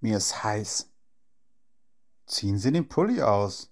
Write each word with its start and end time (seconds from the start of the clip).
Mir 0.00 0.16
ist 0.16 0.42
heiß. 0.42 0.90
Ziehen 2.26 2.58
Sie 2.58 2.72
den 2.72 2.88
Pulli 2.88 3.22
aus. 3.22 3.70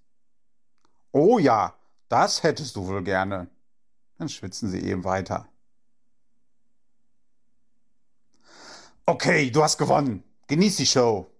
Oh 1.12 1.38
ja, 1.38 1.74
das 2.08 2.42
hättest 2.42 2.76
du 2.76 2.86
wohl 2.86 3.02
gerne. 3.02 3.48
Dann 4.18 4.28
schwitzen 4.28 4.68
sie 4.68 4.80
eben 4.80 5.04
weiter. 5.04 5.48
Okay, 9.06 9.50
du 9.50 9.62
hast 9.62 9.78
gewonnen. 9.78 10.22
Genieß 10.48 10.76
die 10.76 10.86
Show. 10.86 11.32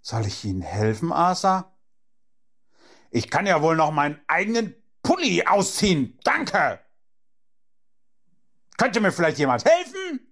Soll 0.00 0.26
ich 0.26 0.44
Ihnen 0.44 0.62
helfen, 0.62 1.12
Asa? 1.12 1.76
Ich 3.10 3.30
kann 3.30 3.46
ja 3.46 3.60
wohl 3.60 3.76
noch 3.76 3.90
meinen 3.90 4.20
eigenen 4.28 4.74
Pulli 5.02 5.44
ausziehen. 5.46 6.18
Danke. 6.24 6.80
Könnte 8.78 9.00
mir 9.00 9.12
vielleicht 9.12 9.38
jemand 9.38 9.64
helfen? 9.64 10.31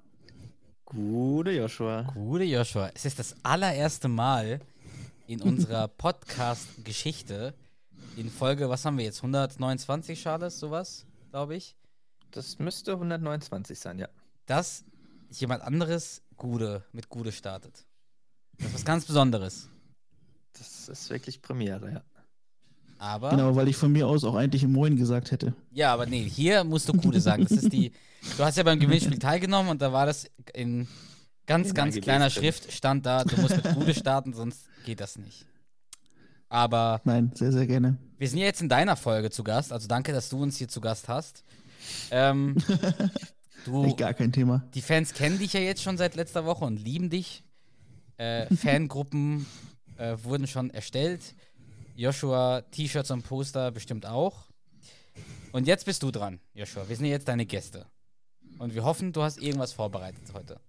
Gute 0.91 1.51
Joshua. 1.51 2.01
Gute 2.13 2.43
Joshua. 2.43 2.91
Es 2.93 3.05
ist 3.05 3.17
das 3.17 3.33
allererste 3.43 4.09
Mal 4.09 4.59
in 5.25 5.41
unserer 5.49 5.87
Podcast-Geschichte 5.87 7.53
in 8.17 8.29
Folge, 8.29 8.67
was 8.67 8.83
haben 8.83 8.97
wir 8.97 9.05
jetzt? 9.05 9.19
129, 9.19 10.21
Charles, 10.21 10.59
sowas, 10.59 11.05
glaube 11.29 11.55
ich. 11.55 11.77
Das 12.31 12.59
müsste 12.59 12.91
129 12.91 13.79
sein, 13.79 13.99
ja. 13.99 14.09
Dass 14.45 14.83
jemand 15.29 15.63
anderes 15.63 16.23
Gude 16.35 16.83
mit 16.91 17.07
Gude 17.07 17.31
startet. 17.31 17.85
Das 18.57 18.67
ist 18.67 18.73
was 18.73 18.83
ganz 18.83 19.05
Besonderes. 19.05 19.69
Das 20.51 20.89
ist 20.89 21.09
wirklich 21.09 21.41
Premiere, 21.41 21.89
ja. 21.89 22.03
Aber. 23.01 23.31
Genau, 23.31 23.55
weil 23.55 23.67
ich 23.67 23.77
von 23.77 23.91
mir 23.91 24.07
aus 24.07 24.23
auch 24.23 24.35
eigentlich 24.35 24.65
Moin 24.67 24.95
gesagt 24.95 25.31
hätte. 25.31 25.55
Ja, 25.71 25.91
aber 25.91 26.05
nee, 26.05 26.21
hier 26.29 26.63
musst 26.63 26.87
du 26.87 26.93
Gude 26.93 27.19
sagen. 27.19 27.43
Das 27.43 27.51
ist 27.51 27.73
die. 27.73 27.91
Du 28.37 28.43
hast 28.43 28.55
ja 28.55 28.61
beim 28.61 28.79
Gewinnspiel 28.79 29.17
teilgenommen 29.17 29.71
und 29.71 29.81
da 29.81 29.91
war 29.91 30.05
das 30.05 30.27
in 30.53 30.87
ganz, 31.47 31.69
In 31.69 31.73
ganz 31.73 31.99
kleiner. 31.99 32.29
Schrift 32.29 32.71
stand 32.71 33.03
da, 33.03 33.23
du 33.23 33.35
musst 33.41 33.55
mit 33.55 33.73
Gude 33.73 33.95
starten, 33.95 34.33
sonst 34.35 34.67
geht 34.85 34.99
das 34.99 35.17
nicht. 35.17 35.47
Aber 36.47 37.01
Nein, 37.03 37.31
sehr, 37.33 37.51
sehr 37.51 37.65
gerne. 37.65 37.97
wir 38.19 38.29
sind 38.29 38.37
ja 38.37 38.45
jetzt 38.45 38.61
in 38.61 38.69
deiner 38.69 38.95
Folge 38.95 39.31
zu 39.31 39.43
Gast, 39.43 39.73
also 39.73 39.87
danke, 39.87 40.13
dass 40.13 40.29
du 40.29 40.39
uns 40.39 40.57
hier 40.57 40.67
zu 40.67 40.81
Gast 40.81 41.09
hast. 41.09 41.43
Ähm, 42.11 42.57
du, 43.65 43.85
Echt 43.85 43.97
gar 43.97 44.13
kein 44.13 44.31
Thema. 44.31 44.67
die 44.75 44.83
Fans 44.83 45.15
kennen 45.15 45.39
dich 45.39 45.53
ja 45.53 45.59
jetzt 45.59 45.81
schon 45.81 45.97
seit 45.97 46.13
letzter 46.15 46.45
Woche 46.45 46.63
und 46.65 46.77
lieben 46.77 47.09
dich. 47.09 47.43
Äh, 48.17 48.53
Fangruppen 48.55 49.47
äh, 49.97 50.15
wurden 50.21 50.45
schon 50.45 50.69
erstellt. 50.69 51.33
Joshua, 52.01 52.61
T-Shirts 52.71 53.11
und 53.11 53.21
Poster 53.21 53.69
bestimmt 53.71 54.07
auch. 54.07 54.47
Und 55.51 55.67
jetzt 55.67 55.85
bist 55.85 56.01
du 56.01 56.09
dran, 56.09 56.39
Joshua. 56.55 56.89
Wir 56.89 56.95
sind 56.95 57.05
jetzt 57.05 57.27
deine 57.27 57.45
Gäste. 57.45 57.85
Und 58.57 58.73
wir 58.73 58.83
hoffen, 58.83 59.13
du 59.13 59.21
hast 59.21 59.37
irgendwas 59.37 59.71
vorbereitet 59.71 60.23
heute. 60.33 60.59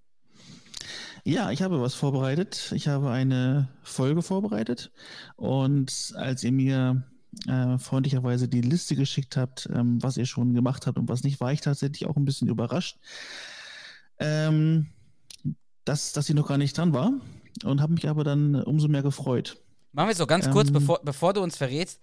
Ja, 1.24 1.50
ich 1.50 1.62
habe 1.62 1.80
was 1.80 1.94
vorbereitet. 1.94 2.70
Ich 2.74 2.86
habe 2.86 3.10
eine 3.10 3.70
Folge 3.82 4.20
vorbereitet. 4.20 4.92
Und 5.36 6.12
als 6.16 6.44
ihr 6.44 6.52
mir 6.52 7.02
äh, 7.48 7.78
freundlicherweise 7.78 8.46
die 8.46 8.60
Liste 8.60 8.94
geschickt 8.94 9.38
habt, 9.38 9.70
ähm, 9.72 10.02
was 10.02 10.18
ihr 10.18 10.26
schon 10.26 10.52
gemacht 10.52 10.86
habt 10.86 10.98
und 10.98 11.08
was 11.08 11.22
nicht, 11.22 11.40
war 11.40 11.50
ich 11.50 11.62
tatsächlich 11.62 12.04
auch 12.04 12.16
ein 12.16 12.26
bisschen 12.26 12.48
überrascht, 12.48 12.98
ähm, 14.18 14.88
dass, 15.86 16.12
dass 16.12 16.26
sie 16.26 16.34
noch 16.34 16.48
gar 16.48 16.58
nicht 16.58 16.76
dran 16.76 16.92
war. 16.92 17.10
Und 17.64 17.80
habe 17.80 17.94
mich 17.94 18.06
aber 18.06 18.22
dann 18.22 18.54
umso 18.54 18.88
mehr 18.88 19.02
gefreut. 19.02 19.61
Machen 19.92 20.08
wir 20.08 20.12
es 20.12 20.18
so 20.18 20.26
ganz 20.26 20.50
kurz, 20.50 20.68
Ähm. 20.68 20.74
bevor, 20.74 21.00
bevor 21.02 21.32
du 21.32 21.42
uns 21.42 21.56
verrätst. 21.56 22.00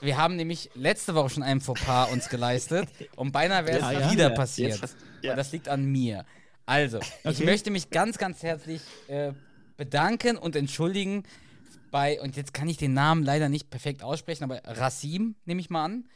Wir 0.00 0.16
haben 0.16 0.36
nämlich 0.36 0.70
letzte 0.74 1.14
Woche 1.16 1.30
schon 1.30 1.42
einen 1.42 1.60
Fauxpas 1.60 2.10
uns 2.12 2.28
geleistet 2.28 2.88
und 3.16 3.32
beinahe 3.32 3.66
wäre 3.66 3.78
es 3.78 4.00
Ja, 4.00 4.10
wieder 4.12 4.30
Ja, 4.30 4.36
passiert. 4.36 4.80
jetzt 4.80 4.96
ja. 5.22 5.32
Und 5.32 5.36
das 5.36 5.50
liegt 5.50 5.68
an 5.68 5.84
mir. 5.84 6.24
Also, 6.66 6.98
ich 7.00 7.24
Okay. 7.24 7.44
möchte 7.44 7.70
mich 7.72 7.90
ganz, 7.90 8.18
ganz 8.18 8.42
herzlich 8.44 8.80
äh, 9.08 9.32
bedanken 9.76 10.36
und 10.38 10.54
entschuldigen 10.54 11.24
bei, 11.90 12.20
und 12.20 12.36
jetzt 12.36 12.54
kann 12.54 12.68
ich 12.68 12.76
den 12.76 12.92
Namen 12.92 13.24
leider 13.24 13.48
nicht 13.48 13.70
perfekt 13.70 14.02
aussprechen, 14.04 14.44
aber 14.44 14.60
Rasim, 14.64 15.34
nehme 15.46 15.60
ich 15.60 15.70
mal 15.70 15.84
an. 15.86 16.08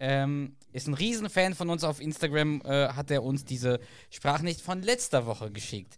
Ähm, 0.00 0.56
ist 0.72 0.88
ein 0.88 0.94
Riesenfan 0.94 1.54
von 1.54 1.68
uns 1.70 1.84
auf 1.84 2.00
Instagram, 2.00 2.62
äh, 2.64 2.88
hat 2.88 3.10
er 3.10 3.22
uns 3.22 3.44
diese 3.44 3.78
Sprachnicht 4.08 4.62
von 4.62 4.82
letzter 4.82 5.26
Woche 5.26 5.50
geschickt. 5.52 5.96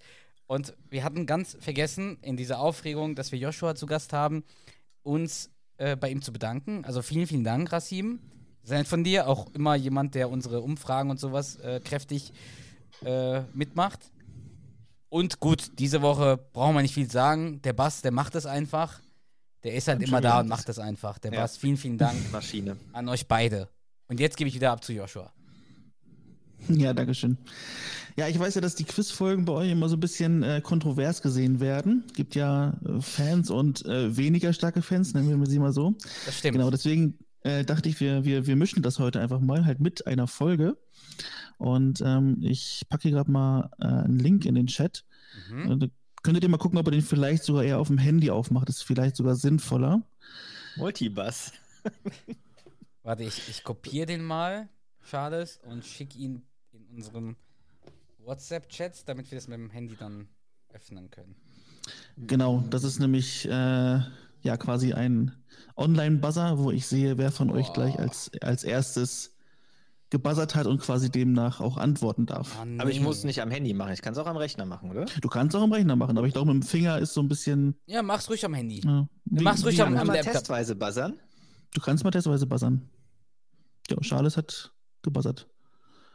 Und 0.52 0.74
wir 0.90 1.02
hatten 1.02 1.24
ganz 1.24 1.56
vergessen, 1.60 2.18
in 2.20 2.36
dieser 2.36 2.58
Aufregung, 2.58 3.14
dass 3.14 3.32
wir 3.32 3.38
Joshua 3.38 3.74
zu 3.74 3.86
Gast 3.86 4.12
haben, 4.12 4.44
uns 5.02 5.48
äh, 5.78 5.96
bei 5.96 6.10
ihm 6.10 6.20
zu 6.20 6.30
bedanken. 6.30 6.84
Also 6.84 7.00
vielen, 7.00 7.26
vielen 7.26 7.42
Dank, 7.42 7.72
Rasim. 7.72 8.20
Nett 8.68 8.86
von 8.86 9.02
dir, 9.02 9.28
auch 9.28 9.50
immer 9.54 9.76
jemand, 9.76 10.14
der 10.14 10.28
unsere 10.28 10.60
Umfragen 10.60 11.08
und 11.08 11.18
sowas 11.18 11.56
äh, 11.56 11.80
kräftig 11.82 12.34
äh, 13.02 13.40
mitmacht. 13.54 14.12
Und 15.08 15.40
gut, 15.40 15.78
diese 15.78 16.02
Woche 16.02 16.36
brauchen 16.52 16.74
wir 16.74 16.82
nicht 16.82 16.92
viel 16.92 17.10
sagen. 17.10 17.62
Der 17.62 17.72
Bass, 17.72 18.02
der 18.02 18.12
macht 18.12 18.34
es 18.34 18.44
einfach. 18.44 19.00
Der 19.62 19.72
ist 19.72 19.88
halt 19.88 20.02
Hab 20.02 20.06
immer 20.08 20.20
da 20.20 20.40
und 20.40 20.48
macht 20.48 20.69
es 20.69 20.78
einfach. 20.78 21.19
Der 21.19 21.32
Ja. 21.32 21.40
Bass, 21.40 21.56
vielen, 21.56 21.78
vielen 21.78 21.96
Dank 21.96 22.19
Maschine. 22.30 22.76
an 22.92 23.08
euch 23.08 23.26
beide. 23.26 23.70
Und 24.06 24.20
jetzt 24.20 24.36
gebe 24.36 24.48
ich 24.48 24.54
wieder 24.54 24.70
ab 24.72 24.84
zu 24.84 24.92
Joshua. 24.92 25.32
Ja, 26.69 26.93
Dankeschön. 26.93 27.39
Ja, 28.17 28.28
ich 28.28 28.39
weiß 28.39 28.55
ja, 28.55 28.61
dass 28.61 28.75
die 28.75 28.84
Quizfolgen 28.84 29.47
bei 29.47 29.53
euch 29.53 29.71
immer 29.71 29.89
so 29.89 29.97
ein 29.97 30.00
bisschen 30.00 30.43
äh, 30.43 30.61
kontrovers 30.61 31.23
gesehen 31.23 31.61
werden. 31.61 32.05
Gibt 32.15 32.34
ja 32.34 32.78
äh, 32.84 33.00
Fans 33.00 33.50
und 33.50 33.84
äh, 33.87 34.17
weniger 34.17 34.53
starke 34.53 34.83
Fans, 34.83 35.15
nennen 35.15 35.41
wir 35.41 35.47
sie 35.47 35.59
mal 35.59 35.73
so. 35.73 35.95
Das 36.27 36.39
stimmt. 36.39 36.53
Genau, 36.55 36.71
deswegen 36.71 37.19
äh, 37.43 37.65
dachte 37.65 37.89
ich, 37.89 38.00
wir, 38.00 38.25
wir, 38.25 38.47
wir 38.47 38.56
mischen 38.56 38.83
das 38.83 38.99
heute 38.99 39.21
einfach 39.21 39.41
mal 39.41 39.65
halt 39.65 39.81
mit 39.81 40.06
einer 40.06 40.27
Folge. 40.27 40.77
Und 41.56 42.03
ähm, 42.05 42.39
ich 42.43 42.83
packe 42.89 43.03
hier 43.03 43.12
gerade 43.12 43.31
mal 43.31 43.71
äh, 43.81 43.87
einen 43.87 44.19
Link 44.19 44.44
in 44.44 44.55
den 44.55 44.67
Chat. 44.67 45.05
Mhm. 45.49 45.71
Und, 45.71 45.83
äh, 45.84 45.89
könntet 46.23 46.44
ihr 46.44 46.50
mal 46.50 46.59
gucken, 46.59 46.79
ob 46.79 46.87
ihr 46.87 46.93
den 46.93 47.03
vielleicht 47.03 47.44
sogar 47.44 47.65
eher 47.65 47.79
auf 47.79 47.89
dem 47.89 47.99
Handy 47.99 48.31
aufmacht. 48.31 48.69
Das 48.69 48.77
ist 48.77 48.83
vielleicht 48.83 49.17
sogar 49.17 49.37
sinnvoller. 49.37 50.03
Multibass. 50.77 51.53
Warte, 53.03 53.25
ich, 53.25 53.49
ich 53.49 53.65
kopiere 53.65 54.06
den 54.06 54.23
mal, 54.23 54.69
Charles, 55.09 55.59
und 55.65 55.84
schicke 55.84 56.19
ihn 56.19 56.43
unseren 56.92 57.36
WhatsApp-Chats, 58.25 59.04
damit 59.04 59.30
wir 59.30 59.36
das 59.36 59.48
mit 59.48 59.58
dem 59.58 59.70
Handy 59.70 59.97
dann 59.97 60.28
öffnen 60.72 61.10
können. 61.10 61.34
Genau, 62.16 62.62
das 62.70 62.84
ist 62.84 63.00
nämlich 63.00 63.47
äh, 63.47 63.50
ja 63.50 64.56
quasi 64.58 64.92
ein 64.92 65.32
Online-Buzzer, 65.76 66.58
wo 66.58 66.70
ich 66.70 66.86
sehe, 66.86 67.19
wer 67.19 67.32
von 67.32 67.50
euch 67.50 67.66
Boah. 67.69 67.72
gleich 67.75 67.98
als, 67.98 68.31
als 68.41 68.64
erstes 68.64 69.34
gebuzzert 70.10 70.54
hat 70.54 70.66
und 70.66 70.78
quasi 70.81 71.10
demnach 71.10 71.60
auch 71.60 71.78
antworten 71.78 72.26
darf. 72.26 72.58
Ah, 72.58 72.66
Aber 72.78 72.91
ich 72.91 72.98
nee. 72.98 73.04
muss 73.04 73.19
es 73.19 73.25
nicht 73.25 73.41
am 73.41 73.50
Handy 73.50 73.72
machen. 73.72 73.92
Ich 73.94 74.02
kann 74.02 74.12
es 74.12 74.19
auch 74.19 74.26
am 74.26 74.36
Rechner 74.36 74.66
machen, 74.66 74.91
oder? 74.91 75.06
Du 75.06 75.28
kannst 75.28 75.56
auch 75.56 75.62
am 75.62 75.72
Rechner 75.72 75.97
machen, 75.97 76.19
aber 76.19 76.26
ich 76.26 76.34
glaube, 76.34 76.52
mit 76.52 76.62
dem 76.62 76.66
Finger 76.66 76.98
ist 76.98 77.14
so 77.14 77.22
ein 77.22 77.28
bisschen. 77.28 77.76
Ja, 77.86 78.02
mach's 78.02 78.28
ruhig 78.28 78.44
am 78.44 78.52
Handy. 78.54 78.82
Ja, 78.84 79.08
wie- 79.25 79.42
mach's 79.42 79.64
ruhig 79.64 79.78
wie- 79.78 79.82
am- 79.82 79.97
am 79.97 80.06
man 80.06 80.16
Laptop. 80.16 80.34
testweise 80.34 80.76
buzzern? 80.76 81.19
Du 81.75 81.81
kannst 81.81 82.04
mal 82.04 82.10
testweise 82.10 82.47
buzzern. 82.47 82.88
Ja, 83.88 83.97
Charles 84.00 84.36
hat 84.36 84.72
gebuzzert. 85.00 85.48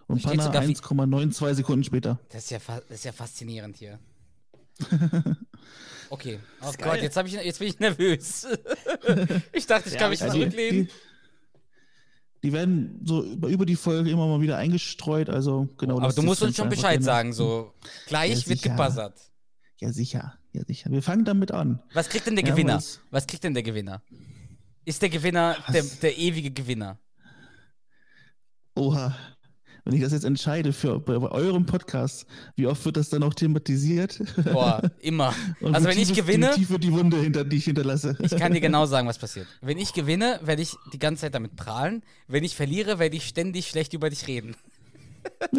Und 0.08 0.20
Steht 0.20 0.32
Panna 0.32 0.44
sogar 0.44 0.64
wie- 0.68 0.74
1,92 0.74 1.54
Sekunden 1.56 1.84
später. 1.84 2.20
Das 2.30 2.44
ist 2.46 2.50
ja, 2.52 2.60
fa- 2.60 2.82
das 2.88 3.00
ist 3.00 3.06
ja 3.06 3.12
faszinierend 3.12 3.78
hier. 3.78 4.00
Okay. 6.10 6.40
Oh 6.62 6.68
Gott, 6.68 6.78
geil. 6.78 7.04
jetzt, 7.04 7.18
ich, 7.18 7.34
jetzt 7.34 7.60
bin 7.60 7.68
ich 7.68 7.80
nervös. 7.80 8.48
ich 9.52 9.68
dachte, 9.68 9.90
ich 9.90 9.96
Ja, 9.96 10.00
kann 10.00 10.10
mich 10.12 10.22
also 10.24 10.38
zurücklehnen. 10.38 10.86
die, 10.88 10.92
die 12.44 12.54
werden 12.54 13.02
so 13.04 13.24
über 13.26 13.50
über 13.50 13.66
die 13.66 13.76
Folge 13.76 14.10
immer 14.10 14.26
mal 14.26 14.40
wieder 14.40 14.56
eingestreut, 14.56 15.30
also 15.30 15.68
genau. 15.78 15.98
Aber 15.98 16.06
das- 16.06 16.16
du 16.16 16.22
musst 16.22 16.42
uns 16.44 16.56
schon 16.56 16.70
Bescheid 16.70 16.92
gerne- 17.00 17.04
sagen, 17.04 17.34
so. 17.34 17.74
Gleich 18.06 18.44
Ja, 18.44 18.48
wird 18.48 18.62
gebuzzert. 18.62 19.20
Ja, 19.82 19.92
sicher, 19.92 20.38
ja, 20.54 20.64
sicher. 20.66 20.90
Wir 20.92 21.04
fangen 21.04 21.26
damit 21.26 21.52
an. 21.52 21.84
Was 21.94 22.08
kriegt 22.08 22.26
denn 22.26 22.38
der 22.38 22.46
Ja, 22.46 22.52
Gewinner? 22.52 22.82
Was 23.12 23.28
kriegt 23.28 23.44
denn 23.44 23.54
der 23.54 23.64
Gewinner? 23.64 24.02
Ist 24.86 25.02
der 25.02 25.10
Gewinner 25.10 25.58
der, 25.74 25.84
der 26.02 26.18
ewige 26.18 26.52
Gewinner? 26.52 26.98
Oha. 28.76 29.14
Wenn 29.88 29.96
ich 29.96 30.02
das 30.02 30.12
jetzt 30.12 30.26
entscheide 30.26 30.74
für 30.74 31.00
bei, 31.00 31.18
bei 31.18 31.30
eurem 31.32 31.66
Podcast, 31.66 32.26
wie 32.58 32.68
oft 32.68 32.84
wird 32.84 32.98
das 32.98 33.08
dann 33.08 33.24
auch 33.24 33.34
thematisiert? 33.34 34.20
Boah, 34.52 34.82
immer. 35.00 35.34
Und 35.62 35.74
Also 35.76 35.88
wenn 35.88 35.98
ich 35.98 36.10
tief 36.10 36.18
ist 36.18 36.26
gewinne, 36.26 36.52
Die 36.56 36.60
Tiefe 36.60 36.78
die 36.78 36.92
Wunde, 36.92 37.16
hinter, 37.16 37.46
die 37.46 37.56
ich 37.56 37.64
hinterlasse. 37.64 38.18
ich 38.20 38.36
kann 38.36 38.52
dir 38.52 38.60
genau 38.60 38.86
sagen, 38.86 39.08
was 39.08 39.18
passiert. 39.18 39.48
Wenn 39.62 39.78
ich 39.78 39.94
gewinne, 39.94 40.42
werde 40.44 40.62
ich 40.62 40.76
die 40.92 41.00
ganze 41.00 41.22
Zeit 41.22 41.36
damit 41.36 41.56
prahlen. 41.56 42.04
Wenn 42.28 42.44
ich 42.44 42.54
verliere, 42.58 43.00
werde 43.00 43.16
ich 43.16 43.30
ständig 43.30 43.70
schlecht 43.70 43.94
über 43.94 44.10
dich 44.10 44.28
reden. 44.28 44.58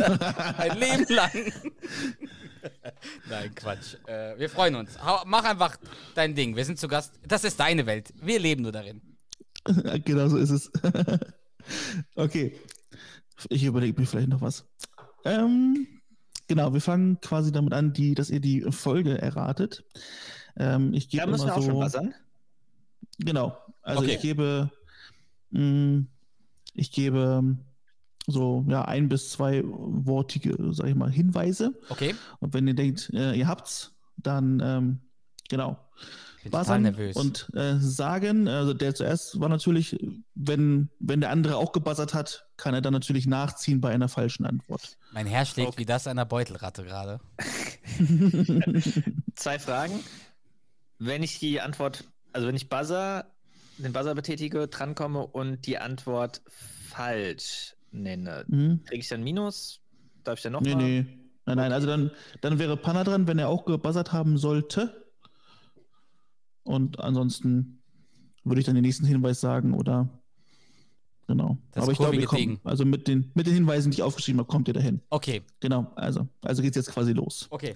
Ein 0.58 0.78
Leben 0.78 1.06
lang. 1.08 1.31
Nein, 3.31 3.54
Quatsch. 3.54 3.94
Äh, 4.06 4.38
wir 4.38 4.50
freuen 4.50 4.74
uns. 4.74 5.02
Hau, 5.02 5.22
mach 5.24 5.44
einfach 5.44 5.78
dein 6.14 6.34
Ding. 6.34 6.54
Wir 6.54 6.66
sind 6.66 6.78
zu 6.78 6.86
Gast. 6.86 7.14
Das 7.26 7.44
ist 7.44 7.58
deine 7.60 7.86
Welt. 7.86 8.12
Wir 8.20 8.38
leben 8.40 8.60
nur 8.60 8.72
darin. 8.72 9.00
genau 10.04 10.28
so 10.28 10.36
ist 10.36 10.50
es. 10.50 10.70
okay. 12.14 12.52
Ich 13.49 13.64
überlege 13.64 14.00
mir 14.00 14.06
vielleicht 14.06 14.29
noch 14.29 14.40
was. 14.40 14.67
Ähm, 15.25 15.87
genau, 16.46 16.73
wir 16.73 16.81
fangen 16.81 17.20
quasi 17.20 17.52
damit 17.52 17.73
an, 17.73 17.93
die, 17.93 18.14
dass 18.14 18.31
ihr 18.31 18.40
die 18.40 18.62
Folge 18.70 19.20
erratet. 19.20 19.85
Ähm, 20.56 20.93
ich 20.94 21.08
gebe 21.08 21.25
Da 21.25 21.31
müssen 21.31 21.46
wir 21.46 21.52
immer 21.55 21.56
auch 21.58 21.62
schon 21.64 21.75
so. 21.75 21.81
buzzern. 21.81 22.14
Genau. 23.19 23.56
Also 23.82 24.02
Okay. 24.02 24.14
ich 24.14 24.20
gebe, 24.20 24.70
mh, 25.50 26.05
ich 26.75 26.93
gebe 26.93 27.38
ähm, 27.40 27.58
so 28.26 28.64
ja 28.69 28.85
ein 28.85 29.08
bis 29.08 29.31
zwei 29.31 29.62
wortige, 29.64 30.56
sag 30.73 30.88
ich 30.88 30.94
mal, 30.94 31.11
Hinweise. 31.11 31.79
Okay? 31.88 32.14
Und 32.41 32.55
wenn 32.55 32.67
ihr 32.67 32.75
denkt, 32.75 33.11
äh, 33.14 33.34
ihr 33.34 33.49
habt's, 33.49 33.94
dann 34.17 34.61
ähm, 34.62 35.00
genau. 35.48 35.78
Buzzern 36.50 36.82
nervös. 36.82 37.14
und 37.16 37.50
äh, 37.54 37.76
sagen, 37.78 38.48
also 38.48 38.72
der 38.72 38.94
zuerst 38.94 39.38
war 39.38 39.48
natürlich, 39.50 39.98
wenn, 40.34 40.88
wenn 40.98 41.20
der 41.20 41.28
andere 41.30 41.56
auch 41.56 41.72
gebuzzert 41.72 42.14
hat, 42.14 42.46
kann 42.56 42.72
er 42.72 42.80
dann 42.80 42.92
natürlich 42.94 43.26
nachziehen 43.26 43.80
bei 43.82 43.90
einer 43.90 44.08
falschen 44.08 44.46
Antwort. 44.46 44.96
mein 45.12 45.26
Herz 45.26 45.48
schlägt 45.50 45.68
Okay. 45.70 45.80
wie 45.80 45.84
das 45.84 46.06
einer 46.06 46.24
Beutelratte 46.24 46.84
gerade. 46.84 47.20
Zwei 49.34 49.58
Fragen. 49.58 50.00
Wenn 50.98 51.22
ich 51.22 51.38
die 51.38 51.60
Antwort, 51.60 52.04
also 52.32 52.48
wenn 52.48 52.56
ich 52.56 52.68
Buzzer, 52.68 53.26
den 53.78 53.92
Buzzer 53.92 54.14
betätige, 54.14 54.68
drankomme 54.68 55.26
und 55.26 55.66
die 55.66 55.78
Antwort 55.78 56.40
falsch 56.88 57.74
nenne, 57.90 58.44
Mhm. 58.48 58.84
kriege 58.84 59.00
ich 59.00 59.08
dann 59.08 59.22
Minus? 59.22 59.80
Darf 60.24 60.38
ich 60.38 60.42
dann 60.42 60.52
noch 60.52 60.60
Nee, 60.60 60.74
mal? 60.74 60.82
nee. 60.82 61.06
Nein, 61.46 61.56
nein, 61.56 61.72
also 61.72 61.86
dann, 61.86 62.10
dann 62.42 62.58
wäre 62.58 62.76
Panna 62.76 63.04
dran, 63.04 63.26
wenn 63.26 63.38
er 63.38 63.48
auch 63.48 63.64
gebuzzert 63.64 64.12
haben 64.12 64.36
sollte. 64.38 65.07
Und 66.69 67.00
ansonsten 67.00 67.82
würde 68.44 68.61
ich 68.61 68.67
dann 68.67 68.75
den 68.75 68.85
nächsten 68.85 69.06
Hinweis 69.06 69.41
sagen 69.41 69.73
oder 69.73 70.09
genau. 71.26 71.56
Das 71.73 71.82
Aber 71.82 71.93
ich 71.93 71.99
glaube, 71.99 72.23
kommt, 72.25 72.41
Ding. 72.41 72.61
also 72.62 72.85
mit 72.85 73.09
den, 73.09 73.31
mit 73.35 73.47
den 73.47 73.55
Hinweisen, 73.55 73.91
die 73.91 73.97
ich 73.97 74.03
aufgeschrieben 74.03 74.38
habe, 74.41 74.49
kommt 74.49 74.69
ihr 74.69 74.75
dahin. 74.75 75.00
Okay, 75.09 75.43
Genau, 75.61 75.91
also, 75.97 76.29
also 76.43 76.61
geht's 76.61 76.76
jetzt 76.76 76.91
quasi 76.91 77.12
los. 77.12 77.47
okay. 77.50 77.73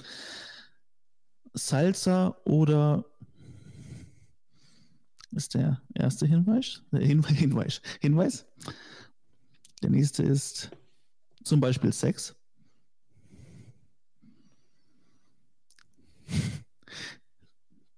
Salsa 1.55 2.37
oder 2.45 3.05
ist 5.33 5.55
der 5.55 5.81
erste 5.95 6.27
Hinweis? 6.27 6.83
Der 6.93 7.01
Hin 7.01 7.23
Hinweis. 7.27 7.81
Hinweis. 8.01 8.47
Der 9.83 9.89
nächste 9.91 10.23
ist 10.23 10.71
zum 11.45 11.61
Beispiel 11.61 11.93
Sex. 11.93 12.35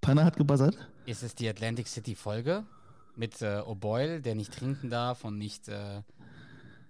Panna 0.05 0.25
hat 0.25 0.37
gebuzzert. 0.37 0.77
Ist 1.07 1.23
es 1.23 1.35
die 1.35 1.49
Atlantic 1.49 1.89
City 1.89 2.15
Folge 2.15 2.65
mit 3.17 3.41
äh, 3.41 3.61
O'Boyle, 3.61 4.21
der 4.21 4.35
nicht 4.35 4.53
trinken 4.53 4.91
darf 4.91 5.25
und 5.25 5.39
nicht, 5.39 5.69
äh, 5.69 6.03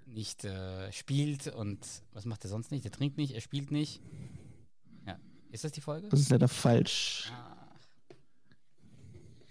nicht 0.06 0.44
äh, 0.44 0.90
spielt 0.92 1.46
und 1.46 1.78
was 2.12 2.24
macht 2.24 2.44
er 2.44 2.50
sonst 2.50 2.72
nicht? 2.72 2.84
Er 2.84 2.90
trinkt 2.90 3.16
nicht, 3.16 3.32
er 3.32 3.40
spielt 3.40 3.70
nicht. 3.70 4.00
Ja, 5.06 5.16
ist 5.52 5.62
das 5.62 5.70
die 5.70 5.80
Folge? 5.80 6.08
Das 6.08 6.18
ist 6.18 6.30
leider 6.30 6.48
falsch. 6.48 7.32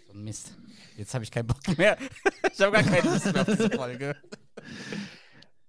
So 0.07 0.13
ein 0.13 0.23
Mist. 0.25 0.57
Jetzt 0.97 1.13
habe 1.13 1.23
ich 1.23 1.31
keinen 1.31 1.47
Bock 1.47 1.77
mehr. 1.77 1.97
ich 2.53 2.59
habe 2.59 2.73
gar 2.73 2.83
keine 2.83 3.09
Lust 3.09 3.25
mehr 3.31 3.41
auf 3.41 3.47
diese 3.47 3.69
Folge. 3.71 4.15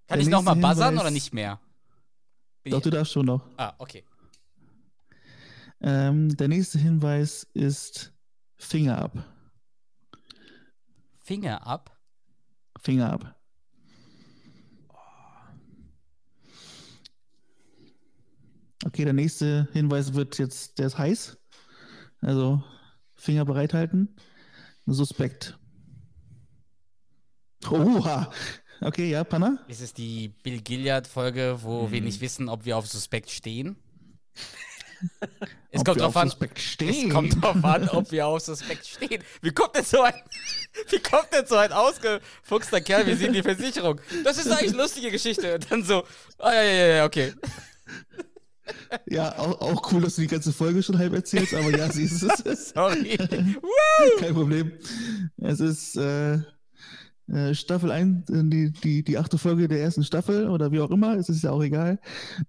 Kann 0.06 0.19
Der 0.19 0.19
ich 0.19 0.29
nochmal 0.29 0.56
buzzern 0.56 0.99
oder 0.99 1.11
nicht 1.12 1.32
mehr? 1.32 1.61
Bin 2.64 2.73
Doch, 2.73 2.79
ich, 2.79 2.85
du 2.85 2.90
darfst 2.90 3.12
schon 3.12 3.26
noch. 3.26 3.47
ah, 3.56 3.73
okay. 3.79 4.05
Ähm, 5.87 6.35
der 6.35 6.49
nächste 6.49 6.79
Hinweis 6.79 7.47
ist 7.53 8.15
Finger 8.57 8.97
ab. 8.99 9.23
Finger 11.23 11.67
ab. 11.67 11.95
Finger 12.81 13.13
ab. 13.13 13.39
Okay, 18.87 19.05
der 19.05 19.13
nächste 19.13 19.69
Hinweis 19.73 20.15
wird 20.15 20.39
jetzt, 20.39 20.79
der 20.79 20.87
ist 20.87 20.99
heiß. 20.99 21.39
Also 22.21 22.63
Finger 23.15 23.45
bereithalten. 23.45 24.17
Suspekt. 24.87 25.59
Oha. 27.71 28.31
Okay, 28.81 29.11
ja, 29.11 29.25
Panna? 29.25 29.59
Ist 29.69 29.81
es 29.81 29.95
die 29.95 30.29
Bill 30.29 30.61
Gilliard-Folge, 30.61 31.59
wo 31.63 31.91
wir 31.91 32.01
Mhm. 32.01 32.07
nicht 32.07 32.21
wissen, 32.21 32.49
ob 32.49 32.65
wir 32.67 32.77
auf 32.77 32.87
Suspekt 32.87 33.31
stehen? 33.31 33.77
Es 35.70 35.81
Ob 35.81 35.87
kommt 35.87 35.99
wir 35.99 36.02
drauf 36.02 36.17
auf 36.17 36.23
an. 36.23 36.29
Suspekt 36.29 36.58
Es 36.81 37.11
kommt 37.11 37.43
drauf 37.43 37.64
an, 37.64 37.88
ob 37.88 38.12
wir 38.12 38.26
auf 38.26 38.41
Suspekt 38.41 38.87
stehen. 38.87 39.23
Wie 39.43 39.50
kommt 39.50 39.75
denn 39.75 39.85
so 39.85 40.02
ein, 40.02 40.14
wie 40.91 41.00
kommt 41.00 41.32
denn 41.32 41.46
so 41.46 41.56
ein 41.56 41.73
ausgefuchster 41.73 42.81
Kerl 42.81 43.06
wie 43.06 43.14
Sie 43.14 43.26
in 43.26 43.32
die 43.32 43.43
Versicherung? 43.43 44.00
Das 44.23 44.38
ist 44.38 44.50
eigentlich 44.50 44.73
eine 44.73 44.82
lustige 44.82 45.11
Geschichte. 45.11 45.55
Und 45.55 45.70
dann 45.70 45.85
so, 45.85 46.05
ah, 46.38 46.52
ja, 46.52 46.62
ja, 46.62 46.87
ja, 46.87 47.05
okay. 47.05 47.35
Ja, 49.06 49.38
auch, 49.38 49.61
auch 49.61 49.93
cool, 49.93 50.00
dass 50.00 50.17
du 50.17 50.23
die 50.23 50.29
ganze 50.29 50.52
Folge 50.52 50.82
schon 50.82 50.99
halb 50.99 51.12
erzählst, 51.12 51.55
aber 51.55 51.70
ja, 51.76 51.90
sie 51.90 52.05
ist 52.05 52.23
es. 52.23 52.69
Sorry. 52.75 53.17
Kein 54.19 54.35
Problem. 54.35 54.73
Es 55.37 55.61
ist 55.61 55.97
äh, 55.97 56.38
Staffel 57.53 57.91
1, 57.91 58.29
äh, 58.29 58.43
die, 58.44 58.71
die, 58.71 59.03
die 59.03 59.19
achte 59.19 59.38
Folge 59.38 59.67
der 59.67 59.81
ersten 59.81 60.05
Staffel 60.05 60.49
oder 60.49 60.73
wie 60.73 60.81
auch 60.81 60.91
immer, 60.91 61.17
es 61.17 61.29
ist 61.29 61.43
ja 61.43 61.53
auch 61.53 61.62
egal. 61.62 61.99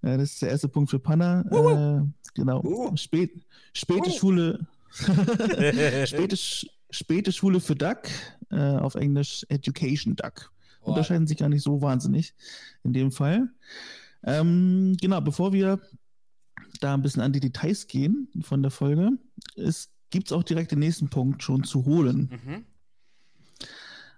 Äh, 0.01 0.17
das 0.17 0.33
ist 0.33 0.41
der 0.41 0.49
erste 0.49 0.67
Punkt 0.67 0.89
für 0.89 0.99
Panna. 0.99 1.41
Äh, 1.41 2.03
genau. 2.33 2.61
Uh. 2.63 2.95
Spät, 2.97 3.45
späte 3.73 4.11
Schule. 4.11 4.67
späte, 6.05 6.35
späte 6.89 7.31
Schule 7.31 7.59
für 7.61 7.75
Duck, 7.75 7.99
äh, 8.51 8.57
auf 8.57 8.95
Englisch 8.95 9.45
Education 9.47 10.15
Duck. 10.15 10.51
Boah. 10.81 10.89
Unterscheiden 10.89 11.25
sich 11.25 11.37
gar 11.37 11.49
nicht 11.49 11.63
so 11.63 11.81
wahnsinnig 11.81 12.33
in 12.83 12.91
dem 12.91 13.11
Fall. 13.11 13.49
Ähm, 14.23 14.97
genau, 14.99 15.21
bevor 15.21 15.53
wir 15.53 15.79
da 16.81 16.93
ein 16.93 17.01
bisschen 17.01 17.21
an 17.21 17.31
die 17.31 17.39
Details 17.39 17.87
gehen 17.87 18.27
von 18.41 18.61
der 18.61 18.71
Folge, 18.71 19.11
gibt 20.09 20.27
es 20.27 20.31
auch 20.33 20.43
direkt 20.43 20.71
den 20.71 20.79
nächsten 20.79 21.09
Punkt 21.09 21.43
schon 21.43 21.63
zu 21.63 21.85
holen. 21.85 22.29
Mhm. 22.43 22.65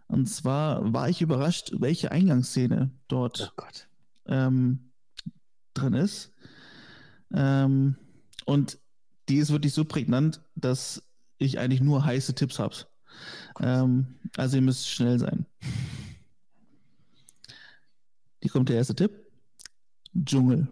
Und 0.08 0.28
zwar 0.28 0.94
war 0.94 1.10
ich 1.10 1.22
überrascht, 1.22 1.72
welche 1.80 2.12
Eingangsszene 2.12 2.92
Oh 2.94 3.00
dort 3.08 3.54
Gott. 3.58 3.88
ähm, 4.26 4.92
drin 5.74 5.94
ist. 5.94 6.32
Ähm, 7.34 7.98
und 8.46 8.80
die 9.28 9.38
ist 9.38 9.52
wirklich 9.52 9.74
so 9.74 9.84
prägnant, 9.84 10.42
dass 10.56 11.04
ich 11.38 11.60
eigentlich 11.60 11.82
nur 11.82 12.06
heiße 12.06 12.34
Tipps 12.36 12.60
habe. 12.60 12.76
Ähm, 13.60 14.16
also 14.38 14.56
ihr 14.58 14.62
müsst 14.62 14.90
schnell 14.90 15.20
sein. 15.20 15.46
Hier 18.42 18.52
kommt 18.52 18.70
der 18.70 18.78
erste 18.78 18.96
Tipp. 18.96 19.12
Dschungel. 20.24 20.68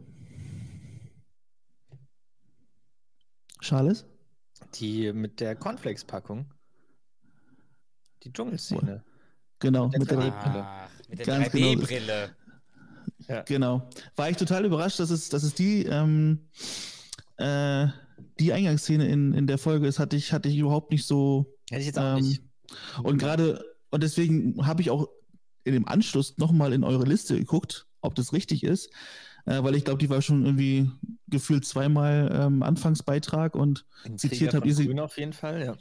Charles? 3.60 4.06
Die 4.76 5.12
mit 5.12 5.40
der 5.40 5.56
Cornflakes-Packung. 5.56 6.46
Die 8.24 8.32
Dschungelszene. 8.32 9.04
Genau, 9.66 9.88
mit 9.98 10.10
der, 10.12 10.18
3D-Brille. 10.20 10.66
Ach, 10.68 10.90
mit 11.10 11.20
der 11.20 11.26
Ganz 11.26 11.52
genau 11.52 11.76
das- 11.76 11.90
3D-Brille. 11.90 12.36
Genau. 13.48 13.90
War 14.16 14.30
ich 14.30 14.38
total 14.38 14.66
überrascht, 14.66 15.00
dass 15.00 15.10
es, 15.10 15.30
dass 15.30 15.42
es 15.44 15.56
die, 15.56 15.84
ähm, 15.86 16.40
äh, 17.38 17.88
die 18.40 18.54
Eingangsszene 18.54 19.08
in, 19.08 19.34
in 19.34 19.48
der 19.48 19.58
Folge 19.58 19.88
ist, 19.88 19.98
hatte 19.98 20.16
ich, 20.16 20.32
hatte 20.32 20.48
ich 20.50 20.58
überhaupt 20.58 20.92
nicht 20.92 21.08
so. 21.08 21.48
Hätte 21.70 21.82
ich 21.82 21.88
jetzt 21.88 21.98
auch 22.00 22.18
Ähm, 22.18 22.24
nicht. 22.24 22.44
Und 23.02 23.18
gerade, 23.18 23.64
und 23.90 24.04
deswegen 24.04 24.66
habe 24.68 24.82
ich 24.82 24.92
auch 24.92 25.08
in 25.64 25.74
dem 25.74 25.88
Anschluss 25.88 26.38
nochmal 26.38 26.72
in 26.74 26.84
eure 26.84 27.06
Liste 27.06 27.36
geguckt, 27.38 27.88
ob 28.02 28.14
das 28.14 28.32
richtig 28.34 28.64
ist, 28.64 28.92
äh, 29.46 29.64
weil 29.64 29.74
ich 29.76 29.86
glaube, 29.86 29.98
die 29.98 30.10
war 30.10 30.22
schon 30.22 30.46
irgendwie 30.46 30.90
gefühlt 31.28 31.66
zweimal 31.66 32.30
ähm, 32.32 32.62
Anfangsbeitrag 32.62 33.56
und, 33.56 33.86
Ein 34.04 34.20
zitiert 34.20 34.54
habt 34.54 34.62
von 34.62 34.70
ihr 34.70 34.76
sie- 34.76 34.86
Grün 34.86 35.00
auf 35.00 35.18
jeden 35.18 35.34
Fall, 35.34 35.64
ja. 35.66 35.76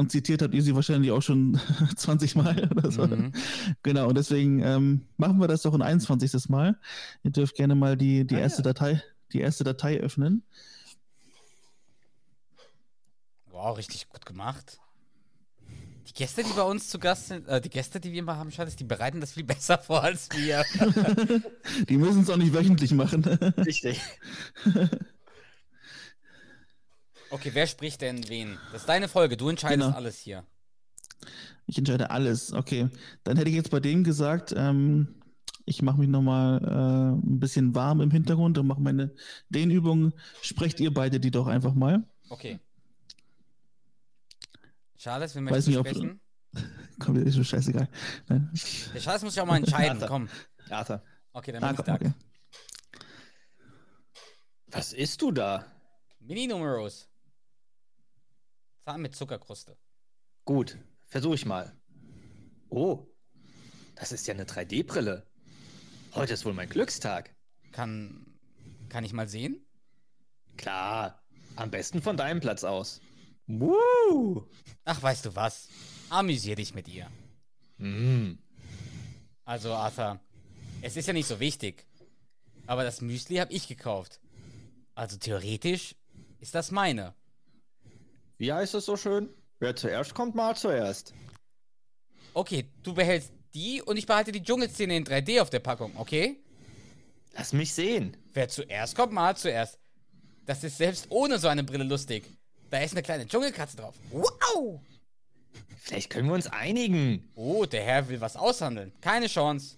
Und 0.00 0.10
zitiert 0.10 0.42
habt 0.42 0.54
ihr 0.54 0.62
sie 0.62 0.74
wahrscheinlich 0.74 1.12
auch 1.12 1.20
schon 1.22 1.60
20 1.96 2.34
Mal 2.34 2.68
oder 2.74 2.90
so. 2.90 3.06
Mhm. 3.06 3.32
Genau, 3.82 4.08
und 4.08 4.16
deswegen 4.16 4.60
ähm, 4.62 5.02
machen 5.16 5.38
wir 5.40 5.46
das 5.46 5.62
doch 5.62 5.74
ein 5.74 5.82
21. 5.82 6.48
Mal. 6.48 6.78
Ihr 7.22 7.30
dürft 7.30 7.54
gerne 7.54 7.74
mal 7.74 7.96
die, 7.96 8.26
die 8.26 8.36
Ah, 8.36 8.40
erste 8.40 8.62
ja. 8.62 8.72
Datei, 8.72 9.02
die 9.32 9.40
erste 9.40 9.62
Datei 9.62 10.00
öffnen. 10.00 10.42
Wow, 13.50 13.76
richtig 13.76 14.08
gut 14.08 14.24
gemacht. 14.24 14.78
Die 16.08 16.14
Gäste, 16.14 16.42
die 16.42 16.52
bei 16.54 16.62
uns 16.62 16.88
zu 16.88 16.98
Gast 16.98 17.28
sind, 17.28 17.46
äh, 17.46 17.60
die 17.60 17.68
Gäste, 17.68 18.00
die 18.00 18.10
wir 18.10 18.20
immer 18.20 18.36
haben, 18.36 18.50
Schatz, 18.50 18.74
die 18.74 18.84
bereiten 18.84 19.20
das 19.20 19.32
viel 19.32 19.44
besser 19.44 19.78
vor 19.78 20.02
als 20.02 20.28
wir. 20.32 20.64
Die 21.88 21.96
müssen 21.98 22.22
es 22.22 22.30
auch 22.30 22.36
nicht 22.38 22.54
wöchentlich 22.54 22.92
machen. 22.92 23.22
Richtig. 23.24 24.00
Okay, 27.30 27.50
wer 27.54 27.66
spricht 27.66 28.00
denn 28.00 28.28
wen? 28.28 28.58
Das 28.72 28.82
ist 28.82 28.88
deine 28.88 29.08
Folge, 29.08 29.36
du 29.36 29.48
entscheidest 29.48 29.86
Genau. 29.86 29.96
alles 29.96 30.18
hier. 30.18 30.44
Ich 31.66 31.78
entscheide 31.78 32.10
alles. 32.10 32.52
Okay, 32.52 32.88
dann 33.24 33.36
hätte 33.36 33.50
ich 33.50 33.56
jetzt 33.56 33.70
bei 33.70 33.80
dem 33.80 34.04
gesagt, 34.04 34.52
ähm, 34.56 35.16
Ich 35.66 35.82
mache 35.82 35.98
mich 35.98 36.08
nochmal 36.08 36.60
äh, 36.64 37.12
ein 37.26 37.38
bisschen 37.38 37.74
warm 37.76 38.00
im 38.00 38.10
Hintergrund 38.10 38.58
und 38.58 38.66
mache 38.66 38.80
meine 38.80 39.14
Dehnübungen. 39.50 40.12
Sprecht 40.42 40.80
ihr 40.80 40.92
beide 40.92 41.20
die 41.20 41.30
doch 41.30 41.46
einfach 41.46 41.74
mal. 41.74 42.02
Okay. 42.28 42.58
Charles, 44.98 45.34
wir 45.36 45.44
Weiß 45.44 45.50
möchten 45.66 45.70
nicht, 45.70 45.78
ob- 45.78 45.86
sprechen. 45.88 46.20
Komm, 46.98 47.16
ist 47.24 47.34
so 47.34 47.44
scheißegal. 47.44 47.88
Ne? 48.28 48.50
Der 48.94 49.00
Charles 49.00 49.22
muss 49.22 49.34
sich 49.34 49.40
auch 49.42 49.46
mal 49.46 49.58
entscheiden. 49.58 49.92
Arthur. 50.02 50.08
Komm. 50.08 50.28
Arthur, 50.70 51.02
Okay, 51.32 51.52
dann 51.52 51.60
bin 51.62 51.70
ich 51.78 51.84
da. 51.86 51.94
okay. 51.94 52.12
was 54.66 54.92
isst 54.92 55.22
du 55.22 55.30
da? 55.30 55.64
Mini-Numeros. 56.18 57.08
Zahn 58.90 59.02
mit 59.02 59.14
Zuckerkruste. 59.14 59.76
Gut, 60.44 60.76
versuche 61.06 61.36
ich 61.36 61.46
mal. 61.46 61.72
Oh, 62.70 63.06
das 63.94 64.10
ist 64.10 64.26
ja 64.26 64.34
eine 64.34 64.46
3D-Brille. 64.46 65.24
Heute 66.12 66.32
ist 66.32 66.44
wohl 66.44 66.54
mein 66.54 66.68
Glückstag. 66.68 67.32
Kann, 67.70 68.26
kann 68.88 69.04
ich 69.04 69.12
mal 69.12 69.28
sehen? 69.28 69.64
Klar, 70.56 71.22
am 71.54 71.70
besten 71.70 72.02
von 72.02 72.16
deinem 72.16 72.40
Platz 72.40 72.64
aus. 72.64 73.00
Woo! 73.46 74.48
Ach, 74.84 75.00
weißt 75.00 75.26
du 75.26 75.36
was? 75.36 75.68
Amüsier 76.08 76.56
dich 76.56 76.74
mit 76.74 76.88
ihr. 76.88 77.08
Mm. 77.78 78.40
Also, 79.44 79.72
Arthur, 79.72 80.18
es 80.82 80.96
ist 80.96 81.06
ja 81.06 81.12
nicht 81.12 81.28
so 81.28 81.38
wichtig. 81.38 81.86
Aber 82.66 82.82
das 82.82 83.00
Müsli 83.00 83.36
habe 83.36 83.52
ich 83.52 83.68
gekauft. 83.68 84.20
Also 84.96 85.16
theoretisch 85.16 85.94
ist 86.40 86.56
das 86.56 86.72
meine. 86.72 87.14
Wie 88.40 88.50
heißt 88.50 88.72
es 88.72 88.86
so 88.86 88.96
schön? 88.96 89.28
Wer 89.58 89.76
zuerst 89.76 90.14
kommt, 90.14 90.34
mal 90.34 90.56
zuerst. 90.56 91.12
Okay, 92.32 92.64
du 92.82 92.94
behältst 92.94 93.32
die 93.52 93.82
und 93.82 93.98
ich 93.98 94.06
behalte 94.06 94.32
die 94.32 94.42
Dschungelszene 94.42 94.96
in 94.96 95.04
3D 95.04 95.42
auf 95.42 95.50
der 95.50 95.58
Packung, 95.58 95.92
okay? 95.98 96.42
Lass 97.34 97.52
mich 97.52 97.74
sehen. 97.74 98.16
Wer 98.32 98.48
zuerst 98.48 98.96
kommt, 98.96 99.12
mal 99.12 99.36
zuerst. 99.36 99.78
Das 100.46 100.64
ist 100.64 100.78
selbst 100.78 101.08
ohne 101.10 101.38
so 101.38 101.48
eine 101.48 101.64
Brille 101.64 101.84
lustig. 101.84 102.24
Da 102.70 102.78
ist 102.78 102.92
eine 102.92 103.02
kleine 103.02 103.26
Dschungelkatze 103.26 103.76
drauf. 103.76 103.94
Wow! 104.10 104.80
Vielleicht 105.76 106.08
können 106.08 106.28
wir 106.28 106.34
uns 106.34 106.46
einigen. 106.46 107.30
Oh, 107.34 107.66
der 107.66 107.82
Herr 107.82 108.08
will 108.08 108.22
was 108.22 108.36
aushandeln. 108.36 108.90
Keine 109.02 109.26
Chance. 109.26 109.76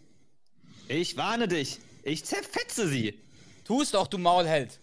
Ich 0.86 1.16
warne 1.16 1.48
dich. 1.48 1.80
Ich 2.04 2.24
zerfetze 2.24 2.86
sie. 2.86 3.18
Tu's 3.64 3.90
doch, 3.90 4.06
du 4.06 4.18
Maulheld. 4.18 4.78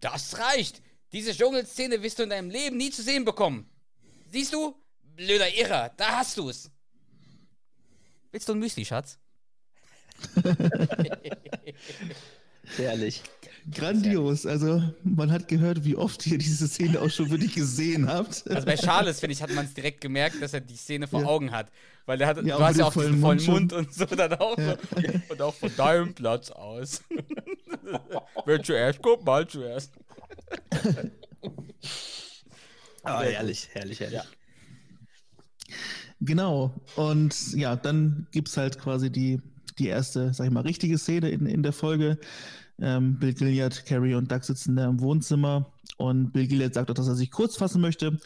Das 0.00 0.38
reicht. 0.38 0.80
Diese 1.14 1.32
Dschungelszene 1.32 2.02
wirst 2.02 2.18
du 2.18 2.24
in 2.24 2.30
deinem 2.30 2.50
Leben 2.50 2.76
nie 2.76 2.90
zu 2.90 3.00
sehen 3.00 3.24
bekommen. 3.24 3.70
Siehst 4.32 4.52
du? 4.52 4.74
Blöder 5.14 5.48
Irrer, 5.56 5.92
da 5.96 6.16
hast 6.18 6.36
du's. 6.36 6.68
Willst 8.32 8.48
du 8.48 8.52
ein 8.52 8.58
Müsli, 8.58 8.84
Schatz? 8.84 9.16
Herrlich. 12.76 13.22
Grandios. 13.72 14.44
Also, 14.44 14.82
man 15.04 15.30
hat 15.30 15.46
gehört, 15.46 15.84
wie 15.84 15.94
oft 15.94 16.26
ihr 16.26 16.36
diese 16.36 16.66
Szene 16.66 17.00
auch 17.00 17.10
schon 17.10 17.30
wirklich 17.30 17.54
gesehen 17.54 18.08
habt. 18.08 18.42
Also 18.50 18.66
bei 18.66 18.74
Charles, 18.74 19.20
finde 19.20 19.34
ich, 19.34 19.42
hat 19.42 19.52
man 19.52 19.66
es 19.66 19.74
direkt 19.74 20.00
gemerkt, 20.00 20.42
dass 20.42 20.52
er 20.52 20.62
die 20.62 20.76
Szene 20.76 21.06
vor 21.06 21.20
Ja. 21.20 21.26
Augen 21.28 21.52
hat. 21.52 21.68
Weil 22.06 22.18
der 22.18 22.26
hat, 22.26 22.38
Ja, 22.38 22.42
du 22.42 22.54
auch 22.56 22.60
hast 22.60 22.76
ja 22.76 22.84
dem 22.84 22.88
auch 22.88 22.92
diesen 22.92 23.20
vollen 23.20 23.40
vollen 23.40 23.60
Mund 23.62 23.72
Mund 23.72 23.72
und 23.72 23.94
so 23.94 24.04
dann 24.06 24.34
auch. 24.34 24.56
So. 24.58 24.76
Und 25.28 25.42
auch 25.42 25.54
von 25.54 25.76
deinem 25.76 26.12
Platz 26.12 26.50
aus. 26.50 27.04
Wer 28.44 28.62
zuerst 28.62 29.00
kommt, 29.00 29.24
mal 29.24 29.46
zuerst. 29.46 29.92
Ah, 33.02 33.22
herrlich, 33.22 33.68
herrlich, 33.72 34.00
herrlich. 34.00 34.16
Ja. 34.16 34.24
Genau. 36.20 36.74
Und 36.96 37.52
ja, 37.54 37.76
dann 37.76 38.26
gibt 38.30 38.48
es 38.48 38.56
halt 38.56 38.78
quasi 38.78 39.10
die, 39.10 39.40
die 39.78 39.88
erste, 39.88 40.32
sag 40.32 40.46
ich 40.46 40.52
mal, 40.52 40.62
richtige 40.62 40.96
Szene 40.98 41.30
in, 41.30 41.46
in 41.46 41.62
der 41.62 41.72
Folge. 41.72 42.18
Ähm, 42.80 43.18
Bill 43.18 43.34
Gilliard, 43.34 43.84
Carrie 43.86 44.14
und 44.14 44.32
Doug 44.32 44.42
sitzen 44.42 44.74
da 44.74 44.88
im 44.88 45.00
Wohnzimmer 45.00 45.72
und 45.96 46.32
Bill 46.32 46.48
Gilliard 46.48 46.74
sagt 46.74 46.90
auch, 46.90 46.94
dass 46.94 47.06
er 47.06 47.14
sich 47.14 47.30
kurz 47.30 47.56
fassen 47.56 47.80
möchte, 47.80 48.18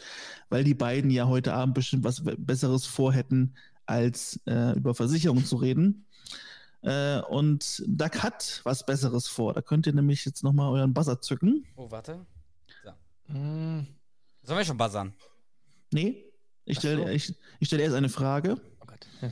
weil 0.49 0.63
die 0.63 0.73
beiden 0.73 1.11
ja 1.11 1.27
heute 1.27 1.53
Abend 1.53 1.75
bestimmt 1.75 2.03
was 2.03 2.23
Be- 2.23 2.35
Besseres 2.37 2.85
vorhätten, 2.85 3.55
als 3.85 4.39
äh, 4.47 4.75
über 4.75 4.95
Versicherungen 4.95 5.45
zu 5.45 5.57
reden. 5.57 6.05
Äh, 6.81 7.19
und 7.21 7.83
Doug 7.87 8.19
hat 8.19 8.61
was 8.63 8.85
Besseres 8.85 9.27
vor. 9.27 9.53
Da 9.53 9.61
könnt 9.61 9.85
ihr 9.87 9.93
nämlich 9.93 10.25
jetzt 10.25 10.43
nochmal 10.43 10.71
euren 10.71 10.93
Buzzer 10.93 11.21
zücken. 11.21 11.65
Oh, 11.75 11.91
warte. 11.91 12.25
Mm. 13.27 13.85
Sollen 14.41 14.57
wir 14.57 14.65
schon 14.65 14.77
buzzern? 14.77 15.13
Nee, 15.91 16.25
ich 16.65 16.79
stelle 16.79 17.03
so. 17.03 17.09
ich, 17.09 17.35
ich 17.59 17.67
stell 17.67 17.79
erst 17.79 17.95
eine 17.95 18.09
Frage. 18.09 18.59
Oh 18.79 18.85
Gott. 18.85 19.07
Ihr 19.21 19.31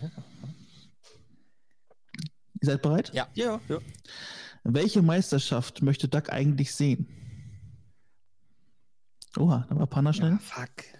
seid 2.61 2.81
bereit? 2.81 3.11
Ja. 3.13 3.27
ja, 3.33 3.59
ja. 3.69 3.79
Welche 4.63 5.01
Meisterschaft 5.01 5.81
möchte 5.81 6.07
Doug 6.07 6.29
eigentlich 6.29 6.73
sehen? 6.73 7.07
Oha, 9.37 9.65
da 9.69 9.75
war 9.75 9.87
Panna 9.87 10.13
schnell. 10.13 10.31
ja. 10.31 10.37
Fuck. 10.39 10.96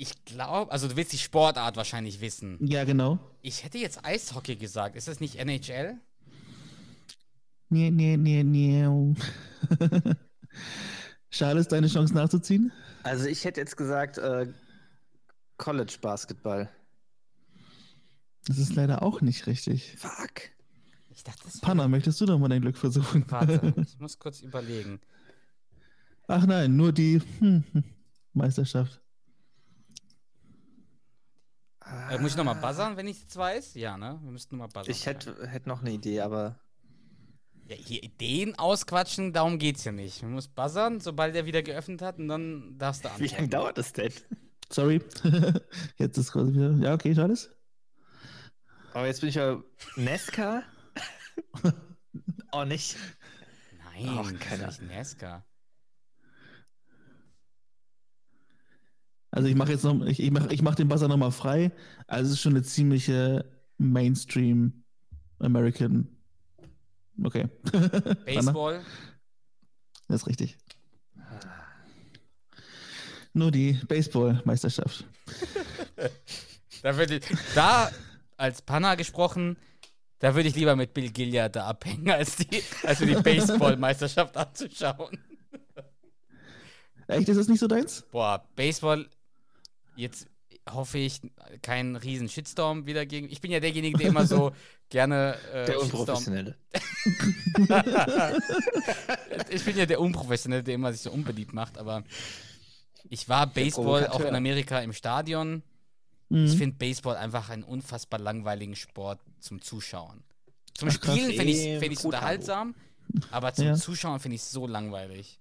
Ich 0.00 0.24
glaube, 0.24 0.72
also 0.72 0.88
du 0.88 0.96
willst 0.96 1.12
die 1.12 1.18
Sportart 1.18 1.76
wahrscheinlich 1.76 2.22
wissen. 2.22 2.56
Ja, 2.66 2.84
genau. 2.84 3.18
Ich 3.42 3.64
hätte 3.64 3.76
jetzt 3.76 4.02
Eishockey 4.02 4.56
gesagt. 4.56 4.96
Ist 4.96 5.08
das 5.08 5.20
nicht 5.20 5.36
NHL? 5.36 6.00
Nee, 7.68 7.90
nee, 7.90 8.16
nee, 8.16 8.42
nee. 8.42 9.14
Schade 11.30 11.60
ist 11.60 11.70
deine 11.70 11.86
Chance 11.86 12.14
nachzuziehen. 12.14 12.72
Also 13.02 13.26
ich 13.26 13.44
hätte 13.44 13.60
jetzt 13.60 13.76
gesagt 13.76 14.16
äh, 14.16 14.46
College 15.58 15.98
Basketball. 16.00 16.70
Das 18.46 18.56
ist 18.56 18.74
leider 18.74 19.02
auch 19.02 19.20
nicht 19.20 19.46
richtig. 19.46 19.96
Fuck. 19.98 20.48
Ich 21.10 21.24
dachte, 21.24 21.42
das 21.44 21.60
Panna, 21.60 21.88
möchtest 21.88 22.18
du 22.22 22.24
doch 22.24 22.38
mal 22.38 22.48
dein 22.48 22.62
Glück 22.62 22.78
versuchen? 22.78 23.26
Warte, 23.28 23.74
ich 23.82 24.00
muss 24.00 24.18
kurz 24.18 24.40
überlegen. 24.40 24.98
Ach 26.26 26.46
nein, 26.46 26.74
nur 26.74 26.90
die 26.90 27.20
hm, 27.40 27.64
hm, 27.72 27.84
Äh, 32.10 32.18
muss 32.18 32.32
ich 32.32 32.36
nochmal 32.36 32.56
buzzern, 32.56 32.96
wenn 32.96 33.06
ich 33.08 33.24
es 33.28 33.36
weiß? 33.36 33.74
Ja, 33.74 33.96
ne? 33.96 34.18
Wir 34.22 34.30
müssten 34.30 34.56
nochmal 34.56 34.68
buzzern. 34.68 34.90
Ich 34.90 35.06
hätte 35.06 35.46
hätt 35.48 35.66
noch 35.66 35.80
eine 35.80 35.90
Idee, 35.92 36.20
aber 36.20 36.58
Ja, 37.68 37.76
hier 37.76 38.02
Ideen 38.02 38.58
ausquatschen, 38.58 39.32
darum 39.32 39.58
geht's 39.58 39.84
ja 39.84 39.92
nicht. 39.92 40.22
Man 40.22 40.32
muss 40.32 40.48
buzzern, 40.48 41.00
sobald 41.00 41.34
er 41.36 41.46
wieder 41.46 41.62
geöffnet 41.62 42.02
hat 42.02 42.18
und 42.18 42.28
dann 42.28 42.76
darfst 42.78 43.04
du 43.04 43.08
wie 43.08 43.12
antworten. 43.12 43.34
lange 43.36 43.48
dauert 43.48 43.78
das 43.78 43.92
denn? 43.92 44.12
Sorry. 44.72 45.02
Jetzt 45.96 46.16
ist 46.18 46.32
quasi 46.32 46.52
wieder. 46.54 46.72
Ja, 46.78 46.94
okay, 46.94 47.14
Charles. 47.14 47.50
Aber 48.92 49.06
jetzt 49.06 49.20
bin 49.20 49.28
ich 49.28 49.36
ja 49.36 49.62
Nesca. 49.96 50.64
Auch 52.50 52.64
nicht. 52.64 52.96
Nein, 53.78 54.16
das 54.16 54.38
keine 54.40 54.66
nicht 54.66 54.82
NASCAR. 54.82 55.44
Also 59.40 59.48
ich 59.48 59.56
mache 59.56 59.72
jetzt 59.72 59.84
noch, 59.84 60.04
ich, 60.04 60.20
ich 60.20 60.30
mache 60.30 60.52
ich 60.52 60.60
mach 60.60 60.74
den 60.74 60.88
Buzzer 60.88 61.08
nochmal 61.08 61.32
frei. 61.32 61.72
Also 62.06 62.26
es 62.26 62.32
ist 62.32 62.42
schon 62.42 62.52
eine 62.52 62.62
ziemliche 62.62 63.50
Mainstream 63.78 64.84
American. 65.38 66.14
Okay. 67.24 67.48
Baseball. 68.26 68.84
Das 70.08 70.20
ist 70.20 70.26
richtig. 70.26 70.58
Nur 73.32 73.50
die 73.50 73.80
Baseball-Meisterschaft. 73.88 75.06
Da 76.82 76.98
ich, 76.98 77.22
da 77.54 77.90
als 78.38 78.62
Panna 78.62 78.94
gesprochen, 78.94 79.58
da 80.18 80.34
würde 80.34 80.48
ich 80.48 80.56
lieber 80.56 80.76
mit 80.76 80.94
Bill 80.94 81.10
Gilliard 81.10 81.56
da 81.56 81.66
abhängen, 81.66 82.10
als, 82.10 82.36
die, 82.36 82.62
als 82.84 83.00
mir 83.00 83.16
die 83.16 83.22
Baseball-Meisterschaft 83.22 84.34
anzuschauen. 84.36 85.18
Echt, 87.06 87.28
ist 87.28 87.36
das 87.36 87.48
nicht 87.48 87.60
so 87.60 87.66
deins? 87.66 88.02
Boah, 88.10 88.48
Baseball, 88.56 89.10
jetzt 90.00 90.26
hoffe 90.68 90.98
ich, 90.98 91.20
keinen 91.62 91.96
riesen 91.96 92.28
Shitstorm 92.28 92.86
wieder 92.86 93.06
gegen. 93.06 93.30
Ich 93.30 93.40
bin 93.40 93.50
ja 93.50 93.60
derjenige, 93.60 93.98
der 93.98 94.08
immer 94.08 94.26
so 94.26 94.52
gerne 94.88 95.36
äh, 95.52 95.66
Der. 95.66 95.80
Unprofessionelle. 95.80 96.56
Ich 99.50 99.64
bin 99.64 99.76
ja 99.76 99.86
der 99.86 100.00
Unprofessionelle, 100.00 100.62
der 100.62 100.74
immer 100.74 100.92
sich 100.92 101.02
so 101.02 101.10
unbeliebt 101.10 101.52
macht, 101.52 101.78
aber 101.78 102.04
ich 103.08 103.28
war 103.28 103.46
Baseball 103.46 104.06
auch 104.08 104.20
in 104.20 104.34
Amerika 104.34 104.80
im 104.80 104.92
Stadion. 104.92 105.62
Mhm. 106.28 106.44
Ich 106.46 106.56
finde 106.56 106.76
Baseball 106.76 107.16
einfach 107.16 107.50
einen 107.50 107.64
unfassbar 107.64 108.20
langweiligen 108.20 108.76
Sport 108.76 109.20
zum 109.40 109.60
Zuschauen. 109.60 110.22
Zum. 110.74 110.90
Spielen 110.90 111.32
finde 111.32 111.52
ich 111.52 111.66
es 111.66 111.80
find 111.80 112.04
unterhaltsam, 112.04 112.74
aber 113.30 113.52
zum 113.52 113.66
Ja. 113.66 113.74
Zuschauen 113.74 114.20
finde 114.20 114.36
ich 114.36 114.42
es 114.42 114.50
so 114.50 114.66
langweilig. 114.66 115.40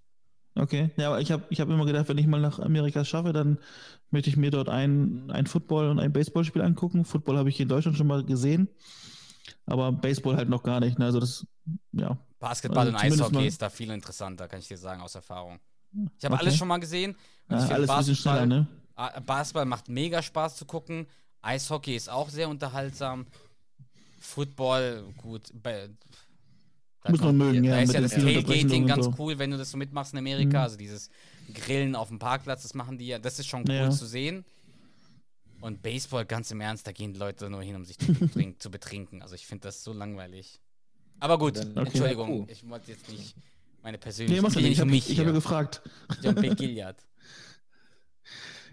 Okay, 0.56 0.89
ja, 0.98 1.08
aber 1.10 1.22
ich 1.22 1.32
habe 1.32 1.44
ich 1.50 1.62
hab 1.62 1.70
immer 1.70 1.86
gedacht, 1.86 2.10
wenn 2.10 2.18
ich 2.18 2.27
mal 2.27 2.41
nach 2.41 2.60
Amerika 2.60 3.06
schaffe, 3.06 3.32
dann 3.34 3.60
möchte 4.12 4.29
ich 4.29 4.36
mir 4.38 4.51
dort 4.51 4.68
ein, 4.70 5.29
ein 5.32 5.46
Football- 5.46 5.89
und 5.89 6.00
ein 6.00 6.12
Baseballspiel 6.12 6.62
angucken. 6.62 7.06
Football 7.06 7.38
habe 7.38 7.50
ich 7.50 7.56
hier 7.56 7.63
in 7.63 7.70
Deutschland 7.70 7.98
schon 7.98 8.08
mal 8.08 8.24
gesehen, 8.25 8.68
aber 9.65 9.91
Baseball 9.91 10.36
halt 10.36 10.50
noch 10.50 10.63
gar 10.63 10.79
nicht. 10.79 10.98
Ne? 11.00 11.06
Also 11.06 11.20
das, 11.20 11.46
ja. 11.94 12.18
Basketball 12.39 12.88
Also 12.88 12.91
und 12.91 13.03
Eishockey 13.03 13.36
mal- 13.36 13.46
ist 13.46 13.62
da 13.62 13.70
viel 13.70 13.91
interessanter, 13.91 14.48
kann 14.48 14.60
ich 14.60 14.68
dir 14.68 14.77
sagen, 14.77 15.01
aus 15.01 15.15
Erfahrung. 15.15 15.60
Ich 16.18 16.25
habe 16.25 16.36
Okay. 16.36 16.44
alles 16.46 16.58
schon 16.58 16.68
mal 16.68 16.79
gesehen. 16.79 17.15
Ja 17.50 17.58
alles 17.68 17.89
ein 17.89 17.98
bisschen 18.00 18.15
schneller, 18.15 18.46
ne? 18.46 18.68
Basketball 19.25 19.65
macht 19.65 19.88
mega 19.89 20.22
Spaß 20.22 20.56
zu 20.58 20.65
gucken 20.65 21.08
Eishockey 21.41 21.96
ist 21.96 22.10
auch 22.10 22.27
sehr 22.29 22.50
unterhaltsam. 22.50 23.25
Football, 24.20 25.06
gut. 25.18 25.44
Bei, 25.53 25.89
Muss 27.08 27.20
man 27.22 27.38
mögen, 27.38 27.63
ja, 27.63 27.75
Da 27.75 27.82
ist 27.82 27.94
ja 27.94 28.01
das 28.01 28.12
Tailgating 28.12 28.86
ganz 28.88 29.06
so. 29.06 29.15
cool, 29.18 29.39
wenn 29.39 29.51
du 29.51 29.58
das 29.58 29.72
so 29.72 29.77
mitmachst 29.77 30.12
in 30.13 30.20
Amerika. 30.20 30.58
Mhm. 30.60 30.63
Also 30.63 30.77
dieses 30.77 31.10
Grillen 31.53 31.96
auf 31.96 32.10
dem 32.10 32.20
Parkplatz, 32.20 32.63
das 32.63 32.74
machen 32.74 32.98
die 32.98 33.08
ja. 33.08 33.20
Das 33.20 33.39
ist 33.39 33.48
schon 33.48 33.63
cool 33.68 33.74
Ja. 33.75 33.89
zu 33.89 34.06
sehen. 34.06 34.44
Und 35.62 35.82
Baseball, 35.82 36.25
ganz 36.25 36.51
im 36.51 36.62
Ernst, 36.62 36.88
da 36.88 36.91
gehen 36.91 37.13
Leute 37.15 37.50
nur 37.50 37.62
hin, 37.62 37.75
um 37.75 37.84
sich 37.86 37.98
zu, 37.98 38.13
betrink 38.13 38.62
zu 38.62 38.70
betrinken. 38.72 39.22
Also 39.22 39.36
ich 39.36 39.46
finde 39.46 39.63
das 39.68 39.84
so 39.84 39.94
langweilig. 39.94 40.60
Aber 41.20 41.38
gut, 41.38 41.58
Okay. 41.58 41.72
Entschuldigung, 41.75 42.48
ich 42.50 42.68
wollte 42.70 42.91
jetzt 42.91 43.10
nicht 43.10 43.36
meine 43.84 43.98
persönliche. 43.98 44.36
Nee, 44.36 44.41
machst 44.41 44.56
du 44.56 44.62
nicht. 44.62 44.72
Ich 44.72 44.82
um 44.82 44.88
habe 44.89 44.98
ich 44.98 45.20
hab 45.20 45.25
ja 45.25 45.32
gefragt. 45.32 45.82
Um 46.24 46.36
Bill 46.36 46.56
Gilliard. 46.56 46.98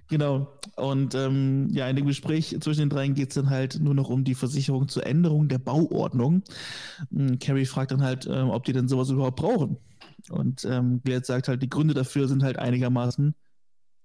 Genau. 0.08 0.52
Und 0.76 1.14
ähm, 1.14 1.68
ja, 1.70 1.88
in 1.88 1.96
dem 1.96 2.06
Gespräch 2.06 2.56
zwischen 2.60 2.80
den 2.80 2.90
dreien 2.90 3.14
geht 3.14 3.30
es 3.30 3.34
dann 3.34 3.50
halt 3.50 3.80
nur 3.80 3.94
noch 3.94 4.08
um 4.08 4.24
die 4.24 4.34
Versicherung 4.34 4.88
zur 4.88 5.04
Änderung 5.06 5.48
der 5.48 5.58
Bauordnung. 5.58 6.42
Ähm, 7.12 7.38
Carrie 7.38 7.66
fragt 7.66 7.90
dann 7.90 8.02
halt, 8.02 8.26
ähm, 8.26 8.50
ob 8.50 8.64
die 8.64 8.72
denn 8.72 8.88
sowas 8.88 9.10
überhaupt 9.10 9.36
brauchen. 9.36 9.78
Und 10.30 10.64
ähm, 10.64 11.00
Glad 11.04 11.26
sagt 11.26 11.48
halt, 11.48 11.62
die 11.62 11.70
Gründe 11.70 11.94
dafür 11.94 12.28
sind 12.28 12.42
halt 12.42 12.58
einigermaßen 12.58 13.34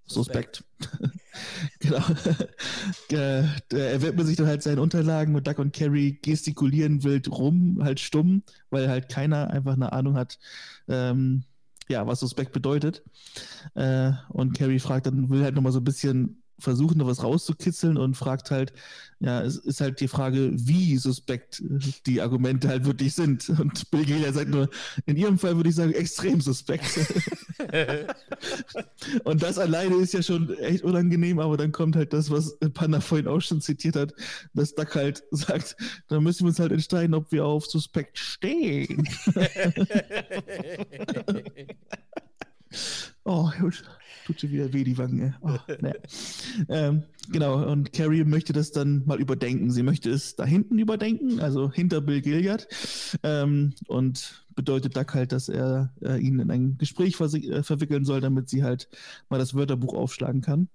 suspekt. 0.04 0.64
genau. 1.78 2.02
Äh, 3.10 3.44
er 3.70 4.02
widmet 4.02 4.26
sich 4.26 4.36
dann 4.36 4.46
halt 4.46 4.62
seinen 4.62 4.78
Unterlagen 4.78 5.34
und 5.34 5.46
Duck 5.46 5.58
und 5.58 5.72
Carrie 5.72 6.18
gestikulieren 6.20 7.04
wild 7.04 7.30
rum, 7.30 7.78
halt 7.82 8.00
stumm, 8.00 8.42
weil 8.70 8.88
halt 8.88 9.08
keiner 9.08 9.50
einfach 9.50 9.74
eine 9.74 9.92
Ahnung 9.92 10.14
hat, 10.14 10.38
ähm, 10.88 11.44
ja, 11.88 12.06
was 12.06 12.20
suspekt 12.20 12.52
bedeutet. 12.52 13.02
Äh, 13.74 14.12
und 14.30 14.56
Carrie 14.56 14.78
fragt 14.78 15.06
dann, 15.06 15.30
will 15.30 15.42
halt 15.42 15.54
nochmal 15.54 15.72
so 15.72 15.80
ein 15.80 15.84
bisschen 15.84 16.41
versuchen, 16.58 16.98
noch 16.98 17.06
was 17.06 17.22
rauszukitzeln 17.22 17.96
und 17.96 18.16
fragt 18.16 18.50
halt, 18.50 18.72
ja, 19.20 19.42
es 19.42 19.56
ist 19.56 19.80
halt 19.80 20.00
die 20.00 20.08
Frage, 20.08 20.50
wie 20.52 20.96
suspekt 20.96 21.62
die 22.06 22.20
Argumente 22.20 22.68
halt 22.68 22.84
wirklich 22.84 23.14
sind. 23.14 23.48
Und 23.50 23.90
Bill 23.90 24.04
Gaylor 24.04 24.32
sagt 24.32 24.50
nur, 24.50 24.68
in 25.06 25.16
ihrem 25.16 25.38
Fall 25.38 25.56
würde 25.56 25.68
ich 25.68 25.76
sagen, 25.76 25.92
extrem 25.92 26.40
suspekt. 26.40 26.98
und 29.24 29.42
das 29.42 29.58
alleine 29.58 29.94
ist 29.96 30.14
ja 30.14 30.22
schon 30.22 30.56
echt 30.58 30.82
unangenehm, 30.82 31.38
aber 31.38 31.56
dann 31.56 31.70
kommt 31.70 31.94
halt 31.94 32.12
das, 32.12 32.30
was 32.30 32.58
Panda 32.74 33.00
vorhin 33.00 33.28
auch 33.28 33.40
schon 33.40 33.60
zitiert 33.60 33.96
hat, 33.96 34.14
dass 34.54 34.74
Duck 34.74 34.94
halt 34.94 35.22
sagt, 35.30 35.76
da 36.08 36.20
müssen 36.20 36.44
wir 36.44 36.48
uns 36.48 36.58
halt 36.58 36.72
entscheiden, 36.72 37.14
ob 37.14 37.30
wir 37.30 37.44
auf 37.44 37.66
suspekt 37.66 38.18
stehen. 38.18 39.08
Oh, 43.24 43.50
tut 44.26 44.40
schon 44.40 44.50
wieder 44.50 44.72
weh, 44.72 44.82
die 44.84 44.98
Wangen. 44.98 45.20
ey. 45.20 45.32
Oh, 45.42 45.56
ne. 45.80 45.94
ähm, 46.68 47.04
genau, 47.30 47.70
und 47.70 47.92
Carrie 47.92 48.24
möchte 48.24 48.52
das 48.52 48.72
dann 48.72 49.04
mal 49.06 49.20
überdenken. 49.20 49.70
Sie 49.70 49.82
möchte 49.84 50.10
es 50.10 50.34
da 50.34 50.44
hinten 50.44 50.78
überdenken, 50.78 51.40
also 51.40 51.70
hinter 51.70 52.00
Bill 52.00 52.20
Gilliard. 52.20 52.66
Ähm, 53.22 53.74
und 53.86 54.44
bedeutet 54.56 54.96
Duck 54.96 55.14
halt, 55.14 55.32
dass 55.32 55.48
er 55.48 55.92
äh, 56.02 56.18
ihn 56.18 56.40
in 56.40 56.50
ein 56.50 56.78
Gespräch 56.78 57.14
versi- 57.16 57.50
äh, 57.50 57.62
verwickeln 57.62 58.04
soll, 58.04 58.20
damit 58.20 58.48
sie 58.48 58.64
halt 58.64 58.88
mal 59.28 59.38
das 59.38 59.54
Wörterbuch 59.54 59.94
aufschlagen 59.94 60.40
kann. 60.40 60.68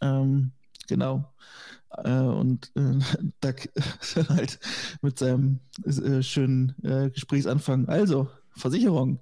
Ähm, 0.00 0.52
genau. 0.88 1.32
Äh, 2.04 2.10
und 2.10 2.72
äh, 2.74 2.98
Duck 3.40 3.68
halt 4.28 4.58
mit 5.02 5.18
seinem 5.18 5.60
äh, 5.84 6.22
schönen 6.22 6.74
äh, 6.82 7.10
Gesprächsanfang. 7.10 7.88
Also, 7.88 8.28
Versicherung. 8.56 9.20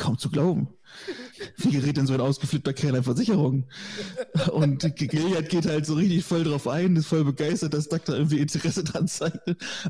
Kaum 0.00 0.16
zu 0.16 0.30
glauben. 0.30 0.68
Wie 1.58 1.70
gerät 1.70 1.98
denn 1.98 2.06
so 2.06 2.14
ein 2.14 2.20
ausgeflippter 2.20 2.72
Kerl 2.72 2.96
an 2.96 3.02
Versicherung? 3.04 3.64
Und 4.50 4.96
Gilliard 4.96 5.50
geht 5.50 5.66
halt 5.66 5.84
so 5.84 5.94
richtig 5.94 6.24
voll 6.24 6.42
drauf 6.42 6.66
ein, 6.66 6.96
ist 6.96 7.06
voll 7.06 7.22
begeistert, 7.22 7.74
dass 7.74 7.88
Duck 7.88 8.06
da 8.06 8.14
irgendwie 8.14 8.38
Interesse 8.38 8.82
dran 8.82 9.06
zeigt. 9.06 9.38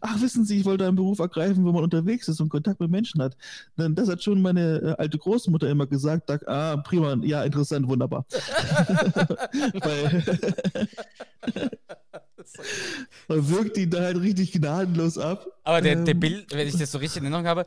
Ach, 0.00 0.20
wissen 0.20 0.44
Sie, 0.44 0.58
ich 0.58 0.64
wollte 0.64 0.84
einen 0.84 0.96
Beruf 0.96 1.20
ergreifen, 1.20 1.64
wo 1.64 1.70
man 1.70 1.84
unterwegs 1.84 2.26
ist 2.26 2.40
und 2.40 2.48
Kontakt 2.48 2.80
mit 2.80 2.90
Menschen 2.90 3.22
hat. 3.22 3.36
Denn 3.78 3.94
das 3.94 4.08
hat 4.08 4.20
schon 4.22 4.42
meine 4.42 4.78
äh, 4.78 4.94
alte 4.98 5.16
Großmutter 5.16 5.70
immer 5.70 5.86
gesagt. 5.86 6.28
Duck, 6.28 6.46
ah, 6.48 6.76
prima, 6.78 7.16
ja, 7.22 7.44
interessant, 7.44 7.86
wunderbar. 7.86 8.26
Weil 9.80 10.24
man 13.28 13.48
wirkt 13.48 13.78
ihn 13.78 13.90
da 13.90 14.00
halt 14.02 14.20
richtig 14.20 14.52
gnadenlos 14.52 15.18
ab. 15.18 15.46
Aber 15.62 15.80
der, 15.80 15.94
der 15.96 16.14
Ähm, 16.14 16.20
Bill, 16.20 16.44
wenn 16.50 16.66
ich 16.66 16.76
das 16.76 16.90
so 16.90 16.98
richtig 16.98 17.18
in 17.18 17.24
Erinnerung 17.24 17.46
habe, 17.46 17.64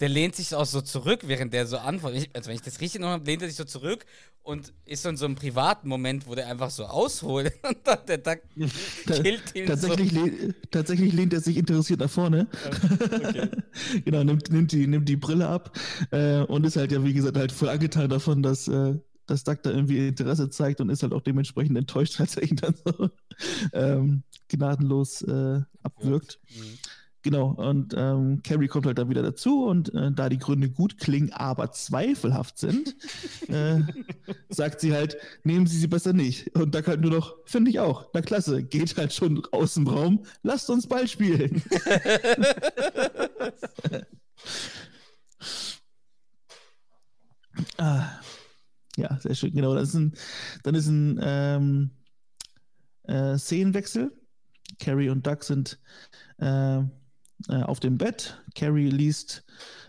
der 0.00 0.08
lehnt 0.08 0.34
sich 0.34 0.54
auch 0.54 0.64
so 0.64 0.80
zurück, 0.80 1.20
während 1.26 1.52
der 1.52 1.66
so 1.66 1.76
antwortet. 1.76 2.30
Also 2.32 2.48
wenn 2.48 2.56
ich 2.56 2.62
das 2.62 2.80
richtig 2.80 3.00
Erinnerung 3.00 3.20
habe, 3.20 3.30
lehnt 3.30 3.42
er 3.42 3.48
sich 3.48 3.56
so 3.56 3.64
zurück 3.64 4.06
und 4.42 4.72
ist 4.86 5.02
so 5.02 5.10
in 5.10 5.16
so 5.18 5.26
einem 5.26 5.34
privaten 5.34 5.88
Moment, 5.88 6.26
wo 6.26 6.34
der 6.34 6.48
einfach 6.48 6.70
so 6.70 6.86
ausholt 6.86 7.52
und 7.62 7.76
dann 7.84 7.98
der 8.08 8.18
Duck 8.18 8.40
killt 9.06 9.54
ihn 9.54 9.66
Tatsächlich, 9.66 10.12
leh 10.12 10.52
tatsächlich 10.70 11.12
lehnt 11.12 11.34
er 11.34 11.40
sich 11.40 11.58
interessiert 11.58 12.00
nach 12.00 12.10
vorne. 12.10 12.48
okay. 13.12 13.48
genau, 14.04 14.24
nimmt, 14.24 14.50
nimmt, 14.50 14.72
die, 14.72 14.86
nimmt 14.86 15.08
die 15.08 15.16
Brille 15.16 15.46
ab 15.46 15.78
äh, 16.10 16.40
und 16.40 16.64
ist 16.64 16.76
halt 16.76 16.92
ja, 16.92 17.04
wie 17.04 17.12
gesagt, 17.12 17.36
halt 17.36 17.52
voll 17.52 17.68
angetan 17.68 18.08
davon, 18.08 18.42
dass, 18.42 18.68
äh, 18.68 18.94
dass 19.26 19.44
Duck 19.44 19.62
da 19.62 19.70
irgendwie 19.70 20.08
Interesse 20.08 20.48
zeigt 20.48 20.80
und 20.80 20.88
ist 20.88 21.02
halt 21.02 21.12
auch 21.12 21.22
dementsprechend 21.22 21.76
enttäuscht, 21.76 22.18
als 22.20 22.36
er 22.36 22.44
ihn 22.44 22.56
dann 22.56 22.74
so 22.84 23.10
ähm, 23.74 24.22
gnadenlos 24.48 25.20
äh, 25.22 25.60
abwirkt. 25.82 26.40
so. 26.48 26.62
Mhm. 26.62 26.78
Genau, 27.22 27.48
und 27.48 27.94
ähm, 27.96 28.42
Carrie 28.42 28.68
kommt 28.68 28.86
halt 28.86 28.96
dann 28.96 29.10
wieder 29.10 29.22
dazu 29.22 29.66
und 29.66 29.92
äh, 29.94 30.10
da 30.10 30.30
die 30.30 30.38
Gründe 30.38 30.70
gut 30.70 30.96
klingen, 30.96 31.30
aber 31.32 31.70
zweifelhaft 31.70 32.56
sind, 32.56 32.96
äh, 33.48 33.80
sagt 34.48 34.80
sie 34.80 34.94
halt, 34.94 35.18
nehmen 35.44 35.66
Sie 35.66 35.78
sie 35.78 35.86
besser 35.86 36.14
nicht. 36.14 36.56
Und 36.56 36.74
Duck 36.74 36.88
halt 36.88 37.02
nur 37.02 37.10
noch, 37.10 37.36
finde 37.44 37.70
ich 37.70 37.78
auch, 37.78 38.08
na 38.14 38.22
klasse, 38.22 38.62
geht 38.62 38.96
halt 38.96 39.12
schon 39.12 39.42
aus 39.52 39.74
dem 39.74 39.86
Raum, 39.86 40.24
lasst 40.42 40.70
uns 40.70 40.86
Ball 40.86 41.06
spielen. 41.06 41.62
ah, 47.76 48.18
ja, 48.96 49.18
sehr 49.20 49.34
schön, 49.34 49.52
genau. 49.52 49.74
Ist 49.74 49.92
ein, 49.92 50.14
dann 50.62 50.74
ist 50.74 50.86
ein 50.86 51.20
ähm, 51.22 51.90
äh, 53.04 53.36
Szenenwechsel. 53.36 54.10
Carrie 54.78 55.10
und 55.10 55.26
Duck 55.26 55.44
sind 55.44 55.78
äh, 56.38 56.80
äh, 57.48 57.62
auf 57.62 57.80
dem 57.80 57.98
Bett. 57.98 58.42
Carrie 58.54 58.90
liest 58.90 59.44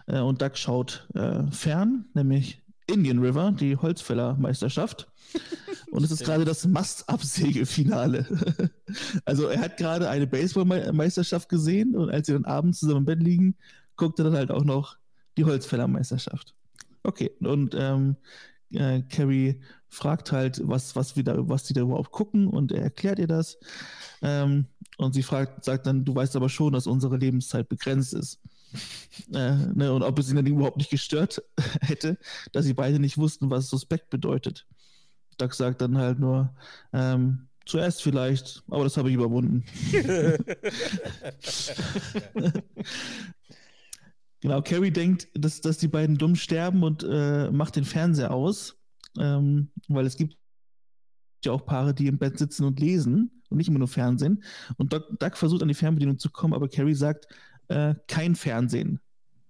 äh, 0.08 0.20
und 0.20 0.42
Duck 0.42 0.58
schaut 0.58 1.08
äh, 1.14 1.44
fern, 1.52 2.06
nämlich 2.14 2.62
Indian 2.88 3.20
River, 3.20 3.52
die 3.52 3.76
Holzfällermeisterschaft. 3.76 5.08
Und 5.92 6.06
es 6.06 6.12
ist 6.12 6.24
gerade 6.24 6.46
das 6.46 6.66
Mastabsägefinale. 6.66 8.26
also 9.26 9.48
er 9.48 9.60
hat 9.60 9.76
gerade 9.76 10.10
eine 10.10 10.26
Baseballmeisterschaft 10.26 11.50
gesehen 11.50 11.98
und 11.98 12.10
als 12.10 12.28
sie 12.28 12.34
dann 12.34 12.46
abends 12.46 12.80
zusammen 12.80 13.00
im 13.00 13.06
Bett 13.06 13.22
liegen, 13.22 13.58
guckt 13.98 14.18
er 14.20 14.26
dann 14.26 14.36
halt 14.36 14.52
auch 14.52 14.64
noch 14.64 14.96
die 15.38 15.44
Holzfällermeisterschaft. 15.44 16.56
Okay, 17.04 17.32
und 17.42 17.76
ähm, 17.78 18.16
äh, 18.72 19.02
Carrie 19.02 19.60
fragt 19.90 20.32
halt, 20.32 20.62
was, 20.66 20.96
was, 20.96 21.18
wieder, 21.18 21.50
was 21.50 21.64
die 21.64 21.74
da 21.74 21.82
überhaupt 21.82 22.12
gucken 22.12 22.48
und 22.48 22.72
er 22.72 22.84
erklärt 22.84 23.20
ihr 23.20 23.28
das. 23.28 23.60
Ähm, 24.22 24.68
und 24.98 25.14
sie 25.14 25.24
fragt, 25.24 25.64
sagt 25.64 25.88
dann, 25.88 26.06
du 26.06 26.14
weißt 26.14 26.36
aber 26.36 26.50
schon, 26.50 26.74
dass 26.74 26.88
unsere 26.88 27.18
Lebenszeit 27.18 27.70
begrenzt 27.70 28.14
ist. 28.14 28.40
äh, 29.34 29.56
ne, 29.74 29.92
und 29.92 30.04
ob 30.04 30.20
es 30.20 30.30
ihn 30.30 30.36
dann 30.36 30.46
überhaupt 30.46 30.78
nicht 30.78 30.92
gestört 30.92 31.42
hätte, 31.82 32.18
dass 32.52 32.66
sie 32.66 32.74
beide 32.74 33.00
nicht 33.00 33.18
wussten, 33.18 33.50
was 33.50 33.70
suspekt 33.70 34.10
bedeutet. 34.10 34.68
Doug 35.38 35.54
sagt 35.54 35.82
dann 35.82 35.98
halt 35.98 36.20
nur, 36.20 36.54
ähm, 36.94 37.48
zuerst 37.66 38.04
vielleicht, 38.04 38.64
aber 38.70 38.84
das 38.84 38.98
habe 38.98 39.10
ich 39.10 39.16
überwunden. 39.16 39.64
genau, 44.42 44.62
Carrie 44.62 44.92
denkt, 44.92 45.30
dass, 45.34 45.62
dass 45.62 45.78
die 45.78 45.88
beiden 45.88 46.18
dumm 46.18 46.36
sterben 46.36 46.84
und 46.84 47.04
äh, 47.04 47.50
macht 47.52 47.76
den 47.76 47.86
Fernseher 47.86 48.32
aus, 48.32 48.78
ähm, 49.18 49.72
weil 49.88 50.06
es 50.06 50.18
gibt 50.18 50.38
ja 51.44 51.54
auch 51.54 51.66
Paare, 51.66 51.94
die 51.94 52.08
im 52.08 52.20
Bett 52.20 52.38
sitzen 52.38 52.66
und 52.66 52.80
lesen 52.80 53.41
und 53.52 53.58
nicht 53.58 53.68
immer 53.68 53.80
nur 53.80 53.88
Fernsehen. 53.88 54.44
Und 54.78 54.94
Doug, 54.94 55.04
Doug 55.20 55.36
versucht 55.36 55.62
an 55.62 55.68
die 55.68 55.74
Fernbedienung 55.74 56.18
zu 56.18 56.30
kommen, 56.30 56.54
aber 56.54 56.70
Carrie 56.70 56.96
sagt, 56.96 57.28
äh, 57.68 57.94
kein 58.08 58.36
Fernsehen. 58.36 59.00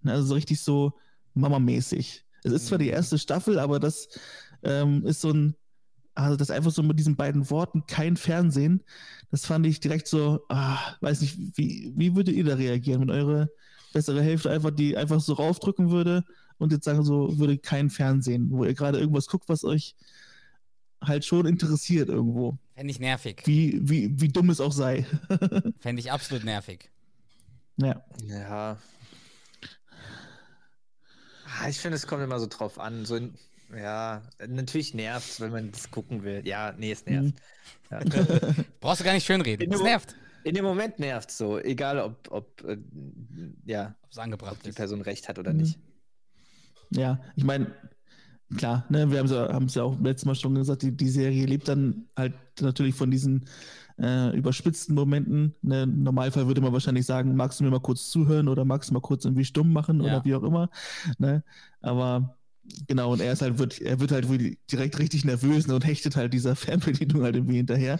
Also 0.04 0.24
so 0.24 0.34
richtig 0.34 0.60
so 0.60 0.94
Mama-mäßig. 1.36 2.26
Es 2.44 2.52
ist 2.52 2.68
zwar 2.68 2.80
die 2.80 2.90
erste 2.90 3.18
Staffel, 3.20 3.60
aber 3.60 3.80
das 3.80 4.10
ähm, 4.64 5.06
ist 5.06 5.22
so 5.22 5.30
ein, 5.30 5.56
also 6.16 6.36
das 6.36 6.50
einfach 6.50 6.72
so 6.72 6.84
mit 6.84 7.00
diesen 7.00 7.16
beiden 7.16 7.50
Worten, 7.50 7.86
kein 7.88 8.18
Fernsehen, 8.18 8.84
das 9.30 9.46
fand 9.46 9.66
ich 9.66 9.80
direkt 9.80 10.08
so, 10.08 10.42
ah, 10.50 10.78
weiß 11.00 11.22
nicht, 11.22 11.38
wie, 11.56 11.94
wie 11.96 12.16
würdet 12.16 12.36
ihr 12.36 12.44
da 12.44 12.56
reagieren, 12.56 13.02
wenn 13.02 13.12
eure 13.12 13.50
bessere 13.94 14.22
Hälfte 14.22 14.50
einfach 14.50 14.72
die 14.72 14.98
einfach 14.98 15.20
so 15.22 15.34
raufdrücken 15.34 15.92
würde 15.92 16.24
und 16.58 16.72
jetzt 16.72 16.86
sagen 16.86 17.04
so, 17.04 17.38
würde 17.38 17.58
kein 17.58 17.90
Fernsehen, 17.90 18.50
wo 18.52 18.66
ihr 18.66 18.74
gerade 18.74 19.00
irgendwas 19.00 19.28
guckt, 19.28 19.48
was 19.48 19.64
euch 19.64 19.96
halt 21.02 21.26
schon 21.26 21.46
interessiert 21.46 22.10
irgendwo. 22.10 22.58
Fände 22.82 22.92
ich 22.94 23.00
nervig. 23.00 23.44
Wie, 23.46 23.80
wie, 23.88 24.20
wie 24.20 24.30
dumm 24.30 24.50
es 24.50 24.60
auch 24.60 24.72
sei. 24.72 25.06
Fände 25.82 26.00
ich 26.00 26.12
absolut 26.12 26.44
nervig. 26.44 26.90
ja. 27.78 28.04
Ja. 28.26 28.76
Ah, 31.60 31.70
Ich 31.70 31.78
finde, 31.78 31.98
es 31.98 32.08
kommt 32.08 32.24
immer 32.24 32.40
so 32.40 32.48
drauf 32.48 32.80
an. 32.80 33.06
So 33.06 33.18
in, 33.18 33.36
Ja, 33.76 34.24
natürlich 34.48 34.96
nervt 34.96 35.40
wenn 35.42 35.52
man 35.52 35.72
das 35.72 35.92
gucken 35.92 36.24
will. 36.24 36.42
Ja, 36.44 36.74
nee, 36.76 36.92
es 36.92 37.06
nervt. 37.06 37.36
Ja. 37.92 38.00
Brauchst 38.80 39.02
du 39.02 39.06
gar 39.06 39.14
nicht 39.14 39.28
schönreden. 39.28 39.64
In 39.68 39.72
Es 39.74 39.84
nervt. 39.84 40.16
In 40.44 40.56
dem 40.56 40.66
Moment 40.66 40.98
nervt 40.98 41.30
so, 41.30 41.60
egal 41.60 42.00
ob, 42.00 42.32
ob 42.32 42.64
äh, 42.64 42.78
ja, 43.66 43.96
Ob 44.02 44.12
es 44.12 44.18
angebracht 44.18 44.54
ob 44.54 44.64
die 44.64 44.70
ist. 44.70 44.76
Person 44.76 45.02
recht 45.02 45.30
hat 45.30 45.38
oder 45.38 45.52
Mhm. 45.54 45.60
nicht. 45.60 45.78
Ja, 46.90 47.24
ich 47.36 47.44
meine, 47.44 47.76
klar, 48.58 48.86
ne, 48.90 49.12
wir 49.12 49.20
haben 49.20 49.66
es 49.66 49.76
ja 49.76 49.84
auch 49.84 50.00
letztes 50.02 50.26
Mal 50.26 50.36
schon 50.36 50.56
gesagt, 50.56 50.82
die, 50.82 50.92
die 50.96 51.10
Serie 51.10 51.46
lebt 51.46 51.68
dann 51.68 52.06
halt 52.16 52.34
natürlich 52.60 52.96
von 52.96 53.12
diesen 53.12 53.46
äh, 54.00 54.36
überspitzten 54.36 54.96
Momenten. 54.96 55.56
Ne, 55.62 55.84
Im 55.84 56.04
Normalfall 56.04 56.48
würde 56.48 56.62
man 56.62 56.74
wahrscheinlich 56.74 57.06
sagen, 57.06 57.36
magst 57.36 57.60
du 57.60 57.64
mir 57.64 57.70
mal 57.72 57.80
kurz 57.80 58.10
zuhören 58.10 58.48
oder 58.48 58.66
magst 58.66 58.90
du 58.90 58.94
mal 58.94 59.00
kurz 59.02 59.26
irgendwie 59.26 59.46
stumm 59.46 59.72
machen 59.72 60.02
Ja. 60.02 60.06
oder 60.06 60.26
wie 60.26 60.36
auch 60.36 60.44
immer. 60.44 60.70
Ne? 61.18 61.44
Aber 61.82 62.38
genau, 62.88 63.14
und 63.14 63.22
er 63.22 63.34
ist 63.34 63.42
halt, 63.42 63.58
wird, 63.60 63.80
er 63.82 64.00
wird 64.00 64.12
halt 64.12 64.28
direkt 64.72 65.00
richtig 65.00 65.26
nervös 65.26 65.68
ne, 65.68 65.76
und 65.76 65.86
hechtet 65.86 66.16
halt 66.16 66.34
dieser 66.34 66.56
Fernbedienung 66.58 67.24
halt 67.24 67.36
irgendwie 67.36 67.58
hinterher. 67.58 68.00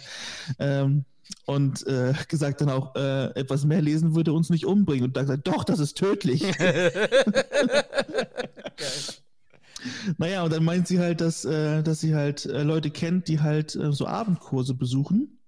Ähm, 0.58 1.04
und 1.46 1.86
äh, 1.86 2.12
gesagt 2.28 2.60
dann 2.60 2.68
auch, 2.68 2.94
äh, 2.94 3.26
etwas 3.34 3.64
mehr 3.64 3.80
lesen 3.80 4.14
würde 4.14 4.32
uns 4.32 4.50
nicht 4.50 4.66
umbringen. 4.66 5.04
Und 5.04 5.16
dann 5.16 5.26
sagt, 5.26 5.46
doch, 5.46 5.64
das 5.64 5.78
ist 5.78 5.96
tödlich. 5.96 6.42
Naja, 10.18 10.42
und 10.42 10.52
dann 10.52 10.64
meint 10.64 10.88
sie 10.88 10.98
halt, 10.98 11.20
dass, 11.20 11.44
äh, 11.44 11.82
dass 11.82 12.00
sie 12.00 12.14
halt 12.14 12.46
äh, 12.46 12.62
Leute 12.62 12.90
kennt, 12.90 13.28
die 13.28 13.40
halt 13.40 13.74
äh, 13.74 13.92
so 13.92 14.06
Abendkurse 14.06 14.74
besuchen. 14.74 15.40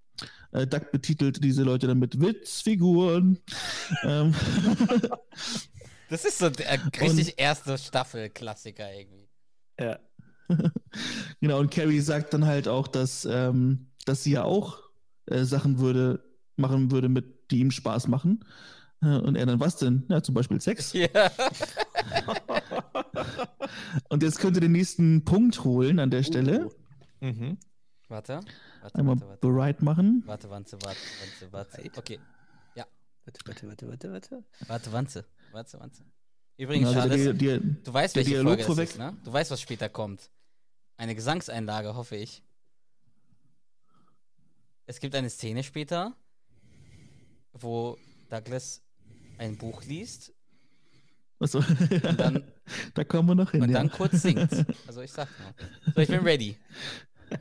Äh, 0.53 0.67
Duck 0.67 0.93
betitelt 0.93 1.43
diese 1.43 1.63
Leute 1.63 1.87
dann 1.87 1.99
mit 1.99 2.21
Witzfiguren. 2.21 3.39
ähm, 4.05 4.35
Das 6.09 6.25
ist 6.25 6.39
so 6.39 6.51
der 6.51 6.79
richtig 7.01 7.35
erste 7.39 7.77
Staffel-Klassiker 7.77 8.93
irgendwie. 8.93 9.29
Ja. 9.81 9.99
genau, 11.41 11.59
und 11.59 11.71
Carrie 11.71 12.01
sagt 12.01 12.35
dann 12.35 12.45
halt 12.47 12.69
auch, 12.69 12.87
dass, 12.87 13.25
ähm, 13.25 13.91
dass 14.05 14.23
sie 14.23 14.33
ja 14.33 14.45
auch 14.45 14.79
äh, 15.27 15.45
Sachen 15.45 15.79
würde, 15.79 16.23
machen 16.57 16.91
würde, 16.91 17.09
mit, 17.09 17.51
die 17.51 17.59
ihm 17.59 17.71
Spaß 17.71 18.09
machen. 18.09 18.45
Äh, 19.05 19.19
und 19.19 19.37
er 19.37 19.47
dann, 19.47 19.61
was 19.61 19.77
denn? 19.77 20.05
Ja, 20.09 20.23
zum 20.23 20.35
Beispiel 20.35 20.61
Sex. 20.61 20.93
Ja. 20.95 21.09
Und 24.09 24.23
jetzt 24.23 24.39
könnt 24.39 24.57
ihr 24.57 24.61
den 24.61 24.73
nächsten 24.73 25.25
Punkt 25.25 25.63
holen 25.65 25.99
an 25.99 26.11
der 26.11 26.23
Stelle. 26.23 26.71
Mhm. 27.21 27.59
Warte. 28.09 28.41
Warte, 28.83 28.99
Einmal 28.99 29.17
warte, 29.17 29.29
warte. 29.29 29.41
bereit 29.47 29.83
machen. 29.83 30.23
Warte, 30.27 30.51
Wanze, 30.51 30.77
warte, 30.83 30.99
Wanze, 31.21 31.53
warte. 31.53 31.91
Okay. 31.97 32.19
Warte, 33.27 33.41
warte, 33.47 33.67
warte, 33.69 33.89
warte, 33.89 34.13
warte. 34.13 34.45
Warte, 34.69 34.93
Wanze. 34.93 35.25
Warte, 35.53 35.81
Wanze. 35.81 36.05
Übrigens, 36.59 36.89
Also 36.89 37.01
schade. 37.01 37.17
der, 37.17 37.33
der, 37.33 37.59
Du 37.59 37.93
weißt, 37.95 38.15
welche 38.17 38.31
Dialog 38.33 38.61
Folge 38.61 38.63
das 38.67 38.77
vorweg- 38.77 38.83
ist, 38.91 38.99
ne? 38.99 39.17
Du 39.25 39.33
weißt, 39.33 39.51
was 39.51 39.61
später 39.63 39.89
kommt. 39.89 40.31
Eine 40.99 41.15
Gesangseinlage, 41.15 41.95
hoffe 41.95 42.17
ich. 42.17 42.43
Es 44.85 45.01
gibt 45.01 45.15
eine 45.15 45.31
Szene 45.31 45.63
später, 45.63 46.13
wo 47.55 47.97
Douglas 48.29 48.84
ein 49.39 49.57
Buch 49.57 49.85
liest 49.85 50.33
Achso, 51.41 51.61
dann- 52.17 52.45
da 52.95 53.05
kommen 53.05 53.29
wir 53.29 53.35
noch 53.35 53.51
hin. 53.51 53.63
und 53.63 53.71
ja. 53.71 53.79
dann 53.79 53.91
kurz 53.91 54.23
singt. 54.23 54.65
Also 54.87 55.03
ich 55.03 55.13
sag 55.13 55.29
mal. 55.39 55.53
So, 55.95 56.01
ich 56.01 56.09
bin 56.09 56.21
ready. 56.21 56.57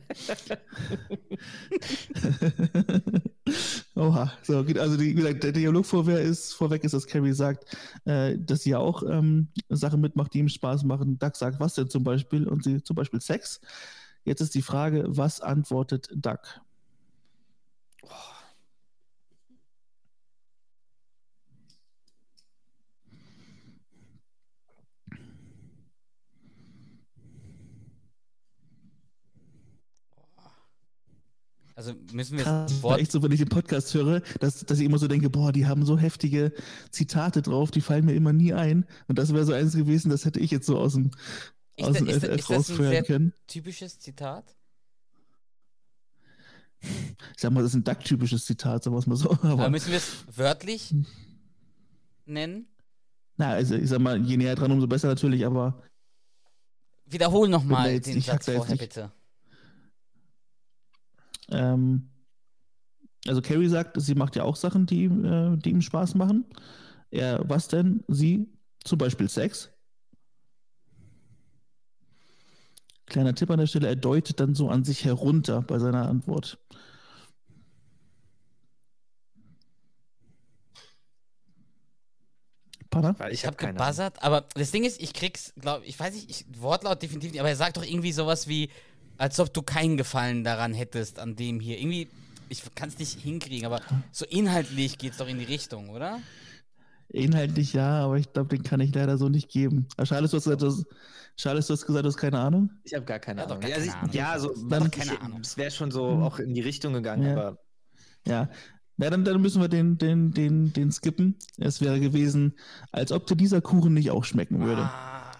Oha, 3.94 4.32
so 4.42 4.58
also 4.58 4.96
die, 4.96 5.04
wie 5.04 5.14
gesagt, 5.14 5.44
der 5.44 5.52
Dialog 5.52 5.86
vorweg 5.86 6.18
ist, 6.18 6.52
vorweg 6.54 6.82
ist, 6.84 6.94
dass 6.94 7.06
Carrie 7.06 7.32
sagt, 7.32 7.64
äh, 8.04 8.36
dass 8.38 8.62
sie 8.62 8.70
ja 8.70 8.78
auch 8.78 9.02
ähm, 9.08 9.48
Sachen 9.68 10.00
mitmacht, 10.00 10.34
die 10.34 10.40
ihm 10.40 10.48
Spaß 10.48 10.82
machen. 10.84 11.18
Doug 11.18 11.36
sagt, 11.36 11.60
was 11.60 11.74
denn 11.74 11.88
zum 11.88 12.02
Beispiel? 12.02 12.48
Und 12.48 12.64
sie 12.64 12.82
zum 12.82 12.96
Beispiel 12.96 13.20
Sex. 13.20 13.60
Jetzt 14.24 14.40
ist 14.40 14.54
die 14.54 14.62
Frage, 14.62 15.04
was 15.06 15.40
antwortet 15.40 16.08
Doug? 16.14 16.40
Also 31.76 31.92
müssen 32.12 32.36
wir 32.38 32.44
Krass, 32.44 32.70
das 32.70 32.82
war 32.84 32.90
Wort. 32.92 33.00
echt 33.00 33.10
so, 33.10 33.20
wenn 33.22 33.32
ich 33.32 33.40
den 33.40 33.48
Podcast 33.48 33.92
höre, 33.94 34.20
dass, 34.38 34.60
dass 34.60 34.78
ich 34.78 34.84
immer 34.84 34.98
so 34.98 35.08
denke, 35.08 35.28
boah, 35.28 35.50
die 35.50 35.66
haben 35.66 35.84
so 35.84 35.98
heftige 35.98 36.52
Zitate 36.90 37.42
drauf, 37.42 37.72
die 37.72 37.80
fallen 37.80 38.04
mir 38.04 38.14
immer 38.14 38.32
nie 38.32 38.52
ein. 38.52 38.86
Und 39.08 39.18
das 39.18 39.32
wäre 39.32 39.44
so 39.44 39.52
eins 39.52 39.74
gewesen, 39.74 40.08
das 40.10 40.24
hätte 40.24 40.38
ich 40.38 40.52
jetzt 40.52 40.66
so 40.66 40.78
aus 40.78 40.92
dem, 40.92 41.10
Ist, 41.76 41.86
aus 41.88 41.92
da- 41.94 41.98
dem 41.98 42.08
ist, 42.08 42.16
FF 42.24 42.36
ist 42.36 42.50
das 42.50 42.70
ein 42.70 42.76
sehr 42.76 43.02
können. 43.02 43.32
typisches 43.48 43.98
Zitat? 43.98 44.54
Ich 46.80 47.40
sag 47.40 47.50
mal, 47.50 47.62
das 47.62 47.70
ist 47.72 47.76
ein 47.76 47.84
Duck-typisches 47.84 48.44
Zitat, 48.44 48.84
sagen 48.84 48.94
wir 48.94 48.98
es 49.00 49.06
mal 49.06 49.16
so. 49.16 49.30
Aber 49.32 49.48
Aber, 49.52 49.70
müssen 49.70 49.90
wir 49.90 49.96
es 49.98 50.24
wörtlich 50.36 50.94
nennen? 52.26 52.66
na, 53.36 53.48
also 53.50 53.74
ich 53.74 53.88
sag 53.88 53.98
mal, 54.00 54.20
je 54.24 54.36
näher 54.36 54.54
dran, 54.54 54.70
umso 54.70 54.86
besser 54.86 55.08
natürlich, 55.08 55.44
aber 55.44 55.82
Wiederhol 57.06 57.48
nochmal 57.48 58.00
den 58.00 58.20
Satz 58.20 58.46
vorher, 58.46 58.76
bitte. 58.76 59.10
Ähm, 61.50 62.10
also 63.26 63.40
Carrie 63.40 63.68
sagt, 63.68 64.00
sie 64.00 64.14
macht 64.14 64.36
ja 64.36 64.44
auch 64.44 64.56
Sachen, 64.56 64.86
die, 64.86 65.04
ihm, 65.04 65.24
äh, 65.24 65.56
die 65.56 65.70
ihm 65.70 65.82
Spaß 65.82 66.14
machen. 66.14 66.44
Er, 67.10 67.40
was 67.48 67.68
denn? 67.68 68.04
Sie, 68.08 68.48
zum 68.84 68.98
Beispiel 68.98 69.28
Sex. 69.28 69.70
Kleiner 73.06 73.34
Tipp 73.34 73.50
an 73.50 73.58
der 73.58 73.66
Stelle, 73.66 73.88
er 73.88 73.96
deutet 73.96 74.40
dann 74.40 74.54
so 74.54 74.68
an 74.68 74.84
sich 74.84 75.04
herunter 75.04 75.62
bei 75.62 75.78
seiner 75.78 76.08
Antwort. 76.08 76.58
Panna? 82.90 83.18
Weil 83.18 83.32
Ich 83.32 83.44
habe 83.44 83.56
keine 83.56 83.78
gebuzzert, 83.78 84.22
aber 84.22 84.46
das 84.54 84.70
Ding 84.70 84.84
ist, 84.84 85.00
ich 85.00 85.12
krieg's, 85.12 85.52
glaube 85.60 85.84
ich, 85.84 85.98
weiß 85.98 86.14
nicht, 86.14 86.30
ich, 86.30 86.46
Wortlaut 86.60 87.02
definitiv 87.02 87.32
nicht, 87.32 87.40
aber 87.40 87.48
er 87.48 87.56
sagt 87.56 87.76
doch 87.76 87.84
irgendwie 87.84 88.12
sowas 88.12 88.48
wie, 88.48 88.70
als 89.18 89.38
ob 89.40 89.52
du 89.54 89.62
keinen 89.62 89.96
Gefallen 89.96 90.44
daran 90.44 90.74
hättest, 90.74 91.18
an 91.18 91.36
dem 91.36 91.60
hier. 91.60 91.78
Irgendwie, 91.78 92.08
ich 92.48 92.62
kann 92.74 92.88
es 92.88 92.98
nicht 92.98 93.20
hinkriegen, 93.20 93.66
aber 93.66 93.80
so 94.12 94.24
inhaltlich 94.26 94.98
geht's 94.98 95.16
doch 95.18 95.28
in 95.28 95.38
die 95.38 95.44
Richtung, 95.44 95.88
oder? 95.90 96.20
Inhaltlich 97.08 97.72
ja, 97.74 98.04
aber 98.04 98.16
ich 98.16 98.32
glaube, 98.32 98.48
den 98.56 98.62
kann 98.64 98.80
ich 98.80 98.94
leider 98.94 99.18
so 99.18 99.28
nicht 99.28 99.48
geben. 99.50 99.86
Charles, 100.02 100.30
du 100.32 100.36
hast 100.38 100.44
gesagt, 100.44 100.62
du 100.62 100.66
hast, 100.66 100.84
Charles, 101.36 101.66
du 101.66 101.72
hast 101.74 101.86
gesagt, 101.86 102.04
du 102.04 102.08
hast 102.08 102.16
keine 102.16 102.38
Ahnung. 102.38 102.70
Ich 102.82 102.94
habe 102.94 103.04
gar 103.04 103.18
keine 103.18 103.40
Ja, 103.42 103.46
Ahnung. 103.46 103.60
gar 103.60 103.68
ja, 103.70 103.76
keine 103.76 103.90
sie- 103.90 103.96
Ahnung. 103.96 104.12
ja, 104.12 104.38
so 104.38 104.54
Dann- 104.68 104.86
ich- 104.86 104.90
Keine 104.92 105.20
Ahnung. 105.20 105.40
Es 105.42 105.56
wäre 105.56 105.70
schon 105.70 105.90
so 105.90 106.04
auch 106.06 106.38
in 106.38 106.54
die 106.54 106.60
Richtung 106.62 106.92
gegangen, 106.92 107.24
Ja. 107.26 107.32
aber 107.32 107.58
Ja. 108.26 108.48
Na, 108.96 109.10
dann, 109.10 109.24
dann 109.24 109.40
müssen 109.42 109.60
wir 109.60 109.68
den, 109.68 109.98
den, 109.98 110.30
den, 110.32 110.72
den 110.72 110.92
skippen. 110.92 111.36
Es 111.58 111.80
wäre 111.80 111.98
gewesen, 111.98 112.54
als 112.92 113.10
ob 113.10 113.26
dir 113.26 113.34
dieser 113.36 113.60
Kuchen 113.60 113.92
nicht 113.94 114.10
auch 114.12 114.24
schmecken 114.24 114.60
würde. 114.60 114.82
Ah. 114.82 115.32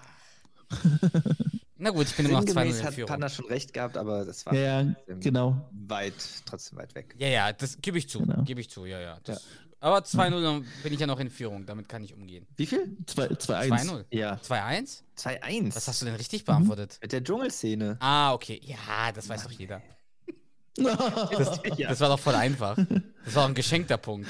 Na 1.76 1.90
gut, 1.90 2.06
ich 2.06 2.14
bin 2.16 2.26
immer 2.26 2.38
noch 2.38 2.44
zwei 2.44 2.52
sinngemäß 2.62 2.78
in 2.80 2.86
hat 2.86 2.94
Führung. 2.94 3.08
Panda 3.08 3.28
schon 3.28 3.46
recht 3.46 3.74
gehabt, 3.74 3.96
aber 3.96 4.24
das 4.24 4.46
war 4.46 4.54
Ja, 4.54 4.80
ja, 4.82 4.94
trotzdem 4.94 5.20
genau. 5.20 5.68
weit, 5.72 6.14
trotzdem 6.46 6.78
weit 6.78 6.94
weg. 6.94 7.14
Ja, 7.18 7.28
ja, 7.28 7.52
das 7.52 7.78
gebe 7.82 7.98
ich 7.98 8.08
zu, 8.08 8.20
Genau. 8.20 8.42
gebe 8.44 8.60
ich 8.60 8.70
zu, 8.70 8.86
ja, 8.86 9.00
ja. 9.00 9.18
Das, 9.24 9.44
Aber 9.80 9.98
2-0 9.98 10.40
dann 10.42 10.64
bin 10.82 10.92
ich 10.92 11.00
ja 11.00 11.06
noch 11.06 11.18
in 11.20 11.28
Führung, 11.30 11.66
damit 11.66 11.88
kann 11.88 12.02
ich 12.04 12.14
umgehen. 12.14 12.46
Wie 12.56 12.64
viel? 12.66 12.96
2-1. 13.06 13.48
2-0. 13.48 14.04
Ja, 14.10 14.34
2-1? 14.42 15.02
2-1. 15.18 15.74
Was 15.76 15.88
hast 15.88 16.00
du 16.00 16.04
denn 16.06 16.14
Mhm. 16.14 16.18
richtig 16.18 16.44
beantwortet? 16.44 16.98
Mit 17.02 17.12
der 17.12 17.22
Dschungelszene. 17.24 17.96
Ah, 18.00 18.32
okay. 18.32 18.60
Ja, 18.64 19.12
das 19.12 19.28
weiß 19.28 19.42
doch 19.44 19.50
jeder. 19.50 19.82
Das, 20.76 21.60
ja. 21.76 21.88
Das 21.90 22.00
war 22.00 22.08
doch 22.08 22.18
voll 22.18 22.34
einfach. 22.34 22.76
Das 23.24 23.34
war 23.36 23.44
auch 23.44 23.48
ein 23.48 23.54
geschenkter 23.54 23.96
Punkt. 23.96 24.28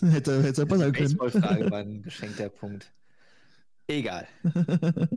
hätte, 0.00 0.42
hätte 0.42 0.62
er 0.62 0.66
besser 0.66 0.92
können. 0.92 1.16
Baseballfrage 1.16 1.68
war 1.70 1.78
ein 1.80 2.02
geschenkter 2.02 2.48
Punkt. 2.48 2.92
Egal. 3.86 4.26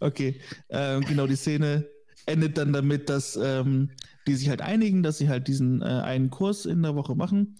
Okay, 0.00 0.40
ähm, 0.70 1.02
genau, 1.02 1.28
die 1.28 1.36
Szene 1.36 1.88
endet 2.26 2.58
dann 2.58 2.72
damit, 2.72 3.08
dass 3.08 3.36
ähm, 3.36 3.90
die 4.26 4.34
sich 4.34 4.48
halt 4.48 4.60
einigen, 4.60 5.04
dass 5.04 5.18
sie 5.18 5.28
halt 5.28 5.46
diesen 5.46 5.82
äh, 5.82 5.84
einen 5.84 6.30
Kurs 6.30 6.66
in 6.66 6.82
der 6.82 6.96
Woche 6.96 7.14
machen 7.14 7.56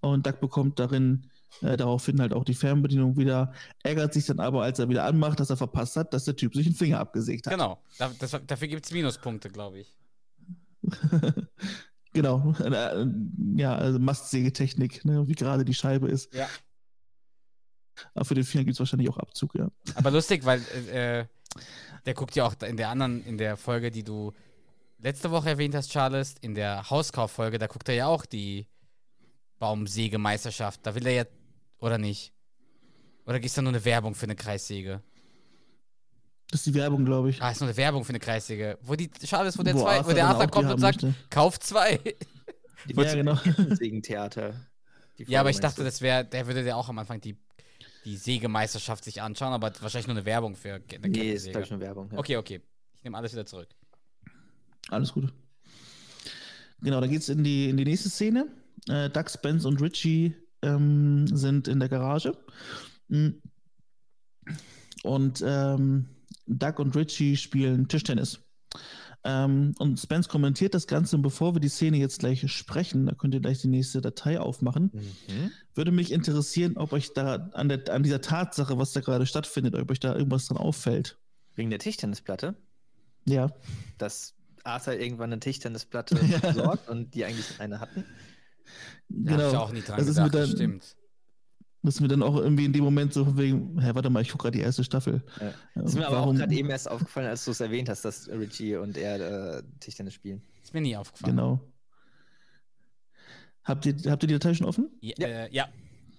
und 0.00 0.26
Doug 0.26 0.40
bekommt 0.40 0.78
darin 0.78 1.30
äh, 1.60 1.76
daraufhin 1.76 2.20
halt 2.20 2.32
auch 2.32 2.44
die 2.44 2.54
Fernbedienung 2.54 3.18
wieder, 3.18 3.52
ärgert 3.82 4.14
sich 4.14 4.24
dann 4.24 4.40
aber, 4.40 4.62
als 4.62 4.78
er 4.78 4.88
wieder 4.88 5.04
anmacht, 5.04 5.40
dass 5.40 5.50
er 5.50 5.58
verpasst 5.58 5.96
hat, 5.96 6.14
dass 6.14 6.24
der 6.24 6.36
Typ 6.36 6.54
sich 6.54 6.66
einen 6.66 6.74
Finger 6.74 6.98
abgesägt 6.98 7.46
hat. 7.46 7.52
Genau. 7.52 7.78
Da, 7.98 8.10
das, 8.18 8.34
dafür 8.46 8.68
gibt 8.68 8.86
es 8.86 8.92
Minuspunkte, 8.92 9.50
glaube 9.50 9.80
ich. 9.80 9.94
Genau, 12.14 12.54
äh, 12.62 13.06
ja, 13.56 13.74
also 13.74 13.98
Mastsägetechnik, 13.98 15.02
ne, 15.06 15.26
wie 15.28 15.32
gerade 15.32 15.64
die 15.64 15.72
Scheibe 15.72 16.08
ist. 16.08 16.34
Ja. 16.34 16.46
Aber 18.14 18.24
für 18.24 18.34
den 18.34 18.44
Finger 18.44 18.64
gibt 18.64 18.74
es 18.74 18.78
wahrscheinlich 18.78 19.08
auch 19.08 19.18
Abzug, 19.18 19.54
ja. 19.54 19.68
Aber 19.94 20.10
lustig, 20.10 20.44
weil 20.44 20.60
äh, 20.92 21.26
der 22.06 22.14
guckt 22.14 22.34
ja 22.34 22.46
auch 22.46 22.54
in 22.62 22.76
der 22.76 22.88
anderen, 22.88 23.24
in 23.24 23.38
der 23.38 23.56
Folge, 23.56 23.90
die 23.90 24.02
du 24.02 24.32
letzte 24.98 25.30
Woche 25.30 25.50
erwähnt 25.50 25.74
hast, 25.74 25.90
Charles, 25.90 26.34
in 26.40 26.54
der 26.54 26.88
Hauskauffolge, 26.88 27.58
da 27.58 27.66
guckt 27.66 27.88
er 27.88 27.94
ja 27.94 28.06
auch 28.06 28.24
die 28.24 28.66
Baumsägemeisterschaft. 29.58 30.80
Da 30.84 30.94
will 30.94 31.06
er 31.06 31.12
ja, 31.12 31.24
oder 31.78 31.98
nicht? 31.98 32.32
Oder 33.26 33.42
ist 33.42 33.56
da 33.56 33.62
nur 33.62 33.72
eine 33.72 33.84
Werbung 33.84 34.14
für 34.14 34.24
eine 34.24 34.36
Kreissäge? 34.36 35.02
Das 36.50 36.60
ist 36.60 36.66
die 36.66 36.74
Werbung, 36.74 37.04
glaube 37.04 37.30
ich. 37.30 37.40
Ah, 37.40 37.50
ist 37.50 37.60
nur 37.60 37.68
eine 37.68 37.76
Werbung 37.76 38.04
für 38.04 38.10
eine 38.10 38.18
Kreissäge. 38.18 38.78
Wo 38.82 38.94
die, 38.94 39.10
schade 39.24 39.48
ist, 39.48 39.58
wo 39.58 39.62
der, 39.62 39.74
Wo 39.74 39.80
zwei, 39.80 39.96
Arthur 39.96 40.10
wo 40.10 40.14
der 40.14 40.26
Arthur 40.26 40.48
kommt 40.48 40.70
und 40.70 40.80
sagt, 40.80 41.02
möchte. 41.02 41.18
kauf 41.30 41.58
zwei. 41.60 41.98
Die 42.88 42.94
Ja, 42.94 43.14
genau. 43.14 43.38
Wegen 43.78 44.02
Theater. 44.02 44.54
Die 45.16 45.24
Ja, 45.24 45.40
aber 45.40 45.50
ich 45.50 45.60
dachte, 45.60 45.84
das 45.84 46.00
wäre, 46.00 46.24
der 46.24 46.46
würde 46.46 46.66
ja 46.66 46.74
auch 46.74 46.88
am 46.88 46.98
Anfang 46.98 47.20
die, 47.20 47.36
die 48.04 48.16
Sägemeisterschaft 48.16 49.04
sich 49.04 49.22
anschauen, 49.22 49.52
aber 49.52 49.72
wahrscheinlich 49.80 50.06
nur 50.06 50.16
eine 50.16 50.26
Werbung 50.26 50.56
für 50.56 50.74
eine? 50.74 51.08
Nee, 51.08 51.32
ist, 51.32 51.48
glaube 51.50 51.64
ich, 51.64 51.70
nur 51.70 51.80
Werbung. 51.80 52.10
Ja. 52.12 52.18
Okay, 52.18 52.36
okay. 52.36 52.60
Ich 52.96 53.04
nehme 53.04 53.16
alles 53.16 53.32
wieder 53.32 53.46
zurück. 53.46 53.68
Alles 54.88 55.12
gut. 55.12 55.32
Genau, 56.80 57.00
da 57.00 57.06
geht's 57.06 57.28
in 57.28 57.44
die, 57.44 57.68
in 57.68 57.76
die 57.76 57.84
nächste 57.84 58.10
Szene. 58.10 58.46
Äh, 58.88 59.08
Doug, 59.10 59.28
Spence 59.28 59.64
und 59.64 59.80
Richie 59.80 60.34
ähm, 60.62 61.26
sind 61.28 61.68
in 61.68 61.78
der 61.78 61.88
Garage. 61.88 62.36
Mm. 63.08 63.30
Und 65.04 65.42
ähm, 65.46 66.08
Doug 66.46 66.78
und 66.78 66.96
Richie 66.96 67.36
spielen 67.36 67.88
Tischtennis. 67.88 68.40
Ähm, 69.24 69.74
und 69.78 70.00
Spence 70.00 70.28
kommentiert 70.28 70.74
das 70.74 70.86
Ganze, 70.88 71.14
und 71.16 71.22
bevor 71.22 71.54
wir 71.54 71.60
die 71.60 71.68
Szene 71.68 71.96
jetzt 71.98 72.18
gleich 72.18 72.50
sprechen, 72.50 73.06
da 73.06 73.14
könnt 73.14 73.34
ihr 73.34 73.40
gleich 73.40 73.60
die 73.60 73.68
nächste 73.68 74.00
Datei 74.00 74.40
aufmachen, 74.40 74.90
Mhm. 74.92 75.50
würde 75.74 75.92
mich 75.92 76.10
interessieren, 76.10 76.76
ob 76.76 76.92
euch 76.92 77.12
da 77.12 77.50
an, 77.52 77.68
der, 77.68 77.88
an 77.90 78.02
dieser 78.02 78.20
Tatsache, 78.20 78.78
was 78.78 78.92
da 78.92 79.00
gerade 79.00 79.26
stattfindet, 79.26 79.76
ob 79.76 79.90
euch 79.90 80.00
da 80.00 80.14
irgendwas 80.16 80.46
dran 80.46 80.58
auffällt. 80.58 81.18
Wegen 81.54 81.70
der 81.70 81.78
Tischtennisplatte, 81.78 82.56
Ja. 83.24 83.52
dass 83.98 84.34
Arthur 84.64 84.94
irgendwann 84.94 85.32
eine 85.32 85.40
Tischtennisplatte 85.40 86.14
besorgt 86.76 86.88
und 86.88 87.14
die 87.14 87.24
eigentlich 87.24 87.60
eine 87.60 87.78
hatten. 87.80 88.04
Da 89.08 89.32
hab 89.36 89.50
ich 89.52 89.56
auch 89.58 89.72
nie 89.72 89.82
dran 89.82 89.98
Das 89.98 90.08
ist 90.08 90.16
mir 90.16 90.24
gedacht, 90.24 90.34
das 90.42 90.48
dann- 90.50 90.56
stimmt. 90.56 90.96
Ist 91.84 92.00
mir 92.00 92.06
dann 92.08 92.22
auch 92.22 92.36
irgendwie 92.36 92.64
in 92.64 92.72
dem 92.72 92.84
Moment 92.84 93.12
so 93.12 93.36
wegen, 93.36 93.80
hä, 93.80 93.90
warte 93.94 94.08
mal, 94.08 94.22
ich 94.22 94.30
gucke 94.30 94.42
gerade 94.44 94.56
die 94.58 94.62
erste 94.62 94.84
Staffel. 94.84 95.24
Ja. 95.40 95.48
Äh, 95.48 95.52
Das 95.74 95.84
ist 95.86 95.94
mir 95.96 96.06
aber 96.06 96.18
auch 96.18 96.22
warum- 96.22 96.36
gerade 96.36 96.54
eben 96.54 96.70
erst 96.70 96.88
aufgefallen, 96.88 97.26
als 97.26 97.44
du 97.44 97.50
es 97.50 97.60
erwähnt 97.60 97.88
hast, 97.88 98.04
dass 98.04 98.28
Richie 98.28 98.76
und 98.76 98.96
er 98.96 99.58
äh, 99.58 99.62
Tischtennis 99.80 100.14
spielen. 100.14 100.42
Ist 100.62 100.72
mir 100.74 100.80
nie 100.80 100.96
aufgefallen. 100.96 101.36
Genau. 101.36 101.60
Habt 103.64 103.84
ihr, 103.86 103.94
habt 104.10 104.22
ihr 104.22 104.26
die 104.28 104.34
Datei 104.34 104.54
schon 104.54 104.66
offen? 104.66 104.90
Ja, 105.00 105.14
Ja. 105.18 105.26
Äh, 105.26 105.54
ja. 105.54 105.68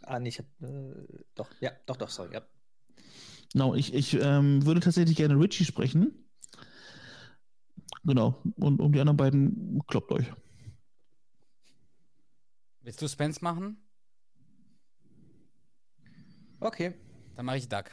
Ah, 0.02 0.20
nee, 0.20 0.30
ich 0.30 0.40
hab. 0.40 0.46
Äh, 0.62 0.96
doch, 1.36 1.50
ja, 1.62 1.72
doch, 1.86 1.96
doch, 1.96 2.10
sorry. 2.10 2.34
Ja. 2.34 2.42
Genau, 3.54 3.74
ich, 3.74 3.94
ich 3.94 4.16
ähm, 4.22 4.66
würde 4.66 4.82
tatsächlich 4.82 5.16
gerne 5.16 5.36
Richie 5.40 5.64
sprechen. 5.64 6.12
Genau. 8.04 8.42
Und 8.58 8.82
um 8.82 8.92
die 8.92 9.00
anderen 9.00 9.16
beiden 9.18 9.82
kloppt 9.88 10.12
euch. 10.12 10.26
Willst 12.82 13.02
du 13.02 13.08
Spence 13.08 13.42
machen? 13.42 13.78
Okay. 16.64 16.94
Dann 17.36 17.46
mache 17.46 17.58
ich 17.58 17.68
Duck. 17.68 17.92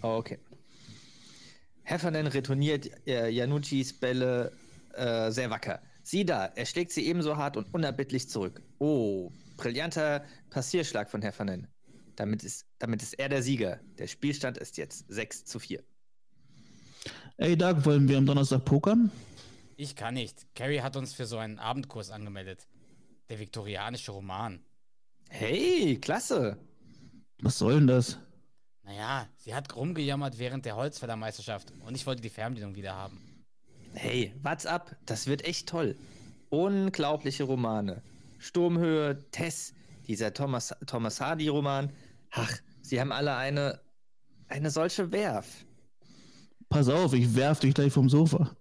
Okay. 0.00 0.38
Heffernan 1.82 2.28
retourniert 2.28 2.88
äh, 3.06 3.28
Januccis 3.30 3.92
Bälle 3.98 4.52
äh, 4.92 5.30
sehr 5.30 5.50
wacker. 5.50 5.82
Sieh 6.04 6.24
da, 6.24 6.46
er 6.46 6.66
schlägt 6.66 6.92
sie 6.92 7.06
ebenso 7.06 7.36
hart 7.36 7.56
und 7.56 7.72
unerbittlich 7.74 8.28
zurück. 8.28 8.62
Oh, 8.78 9.32
brillanter 9.56 10.24
Passierschlag 10.50 11.10
von 11.10 11.20
Heffernan. 11.20 11.66
Damit 12.14 12.44
ist, 12.44 12.66
damit 12.78 13.02
ist 13.02 13.14
er 13.14 13.28
der 13.28 13.42
Sieger. 13.42 13.80
Der 13.98 14.06
Spielstand 14.06 14.56
ist 14.58 14.76
jetzt 14.76 15.04
6 15.08 15.46
zu 15.46 15.58
4. 15.58 15.82
Ey, 17.38 17.56
Doug, 17.56 17.84
wollen 17.84 18.08
wir 18.08 18.18
am 18.18 18.26
Donnerstag 18.26 18.64
pokern? 18.64 19.10
Ich 19.76 19.96
kann 19.96 20.14
nicht. 20.14 20.46
Carrie 20.54 20.80
hat 20.80 20.94
uns 20.94 21.12
für 21.12 21.26
so 21.26 21.38
einen 21.38 21.58
Abendkurs 21.58 22.10
angemeldet. 22.10 22.68
Der 23.28 23.40
viktorianische 23.40 24.12
Roman. 24.12 24.60
Hey, 25.28 25.98
klasse. 26.00 26.56
Was 27.44 27.58
soll 27.58 27.74
denn 27.74 27.86
das? 27.86 28.18
Naja, 28.84 29.28
sie 29.36 29.54
hat 29.54 29.76
rumgejammert 29.76 30.38
während 30.38 30.64
der 30.64 30.76
Holzfällermeisterschaft 30.76 31.74
und 31.84 31.94
ich 31.94 32.06
wollte 32.06 32.22
die 32.22 32.30
Fernbedienung 32.30 32.74
wieder 32.74 32.94
haben. 32.94 33.20
Hey, 33.92 34.32
what's 34.42 34.64
up? 34.64 34.96
Das 35.04 35.26
wird 35.26 35.44
echt 35.44 35.68
toll. 35.68 35.94
Unglaubliche 36.48 37.44
Romane. 37.44 38.02
Sturmhöhe, 38.38 39.30
Tess, 39.30 39.74
dieser 40.08 40.32
Thomas, 40.32 40.74
Thomas 40.86 41.20
Hardy-Roman. 41.20 41.92
Ach, 42.30 42.50
sie 42.80 42.98
haben 42.98 43.12
alle 43.12 43.36
eine, 43.36 43.78
eine 44.48 44.70
solche 44.70 45.12
Werf. 45.12 45.66
Pass 46.70 46.88
auf, 46.88 47.12
ich 47.12 47.34
werf 47.36 47.60
dich 47.60 47.74
gleich 47.74 47.92
vom 47.92 48.08
Sofa. 48.08 48.56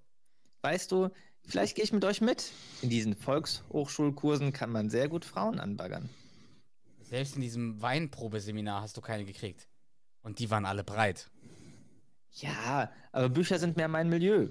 Weißt 0.62 0.91
du, 0.91 1.08
vielleicht 1.48 1.76
gehe 1.76 1.86
ich 1.86 1.93
mit 1.93 2.04
euch 2.04 2.19
mit. 2.19 2.52
In 2.82 2.89
diesen 2.89 3.15
Volkshochschulkursen 3.15 4.52
kann 4.52 4.72
man 4.72 4.89
sehr 4.89 5.08
gut 5.08 5.24
Frauen 5.24 5.62
anbaggern. 5.62 6.10
Selbst 7.13 7.36
in 7.36 7.43
diesem 7.43 7.80
Weinprobeseminar 7.80 8.82
hast 8.82 8.97
du 8.97 9.02
keine 9.02 9.23
gekriegt. 9.23 9.67
Und 10.23 10.39
die 10.39 10.49
waren 10.49 10.65
alle 10.65 10.84
breit. 10.84 11.30
Ja, 12.32 12.89
aber 13.12 13.30
Bücher 13.30 13.60
sind 13.60 13.78
mehr 13.78 13.88
mein 13.88 14.10
Milieu. 14.10 14.47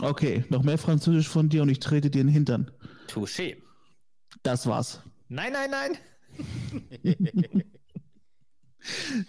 Okay, 0.00 0.46
noch 0.48 0.62
mehr 0.62 0.78
Französisch 0.78 1.28
von 1.28 1.50
dir 1.50 1.60
und 1.60 1.68
ich 1.68 1.80
trete 1.80 2.08
dir 2.08 2.22
in 2.22 2.28
den 2.28 2.32
Hintern. 2.32 2.70
Touché. 3.06 3.58
Das 4.42 4.66
war's. 4.66 5.02
Nein, 5.28 5.52
nein, 5.52 5.70
nein. 5.70 7.62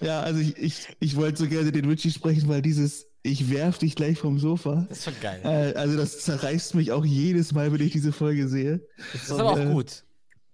Ja, 0.02 0.20
also 0.22 0.42
ich, 0.42 0.58
ich, 0.58 0.88
ich 1.00 1.16
wollte 1.16 1.40
so 1.40 1.48
gerne 1.48 1.72
den 1.72 1.86
Richie 1.86 2.12
sprechen, 2.12 2.50
weil 2.50 2.62
dieses 2.62 3.08
Ich 3.24 3.50
werf 3.50 3.78
dich 3.78 3.96
gleich 3.96 4.18
vom 4.18 4.38
Sofa. 4.38 4.86
Das 4.90 4.98
ist 4.98 5.04
schon 5.06 5.20
geil. 5.22 5.42
Äh, 5.44 5.78
also 5.78 5.96
das 5.96 6.20
zerreißt 6.24 6.76
mich 6.76 6.92
auch 6.92 7.06
jedes 7.06 7.54
Mal, 7.54 7.72
wenn 7.72 7.82
ich 7.82 7.94
diese 7.94 8.12
Folge 8.12 8.50
sehe. 8.50 8.86
Das 9.14 9.24
ist 9.24 9.32
aber 9.32 9.52
auch 9.52 9.58
äh, 9.58 9.72
gut. 9.72 10.06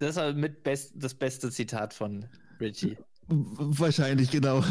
Das 0.01 0.17
ist 0.17 0.35
mit 0.35 0.63
best, 0.63 0.93
das 0.95 1.13
beste 1.13 1.51
Zitat 1.51 1.93
von 1.93 2.25
Richie. 2.59 2.97
Wahrscheinlich, 3.27 4.31
genau. 4.31 4.61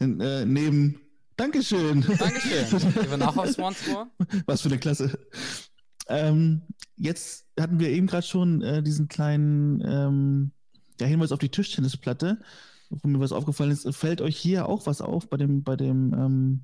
Mhm. 0.00 0.20
äh, 0.22 0.46
neben 0.46 0.98
Dankeschön. 1.36 2.00
Dankeschön. 2.00 2.94
Gehen 2.94 3.10
wir 3.10 3.18
nach 3.18 3.36
auf 3.36 3.50
Swanscore? 3.50 4.06
Was 4.46 4.62
für 4.62 4.70
eine 4.70 4.78
Klasse. 4.78 5.18
Ähm, 6.08 6.62
jetzt 6.96 7.46
hatten 7.60 7.78
wir 7.78 7.90
eben 7.90 8.06
gerade 8.06 8.26
schon 8.26 8.62
äh, 8.62 8.82
diesen 8.82 9.08
kleinen 9.08 9.82
ähm, 9.86 10.52
ja, 10.98 11.06
Hinweis 11.06 11.30
auf 11.30 11.40
die 11.40 11.50
Tischtennisplatte, 11.50 12.40
wo 12.88 13.06
mir 13.06 13.20
was 13.20 13.32
aufgefallen 13.32 13.70
ist. 13.70 13.86
Fällt 13.94 14.22
euch 14.22 14.38
hier 14.38 14.66
auch 14.66 14.86
was 14.86 15.02
auf 15.02 15.28
bei 15.28 15.36
dem, 15.36 15.62
bei 15.62 15.76
dem, 15.76 16.14
ähm, 16.14 16.62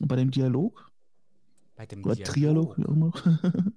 bei 0.00 0.16
dem 0.16 0.30
Dialog? 0.30 0.90
Bei 1.76 1.84
dem 1.84 2.02
Oder 2.02 2.16
Trialog, 2.16 2.78
wie 2.78 2.86
auch 2.86 2.88
immer. 2.88 3.12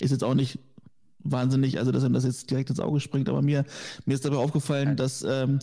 ist 0.00 0.10
jetzt 0.10 0.24
auch 0.24 0.34
nicht 0.34 0.58
wahnsinnig, 1.22 1.78
also 1.78 1.92
dass 1.92 2.04
einem 2.04 2.14
das 2.14 2.24
jetzt 2.24 2.50
direkt 2.50 2.70
ins 2.70 2.80
Auge 2.80 3.00
springt, 3.00 3.28
aber 3.28 3.42
mir, 3.42 3.64
mir 4.06 4.14
ist 4.14 4.24
dabei 4.24 4.36
aufgefallen, 4.36 4.96
dass, 4.96 5.22
ähm, 5.22 5.58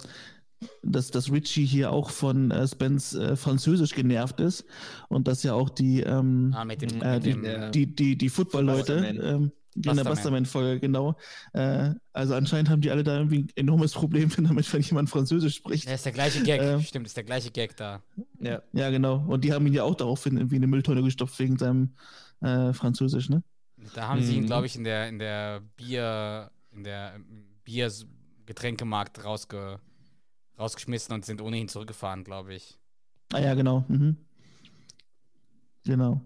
dass, 0.84 1.12
dass 1.12 1.32
Richie 1.32 1.66
hier 1.66 1.92
auch 1.92 2.10
von 2.10 2.52
äh, 2.52 2.68
Spence 2.68 3.14
äh, 3.16 3.36
Französisch 3.36 3.94
genervt 3.94 4.40
ist 4.40 4.66
und 5.10 5.28
dass 5.28 5.44
ja 5.44 5.54
auch 5.54 5.70
die, 5.70 6.02
ähm, 6.02 6.54
Ah, 6.56 6.66
dem, 6.66 7.02
äh, 7.02 7.20
die, 7.20 7.32
dem 7.32 7.44
Ja. 7.44 7.70
die, 7.70 7.96
die, 7.96 8.18
die 8.18 8.30
Football-Leute, 8.30 8.98
ähm, 8.98 9.52
in 9.76 9.84
der 9.84 9.92
Busterman. 9.92 10.14
Busterman-Folge, 10.16 10.80
genau. 10.80 11.16
Äh, 11.54 11.92
also 12.12 12.34
anscheinend 12.34 12.70
haben 12.72 12.82
die 12.82 12.90
alle 12.90 13.04
da 13.04 13.16
irgendwie 13.18 13.42
ein 13.42 13.50
enormes 13.56 13.94
Problem 13.94 14.30
damit, 14.38 14.72
wenn 14.74 14.82
jemand 14.82 15.10
Französisch 15.10 15.56
spricht. 15.56 15.86
Ja, 15.86 15.94
ist 15.94 16.06
der 16.06 16.14
gleiche 16.14 16.42
Gag. 16.42 16.62
Ähm. 16.62 16.82
Stimmt, 16.82 17.06
ist 17.06 17.16
der 17.16 17.24
gleiche 17.24 17.52
Gag 17.52 17.78
da. 17.78 18.02
Ja. 18.40 18.62
Ja, 18.74 18.90
genau. 18.90 19.24
Und 19.28 19.44
die 19.44 19.54
haben 19.54 19.68
ihn 19.68 19.74
ja 19.74 19.84
auch 19.84 19.96
daraufhin 19.96 20.38
irgendwie 20.38 20.56
in 20.56 20.64
eine 20.64 20.68
Mülltonne 20.72 21.04
gestopft 21.04 21.38
wegen 21.38 21.58
seinem 21.58 21.92
äh, 22.42 22.74
Französisch, 22.74 23.30
ne? 23.30 23.44
Da 23.94 24.08
haben 24.08 24.22
sie 24.24 24.36
ihn, 24.36 24.44
Mhm. 24.44 24.48
glaube 24.48 24.66
ich, 24.66 24.76
in 24.76 24.84
der, 24.84 25.08
in 25.08 25.20
der 25.20 25.62
Bier, 25.76 26.52
in 26.72 26.84
der 26.84 27.14
ähm, 27.16 27.46
Bier-Getränkemarkt 27.64 29.24
rausge, 29.24 29.80
rausgeschmissen 30.58 31.14
und 31.14 31.26
sind 31.26 31.42
ohne 31.42 31.58
ihn 31.58 31.68
zurückgefahren, 31.70 32.24
glaube 32.24 32.56
ich. 32.56 32.78
Ah 33.34 33.40
ja, 33.40 33.54
genau. 33.54 33.86
Mhm. 33.88 34.18
Genau. 35.86 36.22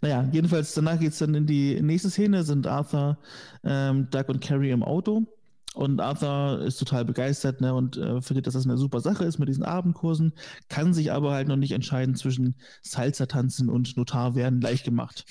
Naja, 0.00 0.26
jedenfalls 0.32 0.72
danach 0.72 0.98
geht 0.98 1.12
es 1.12 1.18
dann 1.18 1.34
in 1.34 1.46
die 1.46 1.80
nächste 1.82 2.08
Szene, 2.10 2.42
sind 2.42 2.66
Arthur, 2.66 3.18
ähm, 3.62 4.08
Doug 4.10 4.24
und 4.28 4.40
Carrie 4.40 4.70
im 4.70 4.82
Auto. 4.82 5.26
Und 5.74 6.00
Arthur 6.00 6.60
ist 6.64 6.78
total 6.78 7.04
begeistert 7.04 7.60
ne, 7.60 7.74
und 7.74 7.96
äh, 7.96 8.22
findet, 8.22 8.46
dass 8.46 8.54
das 8.54 8.64
eine 8.64 8.78
super 8.78 9.00
Sache 9.00 9.24
ist 9.24 9.38
mit 9.40 9.48
diesen 9.48 9.64
Abendkursen, 9.64 10.32
kann 10.68 10.94
sich 10.94 11.10
aber 11.10 11.32
halt 11.32 11.48
noch 11.48 11.56
nicht 11.56 11.72
entscheiden 11.72 12.14
zwischen 12.14 12.54
Salsa-Tanzen 12.82 13.68
und 13.68 13.96
Notar 13.96 14.36
werden 14.36 14.60
leicht 14.60 14.84
gemacht. 14.84 15.24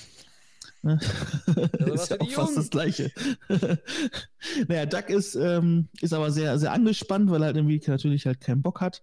Ne? 0.84 1.00
was 1.80 2.04
ist 2.04 2.12
ja 2.12 2.20
auch 2.20 2.30
fast 2.30 2.58
das 2.58 2.70
Gleiche. 2.70 3.12
naja, 4.68 4.86
Doug 4.86 5.08
ist, 5.08 5.36
ähm, 5.36 5.88
ist 6.02 6.14
aber 6.14 6.30
sehr, 6.32 6.60
sehr 6.60 6.74
angespannt, 6.74 7.32
weil 7.32 7.42
er 7.42 7.48
halt 7.48 7.56
irgendwie 7.56 7.82
natürlich 7.88 8.26
halt 8.26 8.42
keinen 8.42 8.62
Bock 8.62 8.82
hat. 8.82 9.02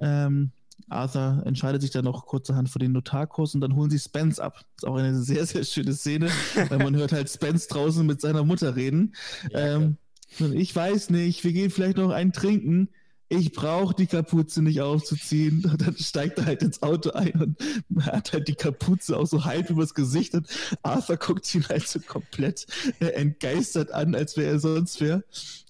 Ähm, 0.00 0.50
Arthur 0.88 1.42
entscheidet 1.46 1.82
sich 1.82 1.92
dann 1.92 2.04
noch 2.04 2.26
kurzerhand 2.26 2.68
für 2.68 2.80
den 2.80 2.92
Notarkurs 2.92 3.54
und 3.54 3.60
dann 3.60 3.76
holen 3.76 3.90
sie 3.90 3.98
Spence 3.98 4.40
ab. 4.40 4.64
Ist 4.76 4.84
auch 4.84 4.96
eine 4.96 5.16
sehr, 5.22 5.46
sehr 5.46 5.64
schöne 5.64 5.92
Szene, 5.92 6.30
weil 6.68 6.78
man 6.78 6.96
hört 6.96 7.12
halt 7.12 7.30
Spence 7.30 7.68
draußen 7.68 8.04
mit 8.04 8.20
seiner 8.20 8.44
Mutter 8.44 8.74
reden. 8.74 9.14
Ja, 9.50 9.76
ähm, 9.76 9.98
ich 10.38 10.74
weiß 10.74 11.10
nicht, 11.10 11.44
wir 11.44 11.52
gehen 11.52 11.70
vielleicht 11.70 11.96
noch 11.96 12.10
einen 12.10 12.32
trinken. 12.32 12.88
Ich 13.30 13.52
brauche 13.52 13.94
die 13.94 14.06
Kapuze 14.06 14.60
nicht 14.60 14.82
aufzuziehen. 14.82 15.64
Und 15.64 15.80
dann 15.80 15.96
steigt 15.96 16.38
er 16.38 16.46
halt 16.46 16.62
ins 16.62 16.82
Auto 16.82 17.12
ein 17.12 17.56
und 17.88 18.04
hat 18.04 18.32
halt 18.32 18.48
die 18.48 18.54
Kapuze 18.54 19.16
auch 19.16 19.26
so 19.26 19.44
halb 19.44 19.70
übers 19.70 19.94
Gesicht 19.94 20.34
und 20.34 20.48
Arthur 20.82 21.16
guckt 21.16 21.54
ihn 21.54 21.66
halt 21.68 21.88
so 21.88 22.00
komplett 22.00 22.66
äh, 23.00 23.06
entgeistert 23.06 23.92
an, 23.92 24.14
als 24.14 24.36
wäre 24.36 24.52
er 24.52 24.58
sonst 24.58 25.00
wer. 25.00 25.22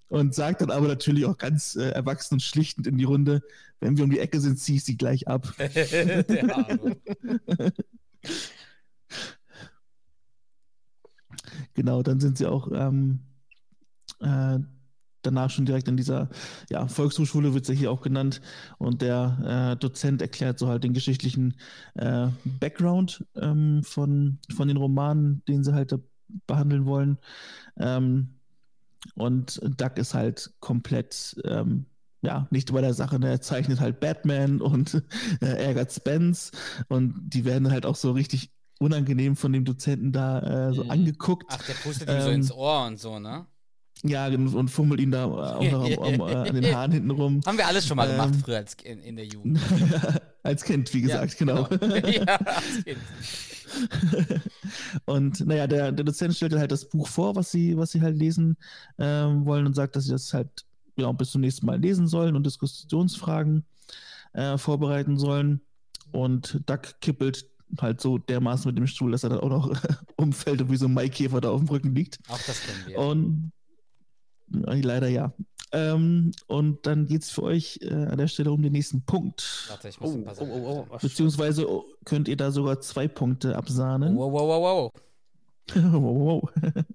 Und 0.09 0.35
sagt 0.35 0.63
dann 0.63 0.73
aber 0.73 0.89
natürlich 0.89 1.25
auch 1.27 1.39
ganz 1.39 1.77
äh, 1.77 1.91
erwachsen 1.91 2.35
und 2.35 2.41
schlichtend 2.41 2.89
in 2.89 2.99
die 2.99 3.05
Runde, 3.05 3.43
wenn 3.79 3.97
wir 3.97 4.05
um 4.05 4.11
die 4.11 4.19
Ecke 4.19 4.41
sind, 4.41 4.59
zieh 4.59 4.77
ich 4.77 4.85
sie 4.85 4.97
gleich 4.97 5.29
ab. 5.29 5.55
Genau, 11.75 12.03
dann 12.03 12.21
sind 12.21 12.39
sie 12.39 12.47
auch 12.47 12.71
ähm, 12.73 13.21
äh, 14.21 14.59
danach 15.23 15.51
schon 15.51 15.67
direkt 15.67 15.89
in 15.89 15.97
dieser 15.97 16.29
ja, 16.71 16.87
Volkshochschule, 16.89 17.55
wird 17.55 17.67
sie 17.67 17.75
hier 17.75 17.91
auch 17.91 18.03
genannt. 18.03 18.41
Und 18.79 19.03
der 19.03 19.73
äh, 19.75 19.77
Dozent 19.77 20.23
erklärt 20.23 20.59
so 20.59 20.69
halt 20.69 20.85
den 20.85 20.95
geschichtlichen 20.95 21.57
äh, 21.95 22.29
Background 22.45 23.25
ähm, 23.37 23.83
von, 23.85 24.39
von 24.55 24.69
den 24.69 24.77
Romanen, 24.77 25.43
den 25.47 25.65
sie 25.65 25.75
halt 25.75 25.93
da 25.93 25.99
behandeln 26.47 26.87
wollen. 26.87 27.19
Ähm, 27.79 28.37
und 29.15 29.61
Doug 29.81 29.93
ist 29.97 30.15
halt 30.15 30.53
komplett 30.61 31.37
ähm, 31.45 31.87
ja, 32.23 32.47
nicht 32.51 32.73
bei 32.73 32.81
der 32.83 32.95
Sache. 32.95 33.19
Ne? 33.19 33.31
Er 33.31 33.41
zeichnet 33.41 33.81
halt 33.81 34.01
Batman 34.01 34.61
und 34.61 35.03
äh, 35.41 35.47
ärgert 35.65 35.93
Spence 35.93 36.53
und 36.89 37.15
die 37.31 37.45
werden 37.45 37.71
halt 37.71 37.87
auch 37.87 37.97
so 37.97 38.13
richtig 38.13 38.51
unangenehm 38.79 39.37
von 39.37 39.53
dem 39.53 39.65
Dozenten 39.65 40.13
da 40.13 40.69
äh, 40.71 40.75
so 40.75 40.83
Mhm. 40.83 40.91
angeguckt. 40.91 41.47
Ach, 41.49 41.63
der 41.63 41.75
pustet 41.75 42.09
ihm 42.11 42.21
so 42.21 42.31
Ähm, 42.31 42.35
ins 42.35 42.53
Ohr 42.53 42.87
und 42.87 42.99
so, 42.99 43.19
ne? 43.19 43.47
Ja, 44.03 44.29
und 44.29 44.69
fummelt 44.69 45.01
ihn 45.01 45.11
da 45.11 45.27
auch 45.27 45.63
noch 45.63 45.85
am, 45.85 46.21
am, 46.21 46.29
äh, 46.29 46.35
an 46.49 46.55
den 46.55 46.75
Haaren 46.75 46.93
hinten 46.93 47.11
rum. 47.11 47.41
Haben 47.45 47.59
wir 47.59 47.67
alles 47.67 47.87
schon 47.87 47.99
mal 47.99 48.11
gemacht 48.11 48.33
Ähm, 48.33 48.41
früher 48.41 48.57
als 48.57 48.75
in, 48.83 48.99
in 49.01 49.17
der 49.17 49.27
Jugend. 49.27 49.61
Als 50.43 50.65
Kind, 50.65 50.95
wie 50.95 51.03
gesagt, 51.03 51.37
genau. 51.37 51.69
ja, 52.07 52.25
als 52.25 52.83
Kind. 52.83 52.99
Und 55.05 55.47
naja, 55.47 55.67
der, 55.67 55.93
der 55.93 56.05
Dozent 56.05 56.35
stellt 56.35 56.55
halt 56.55 56.73
das 56.73 56.89
Buch 56.89 57.09
vor, 57.09 57.37
was 57.37 57.51
sie, 57.51 57.77
was 57.77 57.93
sie 57.93 58.01
halt 58.01 58.17
lesen 58.17 58.57
ähm, 58.99 59.45
wollen 59.45 59.67
und 59.67 59.75
sagt, 59.75 59.97
dass 59.97 60.05
sie 60.05 60.13
das 60.13 60.33
halt 60.33 60.65
ja, 60.97 61.13
bis 61.13 61.31
zum 61.33 61.43
nächsten 61.43 61.67
Mal 61.67 61.79
lesen 61.79 62.07
sollen 62.07 62.37
und 62.37 62.47
Diskussionsfragen 62.47 63.67
äh, 64.33 64.57
vorbereiten 64.57 65.19
sollen. 65.19 65.61
Und 66.11 66.63
Duck 66.67 67.01
kippelt 67.03 67.47
halt 67.79 68.01
so 68.01 68.17
dermaßen 68.19 68.69
mit 68.69 68.79
dem 68.79 68.87
Stuhl, 68.87 69.13
dass 69.13 69.25
er 69.25 69.31
dann 69.31 69.41
auch 69.41 69.51
noch 69.51 69.83
umfällt 70.17 70.63
und 70.63 70.71
wie 70.71 70.77
so 70.77 70.87
ein 70.87 70.95
Maikäfer 70.95 71.41
da 71.41 71.51
auf 71.51 71.61
dem 71.61 71.69
Rücken 71.69 71.95
liegt. 71.95 72.19
Auch 72.29 72.41
das 72.47 72.63
kennen 72.63 72.83
wir. 72.87 72.99
Und 72.99 73.53
leider 74.51 75.09
ja. 75.09 75.33
Ähm, 75.73 76.33
und 76.49 76.85
dann 76.87 77.07
geht 77.07 77.23
es 77.23 77.31
für 77.31 77.45
euch 77.45 77.79
äh, 77.83 77.93
an 77.93 78.19
der 78.19 78.27
Stelle 78.27 78.51
um 78.51 78.61
den 78.61 78.73
nächsten 78.73 79.03
Punkt. 79.03 79.67
Warte, 79.69 79.89
ich 79.89 80.01
muss 80.01 80.11
Oh, 80.11 80.15
ein 80.15 80.25
paar 80.25 80.35
oh, 80.41 80.45
oh, 80.45 80.87
oh. 80.91 80.99
Beziehungsweise 81.01 81.71
oh, 81.71 81.85
könnt 82.05 82.27
ihr 82.27 82.37
da 82.37 82.51
sogar 82.51 82.81
zwei 82.81 83.07
Punkte 83.07 83.57
absahnen. 83.57 84.17
Wow, 84.17 84.33
wow, 84.33 84.49
wow, 84.49 84.63
wow. 84.63 85.93
wow, 86.03 86.43
wow. 86.43 86.85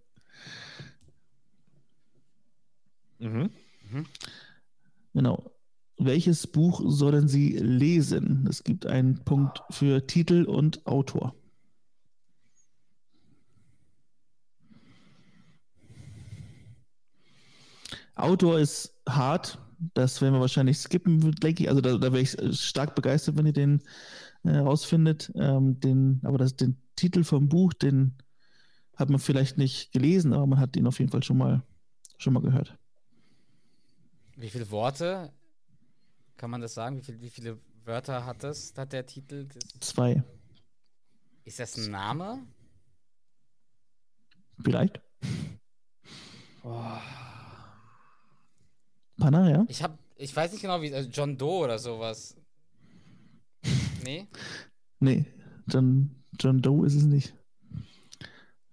Mhm. 3.18 3.50
Genau. 5.14 5.52
Welches 5.98 6.48
Buch 6.48 6.82
sollen 6.86 7.30
Sie 7.30 7.58
lesen? 7.58 8.46
Es 8.50 8.64
gibt 8.64 8.86
einen 8.86 9.24
Punkt 9.24 9.64
für 9.70 10.06
Titel 10.06 10.44
und 10.44 10.86
Autor. 10.86 11.34
Autor 18.16 18.60
ist 18.60 18.96
hart. 19.08 19.60
Das 19.94 20.22
werden 20.22 20.34
wir 20.34 20.40
wahrscheinlich 20.40 20.78
skippen, 20.78 21.34
denke 21.36 21.64
ich. 21.64 21.70
Also 21.70 21.82
da, 21.82 21.98
da 21.98 22.14
wäre 22.14 22.22
ich 22.22 22.38
stark 22.58 22.96
begeistert, 22.96 23.38
wenn 23.38 23.46
ihr 23.46 23.54
den 23.54 23.82
äh, 24.44 24.58
rausfindet. 24.58 25.32
Ähm, 25.36 25.80
den, 25.80 26.22
aber 26.24 26.38
das, 26.38 26.56
den 26.56 26.78
Titel 26.96 27.24
vom 27.24 27.50
Buch, 27.50 27.74
den 27.74 28.18
hat 28.96 29.10
man 29.10 29.20
vielleicht 29.20 29.58
nicht 29.58 29.92
gelesen, 29.92 30.34
aber 30.34 30.48
man 30.48 30.60
hat 30.60 30.78
ihn 30.78 30.88
auf 30.88 31.00
jeden 31.00 31.12
Fall 31.12 31.24
schon 31.24 31.38
mal, 31.38 31.62
schon 32.18 32.34
mal 32.34 32.42
gehört. 32.42 32.78
Wie 34.38 34.50
viele 34.50 34.70
Worte? 34.72 35.32
Kann 36.38 36.50
man 36.50 36.62
das 36.62 36.74
sagen? 36.74 36.98
Wie, 36.98 37.02
viel, 37.02 37.22
wie 37.22 37.30
viele 37.30 37.60
Wörter 37.84 38.26
hat 38.26 38.44
das? 38.44 38.74
Hat 38.78 38.94
der 38.94 39.06
Titel? 39.06 39.48
Das, 39.48 39.92
Zwei. 39.92 40.24
ist 41.44 41.60
das 41.60 41.78
ein 41.78 41.92
Name? 41.92 42.46
Vielleicht. 44.64 45.02
Oh. 46.64 46.98
Panna, 49.18 49.50
ja? 49.50 49.66
Ich 49.68 49.82
hab, 49.82 49.98
ich 50.18 50.36
weiß 50.36 50.52
nicht 50.52 50.62
genau, 50.62 50.82
wie, 50.82 50.94
also 50.94 51.10
John 51.10 51.38
Doe 51.38 51.64
oder 51.66 51.80
sowas. 51.80 52.36
Nee? 54.04 54.28
Nee, 55.00 55.26
John, 55.68 56.24
John 56.40 56.62
Doe 56.62 56.86
ist 56.86 56.96
es 56.96 57.04
nicht. 57.06 57.34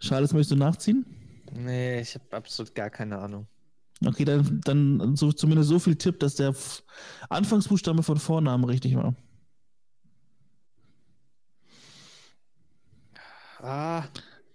Charles, 0.00 0.32
möchtest 0.32 0.52
du 0.52 0.56
nachziehen? 0.56 1.06
Nee, 1.52 2.00
ich 2.00 2.14
habe 2.14 2.36
absolut 2.36 2.74
gar 2.74 2.90
keine 2.90 3.18
Ahnung. 3.18 3.46
Okay, 4.04 4.24
dann, 4.24 4.60
dann 4.64 5.16
so, 5.16 5.32
zumindest 5.32 5.68
so 5.68 5.78
viel 5.78 5.94
Tipp, 5.96 6.18
dass 6.20 6.34
der 6.34 6.48
F 6.48 6.82
Anfangsbuchstabe 7.28 8.02
von 8.02 8.16
Vornamen 8.18 8.64
richtig 8.64 8.96
war. 8.96 9.14
Ah, 13.60 14.04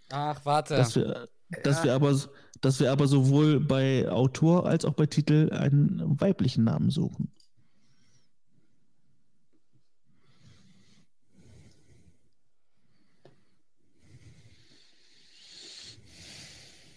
Ach, 0.09 0.45
warte. 0.45 0.75
Dass 0.75 0.95
wir, 0.95 1.27
dass 1.63 1.77
Ja. 1.79 1.83
wir, 1.85 1.93
aber, 1.93 2.19
dass 2.61 2.79
wir 2.79 2.91
aber 2.91 3.07
sowohl 3.07 3.59
bei 3.59 4.09
Autor 4.09 4.65
als 4.65 4.85
auch 4.85 4.93
bei 4.93 5.05
Titel 5.05 5.49
einen 5.51 6.19
weiblichen 6.19 6.63
Namen 6.63 6.89
suchen. 6.89 7.31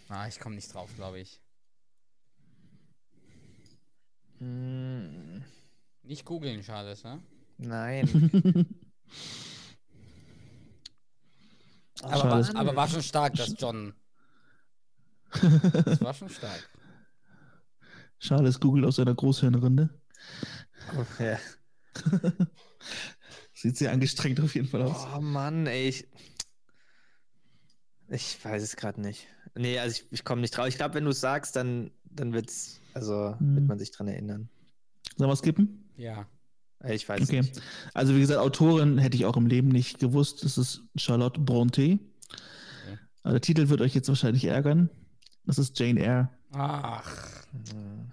ah, 0.08 0.26
ich 0.28 0.38
komme 0.38 0.56
nicht 0.56 0.72
drauf, 0.72 0.90
glaube 0.96 1.20
ich. 1.20 1.40
mm, 4.40 5.38
Nicht 6.02 6.24
googeln, 6.24 6.62
Charles, 6.62 7.04
ne? 7.04 7.22
nein. 7.58 8.66
Aber, 12.02 12.48
aber 12.54 12.76
war 12.76 12.88
schon 12.88 13.02
stark, 13.02 13.34
das 13.34 13.54
John. 13.58 13.92
Das 15.84 16.00
war 16.00 16.14
schon 16.14 16.28
stark. 16.28 16.68
Charles 18.18 18.60
googelt 18.60 18.84
aus 18.84 18.96
seiner 18.96 19.14
Großhirnrinde. 19.14 19.88
Oh, 20.96 21.04
ja. 21.22 21.38
Sieht 23.54 23.76
sehr 23.76 23.92
angestrengt 23.92 24.40
auf 24.40 24.54
jeden 24.54 24.68
Fall 24.68 24.82
aus. 24.82 25.06
oh 25.16 25.20
Mann, 25.20 25.66
ey. 25.66 25.88
Ich, 25.88 26.06
ich 28.08 28.44
weiß 28.44 28.62
es 28.62 28.76
gerade 28.76 29.00
nicht. 29.00 29.26
Nee, 29.56 29.78
also 29.78 30.00
ich, 30.00 30.12
ich 30.12 30.24
komme 30.24 30.40
nicht 30.42 30.56
drauf. 30.56 30.66
Ich 30.68 30.76
glaube, 30.76 30.94
wenn 30.94 31.04
du 31.04 31.10
es 31.10 31.20
sagst, 31.20 31.56
dann, 31.56 31.90
dann 32.04 32.32
wird's, 32.32 32.80
also 32.94 33.34
Hm. 33.38 33.56
wird 33.56 33.66
man 33.66 33.78
sich 33.78 33.90
dran 33.90 34.08
erinnern. 34.08 34.48
Sollen 35.16 35.30
wir 35.30 35.36
skippen? 35.36 35.90
Ja. 35.96 36.26
Ich 36.88 37.06
weiß 37.08 37.22
Okay. 37.22 37.42
nicht. 37.42 37.60
Also 37.92 38.14
wie 38.14 38.20
gesagt, 38.20 38.40
Autorin 38.40 38.96
hätte 38.96 39.16
ich 39.16 39.26
auch 39.26 39.36
im 39.36 39.46
Leben 39.46 39.68
nicht 39.68 39.98
gewusst. 39.98 40.44
Das 40.44 40.56
ist 40.56 40.82
Charlotte 40.96 41.38
Bronte. 41.40 41.98
Also 43.22 43.34
der 43.34 43.40
Titel 43.42 43.68
wird 43.68 43.82
euch 43.82 43.94
jetzt 43.94 44.08
wahrscheinlich 44.08 44.44
ärgern. 44.46 44.88
Das 45.46 45.58
ist 45.58 45.78
Jane 45.78 46.00
Eyre. 46.00 46.28
Ach, 46.52 47.04
Hm. 47.52 48.12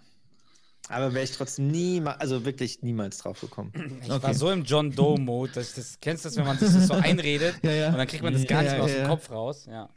Aber 0.90 1.14
wäre 1.14 1.26
ich 1.26 1.32
trotzdem 1.34 1.68
niemals, 1.68 2.20
also 2.22 2.46
wirklich 2.46 2.82
niemals 2.82 3.18
drauf 3.18 3.42
gekommen. 3.42 3.74
ich 4.02 4.10
Okay. 4.10 4.24
war 4.24 4.34
so 4.34 4.50
im 4.50 4.64
John 4.64 4.90
Doe-Mode, 4.92 5.52
dass 5.54 5.70
ich 5.70 5.76
das, 5.76 6.00
kennst 6.00 6.24
du 6.24 6.30
das, 6.30 6.38
wenn 6.38 6.46
man 6.46 6.58
sich 6.58 6.72
das 6.72 6.88
so 6.88 6.94
einredet 6.94 7.56
Ja, 7.62 7.72
ja. 7.72 7.88
und 7.90 7.98
dann 7.98 8.08
kriegt 8.08 8.24
man 8.24 8.32
das 8.34 8.48
gar 8.48 8.64
Ja, 8.64 8.70
nicht 8.70 8.74
mehr 8.78 8.84
aus 8.86 8.92
ja, 8.92 8.98
dem. 9.00 9.08
Kopf 9.08 9.30
raus. 9.30 9.66
Ja. 9.66 9.90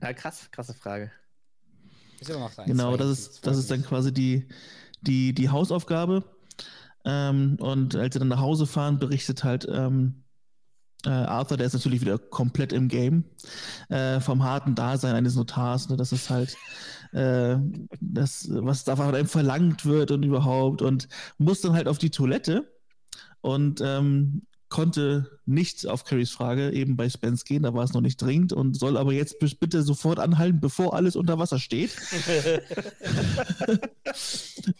Ja, 0.00 0.12
krass, 0.14 0.48
krasse 0.50 0.72
Frage. 0.74 1.10
Ist 2.20 2.30
immer 2.30 2.40
noch 2.40 2.56
eins, 2.56 2.66
Genau, 2.66 2.96
das 2.96 3.10
ist, 3.10 3.46
das 3.46 3.58
ist 3.58 3.70
dann 3.70 3.82
quasi 3.84 4.12
die, 4.12 4.48
die, 5.02 5.34
die 5.34 5.50
Hausaufgabe. 5.50 6.24
Ähm, 7.04 7.56
und 7.60 7.94
als 7.96 8.14
sie 8.14 8.18
dann 8.18 8.28
nach 8.28 8.40
Hause 8.40 8.66
fahren, 8.66 8.98
berichtet 8.98 9.44
halt 9.44 9.66
ähm, 9.70 10.24
äh, 11.06 11.10
Arthur, 11.10 11.56
der 11.56 11.66
ist 11.66 11.74
natürlich 11.74 12.00
wieder 12.00 12.18
komplett 12.18 12.72
im 12.72 12.88
Game, 12.88 13.24
äh, 13.88 14.20
vom 14.20 14.42
harten 14.42 14.74
Dasein 14.74 15.14
eines 15.14 15.36
Notars. 15.36 15.88
Ne? 15.88 15.96
Das 15.96 16.12
ist 16.12 16.30
halt 16.30 16.56
äh, 17.12 17.56
das, 18.00 18.48
was 18.50 18.84
da 18.84 18.96
von 18.96 19.14
einem 19.14 19.28
verlangt 19.28 19.86
wird 19.86 20.10
und 20.10 20.22
überhaupt. 20.24 20.82
Und 20.82 21.08
muss 21.38 21.60
dann 21.60 21.74
halt 21.74 21.88
auf 21.88 21.98
die 21.98 22.10
Toilette 22.10 22.68
und 23.40 23.80
ähm, 23.84 24.42
konnte 24.68 25.38
nicht 25.46 25.86
auf 25.86 26.04
Carries 26.04 26.30
Frage 26.30 26.70
eben 26.72 26.96
bei 26.96 27.08
Spence 27.08 27.44
gehen, 27.44 27.62
da 27.62 27.72
war 27.74 27.84
es 27.84 27.92
noch 27.92 28.00
nicht 28.00 28.20
dringend 28.20 28.52
und 28.52 28.78
soll 28.78 28.96
aber 28.96 29.12
jetzt 29.12 29.38
bitte 29.38 29.82
sofort 29.82 30.18
anhalten, 30.18 30.60
bevor 30.60 30.94
alles 30.94 31.16
unter 31.16 31.38
Wasser 31.38 31.58
steht. 31.58 31.96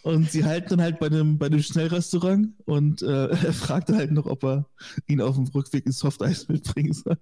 Und 0.03 0.31
sie 0.31 0.45
halten 0.45 0.69
dann 0.69 0.81
halt 0.81 0.99
bei 0.99 1.07
einem, 1.07 1.37
bei 1.37 1.47
einem 1.47 1.61
Schnellrestaurant 1.61 2.49
und 2.65 3.01
äh, 3.01 3.27
er 3.45 3.53
fragt 3.53 3.89
halt 3.89 4.11
noch, 4.11 4.25
ob 4.25 4.43
er 4.43 4.65
ihn 5.07 5.21
auf 5.21 5.35
dem 5.35 5.45
Rückweg 5.45 5.85
ins 5.85 5.99
Softeis 5.99 6.47
mitbringen 6.47 6.93
soll. 6.93 7.17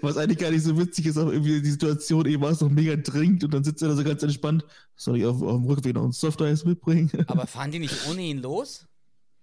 Was 0.00 0.16
eigentlich 0.16 0.38
gar 0.38 0.50
nicht 0.50 0.64
so 0.64 0.78
witzig 0.78 1.06
ist, 1.06 1.18
aber 1.18 1.32
irgendwie 1.32 1.60
die 1.60 1.70
Situation 1.70 2.24
eben 2.26 2.42
war 2.42 2.50
es 2.50 2.60
noch 2.60 2.70
mega 2.70 2.96
dringend 2.96 3.44
und 3.44 3.52
dann 3.52 3.64
sitzt 3.64 3.82
er 3.82 3.88
da 3.88 3.96
so 3.96 4.04
ganz 4.04 4.22
entspannt. 4.22 4.64
Soll 4.96 5.18
ich 5.18 5.26
auf, 5.26 5.42
auf 5.42 5.60
dem 5.60 5.64
Rückweg 5.66 5.94
noch 5.94 6.04
ein 6.04 6.12
Soft-Eis 6.12 6.64
mitbringen? 6.64 7.10
Aber 7.26 7.46
fahren 7.46 7.70
die 7.70 7.78
nicht 7.78 7.94
ohne 8.08 8.22
ihn 8.22 8.38
los? 8.38 8.87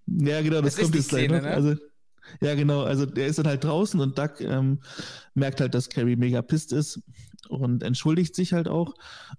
Ja, 0.07 0.41
genau, 0.41 0.61
das, 0.61 0.75
Das 0.75 0.83
kommt 0.83 0.95
jetzt 0.95 1.09
gleich 1.09 1.25
Szene, 1.25 1.41
ne? 1.41 1.49
Also, 1.51 1.75
ja, 2.41 2.55
genau, 2.55 2.83
also 2.83 3.05
der 3.05 3.27
ist 3.27 3.39
dann 3.39 3.47
halt 3.47 3.63
draußen 3.63 3.99
und 3.99 4.17
Doug 4.17 4.39
ähm, 4.39 4.79
merkt 5.33 5.61
halt, 5.61 5.73
dass 5.73 5.89
Carrie 5.89 6.15
mega 6.15 6.41
pisst 6.41 6.73
ist 6.73 6.99
und 7.49 7.83
entschuldigt 7.83 8.35
sich 8.35 8.53
halt 8.53 8.67
auch. 8.67 8.93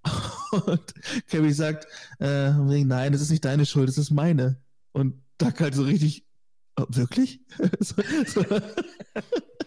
Und 0.66 0.94
Carrie 1.28 1.52
sagt, 1.52 1.86
äh, 2.20 2.52
nein, 2.52 3.12
das 3.12 3.20
ist 3.20 3.30
nicht 3.30 3.44
deine 3.44 3.66
Schuld, 3.66 3.88
das 3.88 3.98
ist 3.98 4.10
meine. 4.12 4.60
Und 4.92 5.20
Doug 5.38 5.54
halt 5.58 5.74
so 5.74 5.82
richtig, 5.82 6.24
"Oh, 6.76 6.84
wirklich? 6.88 7.40
so, 7.80 7.94
so, 8.26 8.44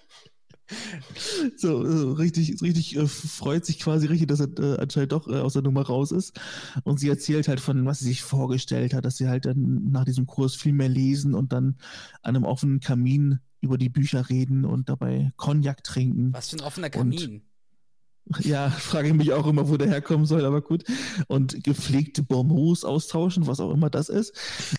so, 1.58 1.86
so 1.86 2.14
richtig, 2.14 2.62
richtig 2.62 2.96
äh, 2.96 3.08
freut 3.08 3.66
sich 3.66 3.80
quasi 3.80 4.08
richtig, 4.08 4.28
dass 4.28 4.40
er 4.40 4.50
äh, 4.60 4.78
anscheinend 4.80 5.12
doch 5.12 5.28
äh, 5.28 5.40
aus 5.40 5.54
der 5.54 5.62
Nummer 5.62 5.82
raus 5.82 6.12
ist. 6.12 6.40
Und 6.84 7.00
sie 7.00 7.10
erzählt 7.10 7.48
halt 7.48 7.60
von, 7.60 7.86
was 7.86 8.00
sie 8.00 8.06
sich 8.06 8.22
vorgestellt 8.22 8.94
hat, 8.94 9.06
dass 9.06 9.18
sie 9.18 9.28
halt 9.28 9.46
dann 9.46 9.92
nach 9.92 10.06
diesem 10.06 10.26
Kurs 10.26 10.56
viel 10.56 10.74
mehr 10.74 10.90
lesen 10.90 11.34
und 11.34 11.54
dann 11.54 11.78
an 12.22 12.36
einem 12.36 12.46
offenen 12.46 12.80
Kamin 12.80 13.40
über 13.62 13.78
die 13.78 13.90
Bücher 13.90 14.30
reden 14.30 14.66
und 14.66 14.90
dabei 14.90 15.32
Cognac 15.38 15.84
trinken. 15.84 16.34
Was 16.34 16.50
für 16.50 16.58
ein 16.58 16.62
offener 16.62 16.90
Kamin. 16.90 17.42
Ja, 18.42 18.70
frage 18.70 19.08
ich 19.08 19.14
mich 19.16 19.34
auch 19.34 19.48
immer, 19.48 19.70
wo 19.70 19.78
der 19.78 19.88
herkommen 19.88 20.26
soll, 20.26 20.46
aber 20.46 20.62
gut. 20.62 20.84
Und 21.28 21.64
gepflegte 21.64 22.22
Bonbons 22.22 22.86
austauschen, 22.86 23.48
was 23.48 23.60
auch 23.60 23.72
immer 23.72 23.90
das 23.90 24.10
ist. 24.10 24.34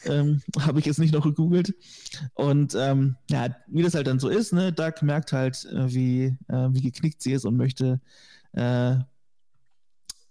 Ähm, 0.04 0.40
Habe 0.60 0.78
ich 0.78 0.86
jetzt 0.86 0.98
nicht 0.98 1.12
noch 1.12 1.24
gegoogelt. 1.24 1.74
Und 2.34 2.76
ähm, 2.78 3.16
ja, 3.28 3.48
wie 3.66 3.82
das 3.82 3.94
halt 3.94 4.06
dann 4.06 4.20
so 4.20 4.28
ist, 4.28 4.52
ne, 4.52 4.72
Doug 4.72 5.02
merkt 5.02 5.32
halt, 5.32 5.64
äh, 5.64 5.92
wie, 5.92 6.36
äh, 6.48 6.68
wie 6.70 6.80
geknickt 6.80 7.22
sie 7.22 7.32
ist 7.32 7.44
und 7.44 7.56
möchte, 7.56 8.00
äh, 8.52 8.92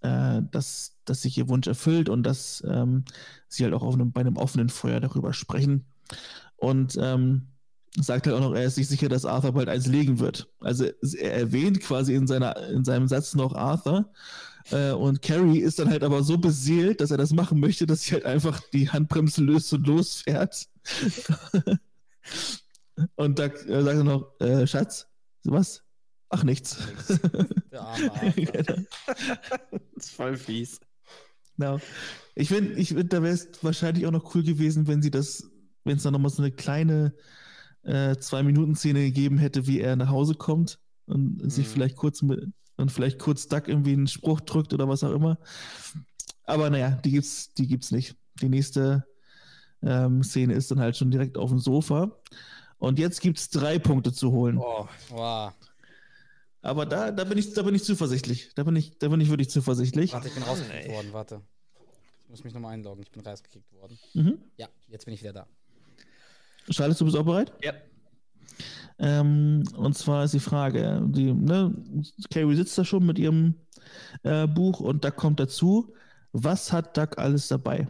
äh, 0.00 0.42
dass, 0.50 0.96
dass 1.04 1.22
sich 1.22 1.36
ihr 1.36 1.48
Wunsch 1.48 1.66
erfüllt 1.66 2.08
und 2.08 2.22
dass 2.22 2.64
ähm, 2.66 3.04
sie 3.48 3.64
halt 3.64 3.74
auch 3.74 3.92
einem, 3.92 4.12
bei 4.12 4.22
einem 4.22 4.38
offenen 4.38 4.70
Feuer 4.70 5.00
darüber 5.00 5.34
sprechen. 5.34 5.84
Und 6.56 6.96
ähm, 7.00 7.48
sagt 7.96 8.26
halt 8.26 8.36
auch 8.36 8.40
noch, 8.40 8.54
er 8.54 8.64
ist 8.64 8.76
sich 8.76 8.88
sicher, 8.88 9.08
dass 9.08 9.24
Arthur 9.24 9.52
bald 9.52 9.68
eins 9.68 9.86
legen 9.86 10.20
wird. 10.20 10.48
Also 10.60 10.84
er 10.84 11.34
erwähnt 11.34 11.80
quasi 11.80 12.14
in, 12.14 12.26
seiner, 12.26 12.56
in 12.68 12.84
seinem 12.84 13.08
Satz 13.08 13.34
noch 13.34 13.54
Arthur. 13.54 14.12
Äh, 14.70 14.92
und 14.92 15.22
Carrie 15.22 15.58
ist 15.58 15.78
dann 15.78 15.90
halt 15.90 16.04
aber 16.04 16.22
so 16.22 16.38
beseelt, 16.38 17.00
dass 17.00 17.10
er 17.10 17.16
das 17.16 17.32
machen 17.32 17.58
möchte, 17.58 17.86
dass 17.86 18.02
sie 18.02 18.12
halt 18.12 18.24
einfach 18.24 18.60
die 18.72 18.90
Handbremse 18.90 19.42
löst 19.42 19.72
und 19.72 19.86
losfährt. 19.86 20.68
und 23.16 23.38
da 23.38 23.46
äh, 23.46 23.82
sagt 23.82 23.96
er 23.96 24.04
noch, 24.04 24.40
äh, 24.40 24.66
Schatz, 24.66 25.06
was? 25.44 25.82
Ach, 26.28 26.44
nichts. 26.44 26.78
Der 27.72 27.80
arme 27.80 28.12
Arthur. 28.12 28.84
Das 29.96 30.04
ist 30.04 30.10
voll 30.12 30.36
fies. 30.36 30.78
Genau. 31.56 31.80
Ich 32.36 32.48
finde, 32.48 32.74
ich 32.74 32.90
find, 32.90 33.12
da 33.12 33.22
wäre 33.22 33.34
es 33.34 33.48
wahrscheinlich 33.62 34.06
auch 34.06 34.12
noch 34.12 34.34
cool 34.34 34.44
gewesen, 34.44 34.86
wenn 34.86 35.02
sie 35.02 35.10
das, 35.10 35.50
wenn 35.84 35.96
es 35.96 36.04
da 36.04 36.12
nochmal 36.12 36.30
so 36.30 36.42
eine 36.42 36.52
kleine 36.52 37.12
äh, 37.82 38.16
Zwei-Minuten-Szene 38.16 39.00
gegeben 39.00 39.38
hätte, 39.38 39.66
wie 39.66 39.80
er 39.80 39.96
nach 39.96 40.08
Hause 40.10 40.34
kommt 40.34 40.78
und 41.06 41.50
sich 41.50 41.66
Mhm. 41.66 41.70
vielleicht 41.70 41.96
kurz 41.96 42.22
mit 42.22 42.46
und 42.76 42.90
vielleicht 42.90 43.18
kurz 43.18 43.46
Duck 43.48 43.68
irgendwie 43.68 43.92
einen 43.92 44.06
Spruch 44.06 44.40
drückt 44.40 44.72
oder 44.72 44.88
was 44.88 45.04
auch 45.04 45.12
immer. 45.12 45.38
Aber 46.44 46.70
naja, 46.70 46.90
die 47.04 47.10
gibt's, 47.10 47.52
die 47.54 47.66
gibt's 47.66 47.90
nicht. 47.90 48.16
Die 48.40 48.48
nächste 48.48 49.04
ähm, 49.82 50.22
Szene 50.22 50.54
ist 50.54 50.70
dann 50.70 50.80
halt 50.80 50.96
schon 50.96 51.10
direkt 51.10 51.36
auf 51.36 51.50
dem 51.50 51.58
Sofa. 51.58 52.10
Und 52.78 52.98
jetzt 52.98 53.20
gibt's 53.20 53.50
drei 53.50 53.78
Punkte 53.78 54.12
zu 54.12 54.32
holen. 54.32 54.56
Oh, 54.58 54.88
Wow. 55.10 55.52
Aber 56.62 56.84
da, 56.84 57.10
da 57.10 57.24
bin 57.24 57.38
ich, 57.38 57.54
da 57.54 57.62
bin 57.62 57.74
ich 57.74 57.84
zuversichtlich. 57.84 58.50
Da 58.54 58.64
bin 58.64 58.76
ich, 58.76 58.98
da 58.98 59.08
bin 59.08 59.20
ich 59.20 59.28
wirklich 59.30 59.48
zuversichtlich. 59.50 60.12
Warte, 60.12 60.28
ich 60.28 60.34
bin 60.34 60.42
rausgekickt 60.42 60.88
worden, 60.90 61.12
warte. 61.12 61.40
Ich 62.24 62.30
muss 62.30 62.44
mich 62.44 62.52
nochmal 62.52 62.74
einloggen, 62.74 63.02
ich 63.02 63.10
bin 63.10 63.22
rausgekickt 63.22 63.72
worden. 63.72 63.98
Mhm. 64.14 64.38
Ja, 64.56 64.68
jetzt 64.88 65.04
bin 65.06 65.14
ich 65.14 65.20
wieder 65.22 65.32
da. 65.32 65.46
Charles, 66.70 66.98
du 66.98 67.04
bist 67.04 67.16
auch 67.16 67.24
bereit? 67.24 67.52
ja. 67.62 67.72
Ähm, 69.02 69.64
und 69.76 69.96
zwar 69.96 70.24
ist 70.24 70.34
die 70.34 70.40
Frage, 70.40 71.02
die, 71.06 71.32
ne, 71.32 71.74
Carrie 72.30 72.54
sitzt 72.54 72.76
da 72.76 72.84
schon 72.84 73.06
mit 73.06 73.18
ihrem 73.18 73.54
äh, 74.24 74.46
Buch 74.46 74.80
und 74.80 75.04
Doug 75.04 75.16
kommt 75.16 75.40
dazu. 75.40 75.94
Was 76.32 76.70
hat 76.70 76.98
Doug 76.98 77.16
alles 77.16 77.48
dabei? 77.48 77.88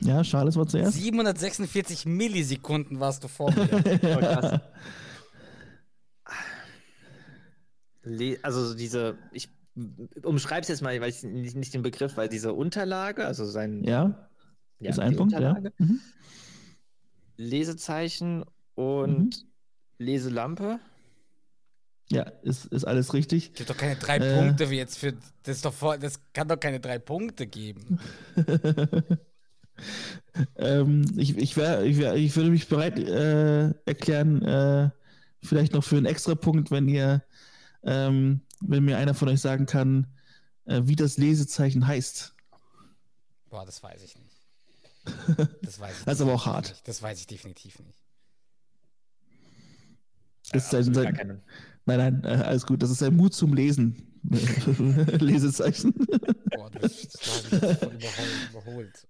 Ja, 0.00 0.22
Charles 0.22 0.54
war 0.56 0.66
zuerst. 0.66 0.98
746 0.98 2.04
Millisekunden 2.04 3.00
warst 3.00 3.24
du 3.24 3.28
vor 3.28 3.50
mir. 3.52 4.60
Also 8.42 8.66
so 8.66 8.74
diese, 8.74 9.16
ich 9.32 9.48
umschreib's 10.22 10.68
jetzt 10.68 10.82
mal, 10.82 11.00
weil 11.00 11.10
ich 11.10 11.22
nicht, 11.22 11.56
nicht 11.56 11.74
den 11.74 11.82
Begriff, 11.82 12.16
weil 12.16 12.28
diese 12.28 12.52
Unterlage, 12.52 13.26
also 13.26 13.44
sein 13.44 13.82
ja, 13.84 14.28
ja, 14.78 14.90
ist 14.90 14.98
ein 14.98 15.16
Punkt, 15.16 15.32
ja. 15.32 15.58
Mhm. 15.78 16.00
Lesezeichen 17.36 18.44
und 18.74 19.46
Leselampe. 19.98 20.78
Ja, 22.10 22.22
ist, 22.42 22.66
ist 22.66 22.84
alles 22.84 23.14
richtig. 23.14 23.54
Gibt 23.54 23.70
doch 23.70 23.76
keine 23.76 23.96
drei 23.96 24.18
Äh. 24.18 24.38
Punkte 24.38 24.70
wie 24.70 24.76
jetzt 24.76 24.98
für. 24.98 25.14
Das 25.42 25.56
ist 25.56 25.64
doch 25.64 25.72
voll, 25.72 25.98
das 25.98 26.20
kann 26.32 26.48
doch 26.48 26.60
keine 26.60 26.80
drei 26.80 26.98
Punkte 26.98 27.46
geben. 27.46 27.98
ähm, 30.56 31.04
ich, 31.16 31.36
ich, 31.38 31.56
wär, 31.56 31.82
ich, 31.82 31.98
wär, 31.98 32.14
ich 32.14 32.36
würde 32.36 32.50
mich 32.50 32.68
bereit 32.68 32.98
äh, 32.98 33.70
erklären, 33.86 34.42
äh, 34.42 34.90
vielleicht 35.42 35.72
noch 35.72 35.82
für 35.82 35.96
einen 35.96 36.06
extra 36.06 36.34
Punkt, 36.34 36.70
wenn 36.70 36.88
ihr, 36.88 37.22
ähm, 37.84 38.42
wenn 38.66 38.84
mir 38.84 38.98
einer 38.98 39.14
von 39.14 39.28
euch 39.28 39.40
sagen 39.40 39.66
kann, 39.66 40.06
äh, 40.66 40.82
wie 40.84 40.96
das 40.96 41.18
Lesezeichen 41.18 41.86
heißt. 41.86 42.34
Boah, 43.50 43.64
das 43.64 43.82
weiß 43.82 44.02
ich 44.02 44.16
nicht. 44.16 44.34
Das 45.62 45.78
weiß 45.78 45.98
ich 45.98 46.04
Das 46.04 46.14
ist 46.14 46.20
aber 46.22 46.32
auch 46.34 46.46
hart. 46.46 46.70
Nicht. 46.70 46.88
Das 46.88 47.02
weiß 47.02 47.20
ich 47.20 47.26
definitiv 47.26 47.78
nicht. 47.80 47.98
Das 50.52 50.64
ist 50.64 50.74
Absolut 50.74 50.94
sein, 50.94 51.14
sein, 51.16 51.42
nein, 51.86 51.98
nein, 51.98 52.24
äh, 52.24 52.42
alles 52.42 52.66
gut. 52.66 52.82
Das 52.82 52.90
ist 52.90 52.98
sein 52.98 53.14
Mut 53.16 53.34
zum 53.34 53.54
Lesen. 53.54 54.10
Lesezeichen. 55.20 55.92
Boah, 55.92 56.70
das, 56.70 57.02
das, 57.02 57.48
das 57.50 57.62
ist 57.62 57.78
voll 57.78 57.92
überholt. 57.92 58.50
überholt. 58.50 59.08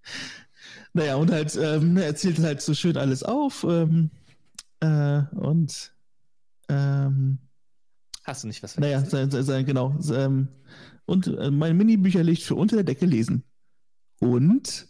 Naja, 0.93 1.15
und 1.15 1.31
halt, 1.31 1.55
ähm, 1.55 1.97
er 1.97 2.05
erzählt 2.05 2.39
halt 2.39 2.61
so 2.61 2.73
schön 2.73 2.97
alles 2.97 3.23
auf. 3.23 3.65
Ähm, 3.67 4.11
äh, 4.79 5.23
und 5.35 5.93
ähm, 6.69 7.39
Hast 8.25 8.43
du 8.43 8.47
nicht 8.47 8.63
was 8.63 8.77
Naja, 8.77 8.99
vergessen? 8.99 9.11
sein, 9.11 9.31
sein, 9.31 9.43
sein, 9.43 9.65
genau. 9.65 9.95
Ähm, 10.11 10.47
und 11.05 11.27
äh, 11.27 11.51
mein 11.51 11.77
Mini-Bücherlicht 11.77 12.43
für 12.43 12.55
unter 12.55 12.75
der 12.75 12.83
Decke 12.83 13.05
lesen. 13.05 13.43
Und? 14.19 14.87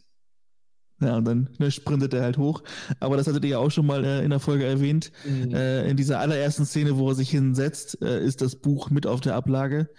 Ja, 1.01 1.17
und 1.17 1.25
dann 1.25 1.49
ne, 1.59 1.71
sprintet 1.71 2.13
er 2.13 2.23
halt 2.23 2.37
hoch. 2.37 2.63
Aber 3.01 3.17
das 3.17 3.27
hattet 3.27 3.43
ihr 3.43 3.51
ja 3.51 3.57
auch 3.59 3.69
schon 3.69 3.85
mal 3.85 4.05
äh, 4.05 4.23
in 4.23 4.29
der 4.29 4.39
Folge 4.39 4.65
erwähnt. 4.65 5.11
Mhm. 5.25 5.53
Äh, 5.53 5.89
in 5.89 5.97
dieser 5.97 6.19
allerersten 6.19 6.65
Szene, 6.65 6.97
wo 6.97 7.09
er 7.09 7.15
sich 7.15 7.29
hinsetzt, 7.29 8.01
äh, 8.01 8.23
ist 8.23 8.41
das 8.41 8.55
Buch 8.55 8.89
mit 8.89 9.05
auf 9.05 9.19
der 9.19 9.35
Ablage. 9.35 9.89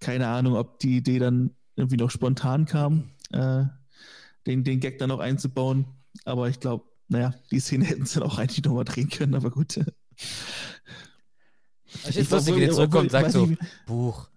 Keine 0.00 0.26
Ahnung, 0.26 0.54
ob 0.56 0.80
die 0.80 0.96
Idee 0.96 1.20
dann 1.20 1.52
irgendwie 1.76 1.96
noch 1.96 2.10
spontan 2.10 2.64
kam, 2.66 3.12
äh, 3.30 3.64
den, 4.48 4.64
den 4.64 4.80
Gag 4.80 4.98
dann 4.98 5.10
noch 5.10 5.20
einzubauen. 5.20 5.86
Aber 6.24 6.48
ich 6.48 6.58
glaube, 6.58 6.86
naja, 7.06 7.32
die 7.52 7.60
Szene 7.60 7.84
hätten 7.86 8.04
sie 8.04 8.18
dann 8.18 8.28
auch 8.28 8.38
eigentlich 8.38 8.64
nochmal 8.64 8.84
drehen 8.84 9.08
können, 9.08 9.36
aber 9.36 9.50
gut. 9.50 9.78
Ich 12.08 12.14
finde 12.14 12.30
lustig, 12.36 12.54
wie 12.56 12.60
der 12.60 12.68
obwohl- 12.70 12.74
zurückkommt 12.76 13.02
und 13.04 13.10
sagt 13.10 13.26
weiß 13.26 13.32
so: 13.32 13.46
nicht, 13.46 13.60
Buch. 13.86 14.28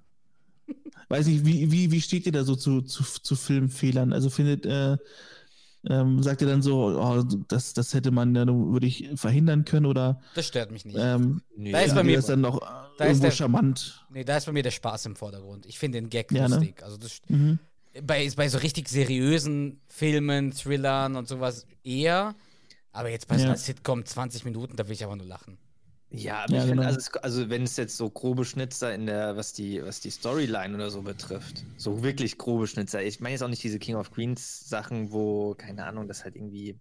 Weiß 1.09 1.27
nicht, 1.27 1.45
wie, 1.45 1.71
wie, 1.71 1.91
wie 1.91 2.01
steht 2.01 2.25
ihr 2.25 2.31
da 2.31 2.43
so 2.43 2.55
zu, 2.55 2.81
zu, 2.81 3.03
zu 3.03 3.35
Filmfehlern? 3.35 4.11
Also 4.11 4.29
findet, 4.31 4.65
äh, 4.65 4.97
ähm, 5.87 6.23
sagt 6.23 6.41
ihr 6.41 6.47
dann 6.47 6.63
so, 6.63 6.99
oh, 6.99 7.21
das, 7.47 7.73
das 7.75 7.93
hätte 7.93 8.09
man 8.09 8.33
ja 8.33 8.43
nur 8.43 8.73
wirklich 8.73 9.09
verhindern 9.15 9.65
können 9.65 9.85
oder 9.85 10.19
Das 10.33 10.47
stört 10.47 10.71
mich 10.71 10.83
nicht. 10.83 10.97
ähm, 10.99 11.41
Nee, 11.55 11.71
da 11.71 11.81
ist 11.81 11.93
bei 11.93 12.03
mir- 12.03 12.15
das 12.15 12.25
dann 12.25 12.41
noch 12.41 12.59
da 12.59 13.03
ist 13.05 13.09
irgendwo 13.09 13.21
der- 13.27 13.31
charmant? 13.31 14.03
Nee, 14.09 14.23
da 14.23 14.37
ist 14.37 14.47
bei 14.47 14.51
mir 14.51 14.63
der 14.63 14.71
Spaß 14.71 15.05
im 15.05 15.15
Vordergrund. 15.15 15.67
Ich 15.67 15.77
finde 15.77 15.99
den 16.01 16.09
Gag 16.09 16.31
Ja, 16.31 16.47
ne? 16.47 16.55
lustig. 16.55 16.81
Also 16.81 16.97
das, 16.97 17.21
Mhm. 17.27 17.59
bei, 18.03 18.27
bei 18.35 18.49
so 18.49 18.57
richtig 18.57 18.89
seriösen 18.89 19.79
Filmen, 19.87 20.51
Thrillern 20.51 21.15
und 21.15 21.27
sowas 21.27 21.67
eher. 21.83 22.33
Aber 22.91 23.09
jetzt 23.09 23.27
bei 23.27 23.37
so 23.37 23.43
Ja. 23.43 23.49
einer 23.49 23.57
Sitcom 23.57 24.03
20 24.05 24.43
Minuten, 24.43 24.75
da 24.75 24.87
will 24.87 24.93
ich 24.93 25.03
aber 25.03 25.15
nur 25.15 25.27
lachen. 25.27 25.59
Ja, 26.17 26.43
aber 26.45 26.55
Ja, 26.55 26.57
ich 26.57 26.63
finde, 26.63 26.83
genau. 26.83 26.87
also, 26.87 26.99
es, 26.99 27.13
also 27.17 27.49
wenn 27.49 27.63
es 27.63 27.75
jetzt 27.77 27.97
so 27.97 28.09
grobe 28.09 28.45
Schnitzer 28.45 28.93
in 28.93 29.05
der, 29.05 29.35
was 29.35 29.53
die, 29.53 29.83
was 29.83 29.99
die 29.99 30.11
Storyline 30.11 30.75
oder 30.75 30.89
so 30.89 31.01
betrifft, 31.01 31.65
so 31.75 32.03
wirklich 32.03 32.37
grobe 32.37 32.67
Schnitzer. 32.67 33.03
Ich 33.03 33.19
meine 33.19 33.33
jetzt 33.33 33.41
auch 33.43 33.47
nicht 33.49 33.63
diese 33.63 33.79
King 33.79 33.95
of 33.95 34.11
Queens 34.11 34.67
Sachen, 34.69 35.11
wo, 35.11 35.55
keine 35.55 35.85
Ahnung, 35.85 36.07
das 36.07 36.23
halt 36.23 36.35
irgendwie, 36.35 36.79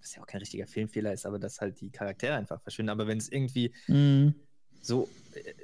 was 0.00 0.14
ja 0.14 0.22
auch 0.22 0.26
kein 0.26 0.40
richtiger 0.40 0.66
Filmfehler 0.66 1.12
ist, 1.12 1.26
aber 1.26 1.38
dass 1.38 1.60
halt 1.60 1.80
die 1.80 1.90
Charaktere 1.90 2.36
einfach 2.36 2.60
verschwinden. 2.62 2.90
Aber 2.90 3.06
wenn 3.06 3.18
es 3.18 3.28
irgendwie 3.30 3.72
Mhm. 3.88 4.34
so 4.80 5.08
äh, 5.34 5.54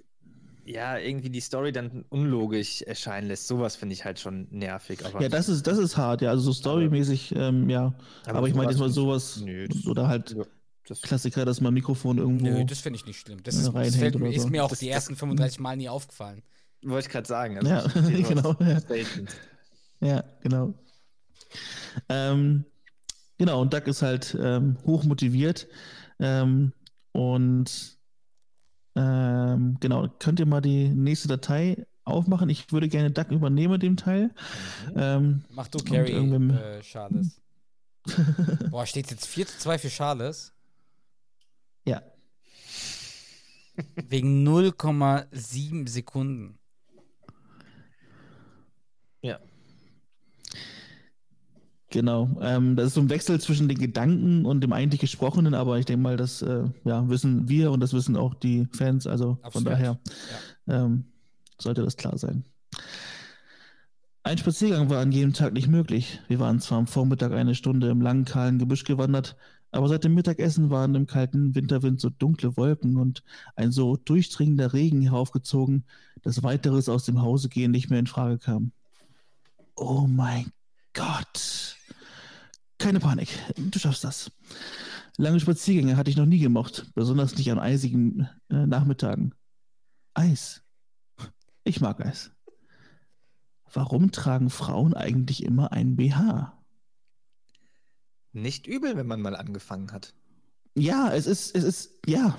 ja, 0.67 0.99
irgendwie 0.99 1.31
die 1.31 1.41
Story 1.41 1.73
dann 1.73 2.05
unlogisch 2.09 2.83
erscheinen 2.83 3.29
lässt. 3.29 3.49
Sowas 3.49 3.77
finde 3.77 3.93
ich 3.95 4.05
halt 4.05 4.19
schon 4.19 4.49
nervig. 4.51 5.05
Aber 5.05 5.21
Ja, 5.21 5.29
das 5.29 5.49
ist, 5.49 5.67
das 5.67 5.79
ist 5.79 5.97
hart, 5.97 6.23
ja. 6.23 6.31
Also 6.31 6.45
so 6.45 6.53
storymäßig, 6.53 7.35
ähm, 7.37 7.69
ja. 7.69 7.93
Aber, 8.27 8.49
ich 8.49 8.55
meine 8.55 8.71
jetzt 8.71 8.81
mal 8.81 8.91
sowas. 8.91 9.43
Nö, 9.45 9.67
oder 9.87 10.09
halt 10.09 10.35
Ja, 10.37 10.45
das, 10.87 11.01
Klassiker, 11.03 11.45
dass 11.45 11.61
man 11.61 11.72
Mikrofon 11.74 12.18
irgendwo. 12.18 12.47
Nö, 12.47 12.64
das 12.64 12.80
finde 12.80 12.99
ich 12.99 13.07
nicht 13.07 13.20
schlimm. 13.20 13.43
Das, 13.43 13.55
Ja, 13.55 13.61
ist, 13.62 13.74
das 13.74 13.97
fällt, 13.97 14.14
mir- 14.16 14.26
oder 14.26 14.35
ist 14.35 14.43
so. 14.43 14.49
mir 14.49 14.64
auch 14.64 14.68
Das- 14.70 14.78
die 14.80 14.89
ersten 14.89 15.16
35 15.16 15.61
Mal 15.61 15.76
nie 15.76 15.89
aufgefallen. 15.89 16.43
wollte 16.82 17.07
ich 17.07 17.12
gerade 17.12 17.26
sagen. 17.26 17.59
Ja, 17.66 17.89
verstehe 17.89 18.24
sowas 18.26 18.28
genau, 18.28 18.57
ja. 20.01 20.07
Ja, 20.09 20.24
genau. 20.43 20.74
Ähm, 22.09 22.64
genau, 23.39 23.62
und 23.62 23.72
Doug 23.72 23.87
ist 23.87 24.03
halt 24.03 24.37
ähm, 24.41 24.76
hoch 24.85 25.05
motiviert. 25.05 25.66
Ähm, 26.20 26.72
und 27.12 27.99
ähm, 28.97 29.76
genau, 29.80 30.09
könnt 30.18 30.41
ihr 30.41 30.47
mal 30.47 30.61
die 30.61 30.89
nächste 30.89 31.28
Datei 31.28 31.87
aufmachen? 32.05 32.49
Ich 32.49 32.70
würde 32.72 32.89
gerne 32.89 33.11
Doug 33.11 33.30
übernehmen, 33.30 33.80
dem 33.80 33.97
Teil. 33.97 34.30
Ähm, 34.95 35.45
Mach 35.51 35.68
du, 35.68 35.78
Carrie, 35.78 36.12
äh, 36.12 36.80
Charles. 36.82 37.41
Boah, 38.70 38.85
steht 38.87 39.11
jetzt 39.11 39.26
4 39.26 39.47
zu 39.47 39.59
2 39.59 39.78
für 39.78 39.89
Charles? 39.89 40.53
Ja, 41.85 42.03
Wegen 44.09 44.47
0,7 44.47 45.89
Sekunden. 45.89 46.59
Ja. 49.22 49.39
genau. 51.91 52.28
Ähm, 52.43 52.76
das 52.76 52.89
ist 52.89 52.95
so 52.95 53.01
ein 53.01 53.09
Wechsel 53.09 53.41
zwischen 53.41 53.68
den 53.68 53.78
Gedanken 53.78 54.45
und 54.45 54.61
dem 54.61 54.72
eigentlich 54.72 55.01
Gesprochenen, 55.01 55.55
aber 55.55 55.78
ich 55.78 55.87
denke 55.87 56.03
mal, 56.03 56.16
das 56.16 56.43
äh, 56.43 56.64
ja, 56.85 57.09
wissen 57.09 57.49
wir 57.49 57.70
und 57.72 57.80
das 57.80 57.95
wissen 57.95 58.16
auch 58.16 58.35
die 58.35 58.68
Fans. 58.72 59.07
Also 59.07 59.37
von 59.37 59.45
Absolut. 59.45 59.68
daher 59.68 60.01
ähm, 60.68 61.05
sollte 61.59 61.82
das 61.82 61.97
klar 61.97 62.18
sein. 62.18 62.45
Ein 64.24 64.39
Spaziergang 64.39 64.89
war 64.89 65.01
an 65.01 65.12
jedem 65.12 65.32
Tag 65.32 65.53
nicht 65.53 65.68
möglich. 65.68 66.20
Wir 66.28 66.41
waren 66.41 66.61
zwar 66.61 66.78
am 66.78 66.87
Vormittag 66.87 67.32
eine 67.32 67.55
Stunde 67.55 67.91
im 67.91 68.01
langen, 68.01 68.24
kahlen 68.24 68.59
Gebüsch 68.59 68.85
gewandert, 68.85 69.37
aber 69.75 69.89
seit 69.89 70.05
dem 70.05 70.14
Mittagessen 70.14 70.70
waren 70.70 70.95
im 70.95 71.09
kalten 71.09 71.57
Winterwind 71.57 72.01
so 72.01 72.09
dunkle 72.09 72.57
Wolken 72.57 72.97
und 72.97 73.25
ein 73.57 73.72
so 73.72 73.97
durchdringender 73.97 74.72
Regen 74.72 75.03
heraufgezogen, 75.03 75.85
dass 76.22 76.45
weiteres 76.45 76.89
aus 76.89 77.05
dem 77.05 77.20
Hause 77.20 77.49
gehen 77.49 77.72
nicht 77.72 77.91
mehr 77.91 77.99
in 77.99 78.07
Frage 78.07 78.39
kam. 78.39 78.70
Oh 79.75 80.07
mein 80.07 80.53
Gott. 80.93 81.77
Keine 82.79 83.01
Panik, 83.01 83.31
du 83.57 83.79
schaffst 83.81 84.05
das. 84.05 84.31
Lange 85.16 85.41
Spaziergänge 85.41 85.97
hatte 85.97 86.11
ich 86.11 86.16
noch 86.16 86.27
nie 86.27 86.39
gemocht, 86.39 86.93
besonders 86.95 87.37
nicht 87.37 87.51
an 87.51 87.59
eisigen 87.59 88.29
äh, 88.51 88.66
Nachmittagen. 88.66 89.35
Eis. 90.14 90.62
Ich 91.64 91.81
mag 91.81 92.01
Eis. 92.01 92.31
Warum 93.72 94.12
tragen 94.12 94.51
Frauen 94.51 94.95
eigentlich 94.95 95.43
immer 95.43 95.72
ein 95.72 95.97
BH? 95.97 96.64
Nicht 98.35 98.66
übel, 98.66 98.97
wenn 98.97 99.07
man 99.07 99.22
mal 99.22 99.37
angefangen 99.37 99.93
hat. 99.93 100.12
Ja, 100.74 101.12
es 101.12 101.26
ist, 101.26 101.55
es 101.55 101.62
ist, 101.62 101.91
ja. 102.05 102.37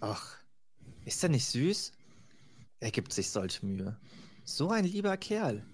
Ach, 0.00 0.38
ist 1.04 1.22
er 1.24 1.28
nicht 1.28 1.44
süß? 1.46 1.92
Er 2.78 2.90
gibt 2.92 3.12
sich 3.12 3.28
solche 3.28 3.66
Mühe. 3.66 3.98
So 4.44 4.70
ein 4.70 4.84
lieber 4.84 5.16
Kerl. 5.16 5.64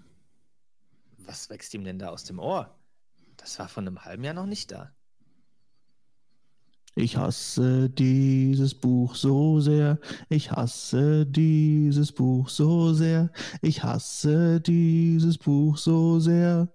Was 1.18 1.50
wächst 1.50 1.74
ihm 1.74 1.84
denn 1.84 1.98
da 1.98 2.08
aus 2.08 2.24
dem 2.24 2.38
Ohr? 2.38 2.74
Das 3.36 3.58
war 3.58 3.68
vor 3.68 3.82
einem 3.82 4.02
halben 4.02 4.24
Jahr 4.24 4.32
noch 4.32 4.46
nicht 4.46 4.72
da. 4.72 4.92
Ich 6.94 7.16
hasse 7.18 7.90
dieses 7.90 8.74
Buch 8.74 9.14
so 9.14 9.60
sehr. 9.60 10.00
Ich 10.30 10.50
hasse 10.50 11.26
dieses 11.26 12.12
Buch 12.12 12.48
so 12.48 12.94
sehr. 12.94 13.30
Ich 13.60 13.84
hasse 13.84 14.60
dieses 14.60 15.36
Buch 15.36 15.76
so 15.76 16.18
sehr. 16.18 16.72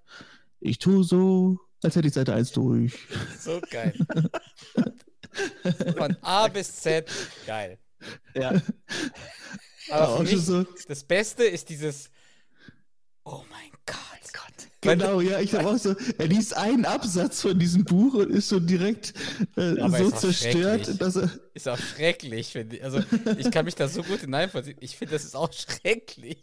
Ich 0.60 0.78
tue 0.78 1.04
so, 1.04 1.60
als 1.84 1.96
hätte 1.96 2.08
ich 2.08 2.14
Seite 2.14 2.34
1 2.34 2.52
durch. 2.52 2.94
So 3.40 3.62
geil. 3.70 3.94
Von 5.98 6.16
A 6.22 6.48
bis 6.48 6.76
Z, 6.82 7.10
geil. 7.48 7.78
Ja. 8.36 8.62
Aber 9.90 10.10
auch 10.10 10.18
für 10.18 10.24
mich, 10.24 10.42
so- 10.46 10.66
das 10.88 11.04
Beste 11.04 11.44
ist 11.44 11.70
dieses 11.70 12.10
Oh 13.26 13.42
mein 13.50 13.72
Gott. 13.86 13.98
Gott. 14.34 14.68
Genau, 14.82 15.22
ja, 15.22 15.40
ich 15.40 15.54
habe 15.54 15.70
auch 15.70 15.78
so, 15.78 15.96
er 16.18 16.28
liest 16.28 16.58
einen 16.58 16.84
Absatz 16.86 17.40
von 17.42 17.58
diesem 17.58 17.86
Buch 17.86 18.16
und 18.16 18.30
ist 18.32 18.50
schon 18.50 18.68
direkt 18.68 19.14
äh, 19.56 19.76
so 19.98 20.12
zerstört, 20.12 21.00
dass 21.00 21.16
er. 21.16 21.30
Ist 21.54 21.70
auch 21.70 21.78
schrecklich, 21.78 22.48
finde 22.52 22.78
ich. 22.78 22.84
Also, 22.84 23.00
ich 23.38 23.50
kann 23.52 23.64
mich 23.64 23.76
da 23.76 23.88
so 23.88 24.04
gut 24.04 24.20
hineinversetzen. 24.22 24.84
Ich 24.84 24.98
finde, 24.98 25.14
das 25.14 25.24
ist 25.24 25.36
auch 25.36 25.54
schrecklich. 25.54 26.40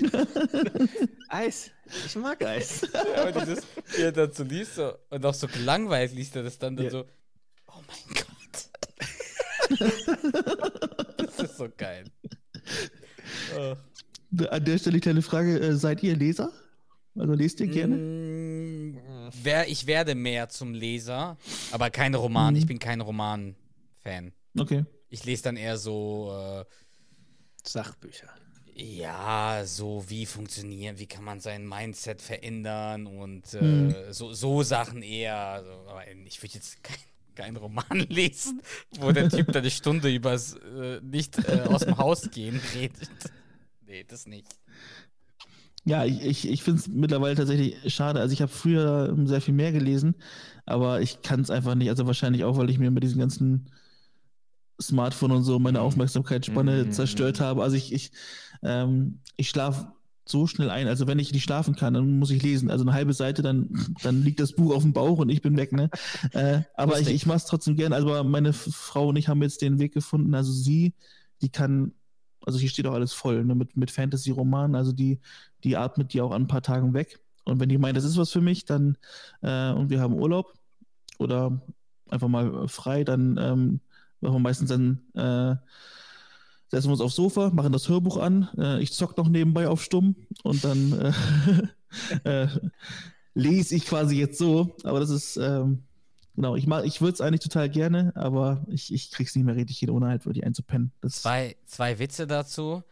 Eis. 1.28 1.70
Ich 2.06 2.16
mag 2.16 2.42
Eis. 2.44 2.86
Ja, 2.92 3.28
aber 3.28 3.40
dieses, 3.44 3.64
wie 3.96 4.02
er 4.02 4.12
dann 4.12 4.32
so 4.32 4.42
liest 4.44 4.74
so, 4.76 4.92
und 5.10 5.24
auch 5.24 5.34
so 5.34 5.46
gelangweilt 5.46 6.12
liest 6.12 6.36
er 6.36 6.42
das 6.42 6.58
dann, 6.58 6.76
dann 6.76 6.86
Ja. 6.86 6.90
so, 6.90 7.04
oh 7.68 7.80
mein 7.86 8.14
Gott. 8.14 8.24
das 11.18 11.38
ist 11.50 11.56
so 11.58 11.68
geil. 11.76 12.04
Oh. 13.56 13.74
An 14.50 14.64
der 14.64 14.78
Stelle 14.78 15.00
kleine 15.00 15.22
Frage: 15.22 15.58
äh, 15.58 15.74
Seid 15.76 16.02
ihr 16.02 16.16
Leser? 16.16 16.52
Also 17.16 17.32
lest 17.34 17.60
ihr 17.60 17.68
gerne? 17.68 17.96
Mm, 17.96 18.98
wer, 19.42 19.68
ich 19.68 19.86
werde 19.86 20.14
mehr 20.14 20.48
zum 20.48 20.74
Leser, 20.74 21.36
aber 21.70 21.90
kein 21.90 22.14
Roman. 22.14 22.54
Mhm. 22.54 22.58
Ich 22.58 22.66
bin 22.66 22.78
kein 22.78 23.00
Roman-Fan. 23.00 24.32
Okay. 24.58 24.84
Ich 25.08 25.24
lese 25.24 25.44
dann 25.44 25.56
eher 25.56 25.76
so, 25.78 26.32
äh, 26.36 26.64
Sachbücher. 27.64 28.28
Ja, 28.76 29.62
so 29.64 30.04
wie 30.08 30.26
funktionieren, 30.26 30.98
wie 30.98 31.06
kann 31.06 31.24
man 31.24 31.40
sein 31.40 31.66
Mindset 31.68 32.20
verändern 32.22 33.06
und 33.06 33.54
äh, 33.54 33.60
Mhm. 33.60 33.94
so, 34.12 34.32
so 34.32 34.62
Sachen 34.62 35.02
eher. 35.02 35.36
Also, 35.36 35.70
aber 35.88 36.02
ich 36.26 36.42
würde 36.42 36.54
jetzt 36.54 36.82
kein, 36.82 36.96
kein 37.34 37.56
Roman 37.56 38.00
lesen, 38.08 38.62
wo 38.90 39.12
der 39.12 39.28
Typ 39.28 39.52
da 39.52 39.60
eine 39.60 39.70
Stunde 39.70 40.12
übers 40.12 40.54
äh, 40.54 41.00
nicht 41.02 41.38
äh, 41.38 41.62
aus 41.62 41.84
dem 41.84 41.96
Haus 41.98 42.30
gehen 42.30 42.60
redet. 42.72 43.10
Nee, 43.86 44.02
das 44.04 44.26
nicht. 44.26 44.56
Ja, 45.86 46.04
ich, 46.04 46.22
ich, 46.22 46.48
ich 46.48 46.62
finde 46.62 46.80
es 46.80 46.88
mittlerweile 46.88 47.34
tatsächlich 47.34 47.92
schade. 47.92 48.20
Also 48.20 48.32
ich 48.32 48.40
habe 48.40 48.50
früher 48.52 49.10
ähm, 49.12 49.26
sehr 49.26 49.40
viel 49.42 49.52
mehr 49.54 49.70
gelesen, 49.72 50.14
aber 50.64 51.00
ich 51.02 51.20
kann 51.22 51.40
es 51.40 51.50
einfach 51.50 51.74
nicht. 51.74 51.90
Also 51.90 52.06
wahrscheinlich 52.06 52.44
auch, 52.44 52.56
weil 52.56 52.70
ich 52.70 52.78
mir 52.78 52.90
mit 52.90 53.02
diesen 53.02 53.18
ganzen 53.20 53.70
Smartphone 54.80 55.30
und 55.32 55.44
so 55.44 55.58
meine 55.58 55.80
Aufmerksamkeitsspanne 55.80 56.86
Mhm. 56.86 56.90
zerstört 56.90 57.40
habe. 57.40 57.62
Also 57.62 57.76
ich, 57.76 57.92
ich, 57.92 58.10
ähm, 58.64 59.20
ich 59.36 59.48
schlafe 59.48 59.92
so 60.26 60.46
schnell 60.46 60.70
ein. 60.70 60.88
Also 60.88 61.06
wenn 61.06 61.18
ich 61.18 61.32
nicht 61.32 61.44
schlafen 61.44 61.76
kann, 61.76 61.94
dann 61.94 62.18
muss 62.18 62.30
ich 62.30 62.42
lesen. 62.42 62.70
Also 62.70 62.84
eine 62.84 62.94
halbe 62.94 63.12
Seite, 63.12 63.42
dann, 63.42 63.94
dann 64.02 64.22
liegt 64.22 64.40
das 64.40 64.52
Buch 64.52 64.74
auf 64.74 64.82
dem 64.82 64.92
Bauch 64.92 65.18
und 65.18 65.28
ich 65.28 65.42
bin 65.42 65.56
weg. 65.56 65.72
Ne? 65.72 65.90
äh, 66.32 66.62
aber 66.74 66.94
ich, 66.94 67.00
Lustig. 67.00 67.14
ich 67.16 67.26
mache 67.26 67.38
es 67.38 67.44
trotzdem 67.44 67.76
gerne. 67.76 67.94
Also 67.94 68.24
meine 68.24 68.52
Frau 68.52 69.08
und 69.08 69.16
ich 69.16 69.28
haben 69.28 69.42
jetzt 69.42 69.60
den 69.62 69.78
Weg 69.78 69.92
gefunden. 69.92 70.34
Also 70.34 70.52
sie, 70.52 70.94
die 71.42 71.50
kann, 71.50 71.92
also 72.44 72.58
hier 72.58 72.70
steht 72.70 72.86
auch 72.86 72.94
alles 72.94 73.12
voll 73.12 73.44
ne? 73.44 73.54
mit, 73.54 73.76
mit 73.76 73.90
Fantasy-Romanen. 73.90 74.76
Also 74.76 74.92
die, 74.92 75.20
die 75.62 75.76
atmet 75.76 76.14
die 76.14 76.22
auch 76.22 76.32
an 76.32 76.42
ein 76.42 76.48
paar 76.48 76.62
Tagen 76.62 76.94
weg. 76.94 77.20
Und 77.44 77.60
wenn 77.60 77.68
die 77.68 77.78
meint, 77.78 77.96
das 77.96 78.04
ist 78.04 78.16
was 78.16 78.30
für 78.30 78.40
mich, 78.40 78.64
dann 78.64 78.96
äh, 79.42 79.72
und 79.72 79.90
wir 79.90 80.00
haben 80.00 80.14
Urlaub 80.14 80.54
oder 81.18 81.60
einfach 82.08 82.28
mal 82.28 82.66
frei, 82.68 83.04
dann 83.04 83.36
ähm, 83.38 83.80
machen 84.20 84.36
wir 84.36 84.38
meistens 84.38 84.70
dann 84.70 85.00
äh, 85.14 85.56
setzen 86.74 86.88
wir 86.88 86.92
uns 86.92 87.00
aufs 87.00 87.16
Sofa, 87.16 87.50
machen 87.50 87.72
das 87.72 87.88
Hörbuch 87.88 88.16
an, 88.16 88.48
äh, 88.58 88.82
ich 88.82 88.92
zock 88.92 89.16
noch 89.16 89.28
nebenbei 89.28 89.68
auf 89.68 89.82
Stumm 89.82 90.16
und 90.42 90.64
dann 90.64 91.14
äh, 92.24 92.28
äh, 92.44 92.48
lese 93.34 93.76
ich 93.76 93.86
quasi 93.86 94.18
jetzt 94.18 94.38
so. 94.38 94.76
Aber 94.82 95.00
das 95.00 95.10
ist 95.10 95.36
ähm, 95.36 95.84
genau, 96.34 96.56
ich 96.56 96.66
mag, 96.66 96.84
ich 96.84 97.00
würde 97.00 97.14
es 97.14 97.20
eigentlich 97.20 97.40
total 97.40 97.68
gerne, 97.68 98.12
aber 98.16 98.64
ich, 98.68 98.92
ich 98.92 99.10
krieg's 99.10 99.34
nicht 99.34 99.44
mehr 99.44 99.56
richtig 99.56 99.78
hin, 99.78 99.90
ohne 99.90 100.08
halt 100.08 100.26
wirklich 100.26 100.44
einzupennen. 100.44 100.92
Das, 101.00 101.22
Zwei, 101.22 101.56
zwei 101.66 101.98
Witze 101.98 102.26
dazu. 102.26 102.82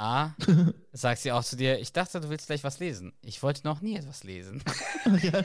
A, 0.00 0.36
sagt 0.92 1.22
sie 1.22 1.32
auch 1.32 1.42
zu 1.42 1.56
dir, 1.56 1.80
ich 1.80 1.92
dachte, 1.92 2.20
du 2.20 2.30
willst 2.30 2.46
gleich 2.46 2.62
was 2.62 2.78
lesen. 2.78 3.12
Ich 3.20 3.42
wollte 3.42 3.64
noch 3.64 3.80
nie 3.80 3.96
etwas 3.96 4.22
lesen. 4.22 4.62
ja. 5.22 5.42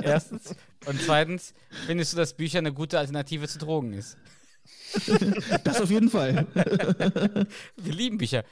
Erstens. 0.00 0.54
Und 0.86 0.98
zweitens, 1.02 1.52
findest 1.86 2.14
du, 2.14 2.16
dass 2.16 2.32
Bücher 2.32 2.58
eine 2.58 2.72
gute 2.72 2.98
Alternative 2.98 3.46
zu 3.48 3.58
Drogen 3.58 3.92
ist? 3.92 4.16
Das 5.64 5.80
auf 5.80 5.90
jeden 5.90 6.10
Fall. 6.10 6.46
Wir 7.76 7.92
lieben 7.92 8.18
Bücher. 8.18 8.44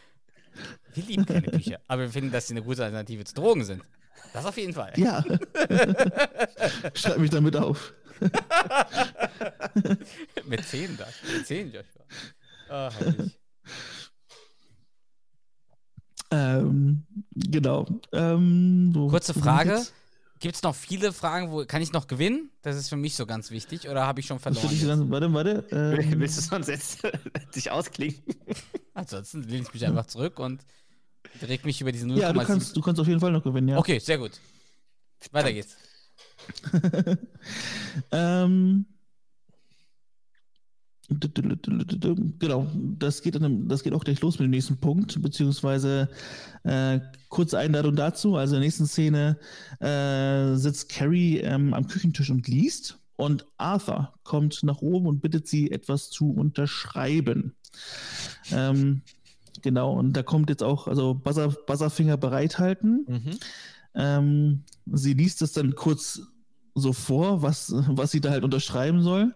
Wir 0.94 1.04
lieben 1.04 1.26
keine 1.26 1.42
Bücher, 1.42 1.80
aber 1.86 2.02
wir 2.02 2.10
finden, 2.10 2.32
dass 2.32 2.48
sie 2.48 2.54
eine 2.54 2.62
gute 2.62 2.84
Alternative 2.84 3.24
zu 3.24 3.34
Drogen 3.34 3.64
sind. 3.64 3.82
Das 4.32 4.44
auf 4.44 4.56
jeden 4.56 4.72
Fall. 4.72 4.92
Ja. 4.96 5.24
Schreib 6.94 7.18
mich 7.18 7.30
damit 7.30 7.56
auf. 7.56 7.92
Mit 10.46 10.64
10 10.64 10.96
da. 10.96 11.06
Mit 11.32 11.46
10, 11.46 11.72
Joshua. 11.72 12.04
Ah, 12.68 12.90
herrlich. 12.98 13.38
Ähm, 16.30 17.02
genau. 17.34 17.86
Ähm, 18.12 18.92
Kurze 19.10 19.34
Frage. 19.34 19.84
Gibt 20.40 20.56
es 20.56 20.62
noch 20.62 20.74
viele 20.74 21.12
Fragen, 21.12 21.50
wo 21.50 21.66
kann 21.66 21.82
ich 21.82 21.92
noch 21.92 22.06
gewinnen? 22.06 22.50
Das 22.62 22.74
ist 22.74 22.88
für 22.88 22.96
mich 22.96 23.14
so 23.14 23.26
ganz 23.26 23.50
wichtig. 23.50 23.90
Oder 23.90 24.06
habe 24.06 24.20
ich 24.20 24.26
schon 24.26 24.38
verloren? 24.38 24.70
ich 24.72 24.86
dann, 24.86 25.10
warte, 25.10 25.32
warte. 25.34 25.66
Ähm, 25.70 26.18
Willst 26.18 26.38
du 26.38 26.40
sonst 26.40 26.68
jetzt 26.68 27.02
dich 27.54 27.70
ausklinken? 27.70 28.34
Ansonsten 28.94 29.42
lehne 29.42 29.64
ich 29.64 29.74
mich 29.74 29.86
einfach 29.86 30.06
zurück 30.06 30.38
und 30.38 30.64
reg 31.42 31.66
mich 31.66 31.82
über 31.82 31.92
diesen 31.92 32.10
0,7. 32.10 32.18
Ja, 32.18 32.32
du 32.32 32.40
kannst, 32.42 32.74
du 32.74 32.80
kannst 32.80 33.00
auf 33.00 33.06
jeden 33.06 33.20
Fall 33.20 33.32
noch 33.32 33.44
gewinnen, 33.44 33.68
ja. 33.68 33.78
Okay, 33.78 33.98
sehr 33.98 34.16
gut. 34.16 34.32
Weiter 35.30 35.52
geht's. 35.52 35.76
ähm, 38.12 38.86
genau, 42.38 42.66
das 42.98 43.22
geht, 43.22 43.34
dann, 43.34 43.68
das 43.68 43.82
geht 43.82 43.92
auch 43.92 44.04
gleich 44.04 44.20
los 44.20 44.38
mit 44.38 44.46
dem 44.46 44.50
nächsten 44.50 44.76
Punkt, 44.76 45.20
beziehungsweise 45.20 46.08
äh, 46.64 47.00
kurze 47.28 47.58
Einladung 47.58 47.96
dazu. 47.96 48.36
Also 48.36 48.54
in 48.54 48.60
der 48.60 48.66
nächsten 48.66 48.86
Szene 48.86 49.38
äh, 49.80 50.54
sitzt 50.56 50.88
Carrie 50.88 51.38
ähm, 51.38 51.74
am 51.74 51.86
Küchentisch 51.86 52.30
und 52.30 52.46
liest 52.48 52.98
und 53.16 53.46
Arthur 53.58 54.14
kommt 54.24 54.62
nach 54.62 54.80
oben 54.80 55.06
und 55.06 55.20
bittet 55.20 55.46
sie, 55.46 55.70
etwas 55.70 56.10
zu 56.10 56.30
unterschreiben. 56.32 57.54
Ähm, 58.50 59.02
genau, 59.62 59.92
und 59.92 60.14
da 60.14 60.22
kommt 60.22 60.48
jetzt 60.48 60.62
auch, 60.62 60.88
also 60.88 61.14
Buzzer, 61.14 61.48
Buzzerfinger 61.48 62.16
bereithalten. 62.16 63.04
Mhm. 63.06 63.38
Ähm, 63.94 64.64
sie 64.86 65.14
liest 65.14 65.42
es 65.42 65.52
dann 65.52 65.74
kurz 65.74 66.22
so 66.74 66.92
vor, 66.92 67.42
was, 67.42 67.72
was 67.88 68.10
sie 68.10 68.20
da 68.20 68.30
halt 68.30 68.44
unterschreiben 68.44 69.02
soll. 69.02 69.34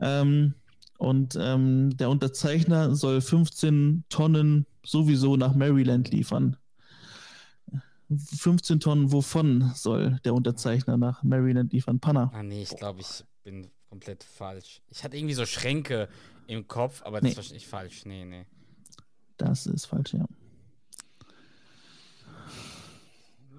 Ähm, 0.00 0.54
und 1.00 1.36
ähm, 1.40 1.96
der 1.96 2.10
Unterzeichner 2.10 2.94
soll 2.94 3.20
15 3.22 4.04
Tonnen 4.10 4.66
sowieso 4.84 5.36
nach 5.36 5.54
Maryland 5.54 6.10
liefern. 6.10 6.56
15 8.36 8.80
Tonnen 8.80 9.10
wovon 9.12 9.72
soll 9.74 10.18
der 10.24 10.34
Unterzeichner 10.34 10.96
nach 10.96 11.22
Maryland 11.22 11.72
liefern? 11.72 12.00
Panna. 12.00 12.30
Ah, 12.34 12.42
nee, 12.42 12.62
ich 12.62 12.76
glaube, 12.76 13.00
ich 13.00 13.24
bin 13.44 13.70
komplett 13.88 14.24
falsch. 14.24 14.82
Ich 14.88 15.02
hatte 15.02 15.16
irgendwie 15.16 15.34
so 15.34 15.46
Schränke 15.46 16.08
im 16.46 16.66
Kopf, 16.68 17.02
aber 17.04 17.18
das 17.20 17.22
Nee. 17.22 17.30
ist 17.30 17.36
wahrscheinlich 17.36 17.66
falsch. 17.68 18.04
Nee, 18.04 18.24
nee. 18.24 18.46
Das 19.38 19.66
ist 19.66 19.86
falsch, 19.86 20.12
ja. 20.12 20.26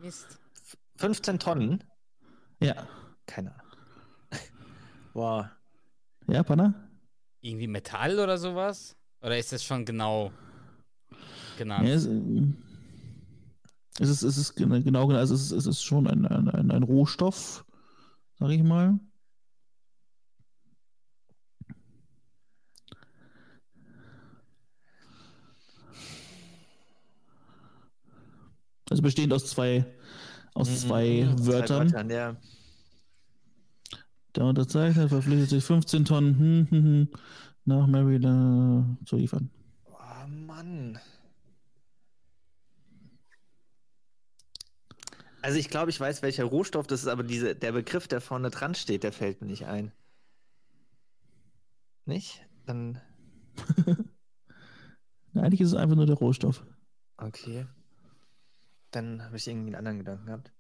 Mist. 0.02 0.38
15 0.98 1.40
Tonnen? 1.40 1.84
Ja. 2.60 2.88
Keine 3.26 3.52
Ahnung. 3.54 3.72
Boah. 5.14 5.52
Ja, 6.28 6.44
Panna? 6.44 6.74
Irgendwie 7.42 7.68
Metall 7.68 8.20
oder 8.20 8.38
sowas? 8.38 8.96
Oder 9.22 9.38
ist 9.38 9.52
das 9.52 9.64
schon 9.64 9.86
genau 9.86 10.32
genannt? 11.58 11.88
Ja, 11.88 11.96
es, 11.96 12.06
äh, 12.06 12.44
es 14.00 14.10
ist, 14.10 14.24
es 14.24 14.38
ist 14.38 14.56
gen- 14.56 14.84
genau, 14.84 15.08
genau, 15.08 15.20
also 15.20 15.36
es 15.36 15.42
ist, 15.44 15.52
es 15.52 15.66
ist 15.68 15.84
schon 15.84 16.08
ein, 16.08 16.26
ein, 16.26 16.50
ein, 16.50 16.72
ein 16.72 16.84
Rohstoff, 16.84 17.66
sag 18.40 18.50
ich 18.52 18.64
mal. 18.64 19.00
Also 28.90 29.02
bestehend 29.04 29.34
aus 29.34 29.46
zwei, 29.46 29.86
aus 30.54 30.82
zwei 30.82 31.26
Mhm, 31.30 31.48
Wörtern. 31.48 31.88
Wörtern, 31.92 32.10
ja. 32.10 32.36
Der 34.36 34.46
Unterzeichner 34.46 35.10
verpflichtet 35.10 35.50
sich 35.50 35.64
15 35.64 36.06
Tonnen 36.06 36.38
hm, 36.40 36.68
hm, 36.70 36.84
hm, 36.84 37.08
nach 37.66 37.88
Maryland 37.88 38.98
zu 39.08 39.18
liefern. 39.18 39.50
Oh 39.86 40.28
Mann. 40.28 41.00
Also 45.42 45.58
ich 45.58 45.70
glaube, 45.70 45.90
ich 45.90 46.00
weiß, 46.00 46.22
welcher 46.22 46.46
Rohstoff 46.46 46.88
das 46.88 47.02
ist, 47.02 47.08
aber 47.08 47.24
diese, 47.24 47.56
der 47.56 47.72
Begriff, 47.72 48.08
der 48.08 48.22
vorne 48.22 48.52
dran 48.52 48.76
steht, 48.76 49.04
der 49.04 49.12
fällt 49.12 49.42
mir 49.42 49.48
nicht 49.48 49.66
ein. 49.66 49.92
Nicht? 52.06 52.46
Dann, 52.66 53.02
Eigentlich 55.36 55.62
ist 55.62 55.70
es 55.70 55.76
einfach 55.76 55.96
nur 55.96 56.06
der 56.06 56.16
Rohstoff. 56.16 56.64
okay. 57.18 57.66
Dann 58.92 59.24
habe 59.24 59.38
ich 59.38 59.48
irgendwie 59.48 59.68
einen 59.68 59.76
anderen 59.76 60.00
Gedanken 60.00 60.26
gehabt. 60.26 60.52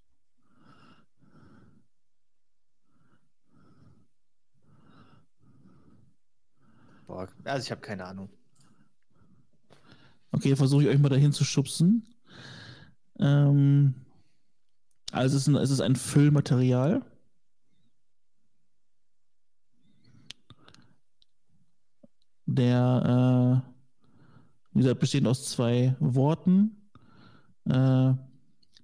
Boah, 7.11 7.27
also 7.43 7.65
ich 7.65 7.71
habe 7.71 7.81
keine 7.81 8.05
Ahnung. 8.05 8.29
Okay, 10.31 10.55
versuche 10.55 10.83
ich 10.83 10.87
euch 10.87 10.97
mal 10.97 11.09
dahin 11.09 11.33
zu 11.33 11.43
schubsen. 11.43 12.07
Ähm, 13.19 13.95
also 15.11 15.35
es 15.35 15.41
ist 15.41 15.47
ein, 15.49 15.55
es 15.55 15.71
ist 15.71 15.81
ein 15.81 15.97
Füllmaterial. 15.97 17.01
Der, 22.45 23.61
äh, 23.65 23.71
wie 24.71 24.79
gesagt, 24.79 25.01
besteht 25.01 25.27
aus 25.27 25.49
zwei 25.49 25.97
Worten. 25.99 26.89
Äh, 27.65 28.13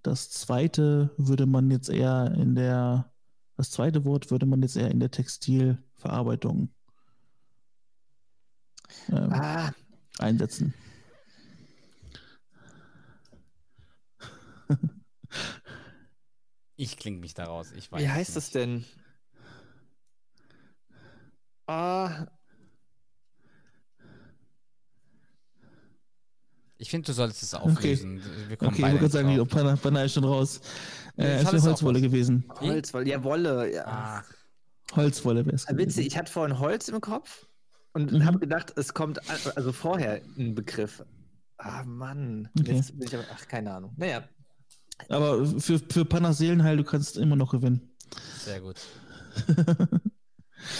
das 0.03 0.31
zweite 0.31 1.11
würde 1.15 1.45
man 1.45 1.71
jetzt 1.71 1.87
eher 1.87 2.33
in 2.35 2.55
der, 2.55 3.09
das 3.55 3.71
zweite 3.71 4.03
Wort 4.03 4.31
würde 4.31 4.45
man 4.45 4.61
jetzt 4.61 4.75
eher 4.75 4.91
in 4.91 4.99
der 4.99 5.11
Textilverarbeitung 5.11 6.73
ähm, 9.11 9.33
Ah, 9.33 9.71
einsetzen. 10.19 10.73
Ich 16.75 16.97
klinge 16.97 17.19
mich 17.19 17.33
daraus. 17.33 17.71
Ich 17.71 17.91
weiß 17.91 18.01
wie 18.01 18.09
heißt 18.09 18.35
das 18.35 18.45
nicht. 18.45 18.55
denn? 18.55 18.85
Ah, 21.67 22.27
Ich 26.79 26.91
finde, 26.91 27.07
du 27.07 27.13
solltest 27.13 27.41
es 27.41 27.55
auflösen. 27.55 28.21
Wir 28.47 28.55
kommen 28.55 28.71
Okay, 28.71 28.85
ich 28.85 29.01
wollte 29.01 29.09
sagen, 29.09 29.35
drauf. 29.35 29.81
Panna, 29.81 30.03
ist 30.03 30.13
schon 30.13 30.23
raus. 30.23 30.61
Nee, 31.15 31.23
Äh, 31.25 31.37
es 31.41 31.51
wäre 31.51 31.61
Holzwolle 31.63 31.99
gewesen. 31.99 32.45
Holz, 32.59 32.93
weil, 32.93 33.07
ja, 33.07 33.23
Wolle. 33.23 33.73
Ja. 33.73 33.87
Ah, 33.87 34.23
Holzwolle 34.95 35.43
wäre 35.43 35.55
es 35.55 35.67
Ah, 35.67 35.75
Witzig, 35.75 36.05
ich 36.05 36.15
hatte 36.15 36.31
vorhin 36.31 36.59
Holz 36.59 36.87
im 36.89 37.01
Kopf 37.01 37.46
und 37.93 38.11
Mhm. 38.11 38.25
habe 38.25 38.39
gedacht, 38.39 38.73
es 38.77 38.93
kommt 38.93 39.19
also 39.55 39.71
vorher 39.71 40.21
ein 40.37 40.55
Begriff. 40.55 41.03
Ah, 41.57 41.83
Mann. 41.83 42.49
Okay. 42.59 42.75
Jetzt 42.75 42.97
bin 42.97 43.07
ich 43.07 43.15
aber, 43.15 43.25
ach, 43.33 43.47
keine 43.47 43.73
Ahnung. 43.73 43.93
Naja, 43.97 44.23
Aber 45.09 45.45
für, 45.59 45.79
für 45.79 46.05
Pannas 46.05 46.37
Seelenheil, 46.37 46.77
du 46.77 46.83
kannst 46.83 47.17
immer 47.17 47.35
noch 47.35 47.51
gewinnen. 47.51 47.89
sehr 48.39 48.61
gut. 48.61 48.77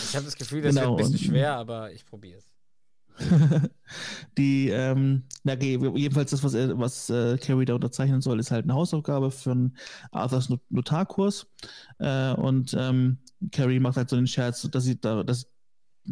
Ich 0.09 0.15
habe 0.15 0.25
das 0.25 0.35
Gefühl, 0.35 0.63
das 0.63 0.73
Genau, 0.73 0.97
wird 0.97 1.05
ein 1.07 1.11
bisschen 1.11 1.29
schwer, 1.29 1.53
aber 1.55 1.91
ich 1.93 2.03
probiere 2.05 2.39
es. 2.39 2.49
Die, 4.37 4.69
ähm, 4.69 5.23
na, 5.43 5.53
okay, 5.53 5.79
jedenfalls 5.95 6.31
das, 6.31 6.43
was, 6.43 6.53
er, 6.55 6.77
was 6.79 7.09
äh, 7.09 7.37
Carrie 7.37 7.65
da 7.65 7.75
unterzeichnen 7.75 8.21
soll, 8.21 8.39
ist 8.39 8.51
halt 8.51 8.65
eine 8.65 8.73
Hausaufgabe 8.73 9.31
für 9.31 9.51
einen 9.51 9.77
Arthurs 10.11 10.49
Not- 10.49 10.61
Notarkurs. 10.69 11.47
Äh, 11.99 12.33
und 12.33 12.75
ähm, 12.77 13.19
Carrie 13.51 13.79
macht 13.79 13.97
halt 13.97 14.09
so 14.09 14.15
den 14.15 14.27
Scherz, 14.27 14.61
dass 14.71 14.83
sie 14.83 14.99
da, 14.99 15.23
dass 15.23 15.47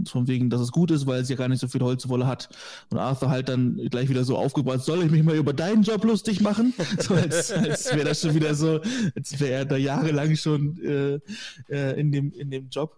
von 0.08 0.28
wegen, 0.28 0.50
dass 0.50 0.62
es 0.62 0.72
gut 0.72 0.92
ist, 0.92 1.06
weil 1.06 1.24
sie 1.26 1.34
ja 1.34 1.38
gar 1.38 1.48
nicht 1.48 1.60
so 1.60 1.68
viel 1.68 1.82
Holzwolle 1.82 2.28
hat. 2.28 2.50
Und 2.90 2.98
Arthur 2.98 3.30
halt 3.30 3.50
dann 3.50 3.78
gleich 3.90 4.10
wieder 4.10 4.24
so 4.24 4.38
aufgebracht, 4.38 4.82
soll 4.82 5.04
ich 5.04 5.12
mich 5.12 5.24
mal 5.24 5.36
über 5.36 5.54
deinen 5.54 5.84
Job 5.84 6.04
lustig 6.04 6.42
machen? 6.42 6.74
So 7.00 7.14
als, 7.14 7.52
als 7.52 7.94
wäre 7.94 8.06
das 8.06 8.22
schon 8.22 8.36
wieder 8.36 8.56
so, 8.56 8.80
als 9.16 9.40
wäre 9.40 9.52
er 9.52 9.66
da 9.66 9.76
jahrelang 9.76 10.36
schon 10.36 10.78
äh, 10.84 11.20
äh, 11.70 12.00
in, 12.00 12.12
dem, 12.12 12.32
in 12.32 12.50
dem 12.50 12.70
Job. 12.70 12.98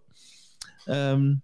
Ähm, 0.88 1.42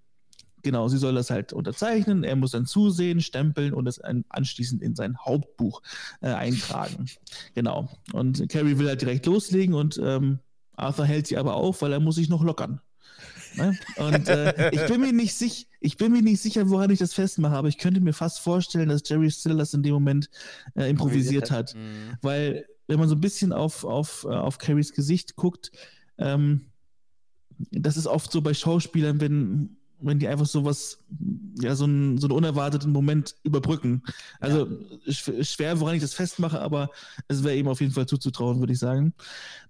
genau, 0.62 0.88
sie 0.88 0.98
soll 0.98 1.16
das 1.16 1.30
halt 1.30 1.52
unterzeichnen, 1.54 2.24
er 2.24 2.36
muss 2.36 2.52
dann 2.52 2.66
zusehen, 2.66 3.22
stempeln 3.22 3.74
und 3.74 3.88
es 3.88 4.00
anschließend 4.00 4.82
in 4.82 4.96
sein 4.96 5.18
Hauptbuch 5.18 5.82
äh, 6.22 6.28
eintragen. 6.30 7.08
Genau. 7.54 7.90
Und 8.14 8.48
Carrie 8.50 8.78
will 8.78 8.88
halt 8.88 9.02
direkt 9.02 9.26
loslegen 9.26 9.76
und 9.76 10.00
ähm, 10.04 10.40
Arthur 10.76 11.06
hält 11.06 11.28
sie 11.28 11.38
aber 11.38 11.56
auf, 11.56 11.82
weil 11.82 11.94
er 11.94 12.00
muss 12.00 12.16
sich 12.16 12.30
noch 12.30 12.44
lockern. 12.44 12.82
Ne? 13.56 13.78
Und 13.98 14.28
äh, 14.28 14.72
ich 14.72 14.86
bin 14.88 15.02
mir 15.02 15.14
nicht 15.14 15.34
sicher, 15.34 15.66
ich 15.80 15.98
bin 15.98 16.12
mir 16.12 16.22
nicht 16.22 16.42
sicher, 16.42 16.70
woran 16.70 16.90
ich 16.90 17.00
das 17.00 17.14
festmache, 17.14 17.56
aber 17.56 17.68
ich 17.68 17.78
könnte 17.78 18.02
mir 18.02 18.14
fast 18.14 18.40
vorstellen, 18.40 18.90
dass 18.90 19.08
Jerry 19.08 19.30
Stiller 19.30 19.56
das 19.56 19.74
in 19.74 19.84
dem 19.84 19.94
Moment 19.94 20.30
äh, 20.76 20.90
improvisiert 20.90 21.50
Improvisiert 21.50 21.52
hat. 21.52 21.76
Mhm. 21.76 22.18
Weil, 22.22 22.66
wenn 22.88 23.00
man 23.00 23.10
so 23.10 23.16
ein 23.16 23.22
bisschen 23.22 23.54
auf, 23.54 23.84
auf, 23.84 24.26
äh, 24.26 24.34
auf 24.34 24.58
Carries 24.58 24.94
Gesicht 24.94 25.36
guckt, 25.36 25.72
ähm, 26.18 26.68
das 27.72 27.98
ist 27.98 28.08
oft 28.08 28.32
so 28.32 28.42
bei 28.42 28.54
Schauspielern, 28.54 29.22
wenn, 29.22 29.78
wenn 30.04 30.20
die 30.20 30.28
einfach 30.28 30.46
sowas, 30.46 31.00
ja, 31.60 31.76
so, 31.76 31.86
ein, 31.86 32.18
so 32.18 32.28
einen 32.28 32.36
unerwarteten 32.38 32.92
Moment 32.92 33.36
überbrücken. 33.44 34.04
Also 34.40 34.66
sch- 35.08 35.44
schwer, 35.44 35.80
woran 35.80 35.96
ich 35.96 36.02
das 36.02 36.14
festmache, 36.14 36.60
aber 36.62 36.90
es 37.28 37.44
wäre 37.44 37.56
ihm 37.58 37.68
auf 37.68 37.82
jeden 37.82 37.94
Fall 37.94 38.06
zuzutrauen, 38.08 38.60
würde 38.60 38.74
ich 38.74 38.80
sagen. 38.80 39.14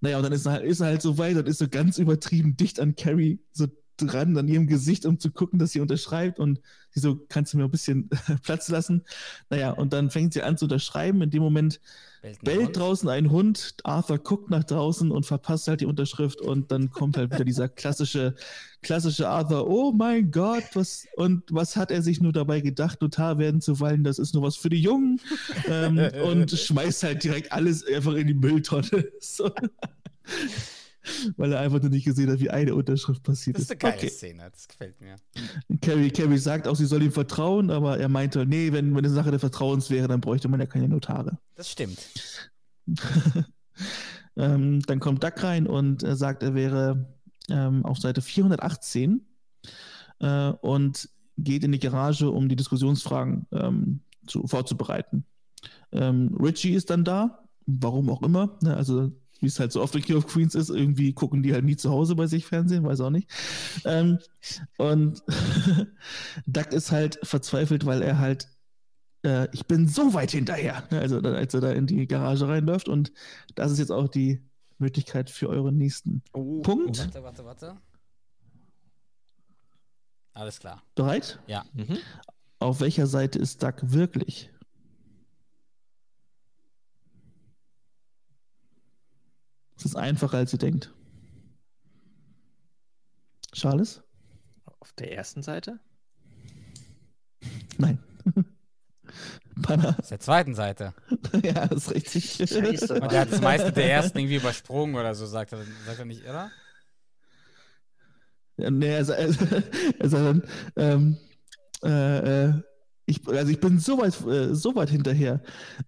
Naja, 0.01 0.17
und 0.17 0.23
dann 0.23 0.33
ist 0.33 0.45
er 0.45 0.53
halt, 0.53 0.65
ist 0.65 0.79
er 0.79 0.87
halt 0.87 1.01
so 1.01 1.17
weit 1.17 1.37
und 1.37 1.47
ist 1.47 1.59
so 1.59 1.67
ganz 1.69 1.97
übertrieben 1.97 2.57
dicht 2.57 2.79
an 2.79 2.95
Carrie 2.95 3.39
so 3.51 3.67
dran 3.97 4.37
an 4.37 4.47
ihrem 4.47 4.67
Gesicht, 4.67 5.05
um 5.05 5.19
zu 5.19 5.31
gucken, 5.31 5.59
dass 5.59 5.71
sie 5.71 5.79
unterschreibt 5.79 6.39
und 6.39 6.59
sie 6.91 6.99
so, 6.99 7.19
kannst 7.29 7.53
du 7.53 7.57
mir 7.57 7.65
ein 7.65 7.71
bisschen 7.71 8.09
Platz 8.43 8.69
lassen? 8.69 9.03
Naja, 9.49 9.71
und 9.71 9.93
dann 9.93 10.09
fängt 10.09 10.33
sie 10.33 10.43
an 10.43 10.57
zu 10.57 10.65
unterschreiben. 10.65 11.21
In 11.21 11.29
dem 11.29 11.41
Moment 11.41 11.79
Bellt 12.23 12.37
ein 12.37 12.45
bellt 12.45 12.65
Hund. 12.67 12.77
draußen 12.77 13.09
ein 13.09 13.31
Hund, 13.31 13.75
Arthur 13.83 14.17
guckt 14.17 14.49
nach 14.49 14.63
draußen 14.63 15.11
und 15.11 15.25
verpasst 15.25 15.67
halt 15.67 15.81
die 15.81 15.85
Unterschrift 15.85 16.39
und 16.39 16.71
dann 16.71 16.89
kommt 16.89 17.17
halt 17.17 17.33
wieder 17.33 17.43
dieser 17.43 17.67
klassische, 17.67 18.35
klassische 18.81 19.27
Arthur, 19.27 19.67
oh 19.67 19.91
mein 19.91 20.31
Gott, 20.31 20.63
was, 20.73 21.05
und 21.17 21.43
was 21.51 21.75
hat 21.75 21.91
er 21.91 22.01
sich 22.01 22.21
nur 22.21 22.31
dabei 22.31 22.61
gedacht, 22.61 23.01
Notar 23.01 23.39
werden 23.39 23.59
zu 23.59 23.77
wollen, 23.81 24.05
das 24.05 24.19
ist 24.19 24.33
nur 24.33 24.43
was 24.43 24.55
für 24.55 24.69
die 24.69 24.81
Jungen 24.81 25.19
ähm, 25.67 25.99
und 26.23 26.49
schmeißt 26.49 27.03
halt 27.03 27.25
direkt 27.25 27.51
alles 27.51 27.85
einfach 27.85 28.13
in 28.13 28.27
die 28.27 28.33
Mülltonne. 28.33 29.09
So. 29.19 29.51
Weil 31.37 31.51
er 31.51 31.59
einfach 31.59 31.81
nur 31.81 31.89
nicht 31.89 32.05
gesehen 32.05 32.29
hat, 32.31 32.39
wie 32.39 32.49
eine 32.49 32.75
Unterschrift 32.75 33.23
passiert 33.23 33.57
Das 33.57 33.63
ist. 33.63 33.71
ist 33.71 33.71
eine 33.71 33.91
geile 33.91 33.97
Okay. 33.97 34.09
Szene, 34.09 34.49
das 34.51 34.67
gefällt 34.67 34.99
mir. 35.01 35.15
Carrie, 35.81 36.09
Carrie 36.11 36.37
sagt 36.37 36.67
auch, 36.67 36.75
sie 36.75 36.85
soll 36.85 37.03
ihm 37.03 37.11
vertrauen, 37.11 37.69
aber 37.71 37.97
er 37.99 38.09
meinte, 38.09 38.45
nee, 38.45 38.71
wenn, 38.71 38.91
wenn 38.95 39.05
eine 39.05 39.09
Sache 39.13 39.31
des 39.31 39.41
Vertrauens 39.41 39.89
wäre, 39.89 40.07
dann 40.07 40.21
bräuchte 40.21 40.47
man 40.47 40.59
ja 40.59 40.65
keine 40.65 40.87
Notare. 40.87 41.37
Das 41.55 41.69
stimmt. 41.69 41.99
ähm, 44.35 44.81
dann 44.81 44.99
kommt 44.99 45.23
Duck 45.23 45.43
rein 45.43 45.67
und 45.67 46.03
äh, 46.03 46.15
sagt, 46.15 46.43
er 46.43 46.55
wäre 46.55 47.13
ähm, 47.49 47.85
auf 47.85 47.97
Seite 47.99 48.21
418 48.21 49.25
äh, 50.19 50.49
und 50.61 51.09
geht 51.37 51.63
in 51.63 51.71
die 51.71 51.79
Garage, 51.79 52.29
um 52.29 52.47
die 52.49 52.55
Diskussionsfragen 52.55 53.47
ähm, 53.51 54.01
zu, 54.27 54.47
vorzubereiten. 54.47 55.25
Ähm, 55.91 56.35
Richie 56.39 56.73
ist 56.73 56.89
dann 56.89 57.03
da, 57.03 57.43
warum 57.65 58.09
auch 58.09 58.21
immer. 58.21 58.57
Ne? 58.61 58.75
Also, 58.75 59.11
wie 59.43 59.47
es 59.47 59.59
halt 59.59 59.71
so 59.71 59.81
oft 59.81 59.93
in 59.95 60.01
King 60.01 60.15
of 60.15 60.25
Queens 60.27 60.55
ist, 60.55 60.69
irgendwie 60.69 61.13
gucken 61.13 61.43
die 61.43 61.53
halt 61.53 61.65
nie 61.65 61.75
zu 61.75 61.91
Hause 61.91 62.15
bei 62.15 62.25
sich 62.25 62.45
Fernsehen, 62.45 62.83
weiß 62.83 63.01
auch 63.01 63.09
nicht. 63.11 63.29
Ähm, 63.85 64.17
und 64.77 65.21
Duck 66.47 66.71
ist 66.71 66.91
halt 66.91 67.19
verzweifelt, 67.21 67.85
weil 67.85 68.01
er 68.01 68.17
halt 68.19 68.47
äh, 69.25 69.47
ich 69.51 69.65
bin 69.67 69.87
so 69.87 70.13
weit 70.13 70.31
hinterher. 70.31 70.83
Ne, 70.91 70.99
Also 70.99 71.19
als 71.19 71.53
er 71.53 71.61
da 71.61 71.71
in 71.71 71.87
die 71.87 72.07
Garage 72.07 72.47
reinläuft 72.47 72.89
und 72.89 73.11
das 73.55 73.71
ist 73.71 73.79
jetzt 73.79 73.91
auch 73.91 74.07
die 74.07 74.41
Möglichkeit 74.79 75.29
für 75.29 75.49
euren 75.49 75.77
nächsten 75.77 76.23
Oh, 76.33 76.61
Punkt. 76.61 76.99
Warte, 76.99 77.23
warte, 77.23 77.45
warte. 77.45 77.77
Alles 80.33 80.59
klar. 80.59 80.81
Bereit? 80.95 81.39
Ja. 81.47 81.63
Mhm. 81.73 81.97
Auf 82.59 82.81
welcher 82.81 83.07
Seite 83.07 83.39
ist 83.39 83.61
Duck 83.61 83.75
wirklich? 83.81 84.49
Es 89.77 89.85
ist 89.85 89.95
einfacher, 89.95 90.37
als 90.37 90.53
ihr 90.53 90.59
denkt. 90.59 90.93
Charles? 93.51 94.01
Auf 94.79 94.91
der 94.93 95.13
ersten 95.13 95.43
Seite? 95.43 95.79
Nein. 97.77 97.99
Panna? 99.61 99.95
Auf 99.99 100.09
der 100.09 100.19
zweiten 100.19 100.55
Seite. 100.55 100.93
ja, 101.43 101.65
ist 101.65 101.91
richtig. 101.91 102.35
Scheiße. 102.35 102.99
Und 102.99 103.11
der 103.11 103.21
hat 103.21 103.31
das 103.31 103.41
meiste 103.41 103.71
der 103.71 103.91
ersten 103.91 104.17
irgendwie 104.17 104.37
übersprungen 104.37 104.95
oder 104.95 105.13
so, 105.13 105.25
sagt 105.25 105.53
er, 105.53 105.59
sagt 105.85 105.99
er 105.99 106.05
nicht, 106.05 106.23
oder? 106.23 106.51
Ja, 108.57 108.69
nee, 108.69 108.87
er, 108.87 109.07
er, 109.09 109.27
er 109.99 110.09
sagt 110.09 110.13
dann, 110.13 110.43
ähm, 110.75 111.17
äh, 111.83 112.45
äh, 112.45 112.53
ich, 113.05 113.27
also 113.27 113.51
ich 113.51 113.59
bin 113.59 113.79
so 113.79 113.97
weit, 113.97 114.13
äh, 114.25 114.55
so 114.55 114.75
weit 114.75 114.89
hinterher. 114.89 115.41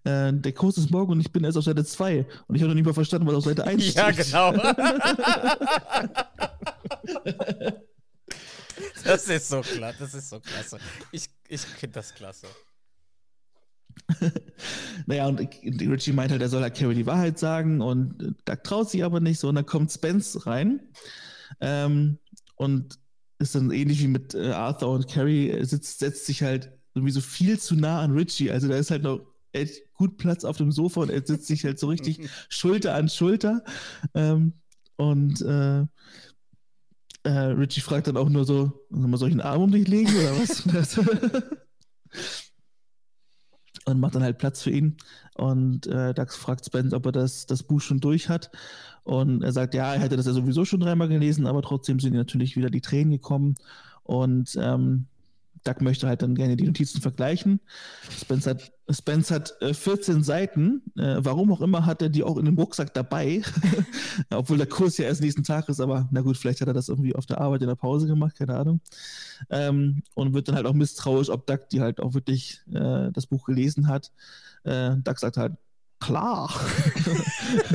Äh, 0.04 0.34
der 0.34 0.52
Kurs 0.52 0.76
ist 0.76 0.90
morgen 0.90 1.12
und 1.12 1.20
ich 1.20 1.32
bin 1.32 1.44
erst 1.44 1.56
auf 1.56 1.64
Seite 1.64 1.84
2. 1.84 2.26
Und 2.46 2.54
ich 2.56 2.62
habe 2.62 2.68
noch 2.68 2.74
nicht 2.74 2.84
mal 2.84 2.92
verstanden, 2.92 3.26
was 3.26 3.34
auf 3.34 3.44
Seite 3.44 3.64
1 3.64 3.94
Ja, 3.94 4.12
steht. 4.12 4.26
genau. 4.26 4.52
das 9.04 9.28
ist 9.28 9.48
so 9.48 9.62
klasse, 9.62 9.98
das 9.98 10.14
ist 10.14 10.28
so 10.28 10.40
klasse. 10.40 10.78
Ich, 11.10 11.28
ich 11.48 11.60
finde 11.62 11.94
das 11.94 12.14
klasse. 12.14 12.46
Naja, 15.06 15.26
und 15.26 15.40
Richie 15.40 16.12
meint 16.12 16.30
halt, 16.30 16.42
er 16.42 16.48
soll 16.48 16.62
halt 16.62 16.76
Carrie 16.76 16.94
die 16.94 17.06
Wahrheit 17.06 17.38
sagen 17.38 17.80
und 17.80 18.34
Doug 18.44 18.62
traut 18.62 18.90
sich 18.90 19.04
aber 19.04 19.20
nicht 19.20 19.38
so. 19.38 19.48
Und 19.48 19.54
dann 19.54 19.66
kommt 19.66 19.92
Spence 19.92 20.46
rein 20.46 20.80
ähm, 21.60 22.18
und 22.56 22.98
ist 23.38 23.54
dann 23.54 23.70
ähnlich 23.70 24.00
wie 24.00 24.08
mit 24.08 24.34
äh, 24.34 24.50
Arthur 24.50 24.90
und 24.92 25.08
Carrie, 25.08 25.50
äh, 25.50 25.64
sitzt, 25.64 25.98
setzt 25.98 26.26
sich 26.26 26.42
halt 26.42 26.75
irgendwie 26.96 27.12
so 27.12 27.20
viel 27.20 27.58
zu 27.60 27.76
nah 27.76 28.00
an 28.00 28.12
Richie. 28.12 28.50
Also 28.50 28.68
da 28.68 28.76
ist 28.76 28.90
halt 28.90 29.02
noch 29.02 29.20
echt 29.52 29.92
gut 29.94 30.16
Platz 30.16 30.44
auf 30.44 30.56
dem 30.56 30.72
Sofa 30.72 31.02
und 31.02 31.10
er 31.10 31.24
sitzt 31.24 31.46
sich 31.46 31.64
halt 31.64 31.78
so 31.78 31.88
richtig 31.88 32.28
Schulter 32.48 32.94
an 32.94 33.08
Schulter. 33.08 33.62
Ähm, 34.14 34.54
und 34.96 35.42
äh, 35.42 35.80
äh, 37.22 37.30
Richie 37.30 37.80
fragt 37.80 38.06
dann 38.06 38.16
auch 38.16 38.28
nur 38.28 38.44
so, 38.44 38.86
soll 38.90 39.28
ich 39.28 39.34
einen 39.34 39.40
Arm 39.40 39.62
um 39.62 39.72
dich 39.72 39.86
legen 39.86 40.08
oder 40.08 40.38
was? 40.40 40.66
und 43.86 44.00
macht 44.00 44.14
dann 44.14 44.22
halt 44.22 44.38
Platz 44.38 44.62
für 44.62 44.70
ihn. 44.70 44.96
Und 45.36 45.86
äh, 45.86 46.14
Dax 46.14 46.36
fragt 46.36 46.64
Spence, 46.64 46.94
ob 46.94 47.06
er 47.06 47.12
das, 47.12 47.46
das 47.46 47.62
Buch 47.62 47.80
schon 47.80 48.00
durch 48.00 48.28
hat. 48.28 48.50
Und 49.04 49.42
er 49.42 49.52
sagt, 49.52 49.74
ja, 49.74 49.94
er 49.94 50.00
hätte 50.00 50.16
das 50.16 50.26
ja 50.26 50.32
sowieso 50.32 50.64
schon 50.64 50.80
dreimal 50.80 51.08
gelesen, 51.08 51.46
aber 51.46 51.62
trotzdem 51.62 52.00
sind 52.00 52.14
ihm 52.14 52.18
natürlich 52.18 52.56
wieder 52.56 52.70
die 52.70 52.80
Tränen 52.80 53.12
gekommen. 53.12 53.54
Und 54.02 54.56
ähm, 54.60 55.06
Doug 55.66 55.80
möchte 55.80 56.06
halt 56.06 56.22
dann 56.22 56.34
gerne 56.34 56.56
die 56.56 56.64
Notizen 56.64 57.00
vergleichen. 57.00 57.60
Spence 58.10 58.46
hat, 58.46 58.72
Spence 58.90 59.30
hat 59.30 59.54
äh, 59.60 59.74
14 59.74 60.22
Seiten. 60.22 60.82
Äh, 60.96 61.16
warum 61.18 61.52
auch 61.52 61.60
immer 61.60 61.86
hat 61.86 62.02
er 62.02 62.08
die 62.08 62.22
auch 62.22 62.36
in 62.36 62.44
dem 62.44 62.56
Rucksack 62.56 62.94
dabei. 62.94 63.42
Obwohl 64.30 64.58
der 64.58 64.68
Kurs 64.68 64.96
ja 64.98 65.06
erst 65.06 65.20
nächsten 65.20 65.42
Tag 65.42 65.68
ist, 65.68 65.80
aber 65.80 66.08
na 66.12 66.20
gut, 66.20 66.36
vielleicht 66.36 66.60
hat 66.60 66.68
er 66.68 66.74
das 66.74 66.88
irgendwie 66.88 67.14
auf 67.14 67.26
der 67.26 67.40
Arbeit 67.40 67.62
in 67.62 67.68
der 67.68 67.74
Pause 67.74 68.06
gemacht, 68.06 68.36
keine 68.36 68.56
Ahnung. 68.56 68.80
Ähm, 69.50 70.02
und 70.14 70.34
wird 70.34 70.48
dann 70.48 70.54
halt 70.54 70.66
auch 70.66 70.74
misstrauisch, 70.74 71.30
ob 71.30 71.46
Doug 71.46 71.68
die 71.72 71.80
halt 71.80 72.00
auch 72.00 72.14
wirklich 72.14 72.60
äh, 72.72 73.10
das 73.12 73.26
Buch 73.26 73.44
gelesen 73.44 73.88
hat. 73.88 74.12
Äh, 74.64 74.96
Doug 75.02 75.18
sagt 75.18 75.36
halt, 75.36 75.54
klar. 75.98 76.48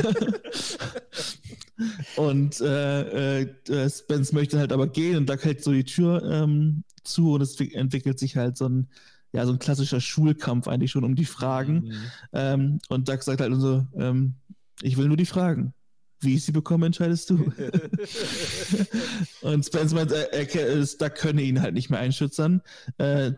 und 2.16 2.60
äh, 2.62 3.42
äh, 3.42 3.90
Spence 3.90 4.34
möchte 4.34 4.60
halt 4.60 4.72
aber 4.72 4.88
gehen 4.88 5.18
und 5.18 5.30
Doug 5.30 5.40
hält 5.44 5.64
so 5.64 5.72
die 5.72 5.84
Tür 5.84 6.24
ähm, 6.24 6.84
zu 7.04 7.34
und 7.34 7.42
es 7.42 7.60
wi- 7.60 7.74
entwickelt 7.74 8.20
sich 8.20 8.38
halt 8.38 8.58
so 8.58 8.68
ein, 8.68 8.88
ja, 9.34 9.46
so 9.46 9.54
ein 9.54 9.60
klassischer 9.60 10.02
Schulkampf 10.02 10.68
eigentlich 10.68 10.92
schon 10.92 11.04
um 11.04 11.16
die 11.16 11.26
Fragen. 11.26 11.86
Mhm. 11.86 11.94
Ähm, 12.34 12.80
und 12.90 13.08
Doug 13.10 13.22
sagt 13.22 13.42
halt 13.42 13.54
so, 13.56 13.86
ähm, 13.96 14.36
ich 14.82 14.98
will 14.98 15.08
nur 15.08 15.18
die 15.18 15.26
Fragen. 15.26 15.74
Wie 16.24 16.36
ich 16.36 16.44
sie 16.44 16.52
bekomme, 16.52 16.86
entscheidest 16.86 17.32
du. 17.32 17.52
und 19.42 19.66
Spence 19.66 19.94
meint, 19.94 20.12
er, 20.12 20.32
er, 20.34 20.56
er, 20.56 20.86
Doug 20.86 21.16
könne 21.16 21.42
ihn 21.42 21.62
halt 21.62 21.74
nicht 21.74 21.90
mehr 21.90 22.00
einschützern. 22.00 22.62
Äh, 22.98 23.34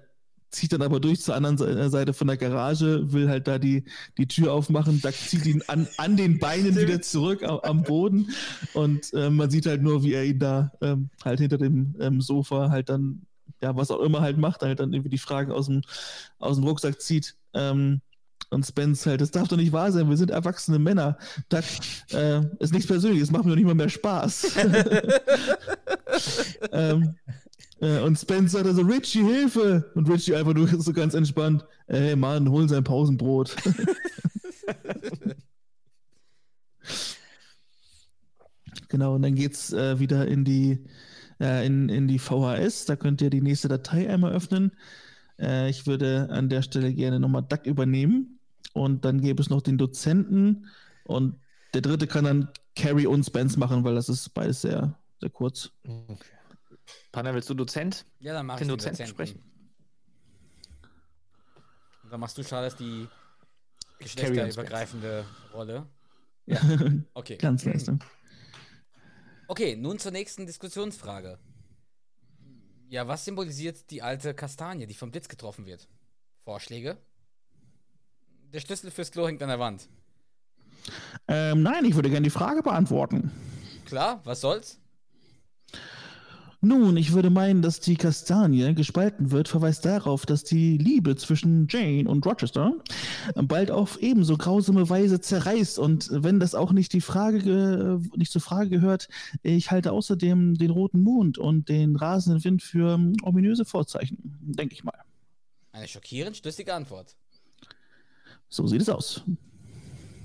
zieht 0.53 0.71
dann 0.71 0.81
aber 0.81 0.99
durch 0.99 1.21
zur 1.21 1.35
anderen 1.35 1.57
Se- 1.57 1.89
Seite 1.89 2.13
von 2.13 2.27
der 2.27 2.37
Garage, 2.37 3.11
will 3.11 3.29
halt 3.29 3.47
da 3.47 3.59
die, 3.59 3.83
die 4.17 4.27
Tür 4.27 4.53
aufmachen. 4.53 5.01
Doug 5.01 5.13
zieht 5.13 5.45
ihn 5.45 5.63
an, 5.67 5.87
an 5.97 6.15
den 6.15 6.39
Beinen 6.39 6.77
wieder 6.77 7.01
zurück 7.01 7.43
am, 7.43 7.59
am 7.59 7.83
Boden. 7.83 8.29
Und 8.73 9.13
äh, 9.13 9.29
man 9.29 9.49
sieht 9.49 9.65
halt 9.65 9.81
nur, 9.81 10.03
wie 10.03 10.13
er 10.13 10.25
ihn 10.25 10.39
da 10.39 10.71
ähm, 10.81 11.09
halt 11.25 11.39
hinter 11.39 11.57
dem 11.57 11.95
ähm, 11.99 12.21
Sofa 12.21 12.69
halt 12.69 12.89
dann, 12.89 13.23
ja, 13.61 13.75
was 13.75 13.91
auch 13.91 13.99
immer 13.99 14.21
halt 14.21 14.37
macht, 14.37 14.61
halt 14.61 14.79
dann 14.79 14.93
irgendwie 14.93 15.09
die 15.09 15.17
Fragen 15.17 15.51
aus 15.51 15.65
dem, 15.65 15.81
aus 16.39 16.57
dem 16.57 16.65
Rucksack 16.65 17.01
zieht. 17.01 17.35
Ähm, 17.53 18.01
und 18.49 18.65
Spence 18.65 19.07
halt, 19.07 19.21
das 19.21 19.31
darf 19.31 19.47
doch 19.47 19.57
nicht 19.57 19.71
wahr 19.71 19.91
sein, 19.91 20.09
wir 20.09 20.17
sind 20.17 20.29
erwachsene 20.29 20.77
Männer. 20.77 21.17
Doug, 21.49 21.63
äh, 22.11 22.41
ist 22.59 22.71
nichts 22.71 22.87
Persönliches, 22.87 23.31
macht 23.31 23.45
mir 23.45 23.51
doch 23.51 23.55
nicht 23.55 23.65
mal 23.65 23.73
mehr 23.73 23.89
Spaß. 23.89 24.55
ähm, 26.71 27.15
äh, 27.83 27.99
und 27.99 28.17
Spence 28.17 28.53
sagt 28.53 28.65
also, 28.65 28.81
Richie, 28.81 29.23
Hilfe! 29.23 29.91
Und 29.93 30.09
Richie 30.09 30.33
einfach 30.35 30.53
nur 30.53 30.67
so 30.67 30.93
ganz 30.93 31.13
entspannt, 31.13 31.65
ey 31.87 32.15
Mann, 32.15 32.49
hol 32.49 32.69
sein 32.69 32.85
Pausenbrot. 32.85 33.55
genau, 38.87 39.15
und 39.15 39.21
dann 39.23 39.35
geht's 39.35 39.73
äh, 39.73 39.99
wieder 39.99 40.25
in 40.29 40.45
die, 40.45 40.85
äh, 41.41 41.65
in, 41.65 41.89
in 41.89 42.07
die 42.07 42.19
VHS. 42.19 42.85
Da 42.85 42.95
könnt 42.95 43.21
ihr 43.21 43.29
die 43.29 43.41
nächste 43.41 43.67
Datei 43.67 44.09
einmal 44.09 44.31
öffnen. 44.31 44.71
Äh, 45.37 45.69
ich 45.69 45.85
würde 45.85 46.29
an 46.31 46.47
der 46.47 46.61
Stelle 46.61 46.93
gerne 46.93 47.19
nochmal 47.19 47.43
Duck 47.43 47.65
übernehmen. 47.65 48.39
Und 48.71 49.03
dann 49.03 49.19
gäbe 49.19 49.41
es 49.41 49.49
noch 49.49 49.61
den 49.61 49.77
Dozenten. 49.77 50.67
Und 51.03 51.35
der 51.73 51.81
dritte 51.81 52.07
kann 52.07 52.23
dann 52.23 52.47
Carrie 52.77 53.07
und 53.07 53.25
Spence 53.25 53.57
machen, 53.57 53.83
weil 53.83 53.95
das 53.95 54.07
ist 54.07 54.33
beides 54.33 54.61
sehr, 54.61 54.97
sehr 55.19 55.29
kurz. 55.29 55.71
Okay. 55.83 56.15
Panna, 57.13 57.33
willst 57.33 57.47
du 57.49 57.53
Dozent? 57.53 58.05
Ja, 58.19 58.33
dann 58.33 58.47
mach 58.47 58.55
Den 58.57 58.63
ich 58.63 58.67
den 58.67 58.77
Dozenten 58.77 58.97
Dozenten. 58.97 59.11
sprechen. 59.13 59.43
Und 62.03 62.11
dann 62.11 62.19
machst 62.19 62.37
du, 62.37 62.43
Charles, 62.43 62.75
die 62.75 63.07
geschlechterübergreifende 63.99 65.23
Rolle. 65.53 65.87
Okay. 67.13 67.37
Glanzleistung. 67.37 68.03
Okay, 69.47 69.77
nun 69.77 69.97
zur 69.97 70.11
nächsten 70.11 70.45
Diskussionsfrage. 70.45 71.39
Ja, 72.89 73.07
was 73.07 73.23
symbolisiert 73.23 73.89
die 73.91 74.01
alte 74.01 74.33
Kastanie, 74.33 74.85
die 74.85 74.93
vom 74.93 75.09
Blitz 75.09 75.29
getroffen 75.29 75.65
wird? 75.65 75.87
Vorschläge? 76.43 76.97
Der 78.51 78.59
Schlüssel 78.59 78.91
fürs 78.91 79.09
Klo 79.11 79.25
hängt 79.25 79.41
an 79.41 79.47
der 79.47 79.59
Wand. 79.59 79.87
Ähm, 81.29 81.63
nein, 81.63 81.85
ich 81.85 81.95
würde 81.95 82.09
gerne 82.09 82.25
die 82.25 82.29
Frage 82.29 82.61
beantworten. 82.61 83.31
Klar, 83.85 84.19
was 84.25 84.41
soll's? 84.41 84.81
Nun, 86.65 86.95
ich 86.95 87.11
würde 87.11 87.29
meinen, 87.29 87.61
dass 87.61 87.81
die 87.81 87.97
Kastanie 87.97 88.73
gespalten 88.73 89.31
wird, 89.31 89.49
verweist 89.49 89.83
darauf, 89.83 90.25
dass 90.25 90.45
die 90.45 90.77
Liebe 90.77 91.17
zwischen 91.17 91.67
Jane 91.69 92.09
und 92.09 92.25
Rochester 92.25 92.73
bald 93.35 93.69
auf 93.69 94.01
ebenso 94.01 94.37
grausame 94.37 94.89
Weise 94.89 95.19
zerreißt. 95.19 95.77
Und 95.77 96.07
wenn 96.11 96.39
das 96.39 96.55
auch 96.55 96.71
nicht 96.71 96.93
die 96.93 97.01
Frage, 97.01 97.39
ge- 97.39 97.99
nicht 98.15 98.31
zur 98.31 98.39
Frage 98.39 98.69
gehört, 98.69 99.09
ich 99.41 99.71
halte 99.71 99.91
außerdem 99.91 100.55
den 100.57 100.69
roten 100.71 101.01
Mond 101.01 101.37
und 101.37 101.67
den 101.67 101.97
rasenden 101.97 102.41
Wind 102.45 102.63
für 102.63 102.97
ominöse 103.23 103.65
Vorzeichen, 103.65 104.17
denke 104.41 104.73
ich 104.73 104.85
mal. 104.85 104.97
Eine 105.73 105.89
schockierend 105.89 106.37
schlüssige 106.37 106.73
Antwort. 106.73 107.13
So 108.47 108.67
sieht 108.67 108.81
es 108.81 108.87
aus. 108.87 109.21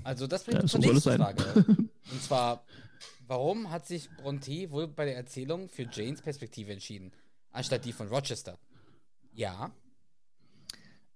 Also 0.05 0.25
das 0.25 0.45
bringt 0.45 0.55
Ja, 0.59 0.61
uns 0.61 0.71
so 0.71 0.79
zur 0.79 0.87
es 0.95 1.05
nächsten. 1.05 1.17
Frage. 1.21 1.65
Und 1.67 2.21
zwar, 2.23 2.63
warum 3.19 3.71
hat 3.71 3.87
sich 3.87 4.15
Bronte 4.15 4.71
wohl 4.71 4.87
bei 4.87 5.05
der 5.05 5.15
Erzählung 5.17 5.69
für 5.69 5.87
Janes 5.91 6.21
Perspektive 6.21 6.71
entschieden, 6.73 7.11
anstatt 7.51 7.85
die 7.85 7.93
von 7.93 8.07
Rochester? 8.07 8.59
Ja, 9.33 9.71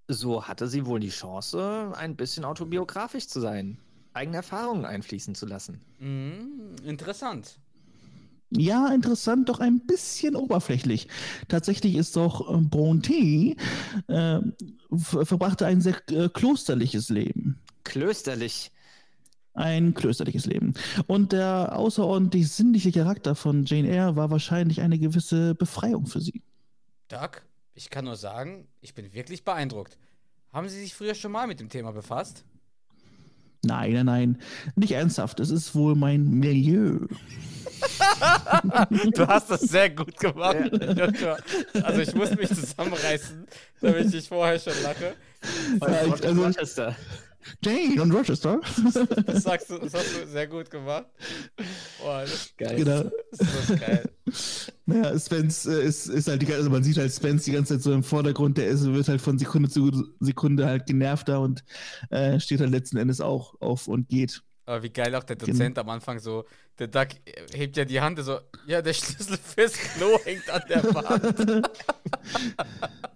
So 0.07 0.47
hatte 0.47 0.69
sie 0.69 0.85
wohl 0.85 1.01
die 1.01 1.09
Chance, 1.09 1.91
ein 1.97 2.15
bisschen 2.15 2.45
autobiografisch 2.45 3.27
zu 3.27 3.41
sein, 3.41 3.79
eigene 4.13 4.37
Erfahrungen 4.37 4.85
einfließen 4.85 5.35
zu 5.35 5.45
lassen. 5.45 5.81
mhm, 5.99 6.75
interessant. 6.83 7.59
Ja, 8.55 8.89
interessant, 8.93 9.49
doch 9.49 9.59
ein 9.59 9.79
bisschen 9.87 10.35
oberflächlich. 10.35 11.07
Tatsächlich 11.47 11.95
ist 11.95 12.15
doch 12.15 12.53
äh, 12.53 12.61
Bronte 12.61 13.55
äh, 14.07 14.39
ver- 14.95 15.25
verbrachte 15.25 15.65
ein 15.65 15.81
sehr 15.81 15.95
äh, 16.11 16.29
klosterliches 16.29 17.09
Leben. 17.09 17.59
Klösterlich. 17.83 18.71
Ein 19.55 19.93
klösterliches 19.93 20.45
Leben. 20.47 20.73
Und 21.05 21.31
der 21.31 21.77
außerordentlich 21.77 22.49
sinnliche 22.51 22.91
Charakter 22.91 23.35
von 23.35 23.65
Jane 23.65 23.87
Eyre 23.89 24.15
war 24.15 24.31
wahrscheinlich 24.31 24.81
eine 24.81 24.97
gewisse 24.97 25.53
Befreiung 25.53 26.07
für 26.07 26.21
sie. 26.21 26.41
Doug, 27.07 27.41
ich 27.75 27.89
kann 27.91 28.05
nur 28.05 28.15
sagen, 28.15 28.67
ich 28.81 28.93
bin 28.95 29.13
wirklich 29.13 29.43
beeindruckt. 29.43 29.97
Haben 30.51 30.69
Sie 30.69 30.79
sich 30.79 30.95
früher 30.95 31.13
schon 31.15 31.31
mal 31.31 31.45
mit 31.47 31.59
dem 31.59 31.69
Thema 31.69 31.91
befasst? 31.91 32.45
Nein, 33.65 33.93
nein, 33.93 34.05
nein, 34.05 34.37
nicht 34.75 34.91
ernsthaft. 34.91 35.39
Es 35.39 35.49
ist 35.49 35.73
wohl 35.75 35.95
mein 35.95 36.25
Milieu. 36.29 36.99
Du 39.13 39.27
hast 39.27 39.49
das 39.49 39.61
sehr 39.61 39.89
gut 39.89 40.17
gemacht, 40.17 40.55
Joshua. 40.71 41.37
Also 41.83 42.01
ich 42.01 42.13
muss 42.15 42.31
mich 42.35 42.47
zusammenreißen, 42.49 43.45
damit 43.81 44.13
ich 44.13 44.27
vorher 44.27 44.59
schon 44.59 44.73
lache. 44.83 45.15
Ja, 45.81 46.05
ich- 46.05 46.25
also-. 46.25 46.95
Jane 47.63 48.01
und 48.01 48.11
Rochester. 48.11 48.59
Das, 49.25 49.43
sagst 49.43 49.69
du, 49.69 49.77
das 49.77 49.93
hast 49.93 50.15
du 50.15 50.27
sehr 50.27 50.47
gut 50.47 50.69
gemacht. 50.69 51.05
Boah, 52.01 52.21
das, 52.21 52.53
Geil. 52.57 52.75
genau. 52.75 53.03
das 53.31 53.69
ist 53.69 53.79
geil. 53.79 54.09
Naja, 54.85 55.19
Spence 55.19 55.65
äh, 55.65 55.83
ist, 55.83 56.07
ist 56.07 56.27
halt 56.27 56.41
die 56.41 56.45
ganze, 56.45 56.59
also 56.59 56.69
man 56.69 56.83
sieht 56.83 56.97
halt 56.97 57.11
Spence 57.11 57.45
die 57.45 57.51
ganze 57.51 57.75
Zeit 57.75 57.83
so 57.83 57.93
im 57.93 58.03
Vordergrund, 58.03 58.57
der 58.57 58.67
ist, 58.67 58.85
wird 58.85 59.07
halt 59.07 59.21
von 59.21 59.37
Sekunde 59.37 59.69
zu 59.69 59.91
Sekunde 60.19 60.65
halt 60.65 60.85
genervter 60.85 61.39
und 61.41 61.63
äh, 62.09 62.39
steht 62.39 62.59
halt 62.59 62.71
letzten 62.71 62.97
Endes 62.97 63.21
auch 63.21 63.59
auf 63.61 63.87
und 63.87 64.09
geht. 64.09 64.41
Aber 64.65 64.81
wie 64.83 64.89
geil 64.89 65.13
auch 65.15 65.23
der 65.23 65.35
Genau. 65.35 65.51
Dozent 65.51 65.77
am 65.77 65.89
Anfang 65.89 66.19
so, 66.19 66.45
der 66.79 66.87
Duck 66.87 67.09
hebt 67.53 67.75
ja 67.77 67.85
die 67.85 67.99
Hand 67.99 68.19
so, 68.23 68.39
ja, 68.65 68.81
der 68.81 68.93
Schlüssel 68.93 69.37
fürs 69.43 69.73
Klo 69.73 70.17
hängt 70.23 70.49
an 70.49 70.61
der 70.69 70.83
Wand. 70.93 71.67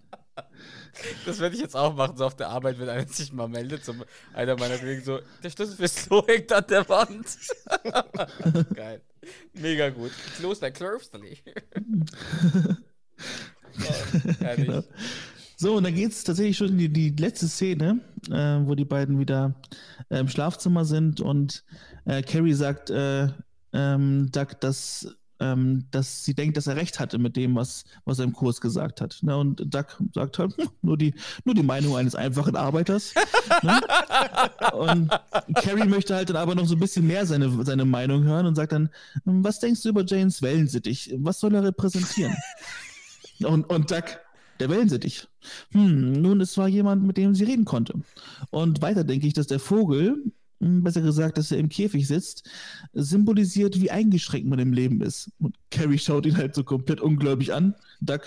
Das 1.26 1.40
werde 1.40 1.56
ich 1.56 1.62
jetzt 1.62 1.76
auch 1.76 1.96
machen, 1.96 2.18
so 2.18 2.26
auf 2.26 2.36
der 2.36 2.50
Arbeit, 2.50 2.80
wenn 2.80 2.90
einer 2.90 3.08
sich 3.08 3.32
mal 3.32 3.48
meldet, 3.48 3.86
so 3.86 3.94
einer 4.34 4.58
meiner 4.58 4.78
Kollegen 4.78 5.04
so, 5.04 5.20
der 5.44 5.50
Schlüssel 5.50 5.76
fürs 5.76 5.96
Klo 5.96 6.26
hängt 6.28 6.52
an 6.52 6.66
der 6.70 6.88
Wand. 6.90 7.26
Geil. 8.76 9.02
Mega 9.54 9.90
gut. 9.90 10.12
Klo 10.38 10.52
ist 10.52 10.62
bei 10.62 10.72
Klösterlich. 10.72 11.44
oh, 13.80 14.20
herrlich. 14.40 14.86
So, 15.60 15.76
und 15.76 15.84
dann 15.86 15.96
geht 15.96 16.12
es 16.12 16.24
tatsächlich 16.24 16.56
schon 16.56 16.70
in 16.70 16.78
die, 16.78 16.90
die 16.90 17.10
letzte 17.10 17.48
Szene, 17.48 18.00
äh, 18.30 18.60
wo 18.66 18.76
die 18.76 18.86
beiden 18.86 19.20
wieder 19.20 19.56
äh, 20.10 20.20
im 20.20 20.28
Schlafzimmer 20.28 20.86
sind 20.86 21.20
und 21.20 21.64
äh, 22.06 22.22
Carrie 22.22 22.54
sagt 22.54 22.92
äh, 22.92 23.30
ähm, 23.74 24.30
Doug, 24.32 24.60
dass, 24.60 25.16
ähm, 25.40 25.86
dass 25.92 26.24
sie 26.24 26.34
denkt, 26.34 26.58
dass 26.58 26.68
er 26.68 26.76
recht 26.76 27.00
hatte 27.00 27.18
mit 27.18 27.36
dem, 27.36 27.56
was, 27.56 27.84
was 28.06 28.20
er 28.20 28.26
im 28.26 28.34
Kurs 28.34 28.62
gesagt 28.62 29.02
hat. 29.02 29.20
Ne? 29.22 29.38
Und 29.38 29.74
Doug 29.74 29.86
sagt 30.14 30.40
halt, 30.40 30.58
hm, 30.58 30.70
nur 30.82 30.98
die, 30.98 31.14
nur 31.46 31.56
die 31.56 31.64
Meinung 31.64 31.96
eines 31.96 32.16
einfachen 32.16 32.56
Arbeiters. 32.56 33.14
ne? 33.62 33.80
Und 34.74 35.10
Carrie 35.56 35.88
möchte 35.88 36.16
halt 36.16 36.30
dann 36.30 36.38
aber 36.38 36.56
noch 36.56 36.66
so 36.66 36.76
ein 36.76 36.80
bisschen 36.80 37.08
mehr 37.08 37.26
seine, 37.26 37.64
seine 37.66 37.86
Meinung 37.86 38.24
hören 38.24 38.46
und 38.46 38.56
sagt 38.56 38.72
dann, 38.72 38.90
hm, 39.24 39.44
was 39.44 39.60
denkst 39.60 39.84
du 39.84 39.90
über 39.90 40.06
James 40.06 40.42
Wellensittich? 40.42 41.14
Was 41.18 41.40
soll 41.40 41.56
er 41.56 41.64
repräsentieren? 41.64 42.36
Und, 43.44 43.70
und 43.70 43.92
Doug, 43.92 44.02
der 44.60 44.70
Wellensittich. 44.70 45.28
Hm, 45.72 46.14
nun, 46.14 46.42
es 46.42 46.58
war 46.58 46.68
jemand, 46.68 47.04
mit 47.04 47.18
dem 47.18 47.36
sie 47.36 47.44
reden 47.44 47.66
konnte. 47.66 47.94
Und 48.50 48.82
weiter 48.82 49.04
denke 49.04 49.28
ich, 49.28 49.34
dass 49.34 49.46
der 49.46 49.60
Vogel, 49.60 50.24
besser 50.60 51.02
gesagt, 51.02 51.38
dass 51.38 51.52
er 51.52 51.58
im 51.58 51.70
Käfig 51.70 52.08
sitzt, 52.08 52.50
symbolisiert, 52.94 53.80
wie 53.82 53.92
eingeschränkt 53.92 54.48
man 54.48 54.60
im 54.60 54.74
Leben 54.74 55.02
ist. 55.02 55.30
Und 55.40 55.56
Carrie 55.72 56.00
schaut 56.00 56.26
ihn 56.26 56.38
halt 56.38 56.56
so 56.56 56.64
komplett 56.64 57.02
ungläubig 57.02 57.54
an. 57.54 57.76
Doug, 58.02 58.22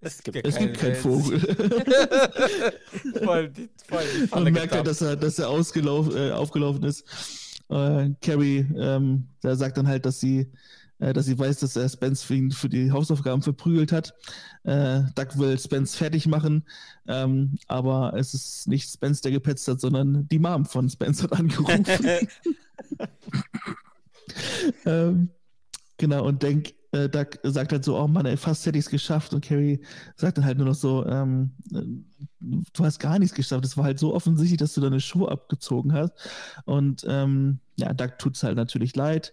Es 0.00 0.22
gibt 0.22 0.36
es 0.46 0.56
gibt 0.56 0.78
keinen 0.78 0.94
Vogel. 0.96 1.38
voll 3.24 3.48
die, 3.50 3.68
voll 3.86 4.02
die 4.20 4.26
Falle 4.26 4.46
Und 4.46 4.52
merkt 4.52 4.74
halt, 4.74 4.86
dass 4.86 5.00
er, 5.00 5.16
dass 5.16 5.38
er 5.38 5.48
ausgelauf, 5.48 6.14
äh, 6.14 6.30
aufgelaufen 6.32 6.84
ist. 6.84 7.04
Äh, 7.68 8.10
Carrie, 8.20 8.66
ähm, 8.76 9.28
der 9.42 9.56
sagt 9.56 9.76
dann 9.76 9.88
halt, 9.88 10.04
dass 10.04 10.20
sie, 10.20 10.50
dass 11.12 11.26
sie 11.26 11.38
weiß, 11.38 11.60
dass 11.60 11.76
er 11.76 11.88
Spence 11.88 12.22
für, 12.22 12.34
ihn 12.34 12.50
für 12.50 12.68
die 12.68 12.92
Hausaufgaben 12.92 13.42
verprügelt 13.42 13.92
hat. 13.92 14.14
Äh, 14.64 15.02
Doug 15.14 15.36
will 15.38 15.58
Spence 15.58 15.96
fertig 15.96 16.26
machen, 16.26 16.64
ähm, 17.08 17.58
aber 17.66 18.14
es 18.16 18.34
ist 18.34 18.68
nicht 18.68 18.90
Spence, 18.90 19.20
der 19.20 19.32
gepetzt 19.32 19.66
hat, 19.68 19.80
sondern 19.80 20.28
die 20.28 20.38
Mom 20.38 20.64
von 20.64 20.88
Spence 20.88 21.22
hat 21.22 21.32
angerufen. 21.32 21.84
ähm, 24.86 25.30
genau, 25.96 26.26
und 26.26 26.42
denk, 26.42 26.74
äh, 26.92 27.08
Doug 27.08 27.38
sagt 27.42 27.72
halt 27.72 27.84
so, 27.84 27.98
oh 27.98 28.06
Mann, 28.06 28.26
ey, 28.26 28.36
fast 28.36 28.66
hätte 28.66 28.78
ich 28.78 28.84
es 28.84 28.90
geschafft. 28.90 29.32
Und 29.32 29.44
Carrie 29.44 29.80
sagt 30.16 30.38
dann 30.38 30.44
halt 30.44 30.58
nur 30.58 30.66
noch 30.66 30.74
so, 30.74 31.06
ähm, 31.06 31.52
äh, 31.72 31.82
du 32.40 32.84
hast 32.84 32.98
gar 32.98 33.18
nichts 33.18 33.34
geschafft. 33.34 33.64
Es 33.64 33.76
war 33.76 33.84
halt 33.84 33.98
so 33.98 34.14
offensichtlich, 34.14 34.58
dass 34.58 34.74
du 34.74 34.80
deine 34.80 35.00
Schuhe 35.00 35.30
abgezogen 35.30 35.92
hast. 35.92 36.12
Und 36.64 37.04
ähm, 37.08 37.60
ja, 37.76 37.92
Doug 37.94 38.18
tut 38.18 38.36
es 38.36 38.42
halt 38.42 38.56
natürlich 38.56 38.94
leid. 38.94 39.32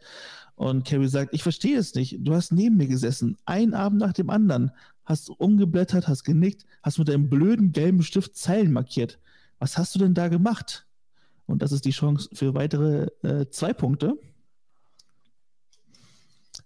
Und 0.59 0.83
Carrie 0.83 1.07
sagt, 1.07 1.33
ich 1.33 1.41
verstehe 1.41 1.77
es 1.77 1.95
nicht. 1.95 2.17
Du 2.19 2.33
hast 2.33 2.51
neben 2.51 2.75
mir 2.75 2.87
gesessen, 2.87 3.37
einen 3.45 3.73
Abend 3.73 4.01
nach 4.01 4.11
dem 4.11 4.29
anderen, 4.29 4.73
hast 5.05 5.29
umgeblättert, 5.29 6.09
hast 6.09 6.25
genickt, 6.25 6.65
hast 6.83 6.97
mit 6.97 7.07
deinem 7.07 7.29
blöden 7.29 7.71
gelben 7.71 8.03
Stift 8.03 8.35
Zeilen 8.35 8.73
markiert. 8.73 9.21
Was 9.59 9.77
hast 9.77 9.95
du 9.95 9.99
denn 9.99 10.13
da 10.13 10.27
gemacht? 10.27 10.85
Und 11.45 11.61
das 11.61 11.71
ist 11.71 11.85
die 11.85 11.91
Chance 11.91 12.27
für 12.33 12.55
weitere 12.55 13.07
äh, 13.23 13.49
zwei 13.49 13.71
Punkte. 13.71 14.19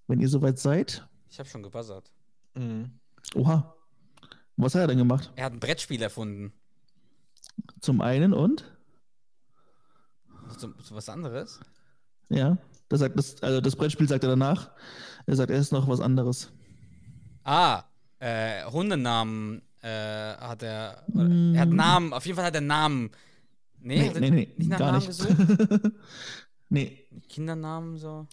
Wenn 0.07 0.19
ihr 0.19 0.27
soweit 0.27 0.57
seid. 0.57 1.07
Ich 1.29 1.37
habe 1.37 1.47
schon 1.47 1.61
gebuzzert. 1.61 2.11
Mhm. 2.55 2.93
Oha. 3.35 3.75
Was 4.57 4.73
hat 4.73 4.81
er 4.81 4.87
denn 4.87 4.97
gemacht? 4.97 5.31
Er 5.35 5.45
hat 5.45 5.53
ein 5.53 5.59
Brettspiel 5.59 6.01
erfunden. 6.01 6.51
Zum 7.79 8.01
einen 8.01 8.33
und? 8.33 8.65
So, 10.57 10.73
so 10.81 10.95
was 10.95 11.09
anderes? 11.09 11.59
Ja. 12.29 12.57
Das 12.93 12.99
sagt 12.99 13.17
das, 13.17 13.41
also 13.41 13.59
das 13.59 13.75
Brettspiel 13.75 14.07
sagt 14.07 14.23
er 14.23 14.29
danach. 14.29 14.69
Er 15.25 15.35
sagt 15.35 15.49
erst 15.49 15.71
noch 15.71 15.87
was 15.87 15.99
anderes. 15.99 16.51
Ah, 17.43 17.85
äh, 18.19 18.63
Hundenamen 18.65 19.63
äh, 19.81 19.87
hat 20.37 20.61
er. 20.61 21.03
Mm. 21.07 21.55
Er 21.55 21.61
hat 21.61 21.69
Namen, 21.69 22.13
auf 22.13 22.23
jeden 22.27 22.35
Fall 22.35 22.45
hat 22.45 22.53
er 22.53 22.61
Namen. 22.61 23.09
Nee, 23.79 23.97
Nee, 23.97 24.09
hat 24.09 24.19
nee, 24.19 24.29
nee, 24.29 24.53
nicht 24.57 24.69
nach 24.69 24.77
gar 24.77 24.91
Namen 24.91 25.07
nicht. 25.07 25.07
gesucht? 25.07 25.91
nee. 26.69 27.07
Kindernamen 27.29 27.97
so. 27.97 28.27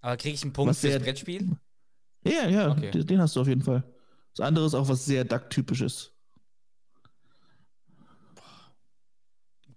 Aber 0.00 0.16
kriege 0.16 0.36
ich 0.36 0.42
einen 0.42 0.54
Punkt 0.54 0.70
Was 0.70 0.80
fürs 0.80 1.02
Brettspiel? 1.02 1.50
Ja, 2.24 2.48
ja, 2.48 2.70
Okay. 2.70 2.92
den, 2.92 3.06
den 3.06 3.20
hast 3.20 3.36
du 3.36 3.42
auf 3.42 3.46
jeden 3.46 3.60
Fall. 3.62 3.84
Das 4.34 4.46
andere 4.46 4.64
ist 4.64 4.72
auch 4.74 4.88
was 4.88 5.04
sehr 5.04 5.26
Duck-typisches. 5.26 6.12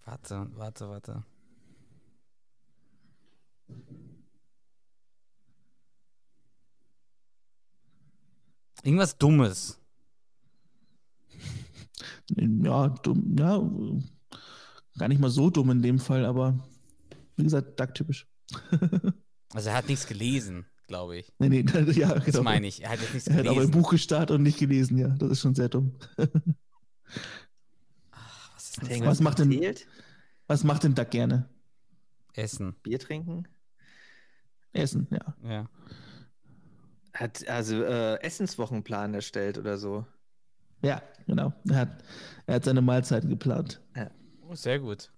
Warte, 0.10 0.48
warte, 0.56 0.90
warte. 0.90 1.24
Irgendwas 8.84 9.18
Dummes. 9.18 9.80
Ja, 12.38 12.90
dumm, 12.90 13.36
ja, 13.40 13.58
gar 15.00 15.08
nicht 15.08 15.20
mal 15.20 15.32
so 15.32 15.50
dumm 15.50 15.72
in 15.72 15.82
dem 15.82 15.98
Fall, 15.98 16.26
aber 16.26 16.60
wie 17.36 17.44
gesagt, 17.44 17.80
Duck-typisch. 17.80 18.28
Also 19.52 19.70
er 19.70 19.78
hat 19.78 19.88
nichts 19.90 20.06
gelesen, 20.06 20.68
glaube 20.86 21.18
ich. 21.18 21.34
Nee, 21.40 21.50
nee, 21.50 21.62
ja, 21.94 22.14
Das 22.14 22.26
genau. 22.26 22.44
meine 22.44 22.68
ich. 22.68 22.84
Er 22.84 22.92
hat 22.92 23.00
jetzt 23.02 23.16
nichts 23.16 23.28
Er 23.28 23.34
hat 23.38 23.42
aber 23.42 23.50
ein 23.50 23.56
gelesen. 23.56 23.72
Buch 23.72 23.90
gestartet 23.90 24.36
und 24.36 24.44
nicht 24.44 24.60
gelesen, 24.60 25.00
ja. 25.00 25.08
Das 25.08 25.32
ist 25.32 25.42
schon 25.42 25.56
sehr 25.56 25.70
dumm. 25.70 25.96
Was 28.78 29.20
er 29.20 29.24
macht 29.24 29.40
denn-? 29.40 29.76
Was 30.48 30.64
macht 30.64 30.84
denn 30.84 30.96
Duck 30.96 31.12
gerne? 31.12 31.50
Essen? 32.34 32.76
Bier 32.84 33.00
trinken? 33.00 33.48
Essen, 34.74 35.08
ja. 35.12 35.36
Ja. 35.44 35.70
Hat 37.14 37.48
also 37.48 37.84
äh, 37.84 38.22
Essenswochenplan 38.22 39.14
erstellt 39.14 39.58
oder 39.58 39.78
so. 39.78 40.06
Ja, 40.82 41.02
genau. 41.28 41.54
Er 41.70 41.76
hat, 41.76 42.04
er 42.46 42.56
hat 42.56 42.66
seine 42.66 42.82
Mahlzeiten 42.82 43.30
geplant. 43.30 43.82
Oh, 44.48 44.56
sehr 44.56 44.80
gut. 44.80 45.12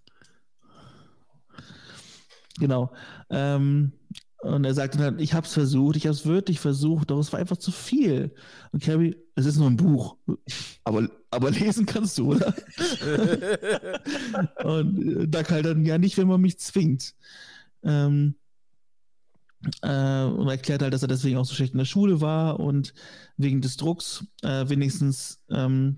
Genau. 2.59 2.93
Ähm, 3.29 3.93
und 4.41 4.65
er 4.65 4.73
sagt 4.73 4.99
dann 4.99 5.19
ich 5.19 5.33
habe 5.33 5.45
es 5.45 5.53
versucht, 5.53 5.95
ich 5.95 6.07
habe 6.07 6.15
es 6.15 6.25
wirklich 6.25 6.59
versucht, 6.59 7.11
doch 7.11 7.19
es 7.19 7.31
war 7.31 7.39
einfach 7.39 7.57
zu 7.57 7.71
viel. 7.71 8.33
Und 8.71 8.83
Carrie, 8.83 9.15
es 9.35 9.45
ist 9.45 9.57
nur 9.57 9.69
ein 9.69 9.77
Buch, 9.77 10.17
aber, 10.83 11.09
aber 11.29 11.51
lesen 11.51 11.85
kannst 11.85 12.17
du, 12.17 12.33
oder? 12.33 12.53
und 14.63 15.23
äh, 15.23 15.27
Doug 15.27 15.49
halt 15.49 15.65
dann, 15.65 15.85
ja 15.85 15.97
nicht, 15.97 16.17
wenn 16.17 16.27
man 16.27 16.41
mich 16.41 16.59
zwingt. 16.59 17.13
Ähm, 17.83 18.35
äh, 19.83 20.23
und 20.23 20.47
erklärt 20.47 20.81
halt, 20.81 20.93
dass 20.93 21.03
er 21.03 21.07
deswegen 21.07 21.37
auch 21.37 21.45
so 21.45 21.53
schlecht 21.53 21.73
in 21.73 21.79
der 21.79 21.85
Schule 21.85 22.19
war 22.19 22.59
und 22.59 22.95
wegen 23.37 23.61
des 23.61 23.77
Drucks 23.77 24.25
äh, 24.41 24.67
wenigstens 24.67 25.39
ähm, 25.51 25.97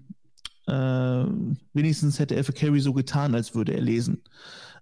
äh, 0.68 1.26
wenigstens 1.74 2.20
hätte 2.20 2.36
er 2.36 2.44
für 2.44 2.54
Carrie 2.54 2.80
so 2.80 2.94
getan, 2.94 3.36
als 3.36 3.56
würde 3.56 3.74
er 3.74 3.82
lesen. 3.82 4.22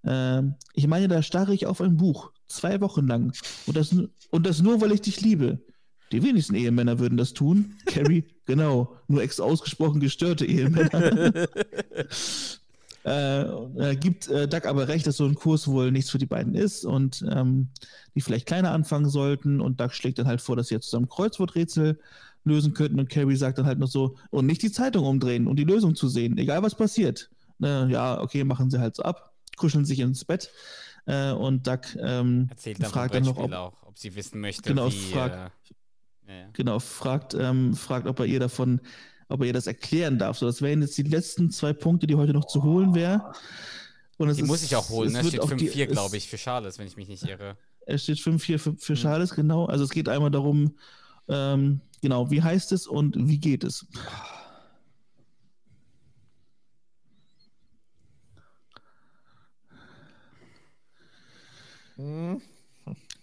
Ähm, 0.06 0.56
ich 0.74 0.88
meine, 0.88 1.08
da 1.08 1.22
starre 1.22 1.54
ich 1.54 1.66
auf 1.66 1.82
ein 1.82 1.97
Buch, 1.97 2.32
zwei 2.47 2.82
Wochen 2.82 3.08
lang. 3.08 3.34
Und 3.66 3.78
das, 3.78 3.95
und 4.30 4.45
das 4.45 4.62
nur, 4.62 4.82
weil 4.82 4.91
ich 4.91 5.02
dich 5.02 5.22
liebe. 5.22 5.60
Die 6.12 6.24
wenigsten 6.24 6.56
Ehemänner 6.56 6.99
würden 6.99 7.18
das 7.18 7.34
tun. 7.34 7.76
Carrie, 7.86 8.26
genau, 8.45 8.97
nur 9.08 9.22
ex 9.22 9.39
ausgesprochen 9.39 10.02
gestörte 10.02 10.45
Ehemänner. 10.45 11.34
äh, 13.06 13.45
er 13.45 13.95
gibt 13.95 14.28
äh, 14.28 14.47
Doug 14.47 14.66
aber 14.66 14.88
recht, 14.88 15.08
dass 15.08 15.18
so 15.18 15.26
ein 15.26 15.36
Kurs 15.36 15.68
wohl 15.68 15.91
nichts 15.91 16.10
für 16.10 16.18
die 16.18 16.26
beiden 16.26 16.54
ist 16.54 16.84
und 16.84 17.26
ähm, 17.32 17.70
die 18.16 18.22
vielleicht 18.22 18.45
kleiner 18.45 18.72
anfangen 18.72 19.10
sollten. 19.10 19.62
Und 19.62 19.80
Doug 19.80 19.91
schlägt 19.93 20.20
dann 20.20 20.28
halt 20.28 20.41
vor, 20.41 20.56
dass 20.56 20.68
sie 20.68 20.76
jetzt 20.76 20.89
zusammen 20.89 21.08
Kreuzworträtsel 21.08 21.99
lösen 22.43 22.74
könnten. 22.74 22.99
Und 22.99 23.10
Carrie 23.10 23.36
sagt 23.36 23.60
dann 23.60 23.66
halt 23.66 23.80
noch 23.80 23.88
so, 23.88 24.18
und 24.32 24.45
nicht 24.45 24.64
die 24.64 24.72
Zeitung 24.72 25.06
umdrehen 25.06 25.47
und 25.47 25.58
die 25.58 25.64
Lösung 25.64 25.95
zu 25.95 26.10
sehen, 26.10 26.38
egal 26.38 26.62
was 26.64 26.76
passiert. 26.76 27.30
Na, 27.60 27.88
ja, 27.88 28.20
okay, 28.20 28.43
machen 28.43 28.72
sie 28.72 28.80
halt 28.80 28.95
so 28.95 29.04
ab, 29.04 29.30
kuscheln 29.58 29.86
sich 29.86 29.99
ins 29.99 30.26
Bett. 30.26 30.52
Äh, 31.08 31.32
und 31.32 31.66
Doug 31.68 31.80
ähm, 31.99 32.49
fragt 32.84 33.16
dann 33.16 33.24
noch, 33.24 33.38
ob, 33.38 33.52
auch, 33.54 33.74
ob 33.88 33.97
sie 33.97 34.16
wissen 34.16 34.39
möchte, 34.39 34.62
Genau, 34.64 34.88
wie... 34.91 35.12
frag- 35.12 35.52
äh, 36.28 36.39
ja, 36.41 36.47
genau, 36.54 36.80
fragt, 36.80 37.34
ähm, 37.34 37.74
fragt, 37.76 38.06
ob 38.08 38.20
er 38.20 38.26
ihr 38.28 38.39
davon, 38.39 38.80
ob 39.28 39.41
er 39.41 39.47
ihr 39.47 39.54
das 39.54 39.66
erklären 39.68 40.20
darf. 40.20 40.38
So, 40.38 40.45
das 40.45 40.62
wären 40.62 40.82
jetzt 40.82 40.97
die 40.97 41.04
letzten 41.04 41.49
zwei 41.49 41.74
Punkte, 41.74 42.06
die 42.08 42.16
heute 42.16 42.34
noch 42.34 42.45
zu 42.45 42.62
holen 42.64 42.93
wären. 42.93 43.22
Und 44.18 44.28
Die 44.36 44.41
ist- 44.41 44.47
muss 44.47 44.62
ich 44.64 44.76
auch 44.76 44.89
holen, 44.89 45.08
es 45.08 45.14
ne? 45.24 45.28
Steht 45.30 45.39
auf 45.41 45.54
die- 45.56 45.70
5-4, 45.70 45.86
es- 45.88 45.91
glaube 45.91 46.16
ich, 46.18 46.30
für 46.30 46.38
Charles, 46.38 46.78
wenn 46.78 46.86
ich 46.88 46.95
mich 46.95 47.08
nicht 47.08 47.24
irre. 47.28 47.58
Es 47.88 48.04
steht 48.04 48.20
5-4 48.20 48.60
für, 48.60 48.76
für 48.78 48.93
Hm. 48.93 49.02
Charles, 49.02 49.32
genau. 49.34 49.66
Also 49.66 49.84
es 49.84 49.89
geht 49.89 50.08
einmal 50.08 50.30
darum, 50.30 50.78
ähm, 51.28 51.82
genau, 52.02 52.30
wie 52.30 52.43
heißt 52.43 52.72
es 52.74 52.86
und 52.86 53.16
wie 53.18 53.39
geht 53.39 53.64
es? 53.64 53.88
Hm. 62.02 62.41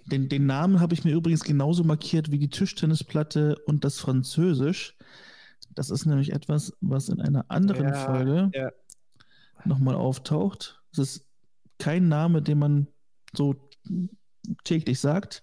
Den, 0.07 0.29
den 0.29 0.47
Namen 0.47 0.81
habe 0.81 0.95
ich 0.95 1.05
mir 1.05 1.12
übrigens 1.14 1.45
genauso 1.45 1.85
markiert 1.85 2.31
wie 2.31 2.39
die 2.39 2.49
Tischtennisplatte 2.49 3.57
und 3.66 3.85
das 3.85 3.99
Französisch. 3.99 4.97
Das 5.74 5.91
ist 5.91 6.07
nämlich 6.07 6.33
etwas, 6.33 6.72
was 6.81 7.09
in 7.09 7.20
einer 7.20 7.45
anderen 7.51 7.89
Ja, 7.89 8.07
Folge 8.07 8.51
ja. 8.55 8.70
nochmal 9.64 9.97
auftaucht. 9.97 10.83
Es 10.93 10.99
ist 10.99 11.29
kein 11.79 12.09
Name, 12.09 12.41
den 12.41 12.59
man 12.59 12.87
so 13.37 13.55
täglich 14.64 14.99
sagt, 14.99 15.43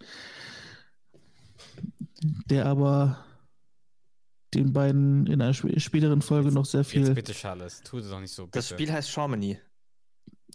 der 2.50 2.66
aber 2.66 3.24
den 4.54 4.74
beiden 4.74 5.28
in 5.28 5.42
einer 5.42 5.52
sp 5.54 5.78
späteren 5.80 6.22
Folge 6.22 6.52
noch 6.52 6.66
sehr 6.66 6.82
Jetzt 6.82 6.90
viel. 6.92 7.14
bitte, 7.14 7.34
Charles, 7.34 7.84
tu 7.84 8.00
es 8.00 8.10
doch 8.10 8.20
nicht 8.20 8.32
so, 8.32 8.46
bitte. 8.46 8.58
Das 8.58 8.70
Spiel 8.70 8.92
heißt 8.92 9.10
Chamonix. 9.12 9.60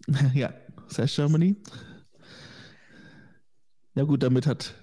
ja, 0.35 0.53
das 0.89 0.99
heißt 0.99 1.17
Germany. 1.17 1.57
Ja, 4.01 4.07
gut, 4.07 4.23
damit 4.23 4.47
hat 4.47 4.75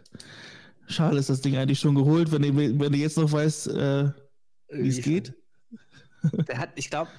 Charles 0.86 1.26
das 1.26 1.42
Ding 1.42 1.58
eigentlich 1.58 1.80
schon 1.80 1.96
geholt, 1.96 2.32
wenn 2.32 2.44
er, 2.44 2.56
wenn 2.56 2.94
jetzt 2.94 3.18
noch 3.18 3.32
weiß, 3.32 3.66
äh, 3.66 4.12
wie 4.70 4.90
es 4.90 5.02
geht. 5.02 5.34
Der 6.48 6.60
hat, 6.60 6.70
ich 6.76 6.92
glaube, 6.92 7.10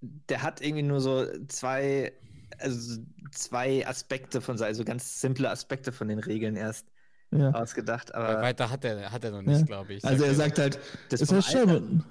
der 0.00 0.44
hat 0.44 0.60
irgendwie 0.60 0.84
nur 0.84 1.00
so 1.00 1.26
zwei, 1.48 2.12
also 2.58 3.02
zwei 3.32 3.84
Aspekte 3.84 4.40
von, 4.40 4.62
also 4.62 4.84
ganz 4.84 5.20
simple 5.20 5.50
Aspekte 5.50 5.90
von 5.90 6.06
den 6.06 6.20
Regeln 6.20 6.54
erst 6.54 6.86
Ja. 7.32 7.50
ausgedacht. 7.50 8.14
Aber 8.14 8.40
weiter 8.40 8.70
hat 8.70 8.84
er, 8.84 9.10
hat 9.10 9.24
er 9.24 9.32
noch 9.32 9.42
nicht, 9.42 9.58
Ja. 9.58 9.66
glaube 9.66 9.94
ich. 9.94 10.04
Also 10.04 10.22
er 10.22 10.34
sagt 10.36 10.60
halt, 10.60 10.78
das 11.08 11.20
es 11.22 11.28
vom 11.30 11.38
heißt 11.38 11.56
Alter- 11.56 11.66
German. 11.80 12.04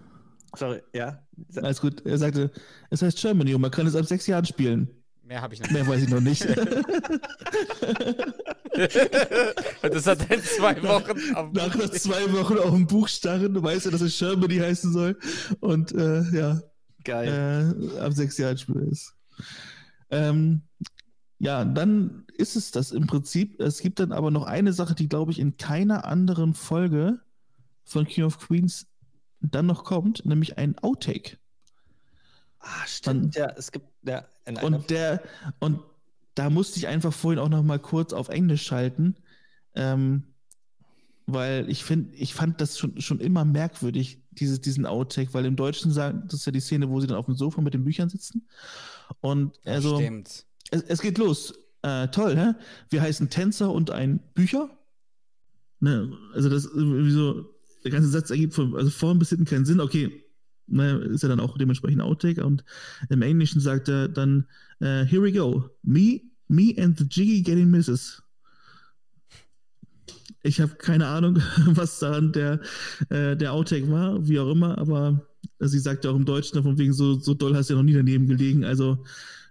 Sorry, 0.58 0.82
ja. 0.94 1.26
Alles 1.62 1.80
gut. 1.80 2.06
Er 2.06 2.18
sagte, 2.18 2.52
es 2.90 3.02
heißt 3.02 3.18
Germany 3.22 3.54
und 3.56 3.62
man 3.62 3.72
kann 3.72 3.88
es 3.88 3.96
ab 3.96 4.06
sechs 4.06 4.28
Jahren 4.28 4.44
spielen. 4.44 4.90
Mehr 5.32 5.42
habe 5.42 5.54
ich 5.54 5.62
noch 5.62 5.72
Mehr 5.72 5.84
nicht. 5.84 5.92
weiß 5.92 6.04
ich 6.04 6.10
noch 6.10 6.20
nicht. 6.20 6.46
Und 9.82 9.94
das 9.94 10.06
hat 10.06 10.30
in 10.30 10.44
zwei 10.44 10.84
Wochen 10.84 11.18
am 11.36 11.54
Nach 11.54 11.74
nach 11.74 11.90
zwei 11.92 12.34
Wochen 12.34 12.58
auf 12.58 12.74
ein 12.74 12.86
Buch 12.86 13.08
starren, 13.08 13.54
du 13.54 13.64
weißt 13.64 13.86
ja, 13.86 13.92
dass 13.92 14.02
es 14.02 14.20
Germany 14.20 14.58
heißen 14.58 14.92
soll. 14.92 15.18
Und 15.62 15.94
äh, 15.94 16.24
ja, 16.34 16.62
Geil. 17.06 17.74
äh, 17.96 18.00
ab 18.00 18.12
sechs 18.12 18.38
Jahren 18.38 18.58
Spiel 18.58 18.90
ist. 18.92 19.16
Ähm, 20.10 20.64
ja, 21.40 21.64
dann 21.64 22.26
ist 22.38 22.58
es 22.58 22.72
das 22.72 22.92
im 22.92 23.08
Prinzip. 23.08 23.58
Es 23.62 23.80
gibt 23.80 24.02
dann 24.02 24.12
aber 24.12 24.32
noch 24.32 24.44
eine 24.44 24.74
Sache, 24.74 24.96
die, 24.96 25.08
glaube 25.08 25.32
ich, 25.32 25.40
in 25.40 25.56
keiner 25.56 26.04
anderen 26.04 26.54
Folge 26.54 27.22
von 27.86 28.06
King 28.06 28.26
of 28.26 28.38
Queens 28.38 28.86
dann 29.40 29.66
noch 29.66 29.86
kommt, 29.86 30.26
nämlich 30.26 30.58
ein 30.58 30.78
Outtake. 30.80 31.38
Ah, 32.62 32.88
stimmt. 32.88 33.36
Ja, 33.36 33.52
es 33.58 33.72
gibt, 33.72 33.86
ja, 34.04 34.26
Und 34.62 34.90
der, 34.90 35.22
und 35.60 35.80
da 36.36 36.50
musste 36.50 36.80
ich 36.80 36.88
einfach 36.88 37.14
vorhin 37.14 37.40
auch 37.40 37.50
noch 37.50 37.64
mal 37.64 37.80
kurz 37.80 38.14
auf 38.14 38.30
Englisch 38.30 38.64
schalten, 38.64 39.16
ähm, 39.76 40.24
weil 41.26 41.70
ich 41.70 41.84
finde, 41.84 42.16
ich 42.16 42.34
fand 42.34 42.62
das 42.62 42.78
schon, 42.78 43.00
schon 43.02 43.20
immer 43.20 43.46
merkwürdig, 43.46 44.22
dieses, 44.32 44.62
diesen 44.62 44.86
Outtake, 44.86 45.34
weil 45.34 45.46
im 45.46 45.56
Deutschen 45.56 45.92
sagen, 45.92 46.24
das 46.26 46.42
ist 46.42 46.46
ja 46.46 46.52
die 46.52 46.60
Szene, 46.60 46.90
wo 46.90 47.00
sie 47.00 47.08
dann 47.08 47.18
auf 47.18 47.26
dem 47.26 47.36
Sofa 47.36 47.62
mit 47.62 47.74
den 47.74 47.84
Büchern 47.84 48.10
sitzen. 48.10 48.48
Und 49.20 49.60
also, 49.66 49.98
Stimmt. 49.98 50.46
es, 50.72 50.82
es 50.84 51.02
geht 51.02 51.18
los. 51.18 51.54
Äh, 51.84 52.08
toll, 52.10 52.38
hä? 52.38 52.54
Wir 52.90 53.02
heißen 53.02 53.30
Tänzer 53.30 53.72
und 53.72 53.92
ein 53.92 54.20
Bücher. 54.34 54.70
Ne, 55.80 56.16
also 56.34 56.48
das 56.48 56.66
irgendwie 56.66 57.12
so, 57.12 57.46
der 57.84 57.92
ganze 57.92 58.10
Satz 58.10 58.30
ergibt 58.30 58.54
von, 58.54 58.76
also 58.76 58.92
vorn 58.92 59.18
bis 59.18 59.30
hinten 59.30 59.46
keinen 59.46 59.66
Sinn. 59.66 59.80
Okay, 59.80 60.24
ne, 60.68 60.92
ist 61.12 61.24
ja 61.24 61.30
dann 61.30 61.40
auch 61.40 61.58
dementsprechend 61.58 62.02
Outtake. 62.02 62.46
Und 62.46 62.64
im 63.10 63.22
Englischen 63.22 63.62
sagt 63.62 63.90
er 63.90 64.08
dann, 64.08 64.48
äh, 64.80 65.06
here 65.06 65.22
we 65.22 65.32
go. 65.32 65.70
Me, 65.84 66.22
me 66.48 66.74
and 66.78 66.98
the 66.98 67.06
Jiggy 67.10 67.42
getting 67.42 67.70
misses. 67.70 68.22
Ich 70.44 70.60
habe 70.60 70.74
keine 70.76 71.08
Ahnung, 71.08 71.38
was 71.68 72.00
daran 72.00 72.32
der, 72.34 72.60
äh, 73.10 73.36
der 73.38 73.54
Outtake 73.54 73.90
war, 73.92 74.28
wie 74.28 74.40
auch 74.40 74.52
immer, 74.52 74.78
aber 74.78 75.28
sie 75.60 75.80
sagt 75.80 76.04
ja 76.06 76.12
auch 76.12 76.16
im 76.16 76.26
Deutschen, 76.26 76.62
von 76.64 76.78
wegen 76.78 76.94
so, 76.94 77.20
so 77.20 77.34
doll 77.34 77.56
hast 77.56 77.70
du 77.70 77.74
ja 77.74 77.78
noch 77.78 77.86
nie 77.86 77.94
daneben 77.94 78.28
gelegen. 78.28 78.64
Also 78.64 79.04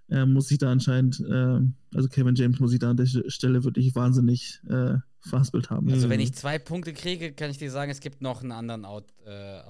äh, 0.09 0.27
muss 0.27 0.51
ich 0.51 0.59
da 0.59 0.71
anscheinend, 0.73 1.21
äh, 1.21 1.61
also 1.95 2.09
Kevin 2.09 2.35
James 2.35 2.59
muss 2.59 2.73
ich 2.73 2.81
da 2.81 2.91
an 2.91 2.97
der 2.97 3.07
Stelle 3.07 3.63
wirklich 3.63 3.95
wahnsinnig 3.95 4.61
äh, 4.69 4.95
verhaspelt 5.21 5.71
haben. 5.71 5.89
Also 5.93 6.09
wenn 6.09 6.19
Mhm. 6.19 6.25
ich 6.25 6.35
zwei 6.35 6.59
Punkte 6.59 6.93
kriege, 6.93 7.33
kann 7.33 7.51
ich 7.51 7.59
dir 7.59 7.71
sagen, 7.71 7.91
es 7.93 8.01
gibt 8.01 8.21
noch 8.23 8.43
einen 8.43 8.53
anderen 8.53 8.85
Out, 8.85 9.05
äh, 9.27 9.61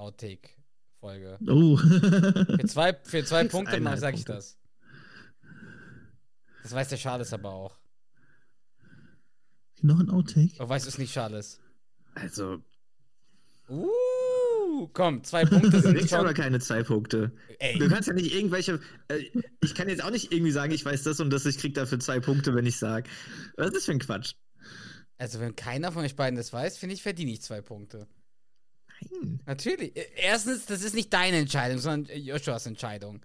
Outtake-Folge. 1.03 1.39
Oh. 1.49 1.77
Für 1.77 2.67
zwei, 2.67 2.95
für 3.05 3.25
zwei 3.25 3.45
Punkte 3.49 3.83
sage 3.99 4.17
ich 4.17 4.25
Punkte. 4.25 4.33
das. 4.35 4.59
Das 6.63 6.73
weiß 6.73 6.89
der 6.89 6.99
Charles 6.99 7.33
aber 7.33 7.51
auch. 7.53 7.79
Noch 9.83 9.99
ein 9.99 10.11
Outtake? 10.11 10.55
Oder 10.57 10.69
weißt 10.69 10.85
du 10.85 10.91
es 10.91 10.99
nicht, 10.99 11.13
Charles? 11.13 11.61
Also, 12.15 12.63
Uh, 13.69 14.89
komm, 14.93 15.23
zwei 15.23 15.45
Punkte 15.45 15.81
sind 15.81 15.95
kriegst 15.99 16.13
aber 16.13 16.29
schon. 16.31 16.35
keine 16.35 16.59
zwei 16.59 16.83
Punkte. 16.83 17.31
Ey, 17.61 17.79
Du 17.79 17.89
kannst 17.89 18.09
ja 18.09 18.15
nicht 18.15 18.35
irgendwelche. 18.35 18.81
Äh, 19.07 19.27
ich 19.63 19.77
kann 19.77 19.89
jetzt 19.89 20.03
auch 20.03 20.11
nicht 20.11 20.33
irgendwie 20.33 20.51
sagen, 20.51 20.73
ich 20.73 20.85
weiß 20.85 21.05
das 21.05 21.21
und 21.21 21.31
das, 21.31 21.47
ich 21.47 21.57
krieg 21.57 21.75
dafür 21.75 22.01
zwei 22.01 22.19
Punkte, 22.19 22.55
wenn 22.57 22.67
ich 22.67 22.79
sage. 22.79 23.09
Was 23.57 23.69
ist 23.69 23.77
das 23.77 23.85
für 23.85 23.93
ein 23.93 24.01
Quatsch? 24.01 24.33
also 25.19 25.39
wenn 25.39 25.55
keiner 25.55 25.93
von 25.93 26.03
euch 26.05 26.17
beiden 26.17 26.37
das 26.37 26.53
weiß, 26.53 26.79
finde 26.79 26.95
ich, 26.95 27.03
verdiene 27.03 27.31
ich 27.31 27.43
zwei 27.43 27.61
Punkte. 27.61 28.09
Nein. 29.11 29.41
Natürlich. 29.47 29.97
Äh, 29.97 30.07
Erstens, 30.17 30.67
das 30.67 30.83
ist 30.83 30.95
nicht 30.95 31.13
deine 31.13 31.39
Entscheidung, 31.39 31.79
sondern 31.79 32.11
äh, 32.15 32.19
Joshuas 32.19 32.67
Entscheidung. 32.67 33.21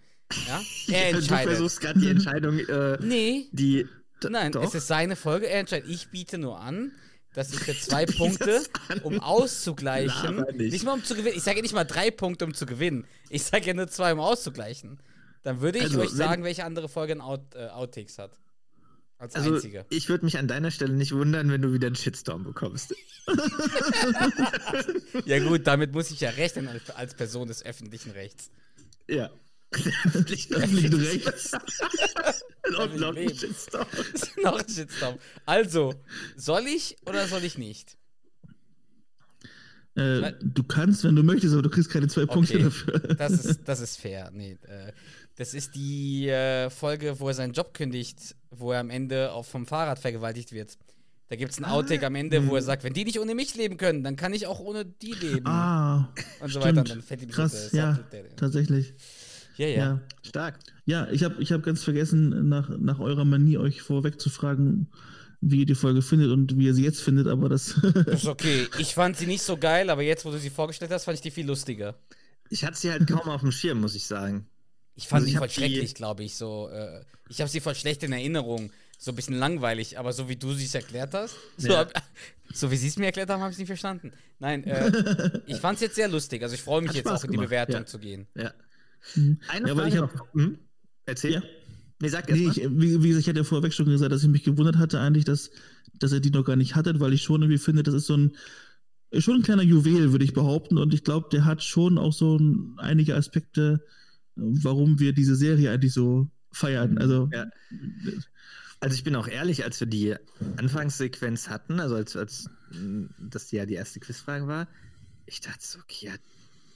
Ja? 0.47 0.61
Er 0.93 1.11
du 1.11 1.17
entscheidet. 1.19 1.53
versuchst 1.53 1.81
gerade 1.81 1.99
die 1.99 2.09
Entscheidung, 2.09 2.59
äh, 2.59 2.97
Nee, 3.01 3.47
die. 3.51 3.85
Nein, 4.27 4.51
doch. 4.53 4.63
es 4.63 4.73
ist 4.73 4.87
seine 4.87 5.15
Folge, 5.15 5.47
er 5.47 5.59
entscheidet. 5.59 5.89
Ich 5.89 6.09
biete 6.09 6.37
nur 6.37 6.59
an, 6.59 6.91
dass 7.33 7.53
ich 7.53 7.59
für 7.59 7.75
zwei 7.79 8.05
Punkte, 8.05 8.63
um 9.03 9.19
auszugleichen, 9.19 10.37
Laber 10.37 10.51
nicht. 10.53 10.71
nicht 10.73 10.83
mal 10.85 10.93
um 10.93 11.03
zu 11.03 11.15
gewinnen, 11.15 11.35
ich 11.37 11.43
sage 11.43 11.57
ja 11.57 11.61
nicht 11.61 11.73
mal 11.75 11.83
drei 11.83 12.09
Punkte, 12.11 12.45
um 12.45 12.53
zu 12.53 12.65
gewinnen. 12.65 13.05
Ich 13.29 13.43
sage 13.43 13.65
ja 13.67 13.73
nur 13.73 13.87
zwei, 13.87 14.13
um 14.13 14.19
auszugleichen. 14.19 14.99
Dann 15.43 15.61
würde 15.61 15.77
ich 15.77 15.83
Also, 15.85 16.01
euch 16.01 16.09
sagen, 16.09 16.43
welche 16.43 16.63
andere 16.63 16.89
Folge 16.89 17.13
ein 17.13 17.21
Out, 17.21 17.53
äh, 17.53 17.67
Outtakes 17.67 18.17
hat. 18.17 18.31
Als 19.17 19.33
Also, 19.35 19.55
einzige. 19.55 19.85
ich 19.89 20.09
würde 20.09 20.25
mich 20.25 20.37
an 20.37 20.47
deiner 20.47 20.71
Stelle 20.71 20.93
nicht 20.93 21.13
wundern, 21.13 21.49
wenn 21.49 21.61
du 21.61 21.71
wieder 21.73 21.87
einen 21.87 21.95
Shitstorm 21.95 22.43
bekommst. 22.43 22.93
Ja 25.25 25.39
gut, 25.39 25.65
damit 25.65 25.93
muss 25.93 26.11
ich 26.11 26.19
ja 26.19 26.29
rechnen 26.31 26.69
als, 26.95 27.13
Person 27.15 27.47
des 27.47 27.65
öffentlichen 27.65 28.11
Rechts. 28.11 28.51
Ja. 29.07 29.31
Öffentlichen 30.05 30.55
Öffentlichen 30.55 30.93
Rechts. 31.01 31.51
Und 32.77 32.97
noch 32.99 33.15
ein. 33.15 33.35
Shitstorm. 33.35 33.87
Noch 34.43 34.59
ein 34.59 34.69
Shitstorm. 34.69 35.17
Also, 35.45 35.93
soll 36.35 36.67
ich 36.67 36.97
oder 37.05 37.27
soll 37.27 37.43
ich 37.43 37.57
nicht? 37.57 37.97
Äh, 39.95 40.33
du 40.41 40.63
kannst, 40.63 41.03
wenn 41.05 41.15
du 41.15 41.23
möchtest, 41.23 41.53
aber 41.53 41.63
du 41.63 41.69
kriegst 41.69 41.89
keine 41.89 42.07
zwei 42.07 42.25
Punkte 42.25 42.55
Okay. 42.55 42.63
dafür. 42.63 42.99
Das 43.15 43.31
ist, 43.31 43.61
das 43.65 43.79
ist 43.79 43.99
fair. 43.99 44.29
Nee, 44.33 44.57
äh, 44.67 44.91
das 45.35 45.53
ist 45.53 45.75
die 45.75 46.29
äh, 46.29 46.69
Folge, 46.69 47.19
wo 47.19 47.27
er 47.27 47.33
seinen 47.33 47.53
Job 47.53 47.73
kündigt, 47.73 48.35
wo 48.51 48.71
er 48.71 48.79
am 48.79 48.89
Ende 48.89 49.31
auch 49.33 49.45
vom 49.45 49.65
Fahrrad 49.65 49.99
vergewaltigt 49.99 50.51
wird. 50.51 50.77
Da 51.27 51.35
gibt 51.35 51.51
es 51.51 51.57
einen 51.57 51.65
Outtake 51.65 52.05
am 52.05 52.13
Ende, 52.15 52.47
wo 52.47 52.55
er 52.55 52.61
sagt, 52.61 52.83
wenn 52.83 52.93
die 52.93 53.03
nicht 53.03 53.19
ohne 53.19 53.33
mich 53.33 53.55
leben 53.55 53.77
können, 53.77 54.03
dann 54.03 54.15
kann 54.15 54.31
ich 54.33 54.45
auch 54.45 54.59
ohne 54.59 54.85
die 54.85 55.13
leben. 55.13 55.45
Ah, 55.47 56.13
und 56.39 56.51
so 56.51 56.59
stimmt. 56.61 56.65
weiter. 56.65 56.79
Und 56.81 56.89
dann 56.91 57.01
fällt 57.01 57.23
ihm 57.23 57.29
so 57.29 57.35
krass, 57.35 57.69
der 57.71 57.79
ja, 57.79 57.95
Sattel- 57.95 58.23
der- 58.23 58.35
tatsächlich. 58.35 58.93
ja, 59.57 59.67
ja. 59.67 59.75
Ja, 59.77 60.01
Stark. 60.21 60.59
ja 60.85 61.07
ich 61.09 61.23
habe 61.23 61.41
ich 61.41 61.51
hab 61.51 61.63
ganz 61.63 61.83
vergessen, 61.83 62.47
nach, 62.47 62.69
nach 62.77 62.99
eurer 62.99 63.25
Manie 63.25 63.57
euch 63.57 63.81
vorweg 63.81 64.21
zu 64.21 64.29
fragen, 64.29 64.87
wie 65.41 65.61
ihr 65.61 65.65
die 65.65 65.73
Folge 65.75 66.03
findet 66.03 66.29
und 66.29 66.57
wie 66.59 66.65
ihr 66.67 66.75
sie 66.75 66.83
jetzt 66.83 67.01
findet, 67.01 67.25
aber 67.27 67.49
das. 67.49 67.75
Das 68.05 68.05
ist 68.23 68.27
okay. 68.27 68.67
Ich 68.77 68.93
fand 68.93 69.17
sie 69.17 69.25
nicht 69.25 69.41
so 69.41 69.57
geil, 69.57 69.89
aber 69.89 70.03
jetzt, 70.03 70.25
wo 70.25 70.31
du 70.31 70.37
sie 70.37 70.51
vorgestellt 70.51 70.91
hast, 70.91 71.05
fand 71.05 71.15
ich 71.15 71.21
die 71.21 71.31
viel 71.31 71.47
lustiger. 71.47 71.95
Ich 72.51 72.63
hatte 72.63 72.77
sie 72.77 72.91
halt 72.91 73.07
kaum 73.07 73.27
auf 73.29 73.41
dem 73.41 73.51
Schirm, 73.51 73.81
muss 73.81 73.95
ich 73.95 74.05
sagen. 74.05 74.45
Ich 74.95 75.07
fand 75.07 75.21
Also 75.21 75.25
sie 75.27 75.31
ich 75.33 75.37
voll 75.39 75.47
die- 75.47 75.53
schrecklich, 75.53 75.95
glaube 75.95 76.23
ich. 76.23 76.35
So, 76.35 76.69
äh, 76.69 77.03
ich 77.29 77.39
habe 77.41 77.49
sie 77.49 77.59
voll 77.59 77.75
schlecht 77.75 78.03
in 78.03 78.11
Erinnerung. 78.13 78.71
So 78.97 79.11
ein 79.11 79.15
bisschen 79.15 79.35
langweilig, 79.37 79.99
aber 79.99 80.13
so 80.13 80.29
wie 80.29 80.37
du 80.37 80.53
sie 80.53 80.65
es 80.65 80.73
erklärt 80.73 81.13
hast, 81.13 81.35
so, 81.57 81.67
Ja. 81.67 81.79
hab, 81.79 81.91
so 82.53 82.71
wie 82.71 82.77
sie 82.77 82.87
es 82.87 82.97
mir 82.97 83.07
erklärt 83.07 83.29
haben, 83.29 83.41
habe 83.41 83.49
ich 83.51 83.55
es 83.55 83.59
nicht 83.59 83.67
verstanden. 83.67 84.13
Nein, 84.39 84.63
äh, 84.63 85.41
ich 85.47 85.57
fand 85.57 85.75
es 85.75 85.81
jetzt 85.81 85.95
sehr 85.95 86.07
lustig. 86.07 86.41
Also 86.43 86.55
ich 86.55 86.61
freue 86.61 86.81
mich 86.81 86.89
Hat 86.89 86.95
jetzt 86.95 87.07
Spaß 87.07 87.19
auch 87.21 87.23
in 87.25 87.31
die 87.31 87.35
gemacht, 87.37 87.49
Bewertung 87.49 87.75
ja. 87.81 87.85
zu 87.85 87.99
gehen. 87.99 88.27
Ja. 88.35 88.53
Mhm. 89.15 89.39
Eine 89.49 89.67
Ja, 89.67 89.75
Frage 89.75 89.89
ich 89.89 89.97
hab- 89.97 90.15
noch. 90.15 90.33
Hm? 90.33 90.57
Erzähl. 91.05 91.31
Ja. 91.33 91.43
Nee, 91.99 92.07
sag 92.09 92.29
Nee, 92.29 92.47
ich, 92.49 92.57
wie, 92.57 93.03
wie 93.03 93.07
gesagt, 93.09 93.21
ich 93.23 93.27
hatte 93.29 93.39
ja 93.39 93.43
vorweg 93.43 93.73
schon 93.73 93.85
gesagt, 93.85 94.11
dass 94.11 94.23
ich 94.23 94.29
mich 94.29 94.43
gewundert 94.43 94.77
hatte 94.77 94.99
eigentlich, 94.99 95.25
dass, 95.25 95.49
dass 95.99 96.11
er 96.11 96.19
die 96.21 96.31
noch 96.31 96.43
gar 96.43 96.55
nicht 96.55 96.75
hatte, 96.75 96.99
weil 96.99 97.13
ich 97.13 97.21
schon 97.21 97.41
irgendwie 97.41 97.57
finde, 97.59 97.83
das 97.83 97.93
ist 97.93 98.05
so 98.07 98.15
ein 98.17 98.35
schon 99.17 99.35
ein 99.37 99.43
kleiner 99.43 99.61
Juwel, 99.63 100.11
würde 100.11 100.25
ich 100.25 100.33
behaupten. 100.33 100.77
Und 100.77 100.93
ich 100.93 101.03
glaube, 101.03 101.27
der 101.31 101.45
hat 101.45 101.63
schon 101.63 101.97
auch 101.97 102.11
so 102.13 102.37
ein, 102.37 102.75
einige 102.77 103.15
Aspekte, 103.15 103.85
warum 104.35 104.99
wir 104.99 105.13
diese 105.13 105.35
Serie 105.35 105.71
eigentlich 105.71 105.93
so 105.93 106.29
feiern. 106.51 106.97
Also 106.97 107.29
Ja. 107.33 107.45
Also 108.81 108.95
ich 108.95 109.03
bin 109.03 109.15
auch 109.15 109.27
ehrlich, 109.27 109.63
als 109.63 109.79
wir 109.79 109.87
die 109.87 110.15
Anfangssequenz 110.57 111.49
hatten, 111.49 111.79
also 111.79 111.95
als, 111.95 112.15
als 112.15 112.49
mh, 112.71 113.09
das 113.19 113.49
ja 113.51 113.65
die 113.65 113.73
erste 113.75 113.99
Quizfrage 113.99 114.47
war, 114.47 114.67
ich 115.25 115.39
dachte 115.41 115.65
so, 115.65 115.79
okay, 115.79 116.07
ja, 116.07 116.13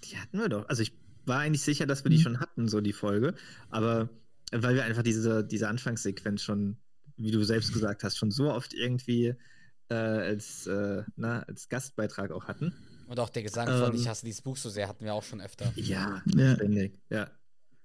die 0.06 0.18
hatten 0.18 0.40
wir 0.40 0.50
doch. 0.50 0.68
Also 0.70 0.82
ich 0.82 0.94
war 1.26 1.40
eigentlich 1.40 1.62
sicher, 1.62 1.86
dass 1.86 2.04
wir 2.04 2.10
die 2.10 2.18
Mhm. 2.18 2.22
schon 2.22 2.40
hatten, 2.40 2.68
so 2.68 2.82
die 2.82 2.94
Folge, 2.94 3.36
aber 3.70 4.10
weil 4.52 4.76
wir 4.76 4.84
einfach 4.86 5.04
diese, 5.04 5.44
diese 5.44 5.68
Anfangssequenz 5.68 6.42
schon, 6.42 6.78
wie 7.18 7.32
du 7.32 7.44
selbst 7.44 7.74
gesagt 7.74 8.04
hast, 8.04 8.18
schon 8.18 8.32
so 8.32 8.52
oft 8.52 8.74
irgendwie 8.74 9.36
äh, 9.90 9.94
als, 9.94 10.66
äh, 10.68 11.04
na, 11.16 11.42
als 11.44 11.68
Gastbeitrag 11.70 12.32
auch 12.32 12.46
hatten. 12.46 12.74
Und 13.08 13.20
auch 13.20 13.30
der 13.30 13.44
Gesang 13.44 13.68
von 13.68 13.90
Ähm. 13.94 14.00
Ich 14.00 14.08
hasse 14.08 14.26
dieses 14.26 14.42
Buch 14.42 14.56
so 14.58 14.70
sehr 14.70 14.88
hatten 14.88 15.04
wir 15.04 15.14
auch 15.14 15.24
schon 15.24 15.42
öfter. 15.42 15.72
Ja, 15.76 16.24
Ja. 16.36 16.56
ständig. 16.56 16.94
Ja. 17.10 17.30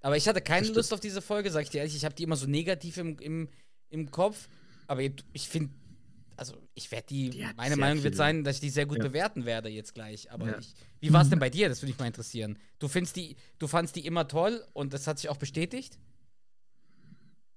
Aber 0.05 0.19
ich 0.19 0.29
hatte 0.29 0.43
keine. 0.43 0.69
Lust 0.69 0.93
auf 0.93 1.01
diese 1.01 1.23
Folge, 1.23 1.51
sag 1.51 1.63
ich 1.63 1.71
dir 1.71 1.79
ehrlich. 1.79 1.97
Ich 1.97 2.05
habe 2.05 2.15
die 2.15 2.25
immer 2.25 2.37
so 2.37 2.47
negativ 2.47 2.99
im, 2.99 3.19
im, 3.21 3.49
im 3.89 4.11
Kopf. 4.11 4.49
Aber 4.87 5.01
ich 5.01 5.49
finde, 5.49 5.71
also 6.37 6.55
ich 6.75 6.91
werde 6.93 7.07
die, 7.09 7.31
Die 7.31 7.47
meine 7.57 7.77
Meinung 7.77 8.03
wird 8.05 8.13
viele. 8.13 8.17
sein, 8.17 8.45
dass 8.45 8.57
ich 8.57 8.61
die 8.61 8.69
sehr 8.69 8.85
gut 8.85 8.99
Ja. 8.99 9.05
bewerten 9.05 9.47
werde 9.47 9.71
jetzt 9.71 9.95
gleich. 9.95 10.31
Aber 10.31 10.47
Ja. 10.47 10.59
ich, 10.59 10.75
wie 11.01 11.11
war 11.11 11.23
es 11.23 11.31
denn 11.31 11.39
bei 11.39 11.49
dir? 11.49 11.71
Das 11.71 11.81
würde 11.81 11.93
mich 11.93 11.99
mal 11.99 12.07
interessieren. 12.07 12.59
Du 12.81 12.89
findest 12.89 13.17
die, 13.17 13.37
du 13.59 13.67
fandst 13.67 13.97
die 13.97 14.05
immer 14.05 14.29
toll 14.29 14.63
und 14.75 14.93
das 14.93 15.07
hat 15.07 15.19
sich 15.19 15.31
auch 15.31 15.39
bestätigt? 15.39 15.99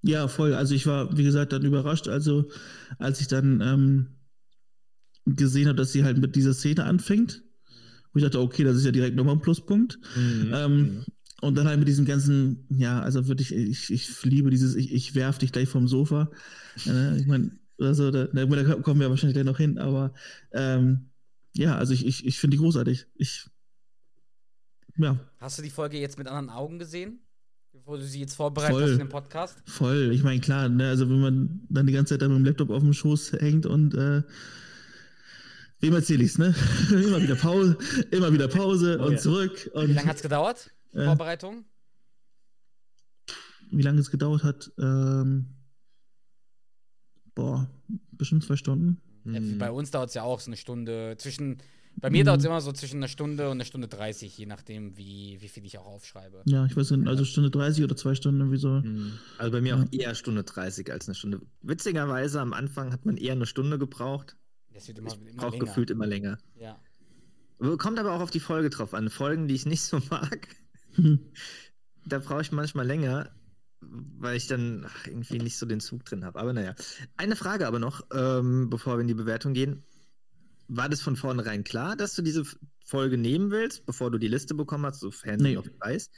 Ja, 0.04 0.30
voll. 0.30 0.54
Also 0.54 0.74
ich 0.74 0.86
war, 0.88 1.18
wie 1.18 1.26
gesagt, 1.26 1.52
dann 1.52 1.66
überrascht, 1.66 2.08
also 2.08 2.50
als 2.98 3.20
ich 3.20 3.28
dann 3.28 3.60
ähm, 3.60 4.08
gesehen 5.26 5.68
habe, 5.68 5.76
dass 5.76 5.92
sie 5.92 6.06
halt 6.06 6.18
mit 6.18 6.38
dieser 6.38 6.54
Szene 6.54 6.86
anfängt. 6.86 7.44
Wo 8.14 8.20
ich 8.20 8.24
dachte, 8.24 8.40
okay, 8.40 8.64
das 8.64 8.78
ist 8.78 8.86
ja 8.86 8.92
direkt 8.92 9.18
nochmal 9.18 9.36
ein 9.36 9.42
Pluspunkt. 9.42 10.00
Mhm. 10.16 10.52
Ähm, 10.54 11.06
und 11.42 11.56
dann 11.56 11.68
halt 11.68 11.80
mit 11.80 11.88
diesem 11.88 12.06
ganzen, 12.06 12.66
ja, 12.70 13.00
also 13.02 13.28
wirklich, 13.28 13.54
ich, 13.54 13.92
ich 13.92 14.24
liebe 14.24 14.50
dieses, 14.50 14.76
ich, 14.76 14.92
ich 14.92 15.14
werf 15.16 15.38
dich 15.38 15.52
gleich 15.52 15.70
vom 15.70 15.88
Sofa. 15.88 16.32
Äh, 16.86 17.20
ich 17.20 17.28
meine, 17.28 17.52
also 17.80 18.10
da, 18.10 18.26
da 18.26 18.46
kommen 18.82 19.00
wir 19.00 19.10
wahrscheinlich 19.10 19.36
gleich 19.36 19.46
noch 19.46 19.58
hin, 19.58 19.78
aber 19.78 20.14
ähm, 20.52 21.10
ja, 21.54 21.78
also 21.78 21.94
ich, 21.94 22.06
ich, 22.06 22.26
ich 22.26 22.40
finde 22.40 22.58
die 22.58 22.62
großartig. 22.62 23.08
Ich, 23.16 23.48
ja, 24.98 25.20
Hast 25.40 25.60
du 25.60 25.62
die 25.62 25.70
Folge 25.70 26.00
jetzt 26.00 26.18
mit 26.18 26.28
anderen 26.28 26.50
Augen 26.50 26.80
gesehen? 26.80 27.20
Bevor 27.72 27.98
du 27.98 28.04
sie 28.04 28.20
jetzt 28.20 28.34
vorbereitet 28.34 28.74
Voll. 28.74 28.84
hast 28.84 28.92
für 28.94 28.98
den 28.98 29.10
Podcast? 29.10 29.62
Voll, 29.66 30.12
ich 30.12 30.24
meine, 30.24 30.40
klar, 30.40 30.70
ne, 30.70 30.90
also 30.90 31.08
wenn 31.08 31.22
man 31.22 31.62
dann 31.70 31.86
die 31.86 31.94
ganze 31.94 32.16
Zeit 32.16 32.24
da 32.24 32.28
mit 32.28 32.38
dem 32.38 32.46
Laptop 32.46 32.72
auf 32.72 32.82
dem 32.82 32.94
Schoß 32.94 33.34
hängt 33.34 33.68
und 33.68 33.94
äh, 33.94 34.24
wem 35.80 35.94
erzähle 35.94 36.24
ich's, 36.24 36.40
ne? 36.40 36.56
immer 36.90 37.22
wieder 37.22 37.36
Pause, 37.36 37.78
immer 38.10 38.34
wieder 38.34 38.48
Pause 38.48 38.98
Oh 39.00 39.06
und 39.06 39.14
ja. 39.14 39.18
zurück. 39.20 39.70
Und 39.74 39.90
Wie 39.90 39.94
lange 39.94 40.08
hat 40.08 40.16
es 40.16 40.24
gedauert? 40.24 40.72
Äh. 40.98 41.06
Vorbereitung? 41.06 41.66
wie 43.70 43.82
lange 43.82 44.00
es 44.00 44.10
gedauert 44.12 44.44
hat? 44.44 44.72
Ähm, 44.80 45.48
boah, 47.36 47.70
bestimmt 48.12 48.44
zwei 48.44 48.56
Stunden. 48.56 49.02
Ja, 49.26 49.40
Mhm. 49.42 49.58
bei 49.58 49.72
uns 49.72 49.92
dauert 49.92 50.08
es 50.10 50.16
ja 50.16 50.24
auch 50.24 50.40
so 50.40 50.48
eine 50.50 50.56
Stunde. 50.58 51.16
Zwischen, 51.18 51.58
bei 51.98 52.10
mir 52.10 52.24
Mhm. 52.24 52.28
dauert 52.28 52.40
es 52.40 52.46
immer 52.46 52.62
so 52.62 52.72
zwischen 52.72 52.98
einer 52.98 53.10
Stunde 53.10 53.48
und 53.48 53.58
einer 53.58 53.66
Stunde 53.66 53.90
30, 53.90 54.38
je 54.38 54.46
nachdem, 54.46 54.96
wie, 54.98 55.38
wie 55.42 55.50
viel 55.50 55.66
ich 55.66 55.78
auch 55.78 55.86
aufschreibe. 55.86 56.44
Ja, 56.46 56.66
ich 56.66 56.78
weiß 56.78 56.92
nicht, 56.92 57.08
also 57.10 57.26
Stunde 57.26 57.52
30 57.52 57.84
oder 57.84 57.98
zwei 57.98 58.16
Stunden 58.16 58.40
irgendwie 58.40 58.58
so. 58.58 58.70
Mhm. 58.70 59.20
Also 59.38 59.52
bei 59.52 59.60
mir 59.60 59.76
auch 59.78 59.84
eher 59.92 60.16
Stunde 60.16 60.44
30 60.46 60.90
als 60.92 61.08
eine 61.10 61.16
Stunde. 61.16 61.42
Witzigerweise 61.62 62.40
am 62.40 62.54
Anfang 62.54 62.94
hat 62.94 63.06
man 63.06 63.18
eher 63.18 63.34
eine 63.34 63.46
Stunde 63.46 63.78
gebraucht. 63.78 64.38
Das 64.74 64.88
wird 64.88 65.00
immer, 65.00 65.10
Ich 65.12 65.16
immer 65.20 65.34
brauche 65.42 65.52
länger. 65.52 65.66
gefühlt 65.66 65.90
immer 65.90 66.08
länger. 66.08 66.38
Ja. 66.56 66.80
Kommt 67.78 68.00
aber 68.00 68.14
auch 68.14 68.22
auf 68.22 68.30
die 68.32 68.40
Folge 68.40 68.70
drauf 68.70 68.94
an. 68.94 69.10
Folgen, 69.10 69.48
die 69.50 69.56
ich 69.56 69.66
nicht 69.66 69.82
so 69.82 70.00
mag. 70.10 70.48
Da 72.06 72.20
brauche 72.20 72.42
ich 72.42 72.52
manchmal 72.52 72.86
länger, 72.88 73.30
weil 73.82 74.38
ich 74.38 74.48
dann 74.48 74.86
ach, 74.88 75.08
irgendwie 75.08 75.40
nicht 75.40 75.58
so 75.58 75.66
den 75.66 75.80
Zug 75.80 76.06
drin 76.06 76.26
habe. 76.26 76.40
Aber 76.40 76.54
naja. 76.54 76.76
Eine 77.16 77.36
Frage 77.36 77.68
aber 77.68 77.80
noch, 77.80 78.06
ähm, 78.14 78.70
bevor 78.70 78.98
wir 78.98 79.02
in 79.02 79.08
die 79.08 79.14
Bewertung 79.14 79.54
gehen. 79.54 79.84
War 80.70 80.90
das 80.90 81.02
von 81.02 81.16
vornherein 81.16 81.64
klar, 81.64 81.96
dass 81.96 82.14
du 82.16 82.22
diese 82.22 82.44
Folge 82.86 83.18
nehmen 83.18 83.52
willst, 83.52 83.86
bevor 83.86 84.12
du 84.12 84.18
die 84.18 84.28
Liste 84.28 84.54
bekommen 84.54 84.86
hast, 84.86 85.00
sofern 85.00 85.40
Nee. 85.40 85.56
du 85.56 85.62
noch 85.62 85.68
weißt? 85.80 86.12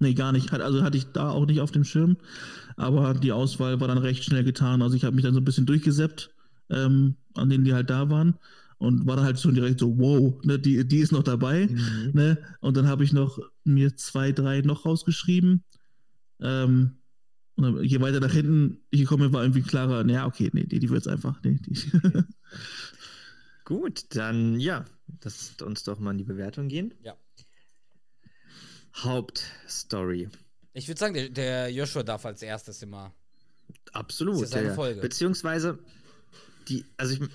Nee, 0.00 0.14
gar 0.14 0.30
nicht. 0.32 0.52
Also 0.52 0.82
hatte 0.82 0.96
ich 0.96 1.06
da 1.06 1.30
auch 1.30 1.46
nicht 1.46 1.60
auf 1.60 1.72
dem 1.72 1.84
Schirm. 1.84 2.18
Aber 2.76 3.14
die 3.14 3.32
Auswahl 3.32 3.80
war 3.80 3.88
dann 3.88 3.98
recht 3.98 4.22
schnell 4.22 4.44
getan. 4.44 4.82
Also 4.82 4.94
ich 4.94 5.04
habe 5.04 5.16
mich 5.16 5.24
dann 5.24 5.34
so 5.34 5.40
ein 5.40 5.44
bisschen 5.44 5.66
durchgesäppt, 5.66 6.30
ähm, 6.70 7.16
an 7.34 7.50
denen 7.50 7.64
die 7.64 7.74
halt 7.74 7.90
da 7.90 8.08
waren. 8.08 8.38
Und 8.78 9.06
war 9.06 9.16
dann 9.16 9.24
halt 9.24 9.40
schon 9.40 9.54
direkt 9.54 9.80
so, 9.80 9.98
wow, 9.98 10.40
ne, 10.44 10.58
die, 10.58 10.86
die 10.86 10.98
ist 10.98 11.10
noch 11.10 11.24
dabei. 11.24 11.66
Mhm. 11.66 12.10
Ne? 12.12 12.38
Und 12.60 12.76
dann 12.76 12.86
habe 12.86 13.02
ich 13.02 13.12
noch 13.12 13.38
mir 13.64 13.96
zwei, 13.96 14.30
drei 14.30 14.60
noch 14.60 14.86
rausgeschrieben. 14.86 15.64
Ähm, 16.40 16.98
und 17.56 17.64
dann, 17.64 17.82
je 17.82 18.00
weiter 18.00 18.20
nach 18.20 18.32
hinten 18.32 18.80
ich 18.90 19.00
gekommen 19.00 19.24
bin, 19.24 19.32
war 19.32 19.42
irgendwie 19.42 19.62
klarer, 19.62 20.04
naja, 20.04 20.26
okay, 20.26 20.48
nee, 20.52 20.64
die, 20.64 20.78
die 20.78 20.90
wird 20.90 21.00
es 21.00 21.08
einfach. 21.08 21.42
Nee, 21.42 21.58
die, 21.60 21.74
Gut, 23.64 24.06
dann 24.14 24.60
ja, 24.60 24.84
lasst 25.22 25.60
uns 25.60 25.82
doch 25.82 25.98
mal 25.98 26.12
in 26.12 26.18
die 26.18 26.24
Bewertung 26.24 26.68
gehen. 26.68 26.94
Ja. 27.02 27.16
Hauptstory. 28.94 30.28
Ich 30.72 30.88
würde 30.88 30.98
sagen, 30.98 31.14
der, 31.14 31.28
der 31.28 31.68
Joshua 31.70 32.02
darf 32.02 32.24
als 32.24 32.42
erstes 32.42 32.80
immer. 32.82 33.12
Absolut. 33.92 34.36
Das 34.36 34.42
ist 34.42 34.50
ja 34.50 34.58
seine 34.58 34.68
ja. 34.68 34.74
Folge. 34.74 35.00
Beziehungsweise, 35.00 35.78
die, 36.68 36.84
also 36.96 37.14
ich, 37.14 37.28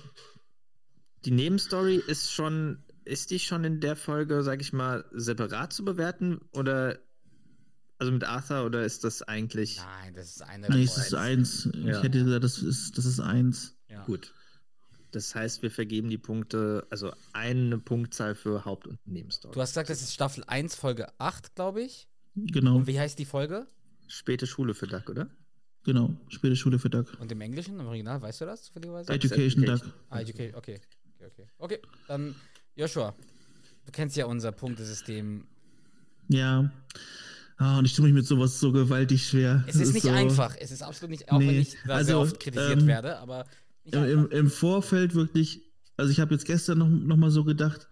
die 1.24 1.30
Nebenstory 1.30 1.96
ist 2.06 2.30
schon, 2.32 2.82
ist 3.04 3.30
die 3.30 3.38
schon 3.38 3.64
in 3.64 3.80
der 3.80 3.96
Folge, 3.96 4.42
sag 4.42 4.60
ich 4.60 4.72
mal, 4.72 5.04
separat 5.12 5.72
zu 5.72 5.84
bewerten? 5.84 6.40
Oder, 6.52 6.98
also 7.98 8.12
mit 8.12 8.24
Arthur, 8.24 8.64
oder 8.64 8.84
ist 8.84 9.04
das 9.04 9.22
eigentlich. 9.22 9.78
Nein, 9.78 10.14
das 10.14 10.36
ist 10.36 10.42
eine. 10.42 10.68
nee, 10.68 10.84
es 10.84 10.92
Folge. 10.94 11.06
ist 11.06 11.14
eins. 11.14 11.68
Ja. 11.74 11.96
Ich 11.96 12.02
hätte 12.02 12.24
gesagt, 12.24 12.44
das 12.44 12.58
ist, 12.58 12.98
das 12.98 13.04
ist 13.04 13.20
eins. 13.20 13.76
Ja. 13.88 14.04
Gut. 14.04 14.32
Das 15.12 15.34
heißt, 15.34 15.62
wir 15.62 15.70
vergeben 15.70 16.10
die 16.10 16.18
Punkte, 16.18 16.86
also 16.90 17.12
eine 17.32 17.78
Punktzahl 17.78 18.34
für 18.34 18.64
Haupt- 18.64 18.88
und 18.88 18.98
Nebenstory. 19.06 19.54
Du 19.54 19.60
hast 19.60 19.70
gesagt, 19.70 19.88
das 19.88 20.02
ist 20.02 20.12
Staffel 20.12 20.42
1, 20.46 20.74
Folge 20.74 21.08
8, 21.20 21.54
glaube 21.54 21.82
ich. 21.82 22.08
Genau, 22.34 22.76
Und 22.76 22.88
wie 22.88 22.98
heißt 22.98 23.16
die 23.20 23.24
Folge? 23.24 23.68
Späte 24.08 24.46
Schule 24.48 24.74
für 24.74 24.88
Duck, 24.88 25.08
oder? 25.08 25.30
genau. 25.84 26.16
Späte 26.28 26.56
Schule 26.56 26.78
für 26.80 26.90
Doug. 26.90 27.04
Und 27.20 27.30
im 27.30 27.40
Englischen, 27.42 27.78
im 27.78 27.86
Original, 27.86 28.20
weißt 28.22 28.40
du 28.40 28.46
das 28.46 28.64
zufälligerweise? 28.64 29.12
Education 29.12 29.62
Education. 29.62 29.88
Doug. 29.88 29.94
Ah, 30.10 30.20
okay, 30.20 30.52
okay. 30.56 30.80
Okay, 31.24 31.32
okay. 31.32 31.48
Okay, 31.58 31.78
dann 32.08 32.34
Joshua. 32.76 33.14
Du 33.86 33.92
kennst 33.92 34.16
ja 34.16 34.26
unser 34.26 34.52
Punktesystem. 34.52 35.44
Ja. 36.28 36.70
Ah, 37.56 37.78
und 37.78 37.84
ich 37.84 37.94
tue 37.94 38.04
mich 38.06 38.14
mit 38.14 38.26
sowas 38.26 38.58
so 38.58 38.72
gewaltig 38.72 39.28
schwer. 39.28 39.62
Es 39.66 39.76
ist 39.76 39.94
nicht 39.94 40.02
so, 40.02 40.10
einfach. 40.10 40.56
Es 40.58 40.72
ist 40.72 40.82
absolut 40.82 41.10
nicht, 41.10 41.30
auch 41.30 41.38
wenn 41.38 41.46
Nee, 41.46 41.60
ich 41.60 41.76
da 41.86 42.02
sehr 42.02 42.16
also, 42.16 42.20
oft 42.20 42.40
kritisiert 42.40 42.80
ähm, 42.80 42.86
werde, 42.86 43.18
aber 43.18 43.44
im, 43.84 44.30
Im 44.30 44.50
Vorfeld 44.50 45.14
wirklich, 45.14 45.62
also 45.96 46.10
ich 46.10 46.18
habe 46.18 46.34
jetzt 46.34 46.46
gestern 46.46 46.78
noch, 46.78 46.88
noch 46.88 47.16
mal 47.16 47.30
so 47.30 47.44
gedacht, 47.44 47.86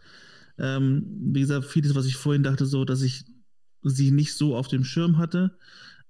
ähm, 0.59 1.05
wie 1.33 1.41
gesagt, 1.41 1.67
vieles, 1.67 1.95
was 1.95 2.07
ich 2.07 2.17
vorhin 2.17 2.43
dachte, 2.43 2.67
so, 2.67 2.85
dass 2.85 3.03
ich 3.03 3.25
sie 3.83 4.11
nicht 4.11 4.35
so 4.35 4.57
auf 4.57 4.69
dem 4.69 4.85
Schirm 4.85 5.19
hatte 5.19 5.59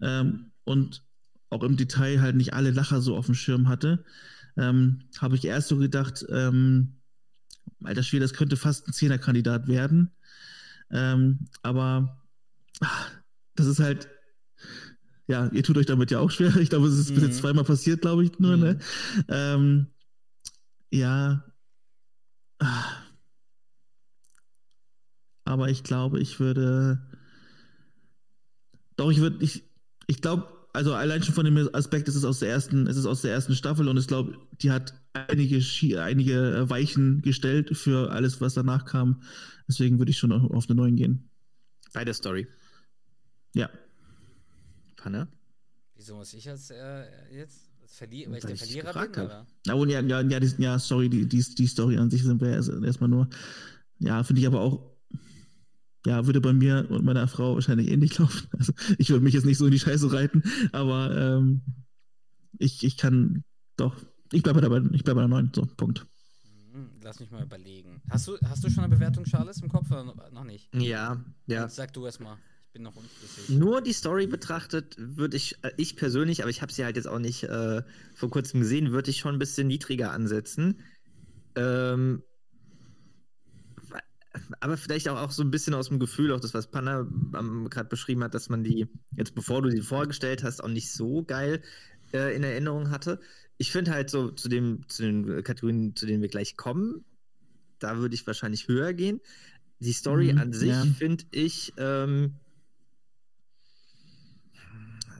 ähm, 0.01 0.53
und 0.65 1.05
auch 1.51 1.65
im 1.65 1.77
Detail 1.77 2.21
halt 2.21 2.37
nicht 2.37 2.55
alle 2.55 2.71
Lacher 2.71 3.01
so 3.01 3.17
auf 3.17 3.27
dem 3.27 3.35
Schirm 3.35 3.69
hatte, 3.69 4.05
ähm, 4.57 5.01
habe 5.19 5.35
ich 5.35 5.45
erst 5.45 5.69
so 5.69 5.77
gedacht, 5.77 6.25
ähm, 6.31 7.02
alter 7.85 8.03
Schwede, 8.03 8.25
das 8.25 8.35
könnte 8.35 8.57
fast 8.57 8.89
ein 8.89 8.93
Zehnerkandidat 8.93 9.69
werden. 9.69 10.11
Ähm, 10.91 11.49
aber 11.63 12.23
ah, 12.81 13.07
das 13.55 13.67
ist 13.67 13.81
halt, 13.81 14.09
ja, 15.27 15.49
ihr 15.53 15.63
tut 15.63 15.79
euch 15.79 15.87
damit 15.87 16.11
ja 16.11 16.19
auch 16.21 16.31
schwer. 16.31 16.55
Ich 16.57 16.71
glaube, 16.71 16.87
es 16.89 16.99
ist 16.99 17.15
bis 17.15 17.23
Mhm. 17.23 17.29
jetzt 17.29 17.39
zweimal 17.39 17.65
passiert, 17.65 18.03
glaube 18.03 18.25
ich, 18.25 18.39
nur, 18.39 18.57
ne? 18.57 18.79
Ähm, 19.29 19.87
ja. 20.91 21.45
Ah. 22.59 22.85
Aber 25.45 25.69
ich 25.69 25.83
glaube, 25.83 26.21
ich 26.21 26.39
würde. 26.41 27.01
Doch, 28.97 29.11
ich 29.11 29.19
würde. 29.21 29.43
Ich, 29.45 29.65
ich 30.07 30.21
glaube, 30.21 30.49
also 30.73 30.95
allein 30.95 31.23
schon 31.23 31.35
von 31.35 31.45
dem 31.45 31.75
Aspekt, 31.75 32.09
es 32.09 32.15
ist 32.15 32.25
aus 32.25 32.39
der 32.39 32.51
ersten, 32.51 32.87
es 32.87 32.97
ist 32.97 33.07
aus 33.07 33.23
der 33.23 33.33
ersten 33.33 33.55
Staffel 33.55 33.89
und 33.89 33.97
ich 33.97 34.07
glaube, 34.07 34.39
die 34.61 34.71
hat 34.71 34.95
einige, 35.15 36.03
einige 36.03 36.55
äh, 36.57 36.71
Weichen 36.71 37.23
gestellt 37.23 37.77
für 37.77 38.11
alles, 38.11 38.41
was 38.41 38.55
danach 38.55 38.85
kam. 38.85 39.23
Deswegen 39.69 39.99
würde 39.99 40.11
ich 40.11 40.19
schon 40.19 40.33
auf 40.33 40.69
eine 40.69 40.77
9 40.77 40.97
gehen. 40.97 41.29
Bei 41.93 42.05
der 42.05 42.15
Story. 42.15 42.47
Ja. 43.55 43.69
Panne? 44.97 45.29
Wieso 45.95 46.17
muss 46.17 46.33
ich 46.35 46.49
als 46.49 46.71
äh, 46.71 47.05
jetzt 47.35 47.71
Verli 47.87 48.27
weil 48.29 48.39
ich 48.39 48.45
der 48.45 48.57
Verlierer 48.57 48.93
bin? 48.93 49.03
hab. 49.03 49.11
Oder? 49.27 49.47
Ja, 49.67 49.75
und 49.75 49.89
ja, 49.91 50.01
ja, 50.01 50.21
ja, 50.23 50.41
die, 50.41 50.63
ja 50.63 50.79
sorry, 50.79 51.09
die, 51.09 51.27
die, 51.27 51.43
die 51.43 51.67
Story 51.67 51.99
an 51.99 52.11
sich 52.11 52.23
sind 52.23 52.41
wir 52.41 52.49
erst- 52.49 52.71
erstmal 52.71 53.11
nur. 53.11 53.29
Ja, 53.99 54.23
finde 54.25 54.41
ich 54.41 54.47
aber 54.47 54.61
auch. 54.61 54.91
Ja, 56.07 56.27
würde 56.27 56.41
bei 56.41 56.53
mir 56.53 56.91
und 56.91 57.05
meiner 57.05 57.29
Frau 57.29 57.55
wahrscheinlich 57.55 57.89
ähnlich 57.89 58.19
laufen. 58.19 58.49
Also 58.59 58.73
ich 58.99 59.11
würde 59.11 59.23
mich 59.23 59.35
jetzt 59.35 59.45
nicht 59.45 59.59
so 59.59 59.67
in 59.67 59.73
die 59.73 59.79
Scheiße 59.79 60.13
reiten, 60.13 60.43
aber 60.73 61.17
ähm, 61.17 61.63
ich, 62.59 62.83
ich 62.83 62.97
kann 62.97 63.45
doch. 63.77 63.97
Ich 64.33 64.43
bleibe 64.43 64.61
dabei, 64.61 64.79
ich 64.93 65.05
bleibe 65.05 65.17
bei 65.17 65.23
der 65.23 65.29
9. 65.29 65.51
So, 65.55 65.67
Punkt. 65.77 66.07
Hm, 66.73 66.89
Lass 67.03 67.21
mich 67.21 67.31
mal 67.31 67.43
überlegen. 67.43 68.01
Hast 68.11 68.27
du, 68.29 68.39
hast 68.45 68.65
du 68.65 68.71
schon 68.71 68.85
eine 68.85 68.95
Bewertung, 68.95 69.25
Charles, 69.25 69.61
im 69.61 69.69
Kopf 69.69 69.91
oder 69.91 70.05
noch- 70.33 70.45
nicht? 70.45 70.75
Ja, 70.75 71.23
ja. 71.47 71.63
Jetzt 71.65 71.77
Sag 71.77 71.93
du 71.93 72.07
erst 72.07 72.21
mal. 72.21 72.39
Ich 72.67 72.73
bin 72.73 72.83
noch 72.83 72.97
unschlüssig. 72.97 73.51
Nur 73.51 73.83
die 73.83 73.93
Story 73.93 74.27
betrachtet, 74.27 74.97
würde 74.99 75.37
ich, 75.37 75.63
äh, 75.63 75.73
ich 75.77 75.97
persönlich, 75.97 76.41
aber 76.43 76.49
ich 76.51 76.63
habe 76.63 76.73
sie 76.73 76.85
halt 76.85 76.97
jetzt 76.97 77.07
auch 77.09 77.19
nicht 77.19 77.45
äh, 77.45 77.83
vor 78.15 78.31
kurzem 78.31 78.61
gesehen, 78.61 78.93
würde 78.93 79.11
ich 79.11 79.19
schon 79.19 79.35
ein 79.35 79.39
bisschen 79.39 79.67
niedriger 79.67 80.13
ansetzen. 80.13 80.81
Ähm, 81.55 82.23
aber 84.61 84.79
vielleicht 84.79 85.09
auch, 85.11 85.19
auch 85.19 85.31
so 85.31 85.43
ein 85.43 85.51
bisschen 85.51 85.75
aus 85.75 85.89
dem 85.89 85.99
Gefühl, 85.99 86.33
auch 86.33 86.41
das, 86.41 86.55
was 86.55 86.71
Panna 86.71 87.01
ähm, 87.39 87.69
gerade 87.69 87.91
beschrieben 87.91 88.25
hat, 88.25 88.33
dass 88.33 88.49
man 88.49 88.65
die, 88.65 88.89
jetzt 89.17 89.35
bevor 89.35 89.61
du 89.61 89.69
sie 89.71 89.83
vorgestellt 89.83 90.43
hast, 90.43 90.65
auch 90.65 90.69
nicht 90.69 90.91
so 90.91 91.23
geil 91.23 91.61
äh, 92.15 92.35
in 92.35 92.43
Erinnerung 92.43 92.91
hatte. 92.91 93.21
Ich 93.59 93.71
finde 93.73 93.93
halt 93.93 94.11
so 94.11 94.31
zu, 94.31 94.49
dem, 94.49 94.89
zu 94.89 95.03
den 95.03 95.43
Kategorien, 95.45 95.95
zu 95.95 96.07
denen 96.07 96.23
wir 96.23 96.29
gleich 96.29 96.57
kommen, 96.57 97.05
da 97.79 97.99
würde 97.99 98.15
ich 98.15 98.27
wahrscheinlich 98.27 98.69
höher 98.69 98.95
gehen. 98.95 99.21
Die 99.81 99.93
Story 99.93 100.33
Mhm, 100.33 100.37
an 100.37 100.53
sich 100.53 100.91
ja. 100.91 100.93
finde 100.93 101.25
ich, 101.33 101.75
ähm, 101.79 102.41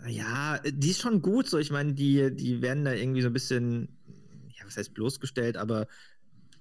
ja, 0.07 0.59
die 0.65 0.91
ist 0.91 1.01
schon 1.01 1.23
gut. 1.23 1.49
So, 1.49 1.59
ich 1.59 1.71
meine, 1.71 1.95
die, 1.95 2.35
die 2.35 2.63
werden 2.63 2.85
da 2.85 2.93
irgendwie 2.93 3.23
so 3.23 3.29
ein 3.29 3.33
bisschen, 3.33 3.99
ja, 4.59 4.65
was 4.67 4.77
heißt 4.77 4.95
bloßgestellt, 4.95 5.57
aber 5.57 5.87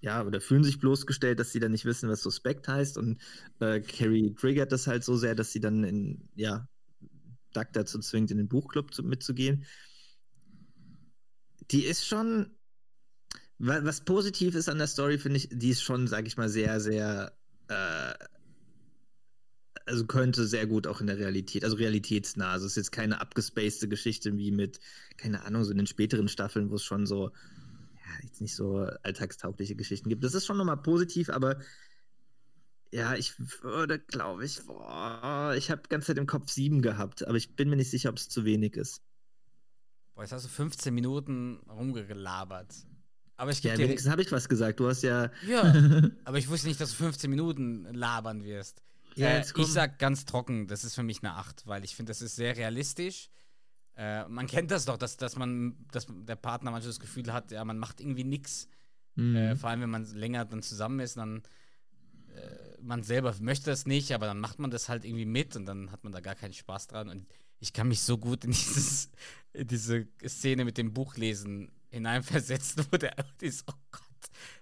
ja, 0.01 0.23
oder 0.25 0.41
fühlen 0.41 0.63
sich 0.63 0.79
bloßgestellt, 0.79 1.39
dass 1.39 1.51
sie 1.51 1.59
dann 1.59 1.71
nicht 1.71 1.85
wissen, 1.85 2.09
was 2.09 2.21
Suspekt 2.23 2.67
heißt. 2.67 2.97
Und 2.97 3.21
äh, 3.59 3.81
Carrie 3.81 4.33
triggert 4.35 4.71
das 4.71 4.87
halt 4.87 5.03
so 5.03 5.17
sehr, 5.17 5.35
dass 5.35 5.51
sie 5.51 5.59
dann 5.59 5.83
in, 5.83 6.29
ja, 6.35 6.67
Doug 7.53 7.67
dazu 7.73 7.99
zwingt, 7.99 8.31
in 8.31 8.37
den 8.37 8.47
Buchclub 8.49 8.93
zu, 8.93 9.03
mitzugehen. 9.03 9.65
Die 11.71 11.85
ist 11.85 12.05
schon, 12.05 12.51
wa- 13.59 13.83
was 13.83 14.01
positiv 14.03 14.55
ist 14.55 14.69
an 14.69 14.77
der 14.77 14.87
Story, 14.87 15.17
finde 15.17 15.37
ich, 15.37 15.49
die 15.51 15.69
ist 15.69 15.81
schon, 15.81 16.07
sag 16.07 16.27
ich 16.27 16.37
mal, 16.37 16.49
sehr, 16.49 16.79
sehr, 16.79 17.33
äh, 17.69 18.13
also 19.85 20.05
könnte 20.05 20.47
sehr 20.47 20.67
gut 20.67 20.87
auch 20.87 21.01
in 21.01 21.07
der 21.07 21.17
Realität, 21.17 21.63
also 21.63 21.75
realitätsnah. 21.75 22.51
Also 22.51 22.65
es 22.65 22.73
ist 22.73 22.77
jetzt 22.77 22.91
keine 22.91 23.19
abgespacede 23.21 23.87
Geschichte 23.87 24.37
wie 24.37 24.51
mit, 24.51 24.79
keine 25.17 25.43
Ahnung, 25.43 25.63
so 25.63 25.71
in 25.71 25.77
den 25.77 25.87
späteren 25.87 26.27
Staffeln, 26.27 26.69
wo 26.69 26.75
es 26.75 26.83
schon 26.83 27.05
so, 27.05 27.29
ja, 27.29 28.23
jetzt 28.23 28.41
nicht 28.41 28.55
so 28.55 28.79
alltagstaugliche 29.03 29.75
Geschichten 29.75 30.09
gibt. 30.09 30.23
Das 30.23 30.33
ist 30.33 30.45
schon 30.45 30.57
nochmal 30.57 30.81
positiv, 30.81 31.29
aber 31.29 31.59
ja, 32.91 33.15
ich 33.15 33.33
würde, 33.63 33.99
glaube 33.99 34.45
ich, 34.45 34.65
boah, 34.65 35.53
ich 35.57 35.71
habe 35.71 35.83
ganze 35.89 36.07
Zeit 36.07 36.17
im 36.17 36.27
Kopf 36.27 36.51
sieben 36.51 36.81
gehabt, 36.81 37.25
aber 37.25 37.37
ich 37.37 37.55
bin 37.55 37.69
mir 37.69 37.77
nicht 37.77 37.89
sicher, 37.89 38.09
ob 38.09 38.17
es 38.17 38.27
zu 38.29 38.43
wenig 38.45 38.75
ist. 38.75 39.01
Boah, 40.13 40.21
jetzt 40.21 40.31
hast 40.31 40.45
du 40.45 40.49
15 40.49 40.93
Minuten 40.93 41.59
rumgelabert. 41.69 42.73
Aber 43.37 43.51
ich 43.51 43.63
Ja, 43.63 43.75
dir. 43.75 43.85
wenigstens 43.85 44.11
habe 44.11 44.21
ich 44.21 44.31
was 44.31 44.47
gesagt. 44.47 44.79
Du 44.79 44.87
hast 44.87 45.01
ja. 45.01 45.31
Ja, 45.47 45.61
aber 46.25 46.37
ich 46.37 46.47
wusste 46.49 46.67
nicht, 46.67 46.79
dass 46.79 46.91
du 46.91 46.95
15 46.97 47.29
Minuten 47.29 47.85
labern 47.93 48.43
wirst. 48.43 48.83
Ja, 49.15 49.29
äh, 49.29 49.41
ich 49.41 49.67
sag 49.67 49.99
ganz 49.99 50.25
trocken, 50.25 50.67
das 50.67 50.83
ist 50.83 50.95
für 50.95 51.03
mich 51.03 51.23
eine 51.23 51.33
8, 51.35 51.67
weil 51.67 51.83
ich 51.83 51.95
finde, 51.95 52.11
das 52.11 52.21
ist 52.21 52.35
sehr 52.35 52.55
realistisch. 52.55 53.29
Äh, 53.97 54.27
man 54.27 54.47
kennt 54.47 54.71
das 54.71 54.85
doch, 54.85 54.97
dass, 54.97 55.17
dass 55.17 55.35
man, 55.35 55.75
dass 55.91 56.07
der 56.09 56.35
Partner 56.35 56.71
manchmal 56.71 56.91
das 56.91 56.99
Gefühl 56.99 57.33
hat, 57.33 57.51
ja, 57.51 57.63
man 57.65 57.77
macht 57.77 57.99
irgendwie 57.99 58.23
nichts. 58.23 58.67
Mhm. 59.15 59.35
Äh, 59.35 59.55
vor 59.55 59.69
allem, 59.69 59.81
wenn 59.81 59.89
man 59.89 60.05
länger 60.13 60.45
dann 60.45 60.61
zusammen 60.61 60.99
ist, 61.01 61.17
dann 61.17 61.43
äh, 62.35 62.81
man 62.81 63.03
selber 63.03 63.35
möchte 63.41 63.69
das 63.69 63.85
nicht, 63.85 64.13
aber 64.13 64.27
dann 64.27 64.39
macht 64.39 64.59
man 64.59 64.71
das 64.71 64.87
halt 64.87 65.03
irgendwie 65.03 65.25
mit 65.25 65.55
und 65.55 65.65
dann 65.65 65.91
hat 65.91 66.03
man 66.03 66.13
da 66.13 66.21
gar 66.21 66.35
keinen 66.35 66.53
Spaß 66.53 66.87
dran. 66.87 67.09
Und 67.09 67.27
ich 67.61 67.71
kann 67.71 67.87
mich 67.87 68.01
so 68.01 68.17
gut 68.17 68.43
in, 68.43 68.51
dieses, 68.51 69.09
in 69.53 69.67
diese 69.67 70.05
Szene 70.27 70.65
mit 70.65 70.77
dem 70.77 70.93
Buchlesen 70.93 71.71
hineinversetzen, 71.89 72.85
wo 72.91 72.97
der 72.97 73.15
ist, 73.39 73.63
oh 73.69 73.73
Gott. 73.91 74.01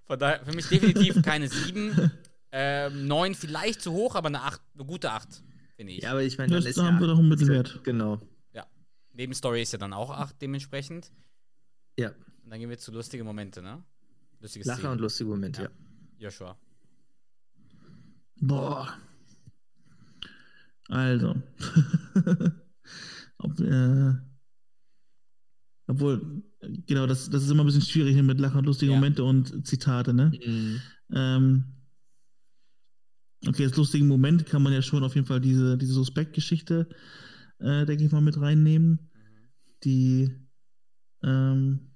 Von 0.03 0.19
daher, 0.19 0.45
für 0.45 0.53
mich 0.53 0.67
definitiv 0.67 1.21
keine 1.23 1.47
7. 1.49 2.11
Ähm, 2.51 3.07
9 3.07 3.35
vielleicht 3.35 3.81
zu 3.81 3.91
hoch, 3.91 4.15
aber 4.15 4.27
eine 4.27 4.41
8, 4.41 4.59
eine 4.76 4.85
gute 4.85 5.11
8, 5.11 5.43
finde 5.76 5.93
ich. 5.93 6.01
Ja, 6.03 6.11
aber 6.11 6.23
ich 6.23 6.38
meine, 6.38 6.51
dann 6.53 6.61
Das, 6.61 6.69
ist 6.69 6.77
da 6.77 6.84
ja. 6.84 6.88
haben 6.88 6.99
wir 6.99 7.07
doch 7.07 7.19
einen 7.19 7.30
Mittelwert. 7.30 7.84
Genau. 7.84 8.19
Ja. 8.53 8.65
Nebenstory 9.13 9.61
ist 9.61 9.71
ja 9.73 9.77
dann 9.77 9.93
auch 9.93 10.09
8 10.09 10.41
dementsprechend. 10.41 11.11
Ja. 11.97 12.09
Und 12.43 12.49
dann 12.49 12.59
gehen 12.59 12.69
wir 12.71 12.80
zu 12.80 12.91
lustige 12.91 13.23
Momente, 13.23 13.61
ne? 13.61 13.84
Lustige 14.39 14.65
Lacher 14.65 14.80
Szenen. 14.80 14.93
und 14.93 15.01
lustige 15.01 15.30
Momente, 15.30 15.61
Ja. 15.61 15.67
ja. 15.69 15.76
Joshua. 16.26 16.57
Boah. 18.41 18.97
Also. 20.88 21.35
Ob, 23.39 23.59
äh, 23.59 24.13
obwohl, 25.87 26.43
genau, 26.85 27.07
das, 27.07 27.29
das 27.29 27.43
ist 27.43 27.49
immer 27.49 27.63
ein 27.63 27.65
bisschen 27.65 27.81
schwierig 27.81 28.13
hier 28.13 28.23
mit 28.23 28.39
Lachen 28.39 28.59
und 28.59 28.65
lustige 28.65 28.91
Ja. 28.91 28.97
Momente 28.97 29.23
und 29.23 29.65
Zitate, 29.65 30.13
ne? 30.13 30.31
Mhm. 30.45 30.81
Ähm, 31.13 31.63
okay, 33.47 33.65
als 33.65 33.77
lustigen 33.77 34.07
Moment 34.07 34.45
kann 34.45 34.61
man 34.61 34.73
ja 34.73 34.81
schon 34.81 35.03
auf 35.03 35.15
jeden 35.15 35.25
Fall 35.25 35.41
diese, 35.41 35.77
diese 35.77 35.93
Suspektgeschichte, 35.93 36.89
äh, 37.59 37.85
denke 37.85 38.03
ich 38.03 38.11
mal, 38.11 38.21
mit 38.21 38.39
reinnehmen. 38.39 39.09
Die, 39.83 40.29
ähm, 41.23 41.95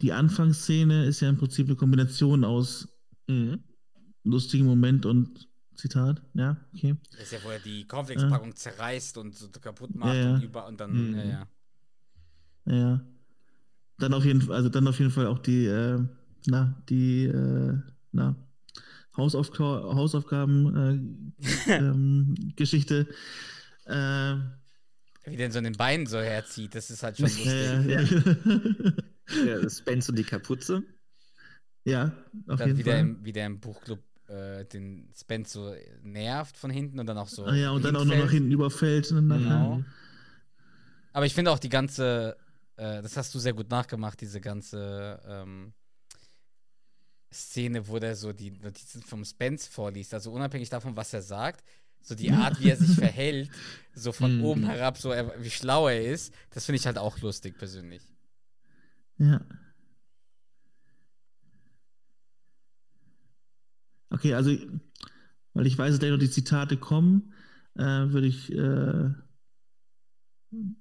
die 0.00 0.12
Anfangsszene 0.12 1.04
ist 1.04 1.20
ja 1.20 1.28
im 1.28 1.36
Prinzip 1.38 1.66
eine 1.66 1.76
Kombination 1.76 2.44
aus 2.44 2.88
Mhm. 3.28 3.58
lustigen 4.24 4.66
Moment 4.66 5.04
und 5.04 5.45
Zitat. 5.76 6.22
Ja, 6.34 6.56
okay. 6.74 6.96
Das 7.12 7.20
ist 7.22 7.32
ja, 7.32 7.38
wo 7.44 7.50
er 7.50 7.58
die 7.58 7.86
Cornflakes-Packung 7.86 8.54
zerreißt 8.56 9.18
und 9.18 9.34
so 9.36 9.48
kaputt 9.48 9.94
macht 9.94 10.14
Ja, 10.14 10.20
ja. 10.22 10.34
und 10.34 10.42
über 10.42 10.66
und 10.66 10.80
dann, 10.80 11.10
Mhm. 11.10 11.16
ja, 11.18 11.24
ja. 11.24 11.48
Ja. 12.66 13.00
Dann 13.98 14.12
auf 14.14 14.24
jeden 14.24 14.42
Fall, 14.42 14.56
also 14.56 14.68
dann 14.68 14.86
auf 14.88 14.98
jeden 14.98 15.10
Fall 15.10 15.26
auch 15.26 15.38
die, 15.38 15.66
äh, 15.66 15.98
na, 16.46 16.82
die, 16.88 17.24
äh, 17.26 17.74
na, 18.12 18.36
Hausaufga 19.16 19.64
Hausaufgaben 19.94 20.76
äh, 21.68 21.72
ähm. 21.72 22.34
Äh, 23.86 24.34
Wie 25.24 25.36
der 25.36 25.50
so 25.50 25.58
an 25.58 25.64
den 25.64 25.72
Beinen 25.76 26.06
so 26.06 26.18
herzieht, 26.18 26.74
das 26.74 26.90
ist 26.90 27.02
halt 27.02 27.16
schon 27.16 27.24
lustig. 27.26 27.46
ja, 27.46 27.80
ja, 27.80 28.00
ja. 28.00 29.60
Ja, 29.62 29.70
Spence 29.70 30.08
und 30.10 30.16
die 30.18 30.24
Kapuze. 30.24 30.82
ja, 31.84 32.12
auf 32.48 32.58
dann 32.58 32.68
jeden 32.68 32.78
wie 32.78 32.82
der, 32.82 32.92
Fall. 32.94 33.00
im, 33.00 33.24
wie 33.24 33.32
der 33.32 33.46
im 33.46 33.58
Buchclub 33.60 34.00
äh, 34.28 34.64
den 34.64 35.08
Spence 35.18 35.52
so 35.52 35.74
nervt 36.02 36.56
von 36.56 36.70
hinten 36.70 36.98
und 36.98 37.06
dann 37.06 37.18
auch 37.18 37.28
so. 37.28 37.44
Ah, 37.46 37.54
ja, 37.54 37.70
und 37.70 37.84
dann 37.84 37.96
auch 37.96 38.04
noch 38.04 38.16
nach 38.16 38.30
hinten 38.30 38.50
überfällt. 38.52 39.10
Und 39.12 39.28
dann, 39.28 39.42
Genau. 39.42 39.82
Aber 41.12 41.26
ich 41.26 41.34
finde 41.34 41.50
auch 41.50 41.58
die 41.58 41.68
ganze, 41.68 42.36
äh, 42.76 43.02
das 43.02 43.16
hast 43.16 43.34
du 43.34 43.38
sehr 43.38 43.54
gut 43.54 43.70
nachgemacht, 43.70 44.20
diese 44.20 44.40
ganze 44.40 45.20
ähm, 45.26 45.72
Szene, 47.32 47.88
wo 47.88 47.98
der 47.98 48.16
so 48.16 48.32
die 48.32 48.50
Notizen 48.50 49.02
vom 49.02 49.24
Spence 49.24 49.66
vorliest. 49.66 50.14
Also 50.14 50.32
unabhängig 50.32 50.68
davon, 50.70 50.96
was 50.96 51.12
er 51.12 51.22
sagt, 51.22 51.64
So 52.02 52.14
die 52.14 52.30
Art, 52.30 52.60
wie 52.60 52.68
er 52.68 52.76
sich 52.76 52.90
verhält, 52.96 53.50
so 53.94 54.12
von 54.12 54.36
Mhm. 54.36 54.44
oben 54.44 54.64
herab, 54.64 54.96
so 54.98 55.10
er, 55.10 55.42
wie 55.42 55.50
schlau 55.50 55.88
er 55.88 56.04
ist, 56.04 56.32
das 56.50 56.64
finde 56.66 56.76
ich 56.76 56.86
halt 56.86 56.98
auch 56.98 57.18
lustig 57.20 57.58
persönlich. 57.58 58.02
Ja. 59.18 59.40
Okay, 64.10 64.34
also, 64.34 64.56
weil 65.54 65.66
ich 65.66 65.76
weiß, 65.76 65.92
dass 65.92 65.98
gleich 65.98 66.12
noch 66.12 66.18
die 66.18 66.30
Zitate 66.30 66.76
kommen, 66.76 67.32
äh, 67.74 67.82
würde 67.82 68.26
ich 68.26 68.52
äh, 68.52 69.10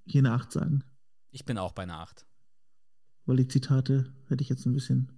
hier 0.05 0.19
eine 0.19 0.31
8 0.31 0.51
sagen. 0.51 0.83
Ich 1.31 1.45
bin 1.45 1.57
auch 1.57 1.73
bei 1.73 1.83
einer 1.83 1.99
8. 1.99 2.25
Weil 3.25 3.37
die 3.37 3.47
Zitate 3.47 4.13
hätte 4.27 4.43
ich 4.43 4.49
jetzt 4.49 4.65
ein 4.65 4.73
bisschen, 4.73 5.11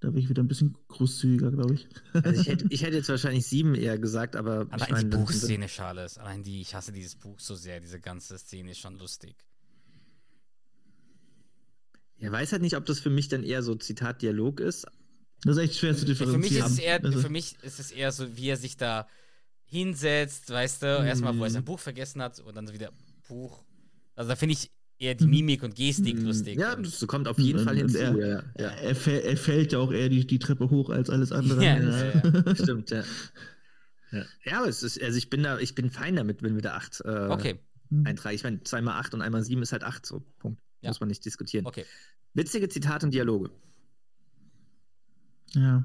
da 0.00 0.10
bin 0.10 0.18
ich 0.18 0.28
wieder 0.28 0.42
ein 0.42 0.48
bisschen 0.48 0.76
großzügiger, 0.88 1.52
glaube 1.52 1.74
ich. 1.74 1.88
Also 2.14 2.40
ich, 2.40 2.48
hätte, 2.48 2.66
ich 2.70 2.82
hätte 2.82 2.96
jetzt 2.96 3.08
wahrscheinlich 3.08 3.46
sieben 3.46 3.74
eher 3.74 3.98
gesagt, 3.98 4.34
aber 4.34 4.62
ich 4.62 4.72
Allein 4.72 4.90
meine, 4.90 5.10
die 5.10 5.16
Buchszene, 5.16 5.66
Charles. 5.66 6.18
Allein 6.18 6.42
die, 6.42 6.60
ich 6.60 6.74
hasse 6.74 6.92
dieses 6.92 7.16
Buch 7.16 7.38
so 7.38 7.54
sehr. 7.54 7.80
Diese 7.80 8.00
ganze 8.00 8.38
Szene 8.38 8.70
ist 8.70 8.78
schon 8.78 8.98
lustig. 8.98 9.36
Ja, 12.16 12.30
weiß 12.30 12.52
halt 12.52 12.62
nicht, 12.62 12.76
ob 12.76 12.86
das 12.86 13.00
für 13.00 13.10
mich 13.10 13.28
dann 13.28 13.42
eher 13.42 13.62
so 13.62 13.74
Zitat-Dialog 13.74 14.60
ist. 14.60 14.86
Das 15.44 15.56
ist 15.56 15.62
echt 15.62 15.76
schwer 15.76 15.96
zu 15.96 16.06
Ja, 16.06 16.14
für 16.14 16.26
mich 16.38 16.50
differenzieren. 16.50 16.66
ist 16.66 16.72
es 16.72 16.78
eher, 16.78 17.04
Also, 17.04 17.18
für 17.20 17.28
mich 17.28 17.56
ist 17.62 17.80
es 17.80 17.90
eher 17.90 18.12
so, 18.12 18.36
wie 18.36 18.48
er 18.48 18.56
sich 18.56 18.76
da 18.76 19.08
hinsetzt, 19.64 20.50
weißt 20.50 20.82
du, 20.82 20.86
erstmal, 20.86 21.36
wo 21.38 21.44
er 21.44 21.50
sein 21.50 21.64
Buch 21.64 21.78
vergessen 21.80 22.22
hat 22.22 22.38
und 22.40 22.54
dann 22.56 22.72
wieder 22.72 22.90
Buch. 23.28 23.64
Also 24.14 24.28
da 24.28 24.36
finde 24.36 24.52
ich 24.54 24.70
eher 24.98 25.14
die 25.14 25.26
Mimik 25.26 25.62
und 25.62 25.74
Gestik 25.74 26.20
lustig. 26.20 26.58
Ja, 26.58 26.76
das 26.76 27.04
kommt 27.06 27.26
auf 27.26 27.38
jeden 27.38 27.60
Und- 27.60 27.64
Fall 27.64 27.76
hinzu. 27.76 27.98
er- 27.98 28.16
ja, 28.16 28.42
ja, 28.58 28.68
er, 28.68 28.94
fäll- 28.94 29.20
er 29.22 29.36
fällt 29.36 29.72
ja 29.72 29.78
auch 29.78 29.90
eher 29.92 30.08
die, 30.08 30.26
die 30.26 30.38
Treppe 30.38 30.70
hoch 30.70 30.90
als 30.90 31.10
alles 31.10 31.32
andere. 31.32 31.64
Ja, 31.64 31.78
Ja. 31.78 32.54
Stimmt, 32.54 32.90
ja. 32.90 33.02
Ja, 34.12 34.24
ja 34.44 34.58
aber 34.58 34.68
es 34.68 34.82
ist, 34.82 35.02
also 35.02 35.16
ich 35.16 35.30
bin 35.30 35.42
da, 35.42 35.58
ich 35.58 35.74
bin 35.74 35.90
fein 35.90 36.14
damit, 36.16 36.42
wenn 36.42 36.54
wir 36.54 36.62
da 36.62 36.74
acht 36.76 37.00
äh, 37.04 37.08
Okay, 37.08 37.58
eintragen. 38.04 38.34
Ich 38.36 38.44
meine, 38.44 38.62
zweimal 38.62 39.00
acht 39.00 39.14
und 39.14 39.22
einmal 39.22 39.42
sieben 39.42 39.62
ist 39.62 39.72
halt 39.72 39.82
acht, 39.84 40.04
so 40.06 40.20
Punkt. 40.38 40.60
Ja. 40.82 40.90
Muss 40.90 41.00
man 41.00 41.08
nicht 41.08 41.24
diskutieren. 41.24 41.64
okay. 41.66 41.84
Witzige 42.34 42.68
Zitate 42.68 43.06
und 43.06 43.12
Dialoge. 43.14 43.50
Ja. 45.54 45.84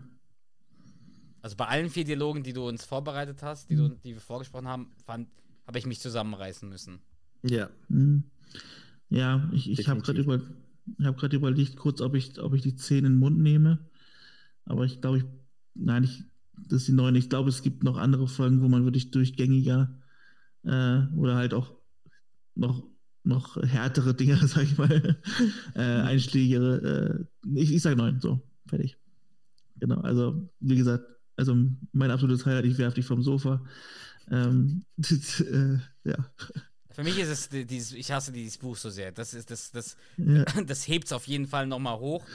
Also 1.42 1.56
bei 1.56 1.68
allen 1.68 1.90
vier 1.90 2.04
Dialogen, 2.04 2.44
die 2.44 2.54
du 2.54 2.68
uns 2.68 2.84
vorbereitet 2.84 3.42
hast, 3.42 3.70
die, 3.70 3.76
du, 3.76 3.90
die 3.90 4.14
wir 4.14 4.22
vorgesprochen 4.22 4.68
haben, 4.68 4.92
fand, 5.06 5.30
habe 5.66 5.80
ich 5.80 5.86
mich 5.86 6.00
zusammenreißen 6.02 6.68
müssen. 6.68 7.00
Ja. 7.44 7.70
Mhm. 7.90 8.24
Ja, 9.10 9.50
ich, 9.54 9.70
ich 9.70 9.88
habe 9.88 10.02
gerade 10.02 10.20
über, 10.20 10.42
hab 11.04 11.18
grad 11.18 11.34
überlegt, 11.34 11.78
kurz, 11.78 12.02
ob 12.02 12.16
ich, 12.16 12.40
ob 12.40 12.54
ich 12.54 12.64
die 12.64 12.76
10 12.76 12.98
in 12.98 13.04
den 13.06 13.16
Mund 13.16 13.40
nehme. 13.40 13.80
Aber 14.66 14.84
ich 14.84 15.00
glaube, 15.00 15.20
ich, 15.20 15.24
nein, 15.76 16.04
ich, 16.04 16.24
das 16.68 16.82
ist 16.82 16.88
die 16.90 16.94
9. 16.94 17.16
Ich 17.16 17.30
glaube, 17.30 17.50
es 17.50 17.62
gibt 17.62 17.84
noch 17.84 17.98
andere 17.98 18.28
Folgen, 18.28 18.62
wo 18.62 18.68
man 18.68 18.84
wirklich 18.84 19.12
durchgängiger 19.12 19.98
äh, 20.64 21.00
oder 21.16 21.36
halt 21.36 21.54
auch 21.54 21.74
noch, 22.56 22.84
noch 23.24 23.56
härtere 23.58 24.14
Dinge, 24.14 24.36
sag 24.48 24.64
ich 24.64 24.78
mal, 24.78 25.18
äh, 25.76 25.82
einschlägigere. 25.82 27.28
Äh, 27.46 27.60
ich, 27.60 27.72
ich 27.74 27.82
sage 27.82 27.96
9, 27.96 28.20
so, 28.20 28.42
fertig. 28.66 28.98
Genau, 29.80 30.02
also, 30.02 30.50
wie 30.60 30.76
gesagt, 30.76 31.06
also 31.36 31.56
mein 31.92 32.12
absolutes 32.12 32.46
Highlight, 32.46 32.66
ich 32.66 32.78
werfe 32.78 32.96
dich 32.96 33.06
vom 33.06 33.22
Sofa. 33.22 33.64
Ähm, 34.32 34.84
äh, 35.00 35.78
ja. 36.10 36.32
Für 36.92 37.04
mich 37.04 37.20
ist 37.20 37.30
es 37.30 37.50
die- 37.50 37.66
dieses, 37.66 37.94
ich 37.94 38.12
hasse 38.12 38.32
dieses 38.32 38.58
Buch 38.58 38.76
so 38.76 38.90
sehr. 38.90 39.12
Das 39.12 39.34
ist 39.34 39.52
das, 39.52 39.72
das, 39.72 39.98
ja. 40.18 40.44
das 40.66 40.88
hebt 40.88 41.06
es 41.06 41.14
auf 41.14 41.28
jeden 41.28 41.46
Fall 41.48 41.68
nochmal 41.68 42.00
hoch. 42.00 42.26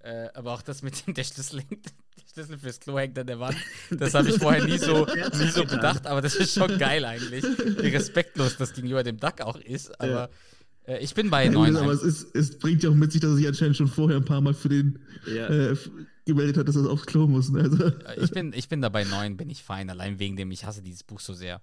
Äh, 0.00 0.28
aber 0.34 0.52
auch 0.52 0.62
das 0.62 0.82
mit 0.82 1.06
dem, 1.06 1.14
der 1.14 1.24
Schlüssel 1.24 1.62
der 1.62 2.22
Schlüssel 2.32 2.58
fürs 2.58 2.78
Klo 2.78 2.98
hängt 2.98 3.18
an 3.18 3.26
der 3.26 3.40
Wand. 3.40 3.56
Das 3.90 4.14
habe 4.14 4.28
ich 4.28 4.36
vorher 4.36 4.64
nie 4.64 4.78
so, 4.78 5.06
nie 5.38 5.50
so 5.50 5.64
bedacht, 5.64 6.06
aber 6.06 6.20
das 6.20 6.36
ist 6.36 6.54
schon 6.54 6.78
geil 6.78 7.04
eigentlich. 7.04 7.42
Wie 7.42 7.88
respektlos 7.88 8.56
das 8.56 8.74
gegenüber 8.74 9.02
dem 9.02 9.18
Duck 9.18 9.40
auch 9.40 9.56
ist. 9.56 9.98
Aber 10.00 10.24
äh, 10.24 10.28
ich 11.00 11.14
bin 11.14 11.30
bei 11.30 11.44
Ja, 11.44 11.52
gut, 11.52 11.70
9. 11.72 11.76
aber 11.76 11.92
es, 11.92 12.02
ist, 12.02 12.34
es 12.34 12.58
bringt 12.58 12.82
ja 12.82 12.90
auch 12.90 12.94
mit 12.94 13.12
sich, 13.12 13.20
dass 13.20 13.30
er 13.32 13.36
sich 13.36 13.46
anscheinend 13.48 13.76
schon 13.76 13.88
vorher 13.88 14.16
ein 14.18 14.24
paar 14.24 14.40
Mal 14.40 14.54
für 14.54 14.68
den 14.68 14.98
Ja. 15.26 15.48
äh, 15.48 15.76
gemeldet 16.24 16.56
hat, 16.58 16.68
dass 16.68 16.76
er 16.76 16.88
aufs 16.90 17.06
Klo 17.06 17.26
muss. 17.26 17.50
Ne? 17.50 17.60
Also, 17.62 17.84
Äh, 17.84 18.22
ich, 18.24 18.30
bin, 18.30 18.52
ich 18.52 18.68
bin 18.68 18.80
da 18.82 18.88
bei 18.88 19.04
9, 19.04 19.36
bin 19.36 19.50
ich 19.50 19.62
fein. 19.62 19.90
Allein 19.90 20.18
wegen 20.18 20.36
dem, 20.36 20.50
ich 20.50 20.64
hasse 20.64 20.82
dieses 20.82 21.02
Buch 21.04 21.20
so 21.20 21.32
sehr. 21.34 21.60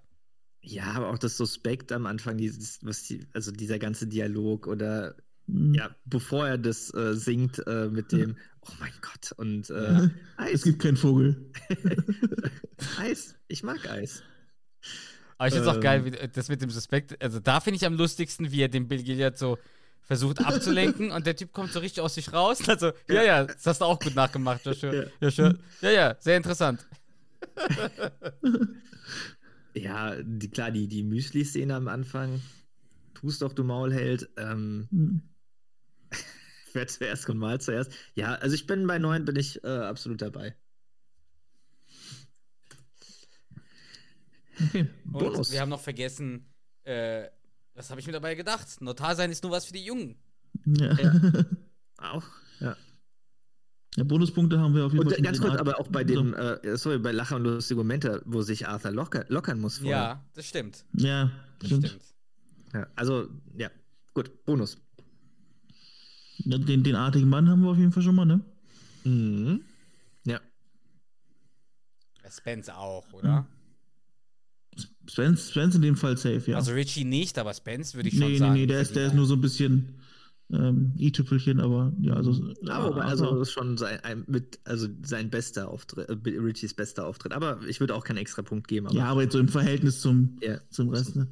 Ja, 0.62 0.92
aber 0.94 1.10
auch 1.10 1.18
das 1.18 1.36
Suspekt 1.36 1.92
am 1.92 2.06
Anfang, 2.06 2.36
dieses, 2.38 2.80
was 2.82 3.04
die, 3.04 3.26
also 3.32 3.52
dieser 3.52 3.78
ganze 3.78 4.06
Dialog 4.08 4.66
oder 4.66 5.14
mh. 5.46 5.76
ja, 5.78 5.96
bevor 6.04 6.48
er 6.48 6.58
das 6.58 6.92
äh, 6.94 7.14
singt 7.14 7.64
äh, 7.68 7.88
mit 7.88 8.10
dem, 8.10 8.36
oh 8.62 8.72
mein 8.80 8.92
Gott, 9.00 9.30
und 9.36 9.70
äh, 9.70 10.04
es 10.04 10.10
Eis, 10.36 10.62
gibt 10.64 10.82
keinen 10.82 10.96
Vogel. 10.96 11.52
Eis, 12.98 13.36
ich 13.48 13.62
mag 13.62 13.88
Eis. 13.88 14.22
Aber 15.38 15.48
ich 15.48 15.54
finde 15.54 15.68
es 15.68 15.72
auch 15.72 15.76
Ähm. 15.76 15.82
geil, 15.82 16.04
wie, 16.04 16.10
das 16.10 16.48
mit 16.48 16.62
dem 16.62 16.70
Suspekt. 16.70 17.22
Also 17.22 17.40
da 17.40 17.60
finde 17.60 17.76
ich 17.76 17.86
am 17.86 17.94
lustigsten, 17.94 18.50
wie 18.50 18.62
er 18.62 18.68
den 18.68 18.88
Bill 18.88 19.02
Gilliard 19.02 19.36
so 19.36 19.58
versucht 20.02 20.44
abzulenken 20.44 21.10
und 21.10 21.26
der 21.26 21.34
Typ 21.36 21.52
kommt 21.52 21.72
so 21.72 21.80
richtig 21.80 22.02
aus 22.02 22.14
sich 22.14 22.32
raus. 22.32 22.60
Also, 22.68 22.92
ja, 23.08 23.22
ja, 23.22 23.44
das 23.44 23.66
hast 23.66 23.80
du 23.80 23.84
auch 23.84 23.98
gut 23.98 24.14
nachgemacht, 24.14 24.64
Joshua. 24.64 24.94
Ja. 24.94 25.04
Joshua. 25.20 25.54
Ja, 25.80 25.90
ja, 25.90 26.16
sehr 26.20 26.36
interessant. 26.36 26.86
Ja, 29.76 30.16
die, 30.22 30.48
klar, 30.48 30.70
die, 30.70 30.88
die 30.88 31.02
Müsli-Szene 31.02 31.74
am 31.74 31.86
Anfang, 31.88 32.40
tust 33.12 33.42
doch, 33.42 33.52
du 33.52 33.62
Maulheld, 33.62 34.30
ähm, 34.38 34.88
Mh. 34.90 35.20
wer 36.72 36.86
zuerst 36.86 37.28
und 37.28 37.36
mal 37.36 37.60
zuerst. 37.60 37.92
Ja, 38.14 38.36
also 38.36 38.54
ich 38.54 38.66
bin 38.66 38.86
bei 38.86 38.98
neun, 38.98 39.26
bin 39.26 39.36
ich 39.36 39.62
äh, 39.64 39.68
absolut 39.68 40.22
dabei. 40.22 40.56
Okay. 44.68 44.88
Und 45.04 45.12
Bonus. 45.12 45.52
wir 45.52 45.60
haben 45.60 45.68
noch 45.68 45.80
vergessen, 45.80 46.46
äh, 46.84 47.24
was 47.74 47.90
habe 47.90 48.00
ich 48.00 48.06
mir 48.06 48.12
dabei 48.14 48.34
gedacht? 48.34 48.80
Notar 48.80 49.14
sein 49.14 49.30
ist 49.30 49.42
nur 49.42 49.52
was 49.52 49.66
für 49.66 49.72
die 49.74 49.84
Jungen. 49.84 50.16
Ja. 50.64 50.92
Ja. 50.94 51.12
Ja. 51.98 52.12
Auch, 52.12 52.24
ja. 52.60 52.76
Bonuspunkte 54.04 54.58
haben 54.60 54.74
wir 54.74 54.84
auf 54.84 54.92
jeden 54.92 55.04
Und 55.06 55.10
Fall. 55.12 55.18
äh, 55.18 55.22
ganz 55.22 55.40
kurz, 55.40 55.56
aber 55.58 55.80
auch 55.80 55.88
bei 55.88 56.02
so. 56.02 56.08
dem, 56.08 56.34
äh, 56.34 56.76
sorry, 56.76 56.98
bei 56.98 57.10
Lacher 57.12 57.36
und 57.36 57.44
lustige 57.44 57.78
Momente, 57.78 58.20
wo 58.26 58.42
sich 58.42 58.68
Arthur 58.68 58.90
locker, 58.90 59.24
lockern 59.28 59.58
muss 59.58 59.78
vorher. 59.78 59.96
Ja, 59.96 60.24
das 60.34 60.46
stimmt. 60.46 60.84
Ja, 60.92 61.30
Das 61.58 61.68
stimmt. 61.68 61.86
stimmt. 61.88 62.02
Ja, 62.74 62.86
also, 62.96 63.28
ja, 63.56 63.70
gut, 64.12 64.44
Bonus. 64.44 64.76
Ja, 66.40 66.58
Den, 66.58 66.82
den 66.84 66.94
artigen 66.96 67.30
Mann 67.30 67.48
haben 67.48 67.62
wir 67.62 67.70
auf 67.70 67.78
jeden 67.78 67.92
Fall 67.92 68.02
schon 68.02 68.14
mal, 68.14 68.26
ne? 68.26 68.40
Mhm. 69.04 69.62
Ja. 70.26 70.38
Spence 72.30 72.68
auch, 72.68 73.10
oder? 73.14 73.46
Spence, 75.08 75.50
Spence 75.50 75.76
in 75.76 75.82
dem 75.82 75.96
Fall 75.96 76.16
safe, 76.16 76.42
ja. 76.50 76.56
Also 76.56 76.72
Richie 76.72 77.04
nicht, 77.04 77.38
aber 77.38 77.54
Spence 77.54 77.94
würde 77.94 78.08
ich 78.08 78.16
schon 78.16 78.26
nee, 78.26 78.32
nee, 78.32 78.38
sagen. 78.38 78.52
nee, 78.54 78.66
der 78.66 78.80
ist, 78.80 78.96
der 78.96 79.06
ist 79.06 79.14
nur 79.14 79.26
so 79.26 79.34
ein 79.34 79.40
bisschen 79.40 80.00
ähm, 80.52 80.94
i-Tüpfelchen, 80.98 81.58
aber 81.60 81.92
ja, 82.00 82.14
also. 82.14 82.52
Aber 82.68 82.96
also- 83.04 83.28
also 83.28 83.40
ist 83.40 83.52
schon 83.52 83.76
sein, 83.78 83.98
ein, 84.04 84.24
mit, 84.28 84.60
also 84.64 84.88
sein 85.04 85.30
bester 85.30 85.68
Auftritt, 85.68 86.08
äh, 86.08 86.12
Richies 86.38 86.74
bester 86.74 87.06
Auftritt. 87.06 87.32
Aber 87.32 87.60
ich 87.66 87.80
würde 87.80 87.94
auch 87.94 88.04
keinen 88.04 88.18
extra 88.18 88.42
Punkt 88.42 88.68
geben. 88.68 88.86
Aber 88.86 88.96
ja, 88.96 89.06
aber 89.06 89.22
jetzt 89.22 89.32
so 89.32 89.38
im 89.40 89.48
Verhältnis 89.48 90.00
zum, 90.00 90.38
Ja. 90.42 90.60
zum 90.70 90.88
Rest, 90.90 91.16
ne? 91.16 91.28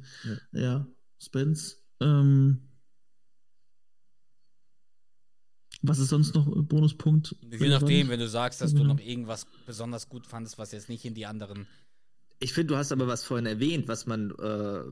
Ja. 0.51 0.59
Ja, 0.61 0.87
Spence. 1.21 1.81
Ähm, 2.01 2.61
was 5.81 5.99
ist 5.99 6.09
sonst 6.09 6.33
noch 6.35 6.47
äh, 6.47 6.61
Bonuspunkt? 6.61 7.35
Je 7.51 7.69
nachdem, 7.69 8.09
wenn 8.09 8.19
du 8.19 8.27
sagst, 8.27 8.61
dass 8.61 8.73
du 8.73 8.83
noch 8.83 8.99
irgendwas 8.99 9.45
besonders 9.65 10.09
gut 10.09 10.25
fandest, 10.25 10.57
was 10.57 10.71
jetzt 10.71 10.89
nicht 10.89 11.05
in 11.05 11.13
die 11.13 11.25
anderen. 11.25 11.67
Ich 12.39 12.53
finde, 12.53 12.73
du 12.73 12.77
hast 12.77 12.91
aber 12.91 13.07
was 13.07 13.23
vorhin 13.23 13.45
erwähnt, 13.45 13.87
was 13.87 14.05
man 14.05 14.31
äh, 14.31 14.83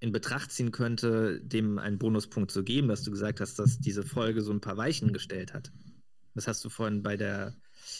in 0.00 0.12
Betracht 0.12 0.50
ziehen 0.52 0.72
könnte, 0.72 1.40
dem 1.42 1.78
einen 1.78 1.98
Bonuspunkt 1.98 2.50
zu 2.50 2.64
geben, 2.64 2.88
dass 2.88 3.02
du 3.02 3.10
gesagt 3.10 3.40
hast, 3.40 3.58
dass 3.58 3.78
diese 3.78 4.02
Folge 4.02 4.42
so 4.42 4.52
ein 4.52 4.60
paar 4.60 4.76
Weichen 4.76 5.12
gestellt 5.12 5.54
hat. 5.54 5.72
Das 6.34 6.46
hast 6.48 6.64
du 6.64 6.68
vorhin 6.68 7.02
bei 7.02 7.16
der 7.16 7.56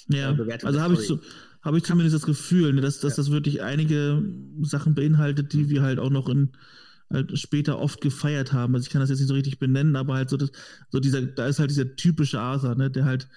Ja, 0.09 0.31
äh, 0.31 0.35
Bewertung 0.35 0.69
also 0.69 0.81
habe 0.81 0.95
ich, 0.95 1.07
so, 1.07 1.21
hab 1.63 1.75
ich 1.75 1.85
zumindest 1.85 2.15
das 2.15 2.23
Gefühl, 2.27 2.73
ne, 2.73 2.81
dass, 2.81 3.01
dass 3.01 3.15
Ja. 3.15 3.17
das 3.17 3.31
wirklich 3.31 3.63
einige 3.63 4.23
Sachen 4.63 4.95
beinhaltet, 4.95 5.53
die 5.53 5.69
wir 5.69 5.83
halt 5.83 5.99
auch 5.99 6.11
noch 6.11 6.29
in 6.29 6.53
halt 7.11 7.39
später 7.39 7.79
oft 7.79 8.01
gefeiert 8.01 8.53
haben. 8.53 8.75
Also 8.75 8.87
ich 8.87 8.91
kann 8.91 9.01
das 9.01 9.11
jetzt 9.11 9.21
nicht 9.21 9.29
so 9.29 9.35
richtig 9.35 9.59
benennen, 9.59 9.97
aber 9.97 10.15
halt 10.15 10.29
so, 10.31 10.37
das, 10.37 10.51
so 10.91 10.99
dieser, 11.01 11.23
da 11.23 11.47
ist 11.47 11.59
halt 11.61 11.71
dieser 11.71 11.95
typische 11.97 12.41
Arthur, 12.41 12.75
ne, 12.75 12.91
der 12.91 13.05
halt 13.05 13.29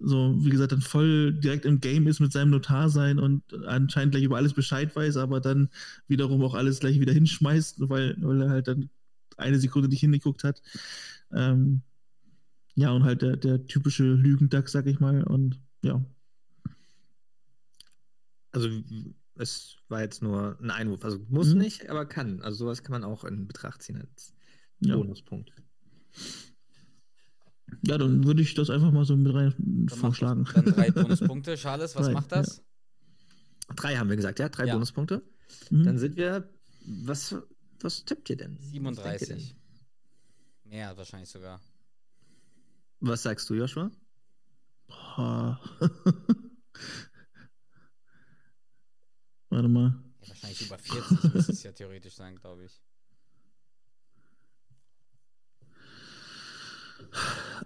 so, 0.00 0.34
wie 0.44 0.50
gesagt, 0.50 0.72
dann 0.72 0.80
voll 0.80 1.32
direkt 1.34 1.64
im 1.64 1.80
Game 1.80 2.06
ist 2.06 2.20
mit 2.20 2.32
seinem 2.32 2.50
Notar 2.50 2.90
sein 2.90 3.18
und 3.18 3.42
anscheinend 3.66 4.12
gleich 4.12 4.24
über 4.24 4.36
alles 4.36 4.52
Bescheid 4.52 4.94
weiß, 4.94 5.16
aber 5.16 5.40
dann 5.40 5.70
wiederum 6.08 6.42
auch 6.42 6.54
alles 6.54 6.80
gleich 6.80 7.00
wieder 7.00 7.12
hinschmeißt, 7.12 7.88
weil, 7.88 8.16
weil 8.20 8.42
er 8.42 8.50
halt 8.50 8.68
dann 8.68 8.90
eine 9.36 9.58
Sekunde 9.58 9.88
nicht 9.88 10.00
hingeguckt 10.00 10.44
hat. 10.44 10.62
Ähm, 11.32 11.82
ja, 12.74 12.90
und 12.90 13.04
halt 13.04 13.22
der, 13.22 13.36
der 13.36 13.66
typische 13.66 14.04
Lügendack, 14.04 14.68
sag 14.68 14.86
ich 14.86 14.98
mal. 15.00 15.22
Und 15.22 15.60
ja. 15.82 16.04
Also 18.50 18.68
es 19.36 19.76
war 19.88 20.00
jetzt 20.02 20.22
nur 20.22 20.58
ein 20.60 20.70
Einwurf. 20.70 21.04
Also 21.04 21.18
muss 21.28 21.54
Mhm. 21.54 21.60
nicht, 21.60 21.88
aber 21.88 22.06
kann. 22.06 22.40
Also 22.42 22.58
sowas 22.64 22.82
kann 22.82 22.92
man 22.92 23.04
auch 23.04 23.24
in 23.24 23.46
Betracht 23.46 23.82
ziehen 23.82 24.00
als 24.00 24.34
Ja. 24.80 24.96
Bonuspunkt. 24.96 25.52
Ja, 27.82 27.98
dann 27.98 28.24
würde 28.24 28.42
ich 28.42 28.54
das 28.54 28.70
einfach 28.70 28.90
mal 28.92 29.04
so 29.04 29.16
mit 29.16 29.32
rein 29.34 29.54
Dann 29.58 29.88
vorschlagen. 29.88 30.46
Dann 30.54 30.64
drei 30.64 30.90
Bonuspunkte. 30.90 31.56
Charles, 31.56 31.94
was 31.96 32.06
Drei, 32.06 32.12
macht 32.12 32.32
das? 32.32 32.62
Drei 33.76 33.96
haben 33.96 34.08
wir 34.08 34.16
gesagt, 34.16 34.38
ja? 34.38 34.48
Drei 34.48 34.66
Ja. 34.66 34.74
Bonuspunkte. 34.74 35.22
Mhm. 35.70 35.84
Dann 35.84 35.98
sind 35.98 36.16
wir. 36.16 36.48
Was, 36.86 37.34
was 37.80 38.04
tippt 38.04 38.28
ihr 38.30 38.36
denn? 38.36 38.58
Was 38.58 38.70
denkt 38.70 38.74
ihr 38.74 38.82
37. 38.92 39.56
Mehr 40.64 40.96
wahrscheinlich 40.96 41.28
sogar. 41.30 41.60
Was 43.00 43.22
sagst 43.22 43.48
du, 43.50 43.54
Joshua? 43.54 43.90
Boah. 44.86 45.60
Warte 49.50 49.68
mal. 49.68 49.94
Ja, 50.20 50.28
wahrscheinlich 50.28 50.66
über 50.66 50.78
40 50.78 51.34
müsste 51.34 51.52
es 51.52 51.62
ja 51.62 51.72
theoretisch 51.72 52.14
sein, 52.14 52.36
glaube 52.36 52.64
ich. 52.64 52.80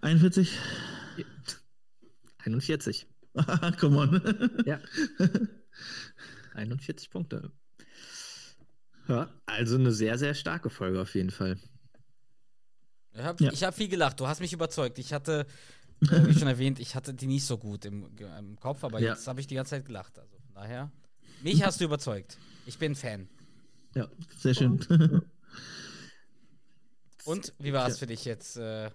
41? 0.03 0.59
41. 2.45 3.07
Come 3.81 3.99
on. 3.99 4.63
Ja. 4.67 4.81
41 6.55 7.11
Punkte. 7.11 7.53
Ja, 9.07 9.33
also 9.47 9.77
eine 9.77 9.93
sehr, 9.93 10.19
sehr 10.19 10.35
starke 10.35 10.71
Folge 10.71 11.01
auf 11.01 11.15
jeden 11.15 11.31
Fall. 11.31 11.59
Ich 13.13 13.21
habe 13.21 13.43
Ja. 13.45 13.51
hab 13.53 13.75
viel 13.75 13.89
gelacht. 13.89 14.21
Du 14.21 14.27
hast 14.27 14.41
mich 14.41 14.53
überzeugt. 14.53 14.99
Ich 14.99 15.13
hatte, 15.13 15.47
äh, 16.03 16.27
wie 16.27 16.35
schon 16.39 16.49
erwähnt, 16.49 16.79
ich 16.79 16.95
hatte 16.95 17.15
die 17.15 17.27
nicht 17.27 17.45
so 17.47 17.59
gut 17.59 17.85
im, 17.85 18.17
im 18.19 18.57
Kopf, 18.61 18.85
aber 18.85 19.01
Ja. 19.01 19.15
jetzt 19.15 19.27
habe 19.27 19.41
ich 19.41 19.47
die 19.47 19.55
ganze 19.55 19.71
Zeit 19.71 19.85
gelacht. 19.87 20.19
Also 20.19 20.37
von 20.39 20.55
daher, 20.55 20.91
mich 21.43 21.65
hast 21.65 21.81
du 21.81 21.85
überzeugt. 21.85 22.37
Ich 22.67 22.79
bin 22.79 22.95
Fan. 22.95 23.29
Ja. 23.95 24.09
Sehr 24.39 24.55
schön. 24.55 24.79
Und 27.25 27.53
wie 27.59 27.73
war 27.73 27.89
es 27.89 27.99
für 27.99 28.07
dich 28.07 28.25
jetzt, 28.25 28.57
äh, 28.57 28.91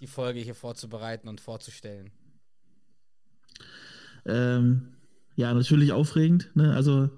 die 0.00 0.06
Folge 0.08 0.40
hier 0.40 0.54
vorzubereiten 0.56 1.28
und 1.28 1.40
vorzustellen? 1.40 2.12
ähm, 4.26 4.94
ja, 5.36 5.52
natürlich 5.54 5.92
aufregend. 5.92 6.50
Ne? 6.54 6.74
Also 6.74 7.10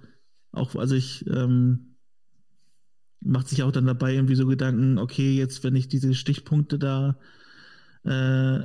auch, 0.52 0.74
also 0.76 0.94
ich 0.94 1.26
ähm, 1.26 1.96
macht 3.20 3.48
sich 3.48 3.62
auch 3.62 3.72
dann 3.72 3.86
dabei 3.86 4.14
irgendwie 4.14 4.34
so 4.34 4.46
Gedanken, 4.46 4.98
okay, 4.98 5.34
jetzt 5.36 5.62
wenn 5.64 5.76
ich 5.76 5.88
diese 5.88 6.14
Stichpunkte 6.14 6.78
da 6.78 7.18
äh, 8.04 8.10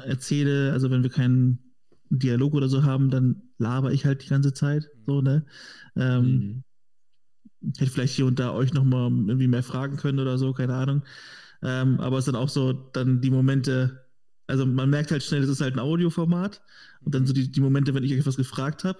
erzähle, 0.08 0.74
also 0.74 0.92
wenn 0.92 1.04
wir 1.04 1.12
keinen 1.12 1.74
Dialog 2.10 2.54
oder 2.56 2.70
so 2.70 2.84
haben, 2.84 3.10
dann 3.12 3.44
laber 3.60 3.94
ich 3.94 4.06
halt 4.06 4.24
die 4.24 4.30
ganze 4.30 4.54
Zeit. 4.54 4.90
So, 5.08 5.22
ne? 5.22 5.46
Ähm, 5.98 6.48
Mhm. 6.48 6.64
Hätte 7.78 7.92
vielleicht 7.92 8.14
hier 8.16 8.28
und 8.28 8.40
da 8.40 8.52
euch 8.54 8.74
nochmal 8.74 9.10
irgendwie 9.10 9.48
mehr 9.48 9.64
fragen 9.64 9.98
können 9.98 10.20
oder 10.20 10.38
so, 10.38 10.54
keine 10.54 10.76
Ahnung. 10.76 11.04
Ähm, 11.64 12.00
aber 12.00 12.20
es 12.20 12.26
sind 12.26 12.36
auch 12.36 12.50
so 12.50 12.74
dann 12.74 13.22
die 13.22 13.32
Momente, 13.32 14.07
also 14.48 14.66
man 14.66 14.90
merkt 14.90 15.12
halt 15.12 15.24
schnell, 15.24 15.44
es 15.44 15.50
ist 15.50 15.62
halt 15.62 15.76
ein 15.76 15.80
Audioformat 15.80 16.62
und 17.04 17.14
dann 17.14 17.26
so 17.26 17.34
die, 17.34 17.52
die 17.52 17.62
Momente, 17.62 17.94
wenn 17.94 18.04
ich 18.04 18.14
euch 18.14 18.26
was 18.26 18.38
gefragt 18.38 18.84
habe 18.84 19.00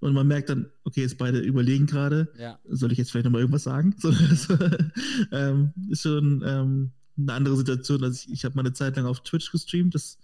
und 0.00 0.12
man 0.14 0.26
merkt 0.26 0.48
dann, 0.48 0.66
okay, 0.84 1.02
jetzt 1.02 1.18
beide 1.18 1.38
überlegen 1.38 1.86
gerade, 1.86 2.28
Ja. 2.38 2.58
soll 2.68 2.92
ich 2.92 2.98
jetzt 2.98 3.10
vielleicht 3.10 3.24
nochmal 3.24 3.42
irgendwas 3.42 3.64
sagen? 3.64 3.94
So, 4.00 4.10
das, 4.10 4.48
ähm, 5.32 5.72
ist 5.90 6.02
schon 6.02 6.42
ähm, 6.46 6.90
eine 7.18 7.32
andere 7.32 7.56
Situation. 7.56 8.02
Also 8.02 8.20
ich, 8.26 8.32
ich 8.32 8.44
habe 8.44 8.54
mal 8.56 8.62
eine 8.62 8.72
Zeit 8.72 8.96
lang 8.96 9.06
auf 9.06 9.22
Twitch 9.22 9.50
gestreamt, 9.52 9.94
das 9.94 10.18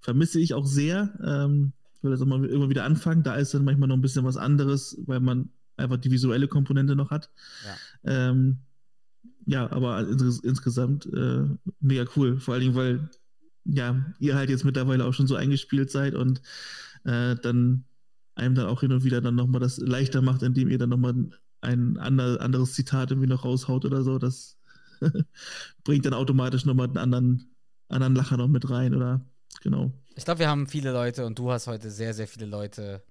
vermisse 0.00 0.40
ich 0.40 0.54
auch 0.54 0.66
sehr. 0.66 1.12
Ähm, 1.24 1.72
ich 1.96 2.04
will 2.04 2.10
das 2.12 2.22
auch 2.22 2.26
mal 2.26 2.44
immer 2.44 2.70
wieder 2.70 2.84
anfangen. 2.84 3.22
Da 3.22 3.34
ist 3.34 3.54
dann 3.54 3.64
manchmal 3.64 3.88
noch 3.88 3.96
ein 3.96 4.00
bisschen 4.02 4.24
was 4.24 4.36
anderes, 4.36 4.96
weil 5.06 5.20
man 5.20 5.48
einfach 5.76 5.96
die 5.96 6.10
visuelle 6.10 6.46
Komponente 6.48 6.94
noch 6.96 7.10
hat. 7.10 7.30
Ja. 8.04 8.30
Ähm, 8.30 8.58
ja, 9.46 9.70
aber 9.72 10.06
ins, 10.06 10.40
insgesamt 10.40 11.06
äh, 11.06 11.44
mega 11.80 12.04
cool. 12.16 12.38
Vor 12.38 12.54
allen 12.54 12.62
Dingen, 12.62 12.74
weil 12.76 13.08
ja, 13.68 14.04
ihr 14.18 14.34
halt 14.34 14.50
jetzt 14.50 14.64
mittlerweile 14.64 15.04
auch 15.04 15.12
schon 15.12 15.26
so 15.26 15.36
eingespielt 15.36 15.90
seid 15.90 16.14
und 16.14 16.40
äh, 17.04 17.36
dann 17.36 17.84
einem 18.34 18.54
dann 18.54 18.66
auch 18.66 18.80
hin 18.80 18.92
und 18.92 19.04
wieder 19.04 19.20
dann 19.20 19.34
nochmal 19.34 19.60
das 19.60 19.78
leichter 19.78 20.22
macht, 20.22 20.42
indem 20.42 20.68
ihr 20.68 20.78
dann 20.78 20.90
nochmal 20.90 21.14
ein 21.60 21.98
ander, 21.98 22.40
anderes 22.40 22.72
Zitat 22.74 23.10
irgendwie 23.10 23.28
noch 23.28 23.44
raushaut 23.44 23.84
oder 23.84 24.02
so. 24.02 24.18
Das 24.18 24.56
bringt 25.84 26.06
dann 26.06 26.14
automatisch 26.14 26.64
nochmal 26.64 26.86
einen 26.86 26.98
anderen, 26.98 27.50
anderen 27.88 28.14
Lacher 28.14 28.36
noch 28.36 28.48
mit 28.48 28.70
rein, 28.70 28.94
oder? 28.94 29.20
Genau. 29.62 29.92
Ich 30.14 30.24
glaube, 30.24 30.40
wir 30.40 30.48
haben 30.48 30.66
viele 30.66 30.92
Leute 30.92 31.26
und 31.26 31.38
du 31.38 31.50
hast 31.50 31.66
heute 31.66 31.90
sehr, 31.90 32.14
sehr 32.14 32.28
viele 32.28 32.46
Leute 32.46 33.02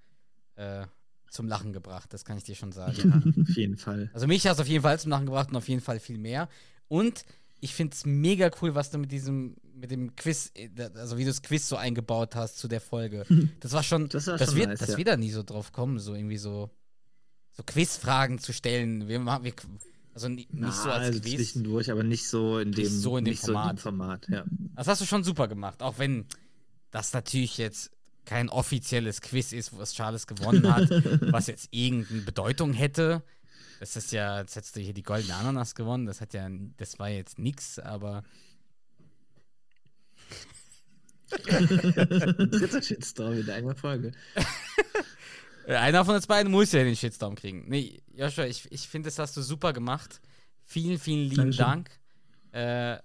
äh, 0.55 0.85
zum 1.29 1.47
Lachen 1.47 1.73
gebracht. 1.73 2.13
Das 2.13 2.25
kann 2.25 2.37
ich 2.37 2.43
dir 2.43 2.55
schon 2.55 2.71
sagen. 2.71 2.95
Ja, 2.97 3.41
auf 3.41 3.55
jeden 3.55 3.77
Fall. 3.77 4.09
Also 4.13 4.27
mich 4.27 4.47
hast 4.47 4.57
du 4.57 4.63
auf 4.63 4.69
jeden 4.69 4.83
Fall 4.83 4.99
zum 4.99 5.11
Lachen 5.11 5.25
gebracht 5.25 5.49
und 5.49 5.57
auf 5.57 5.67
jeden 5.67 5.81
Fall 5.81 5.99
viel 5.99 6.17
mehr. 6.17 6.47
Und 6.87 7.25
ich 7.59 7.73
finde 7.73 7.93
es 7.95 8.05
mega 8.05 8.51
cool, 8.61 8.75
was 8.75 8.91
du 8.91 8.97
mit 8.99 9.11
diesem, 9.11 9.55
mit 9.73 9.89
dem 9.91 10.15
Quiz, 10.15 10.51
äh, 10.55 10.69
also 10.95 11.17
wie 11.17 11.23
du 11.23 11.29
das 11.29 11.41
Quiz 11.41 11.67
so 11.67 11.75
eingebaut 11.75 12.35
hast 12.35 12.57
zu 12.59 12.67
der 12.67 12.81
Folge. 12.81 13.25
Das 13.59 13.71
war 13.73 13.83
schon, 13.83 14.09
Das 14.09 14.27
war 14.27 14.37
dass 14.37 14.49
schon 14.49 14.57
wir, 14.57 14.67
nice, 14.67 14.79
dass 14.79 14.89
ja. 14.89 14.97
wir 14.97 15.05
da 15.05 15.17
nie 15.17 15.31
so 15.31 15.43
drauf 15.43 15.71
kommen, 15.71 15.99
so 15.99 16.13
irgendwie 16.13 16.37
so, 16.37 16.69
so 17.51 17.63
Quizfragen 17.63 18.37
zu 18.39 18.53
stellen. 18.53 19.07
Wir, 19.07 19.19
machen- 19.19 19.43
wir, 19.43 19.53
also 20.13 20.29
ni- 20.29 20.47
nicht 20.51 20.73
so 20.73 20.89
Ah, 20.89 20.93
als 20.95 21.07
also 21.07 21.19
Quiz. 21.21 21.35
zwischendurch, 21.35 21.91
aber 21.91 22.03
nicht 22.03 22.27
so 22.27 22.59
in 22.59 22.71
dem, 22.71 22.85
so 22.87 23.17
in 23.17 23.25
dem 23.25 23.31
nicht 23.31 23.41
so 23.41 23.51
in 23.51 23.53
Format. 23.55 23.71
dem 23.73 23.77
Format. 23.79 24.27
Ja. 24.29 24.45
Das 24.75 24.87
hast 24.87 25.01
du 25.01 25.05
schon 25.05 25.23
super 25.23 25.47
gemacht, 25.47 25.81
auch 25.81 25.97
wenn 25.99 26.25
das 26.91 27.13
natürlich 27.13 27.57
jetzt 27.57 27.91
kein 28.25 28.49
offizielles 28.49 29.21
Quiz 29.21 29.51
ist, 29.53 29.77
was 29.77 29.93
Charles 29.93 30.27
gewonnen 30.27 30.71
hat, 30.73 30.89
was 31.31 31.47
jetzt 31.47 31.69
irgendeine 31.71 32.21
Bedeutung 32.21 32.73
hätte. 32.73 33.23
Das 33.79 33.95
ist 33.95 34.11
ja, 34.11 34.39
jetzt 34.39 34.55
hättest 34.55 34.75
du 34.75 34.79
hier 34.79 34.93
die 34.93 35.03
goldene 35.03 35.35
Ananas 35.35 35.75
gewonnen, 35.75 36.05
das 36.05 36.21
hat 36.21 36.33
ja, 36.33 36.47
das 36.77 36.97
war 36.99 37.09
jetzt 37.09 37.37
nix, 37.37 37.79
aber 37.79 38.23
Dritter 41.27 42.81
Shitstorm 42.81 43.39
in 43.39 43.49
einer 43.49 43.75
Folge. 43.75 44.13
einer 45.67 46.05
von 46.05 46.15
uns 46.15 46.27
beiden 46.27 46.51
muss 46.51 46.71
ja 46.71 46.83
den 46.83 46.95
Shitstorm 46.95 47.35
kriegen. 47.35 47.65
Nee, 47.67 48.01
Joshua, 48.13 48.45
ich, 48.45 48.71
ich 48.71 48.87
finde, 48.87 49.07
das 49.07 49.19
hast 49.19 49.35
du 49.35 49.41
super 49.41 49.73
gemacht. 49.73 50.21
Vielen, 50.63 50.99
vielen 50.99 51.29
lieben 51.29 51.51
Dankeschön. 51.51 51.65
Dank. 51.65 51.91
Äh, 52.51 52.99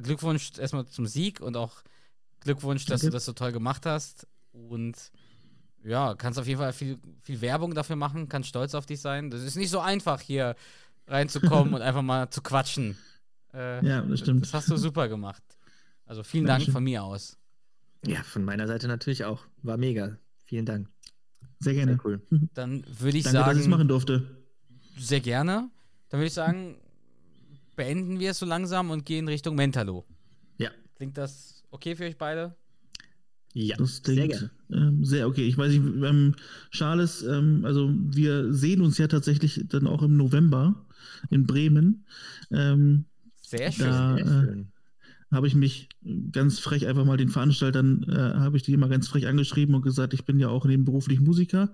Glückwunsch 0.00 0.52
erstmal 0.58 0.86
zum 0.86 1.06
Sieg 1.06 1.40
und 1.40 1.56
auch 1.56 1.82
Glückwunsch, 2.40 2.84
dass 2.84 3.00
Danke. 3.00 3.10
du 3.10 3.16
das 3.16 3.24
so 3.24 3.32
toll 3.32 3.52
gemacht 3.52 3.86
hast. 3.86 4.26
Und 4.52 4.96
ja, 5.84 6.14
kannst 6.14 6.38
auf 6.38 6.46
jeden 6.46 6.60
Fall 6.60 6.72
viel, 6.72 6.98
viel 7.22 7.40
Werbung 7.40 7.74
dafür 7.74 7.96
machen, 7.96 8.28
kannst 8.28 8.48
stolz 8.48 8.74
auf 8.74 8.86
dich 8.86 9.00
sein. 9.00 9.30
Das 9.30 9.42
ist 9.42 9.56
nicht 9.56 9.70
so 9.70 9.80
einfach, 9.80 10.20
hier 10.20 10.54
reinzukommen 11.06 11.74
und 11.74 11.82
einfach 11.82 12.02
mal 12.02 12.30
zu 12.30 12.40
quatschen. 12.42 12.96
Äh, 13.52 13.84
Ja, 13.86 14.02
das 14.02 14.20
stimmt. 14.20 14.42
Das 14.42 14.54
hast 14.54 14.70
du 14.70 14.76
super 14.76 15.08
gemacht. 15.08 15.42
Also 16.06 16.22
vielen 16.22 16.44
Dank 16.46 16.58
Dankeschön. 16.60 16.72
von 16.74 16.84
mir 16.84 17.02
aus. 17.02 17.36
Ja, 18.06 18.22
von 18.22 18.44
meiner 18.44 18.66
Seite 18.66 18.88
natürlich 18.88 19.24
auch. 19.24 19.40
War 19.62 19.76
mega. 19.76 20.16
Vielen 20.44 20.66
Dank. 20.66 20.88
Sehr 21.60 21.74
Sehr 21.74 21.84
gerne. 21.86 21.98
cool. 22.04 22.20
Dann 22.54 22.84
würde 22.98 23.18
ich 23.18 23.24
Danke, 23.24 23.38
dass 23.38 23.48
ich 23.52 23.58
es 23.58 23.64
sagen, 23.64 23.70
machen 23.70 23.88
durfte. 23.88 24.26
sehr 24.98 25.20
gerne. 25.20 25.70
Dann 26.08 26.18
würde 26.18 26.26
ich 26.26 26.32
sagen, 26.34 26.76
beenden 27.76 28.18
wir 28.18 28.32
es 28.32 28.38
so 28.38 28.46
langsam 28.46 28.90
und 28.90 29.06
gehen 29.06 29.28
Richtung 29.28 29.54
Mentalo. 29.54 30.04
Ja. 30.58 30.70
Klingt 30.96 31.16
das 31.16 31.64
okay 31.70 31.94
für 31.96 32.04
euch 32.04 32.18
beide? 32.18 32.54
Ja, 33.54 33.76
Das 33.76 34.00
sehr 34.04 34.28
klingt 34.28 34.30
gerne. 34.30 34.50
ähm, 34.72 35.04
sehr 35.04 35.28
okay. 35.28 35.46
Ich 35.46 35.58
weiß 35.58 35.72
nicht, 35.72 35.82
ähm, 36.04 36.34
Charles, 36.70 37.22
ähm, 37.22 37.64
also 37.64 37.92
wir 37.94 38.52
sehen 38.52 38.80
uns 38.80 38.98
ja 38.98 39.08
tatsächlich 39.08 39.64
dann 39.68 39.86
auch 39.86 40.02
im 40.02 40.16
November 40.16 40.86
in 41.30 41.46
Bremen. 41.46 42.06
Ähm, 42.50 43.04
Sehr 43.42 43.70
schön. 43.72 43.86
Da, 43.86 44.16
Sehr 44.16 44.24
äh, 44.26 44.28
schön. 44.46 44.72
habe 45.30 45.46
ich 45.46 45.54
mich 45.54 45.88
ganz 46.32 46.58
frech 46.58 46.86
einfach 46.86 47.04
mal 47.04 47.16
den 47.16 47.28
Veranstaltern, 47.28 48.04
äh, 48.08 48.14
habe 48.38 48.56
ich 48.56 48.62
die 48.62 48.76
mal 48.76 48.88
ganz 48.88 49.08
frech 49.08 49.26
angeschrieben 49.26 49.74
und 49.74 49.82
gesagt, 49.82 50.14
ich 50.14 50.24
bin 50.24 50.38
ja 50.38 50.48
auch 50.48 50.64
nebenberuflich 50.64 51.20
Musiker. 51.20 51.72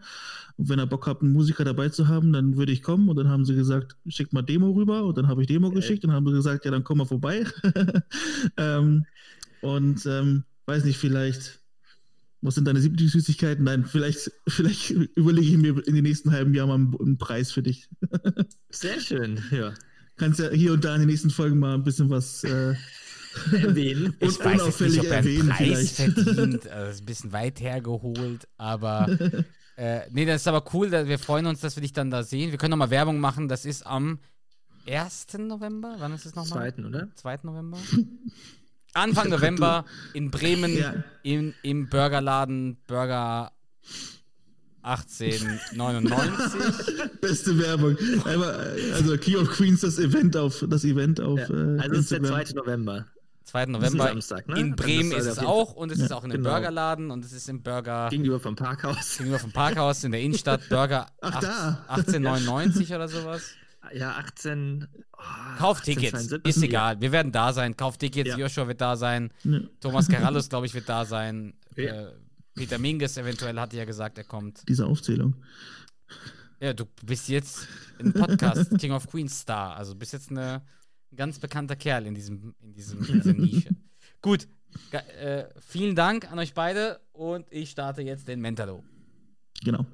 Und 0.56 0.68
wenn 0.68 0.80
ihr 0.80 0.86
Bock 0.86 1.06
habt, 1.06 1.22
einen 1.22 1.32
Musiker 1.32 1.64
dabei 1.64 1.88
zu 1.90 2.08
haben, 2.08 2.32
dann 2.32 2.56
würde 2.56 2.72
ich 2.72 2.82
kommen. 2.82 3.08
Und 3.08 3.16
dann 3.16 3.28
haben 3.28 3.44
sie 3.44 3.54
gesagt, 3.54 3.96
schickt 4.08 4.32
mal 4.32 4.42
Demo 4.42 4.70
rüber. 4.72 5.04
Und 5.04 5.16
dann 5.18 5.28
habe 5.28 5.42
ich 5.42 5.46
Demo 5.48 5.70
geschickt 5.70 6.04
und 6.04 6.12
haben 6.12 6.26
sie 6.26 6.32
gesagt, 6.34 6.64
ja, 6.64 6.70
dann 6.72 6.84
komm 6.84 6.98
mal 6.98 7.04
vorbei. 7.06 7.44
ähm, 8.56 9.06
und 9.60 10.06
ähm, 10.06 10.44
weiß 10.66 10.84
nicht, 10.84 10.98
vielleicht, 10.98 11.60
was 12.40 12.54
sind 12.54 12.66
deine 12.66 12.78
Lieblingssüßigkeiten? 12.78 13.64
Nein, 13.64 13.84
vielleicht, 13.84 14.30
vielleicht 14.46 14.90
überlege 14.90 15.46
ich 15.48 15.56
mir 15.56 15.86
in 15.86 15.94
den 15.94 16.04
nächsten 16.04 16.30
halben 16.30 16.54
Jahren 16.54 16.68
mal 16.68 16.98
einen, 17.00 17.18
Preis 17.18 17.50
für 17.50 17.62
dich. 17.62 17.88
Sehr 18.70 19.00
schön. 19.00 19.42
Ja. 19.50 19.74
Kannst 20.16 20.40
ja 20.40 20.50
hier 20.50 20.72
und 20.72 20.84
da 20.84 20.94
in 20.94 21.00
den 21.00 21.08
nächsten 21.08 21.30
Folgen 21.30 21.58
mal 21.58 21.74
ein 21.74 21.84
bisschen 21.84 22.10
was 22.10 22.44
äh, 22.44 22.74
Erwähnen. 23.52 24.06
und 24.06 24.16
ich 24.20 24.38
weiß 24.38 24.52
jetzt 24.52 24.60
unauffällig 24.60 24.92
nicht, 24.96 25.00
ob 25.00 25.06
er 25.06 25.18
einen 25.18 25.26
erwähnen 25.26 25.48
Preis 25.48 25.92
vielleicht. 25.92 26.20
verdient. 26.20 26.68
Also 26.68 26.86
das 26.86 26.94
ist 26.94 27.02
ein 27.02 27.06
bisschen 27.06 27.32
weit 27.32 27.60
hergeholt, 27.60 28.48
aber 28.56 29.08
äh, 29.76 30.00
nee, 30.10 30.24
das 30.24 30.42
ist 30.42 30.48
aber 30.48 30.64
cool. 30.74 30.90
Wir 30.90 31.18
freuen 31.18 31.46
uns, 31.46 31.60
dass 31.60 31.76
wir 31.76 31.82
dich 31.82 31.92
dann 31.92 32.10
da 32.10 32.22
sehen. 32.22 32.50
Wir 32.50 32.58
können 32.58 32.70
nochmal 32.70 32.90
Werbung 32.90 33.20
machen. 33.20 33.48
Das 33.48 33.64
ist 33.64 33.86
am 33.86 34.18
1. 34.88 35.26
November. 35.38 35.96
Wann 35.98 36.12
ist 36.12 36.26
es 36.26 36.34
nochmal? 36.34 36.60
Zweiten, 36.60 36.84
oder? 36.84 37.08
2. 37.14 37.40
November? 37.42 37.78
Anfang 38.94 39.28
November 39.30 39.84
in 40.14 40.30
Bremen 40.30 40.76
Ja. 40.76 40.94
im, 41.22 41.54
im 41.62 41.88
Burgerladen 41.88 42.78
Burger 42.86 43.52
1899. 44.82 47.10
Beste 47.20 47.58
Werbung. 47.58 47.96
Einmal, 48.24 48.76
also 48.94 49.16
Key 49.18 49.36
of 49.36 49.50
Queens, 49.50 49.80
das 49.80 49.98
Event 49.98 50.36
auf, 50.36 50.64
das 50.68 50.84
Event 50.84 51.20
auf 51.20 51.38
Ja. 51.40 51.48
äh, 51.48 51.78
Also 51.80 51.92
es 51.94 51.98
ist 52.00 52.10
der 52.12 52.18
Instagram. 52.18 52.46
2. 52.46 52.54
November. 52.54 53.06
2. 53.44 53.44
Das 53.44 53.48
ist 53.48 53.54
ein 53.54 53.70
November. 53.72 54.08
Samstag, 54.08 54.48
ne? 54.48 54.60
In 54.60 54.72
Also 54.72 54.82
Bremen 54.84 55.12
ist 55.12 55.26
es 55.26 55.38
auch 55.38 55.72
und 55.74 55.90
es 55.92 55.98
ist 56.00 56.10
Ja, 56.10 56.16
auch 56.16 56.24
in 56.24 56.32
einem 56.32 56.42
genau. 56.42 56.54
Burgerladen 56.54 57.10
und 57.10 57.24
es 57.24 57.32
ist 57.32 57.48
im 57.48 57.62
Burger 57.62 58.08
Gegenüber 58.10 58.40
vom 58.40 58.56
Parkhaus. 58.56 59.16
gegenüber 59.18 59.38
vom 59.38 59.52
Parkhaus 59.52 60.04
in 60.04 60.12
der 60.12 60.20
Innenstadt. 60.20 60.68
Burger 60.68 61.06
Ach, 61.22 61.32
acht- 61.34 61.42
da. 61.42 61.84
1899 61.88 62.94
oder 62.94 63.08
sowas. 63.08 63.52
Ja, 63.94 64.16
18. 64.16 64.86
Oh, 65.12 65.20
Kauf 65.58 65.80
Tickets, 65.80 66.14
1872. 66.14 66.56
ist 66.56 66.62
egal. 66.62 67.00
Wir 67.00 67.12
werden 67.12 67.32
da 67.32 67.52
sein. 67.52 67.76
Kauf 67.76 67.96
Tickets, 67.98 68.30
Ja. 68.30 68.36
Joshua 68.38 68.66
wird 68.68 68.80
da 68.80 68.96
sein. 68.96 69.32
Ja. 69.44 69.60
Thomas 69.80 70.08
Karallus, 70.08 70.48
glaube 70.48 70.66
ich, 70.66 70.74
wird 70.74 70.88
da 70.88 71.04
sein. 71.04 71.54
Ja. 71.76 72.08
Äh, 72.08 72.12
Peter 72.54 72.78
Minges 72.78 73.16
eventuell 73.16 73.58
hat 73.58 73.72
ja 73.72 73.84
gesagt, 73.84 74.18
er 74.18 74.24
kommt. 74.24 74.68
Diese 74.68 74.86
Aufzählung. 74.86 75.36
Ja, 76.60 76.72
du 76.72 76.86
bist 77.04 77.28
jetzt 77.28 77.68
im 77.98 78.12
Podcast 78.12 78.76
King 78.78 78.92
of 78.92 79.06
Queens 79.06 79.40
Star. 79.40 79.76
Also 79.76 79.94
bist 79.94 80.12
jetzt 80.12 80.30
eine, 80.30 80.62
ein 81.12 81.16
ganz 81.16 81.38
bekannter 81.38 81.76
Kerl 81.76 82.06
in, 82.06 82.14
diesem, 82.14 82.54
in, 82.60 82.72
diesem, 82.74 83.04
in 83.04 83.20
dieser 83.20 83.32
Nische. 83.34 83.68
Gut, 84.22 84.48
äh, 84.90 85.44
vielen 85.60 85.94
Dank 85.94 86.30
an 86.30 86.38
euch 86.40 86.52
beide 86.54 87.00
und 87.12 87.46
ich 87.50 87.70
starte 87.70 88.02
jetzt 88.02 88.26
den 88.26 88.40
Mentalo. 88.40 88.82
Genau. 89.62 89.86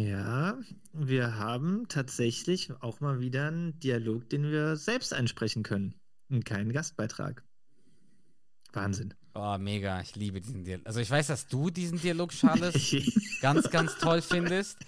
Ja, 0.00 0.58
wir 0.94 1.36
haben 1.36 1.86
tatsächlich 1.88 2.72
auch 2.80 3.00
mal 3.00 3.20
wieder 3.20 3.48
einen 3.48 3.78
Dialog, 3.80 4.30
den 4.30 4.50
wir 4.50 4.76
selbst 4.76 5.12
einsprechen 5.12 5.62
können. 5.62 5.94
Und 6.30 6.46
keinen 6.46 6.72
Gastbeitrag. 6.72 7.44
Wahnsinn. 8.72 9.12
Oh, 9.34 9.58
mega, 9.58 10.00
ich 10.00 10.16
liebe 10.16 10.40
diesen 10.40 10.64
Dialog. 10.64 10.86
Also 10.86 11.00
ich 11.00 11.10
weiß, 11.10 11.26
dass 11.26 11.48
du 11.48 11.68
diesen 11.68 12.00
Dialog, 12.00 12.30
Charles, 12.30 12.96
ganz, 13.42 13.68
ganz 13.68 13.98
toll 13.98 14.22
findest. 14.22 14.78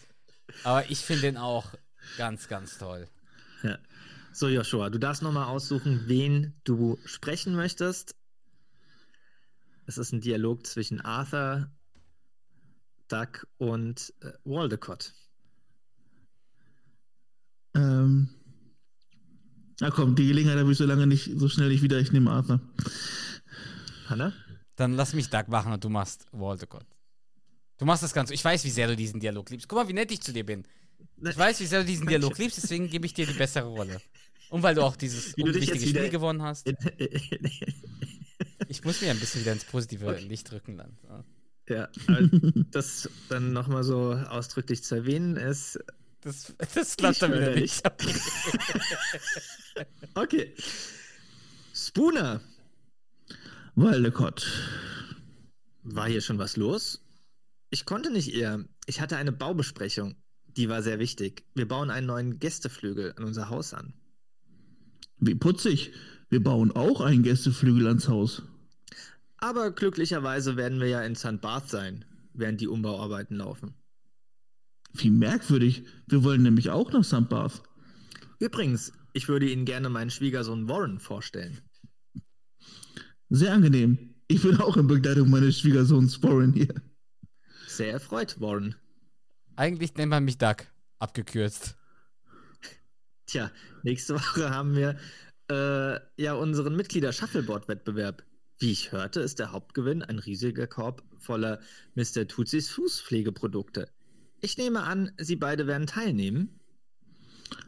Aber 0.64 0.90
ich 0.90 1.00
finde 1.00 1.22
den 1.22 1.36
auch 1.36 1.74
ganz, 2.16 2.48
ganz 2.48 2.78
toll. 2.78 3.06
Ja. 3.62 3.78
So, 4.32 4.48
Joshua, 4.48 4.88
du 4.88 4.98
darfst 4.98 5.20
nochmal 5.20 5.48
aussuchen, 5.48 6.04
wen 6.06 6.54
du 6.64 6.98
sprechen 7.04 7.54
möchtest. 7.54 8.16
Es 9.84 9.98
ist 9.98 10.12
ein 10.12 10.22
Dialog 10.22 10.66
zwischen 10.66 11.02
Arthur, 11.02 11.70
Duck 13.08 13.46
und 13.58 14.12
äh, 14.20 14.32
Waldecott. 14.44 15.12
Ähm. 17.74 18.28
Na 19.80 19.90
komm, 19.90 20.14
die 20.14 20.26
Gelegenheit 20.26 20.58
habe 20.58 20.70
ich 20.70 20.78
so 20.78 20.84
lange 20.84 21.06
nicht, 21.06 21.30
so 21.36 21.48
schnell 21.48 21.68
nicht 21.68 21.82
wieder. 21.82 21.98
Ich 21.98 22.12
nehme 22.12 22.30
Arthur. 22.30 22.60
Hanna? 24.06 24.32
Dann 24.76 24.92
lass 24.94 25.14
mich 25.14 25.28
Doug 25.28 25.48
machen 25.48 25.72
und 25.72 25.82
du 25.82 25.88
machst 25.88 26.26
Waldecott. 26.32 26.86
Du 27.78 27.84
machst 27.84 28.02
das 28.02 28.12
Ganze. 28.12 28.34
Ich 28.34 28.44
weiß, 28.44 28.64
wie 28.64 28.70
sehr 28.70 28.86
du 28.86 28.96
diesen 28.96 29.20
Dialog 29.20 29.50
liebst. 29.50 29.68
Guck 29.68 29.78
mal, 29.78 29.88
wie 29.88 29.92
nett 29.92 30.10
ich 30.12 30.20
zu 30.20 30.32
dir 30.32 30.46
bin. 30.46 30.64
Ich 31.20 31.36
weiß, 31.36 31.60
wie 31.60 31.66
sehr 31.66 31.80
du 31.80 31.86
diesen 31.86 32.06
Dialog 32.06 32.38
liebst, 32.38 32.62
deswegen 32.62 32.88
gebe 32.88 33.06
ich 33.06 33.14
dir 33.14 33.26
die 33.26 33.32
bessere 33.32 33.66
Rolle. 33.66 34.00
Und 34.50 34.62
weil 34.62 34.74
du 34.74 34.82
auch 34.82 34.96
dieses 34.96 35.34
unwichtige 35.34 35.86
Spiel 35.86 36.10
gewonnen 36.10 36.42
hast. 36.42 36.72
Ich 38.68 38.82
muss 38.84 39.02
mir 39.02 39.10
ein 39.10 39.20
bisschen 39.20 39.42
wieder 39.42 39.52
ins 39.52 39.64
positive 39.64 40.10
Licht 40.18 40.50
rücken 40.50 40.78
dann. 40.78 40.96
Ja. 41.72 41.88
aber 42.06 42.28
das 42.70 43.08
dann 43.28 43.52
nochmal 43.52 43.84
so 43.84 44.12
ausdrücklich 44.12 44.82
zu 44.84 44.94
erwähnen 44.94 45.36
ist. 45.36 45.78
Das, 46.20 46.54
das 46.74 46.96
klappt 46.96 47.22
dann 47.22 47.32
wieder 47.32 47.54
nicht. 47.54 47.82
Okay. 50.14 50.54
Spooner. 51.74 52.40
Waldecott. 53.74 54.46
War 55.82 56.08
hier 56.08 56.20
schon 56.20 56.38
was 56.38 56.56
los? 56.56 57.02
Ich 57.70 57.86
konnte 57.86 58.10
nicht 58.10 58.34
eher. 58.34 58.64
Ich 58.86 59.00
hatte 59.00 59.16
eine 59.16 59.32
Baubesprechung. 59.32 60.16
Die 60.56 60.68
war 60.68 60.82
sehr 60.82 60.98
wichtig. 60.98 61.44
Wir 61.54 61.66
bauen 61.66 61.90
einen 61.90 62.06
neuen 62.06 62.38
Gästeflügel 62.38 63.14
an 63.16 63.24
unser 63.24 63.48
Haus 63.48 63.72
an. 63.72 63.94
Wie 65.18 65.34
putzig. 65.34 65.92
Wir 66.28 66.42
bauen 66.42 66.72
auch 66.72 67.00
einen 67.00 67.22
Gästeflügel 67.22 67.86
ans 67.86 68.08
Haus. 68.08 68.42
Aber 69.42 69.72
glücklicherweise 69.72 70.56
werden 70.56 70.78
wir 70.78 70.86
ja 70.86 71.02
in 71.02 71.16
St. 71.16 71.40
Barth 71.40 71.68
sein, 71.68 72.04
während 72.32 72.60
die 72.60 72.68
Umbauarbeiten 72.68 73.38
laufen. 73.38 73.74
Wie 74.92 75.10
merkwürdig. 75.10 75.84
Wir 76.06 76.22
wollen 76.22 76.42
nämlich 76.42 76.70
auch 76.70 76.92
nach 76.92 77.02
St. 77.02 77.28
Barth. 77.28 77.60
Übrigens, 78.38 78.92
ich 79.14 79.26
würde 79.26 79.50
Ihnen 79.50 79.64
gerne 79.64 79.88
meinen 79.88 80.10
Schwiegersohn 80.10 80.68
Warren 80.68 81.00
vorstellen. 81.00 81.60
Sehr 83.30 83.52
angenehm. 83.52 84.14
Ich 84.28 84.42
bin 84.42 84.58
auch 84.58 84.76
in 84.76 84.86
Begleitung 84.86 85.28
meines 85.28 85.58
Schwiegersohns 85.58 86.22
Warren 86.22 86.52
hier. 86.52 86.80
Sehr 87.66 87.94
erfreut, 87.94 88.40
Warren. 88.40 88.76
Eigentlich 89.56 89.96
nennt 89.96 90.10
man 90.10 90.24
mich 90.24 90.38
Doug. 90.38 90.68
Abgekürzt. 91.00 91.76
Tja, 93.26 93.50
nächste 93.82 94.14
Woche 94.20 94.50
haben 94.50 94.76
wir 94.76 95.00
äh, 95.50 95.98
ja 96.16 96.34
unseren 96.34 96.76
Mitglieder-Shuffleboard-Wettbewerb. 96.76 98.22
Wie 98.62 98.70
ich 98.70 98.92
hörte, 98.92 99.18
ist 99.18 99.40
der 99.40 99.50
Hauptgewinn 99.50 100.04
ein 100.04 100.20
riesiger 100.20 100.68
Korb 100.68 101.02
voller 101.18 101.58
Mr. 101.96 102.28
Tutsis 102.28 102.68
Fußpflegeprodukte. 102.68 103.88
Ich 104.40 104.56
nehme 104.56 104.84
an, 104.84 105.10
Sie 105.18 105.34
beide 105.34 105.66
werden 105.66 105.88
teilnehmen. 105.88 106.60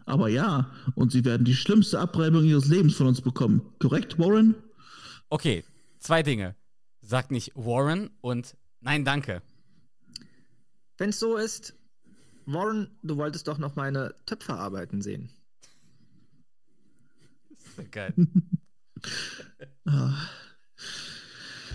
Aber 0.06 0.28
ja, 0.28 0.70
und 0.94 1.10
sie 1.10 1.24
werden 1.24 1.44
die 1.44 1.56
schlimmste 1.56 1.98
Abreibung 1.98 2.44
ihres 2.44 2.66
Lebens 2.66 2.94
von 2.94 3.08
uns 3.08 3.20
bekommen. 3.20 3.74
Korrekt, 3.80 4.20
Warren? 4.20 4.54
Okay, 5.30 5.64
zwei 5.98 6.22
Dinge. 6.22 6.54
Sag 7.00 7.32
nicht 7.32 7.50
Warren 7.56 8.10
und 8.20 8.56
nein, 8.80 9.04
danke. 9.04 9.42
Wenn 10.96 11.10
es 11.10 11.18
so 11.18 11.36
ist, 11.36 11.74
Warren, 12.46 12.96
du 13.02 13.16
wolltest 13.16 13.48
doch 13.48 13.58
noch 13.58 13.74
meine 13.74 14.14
Töpferarbeiten 14.26 15.02
sehen. 15.02 15.28
Geil. 17.90 18.14
Ah, 19.86 20.30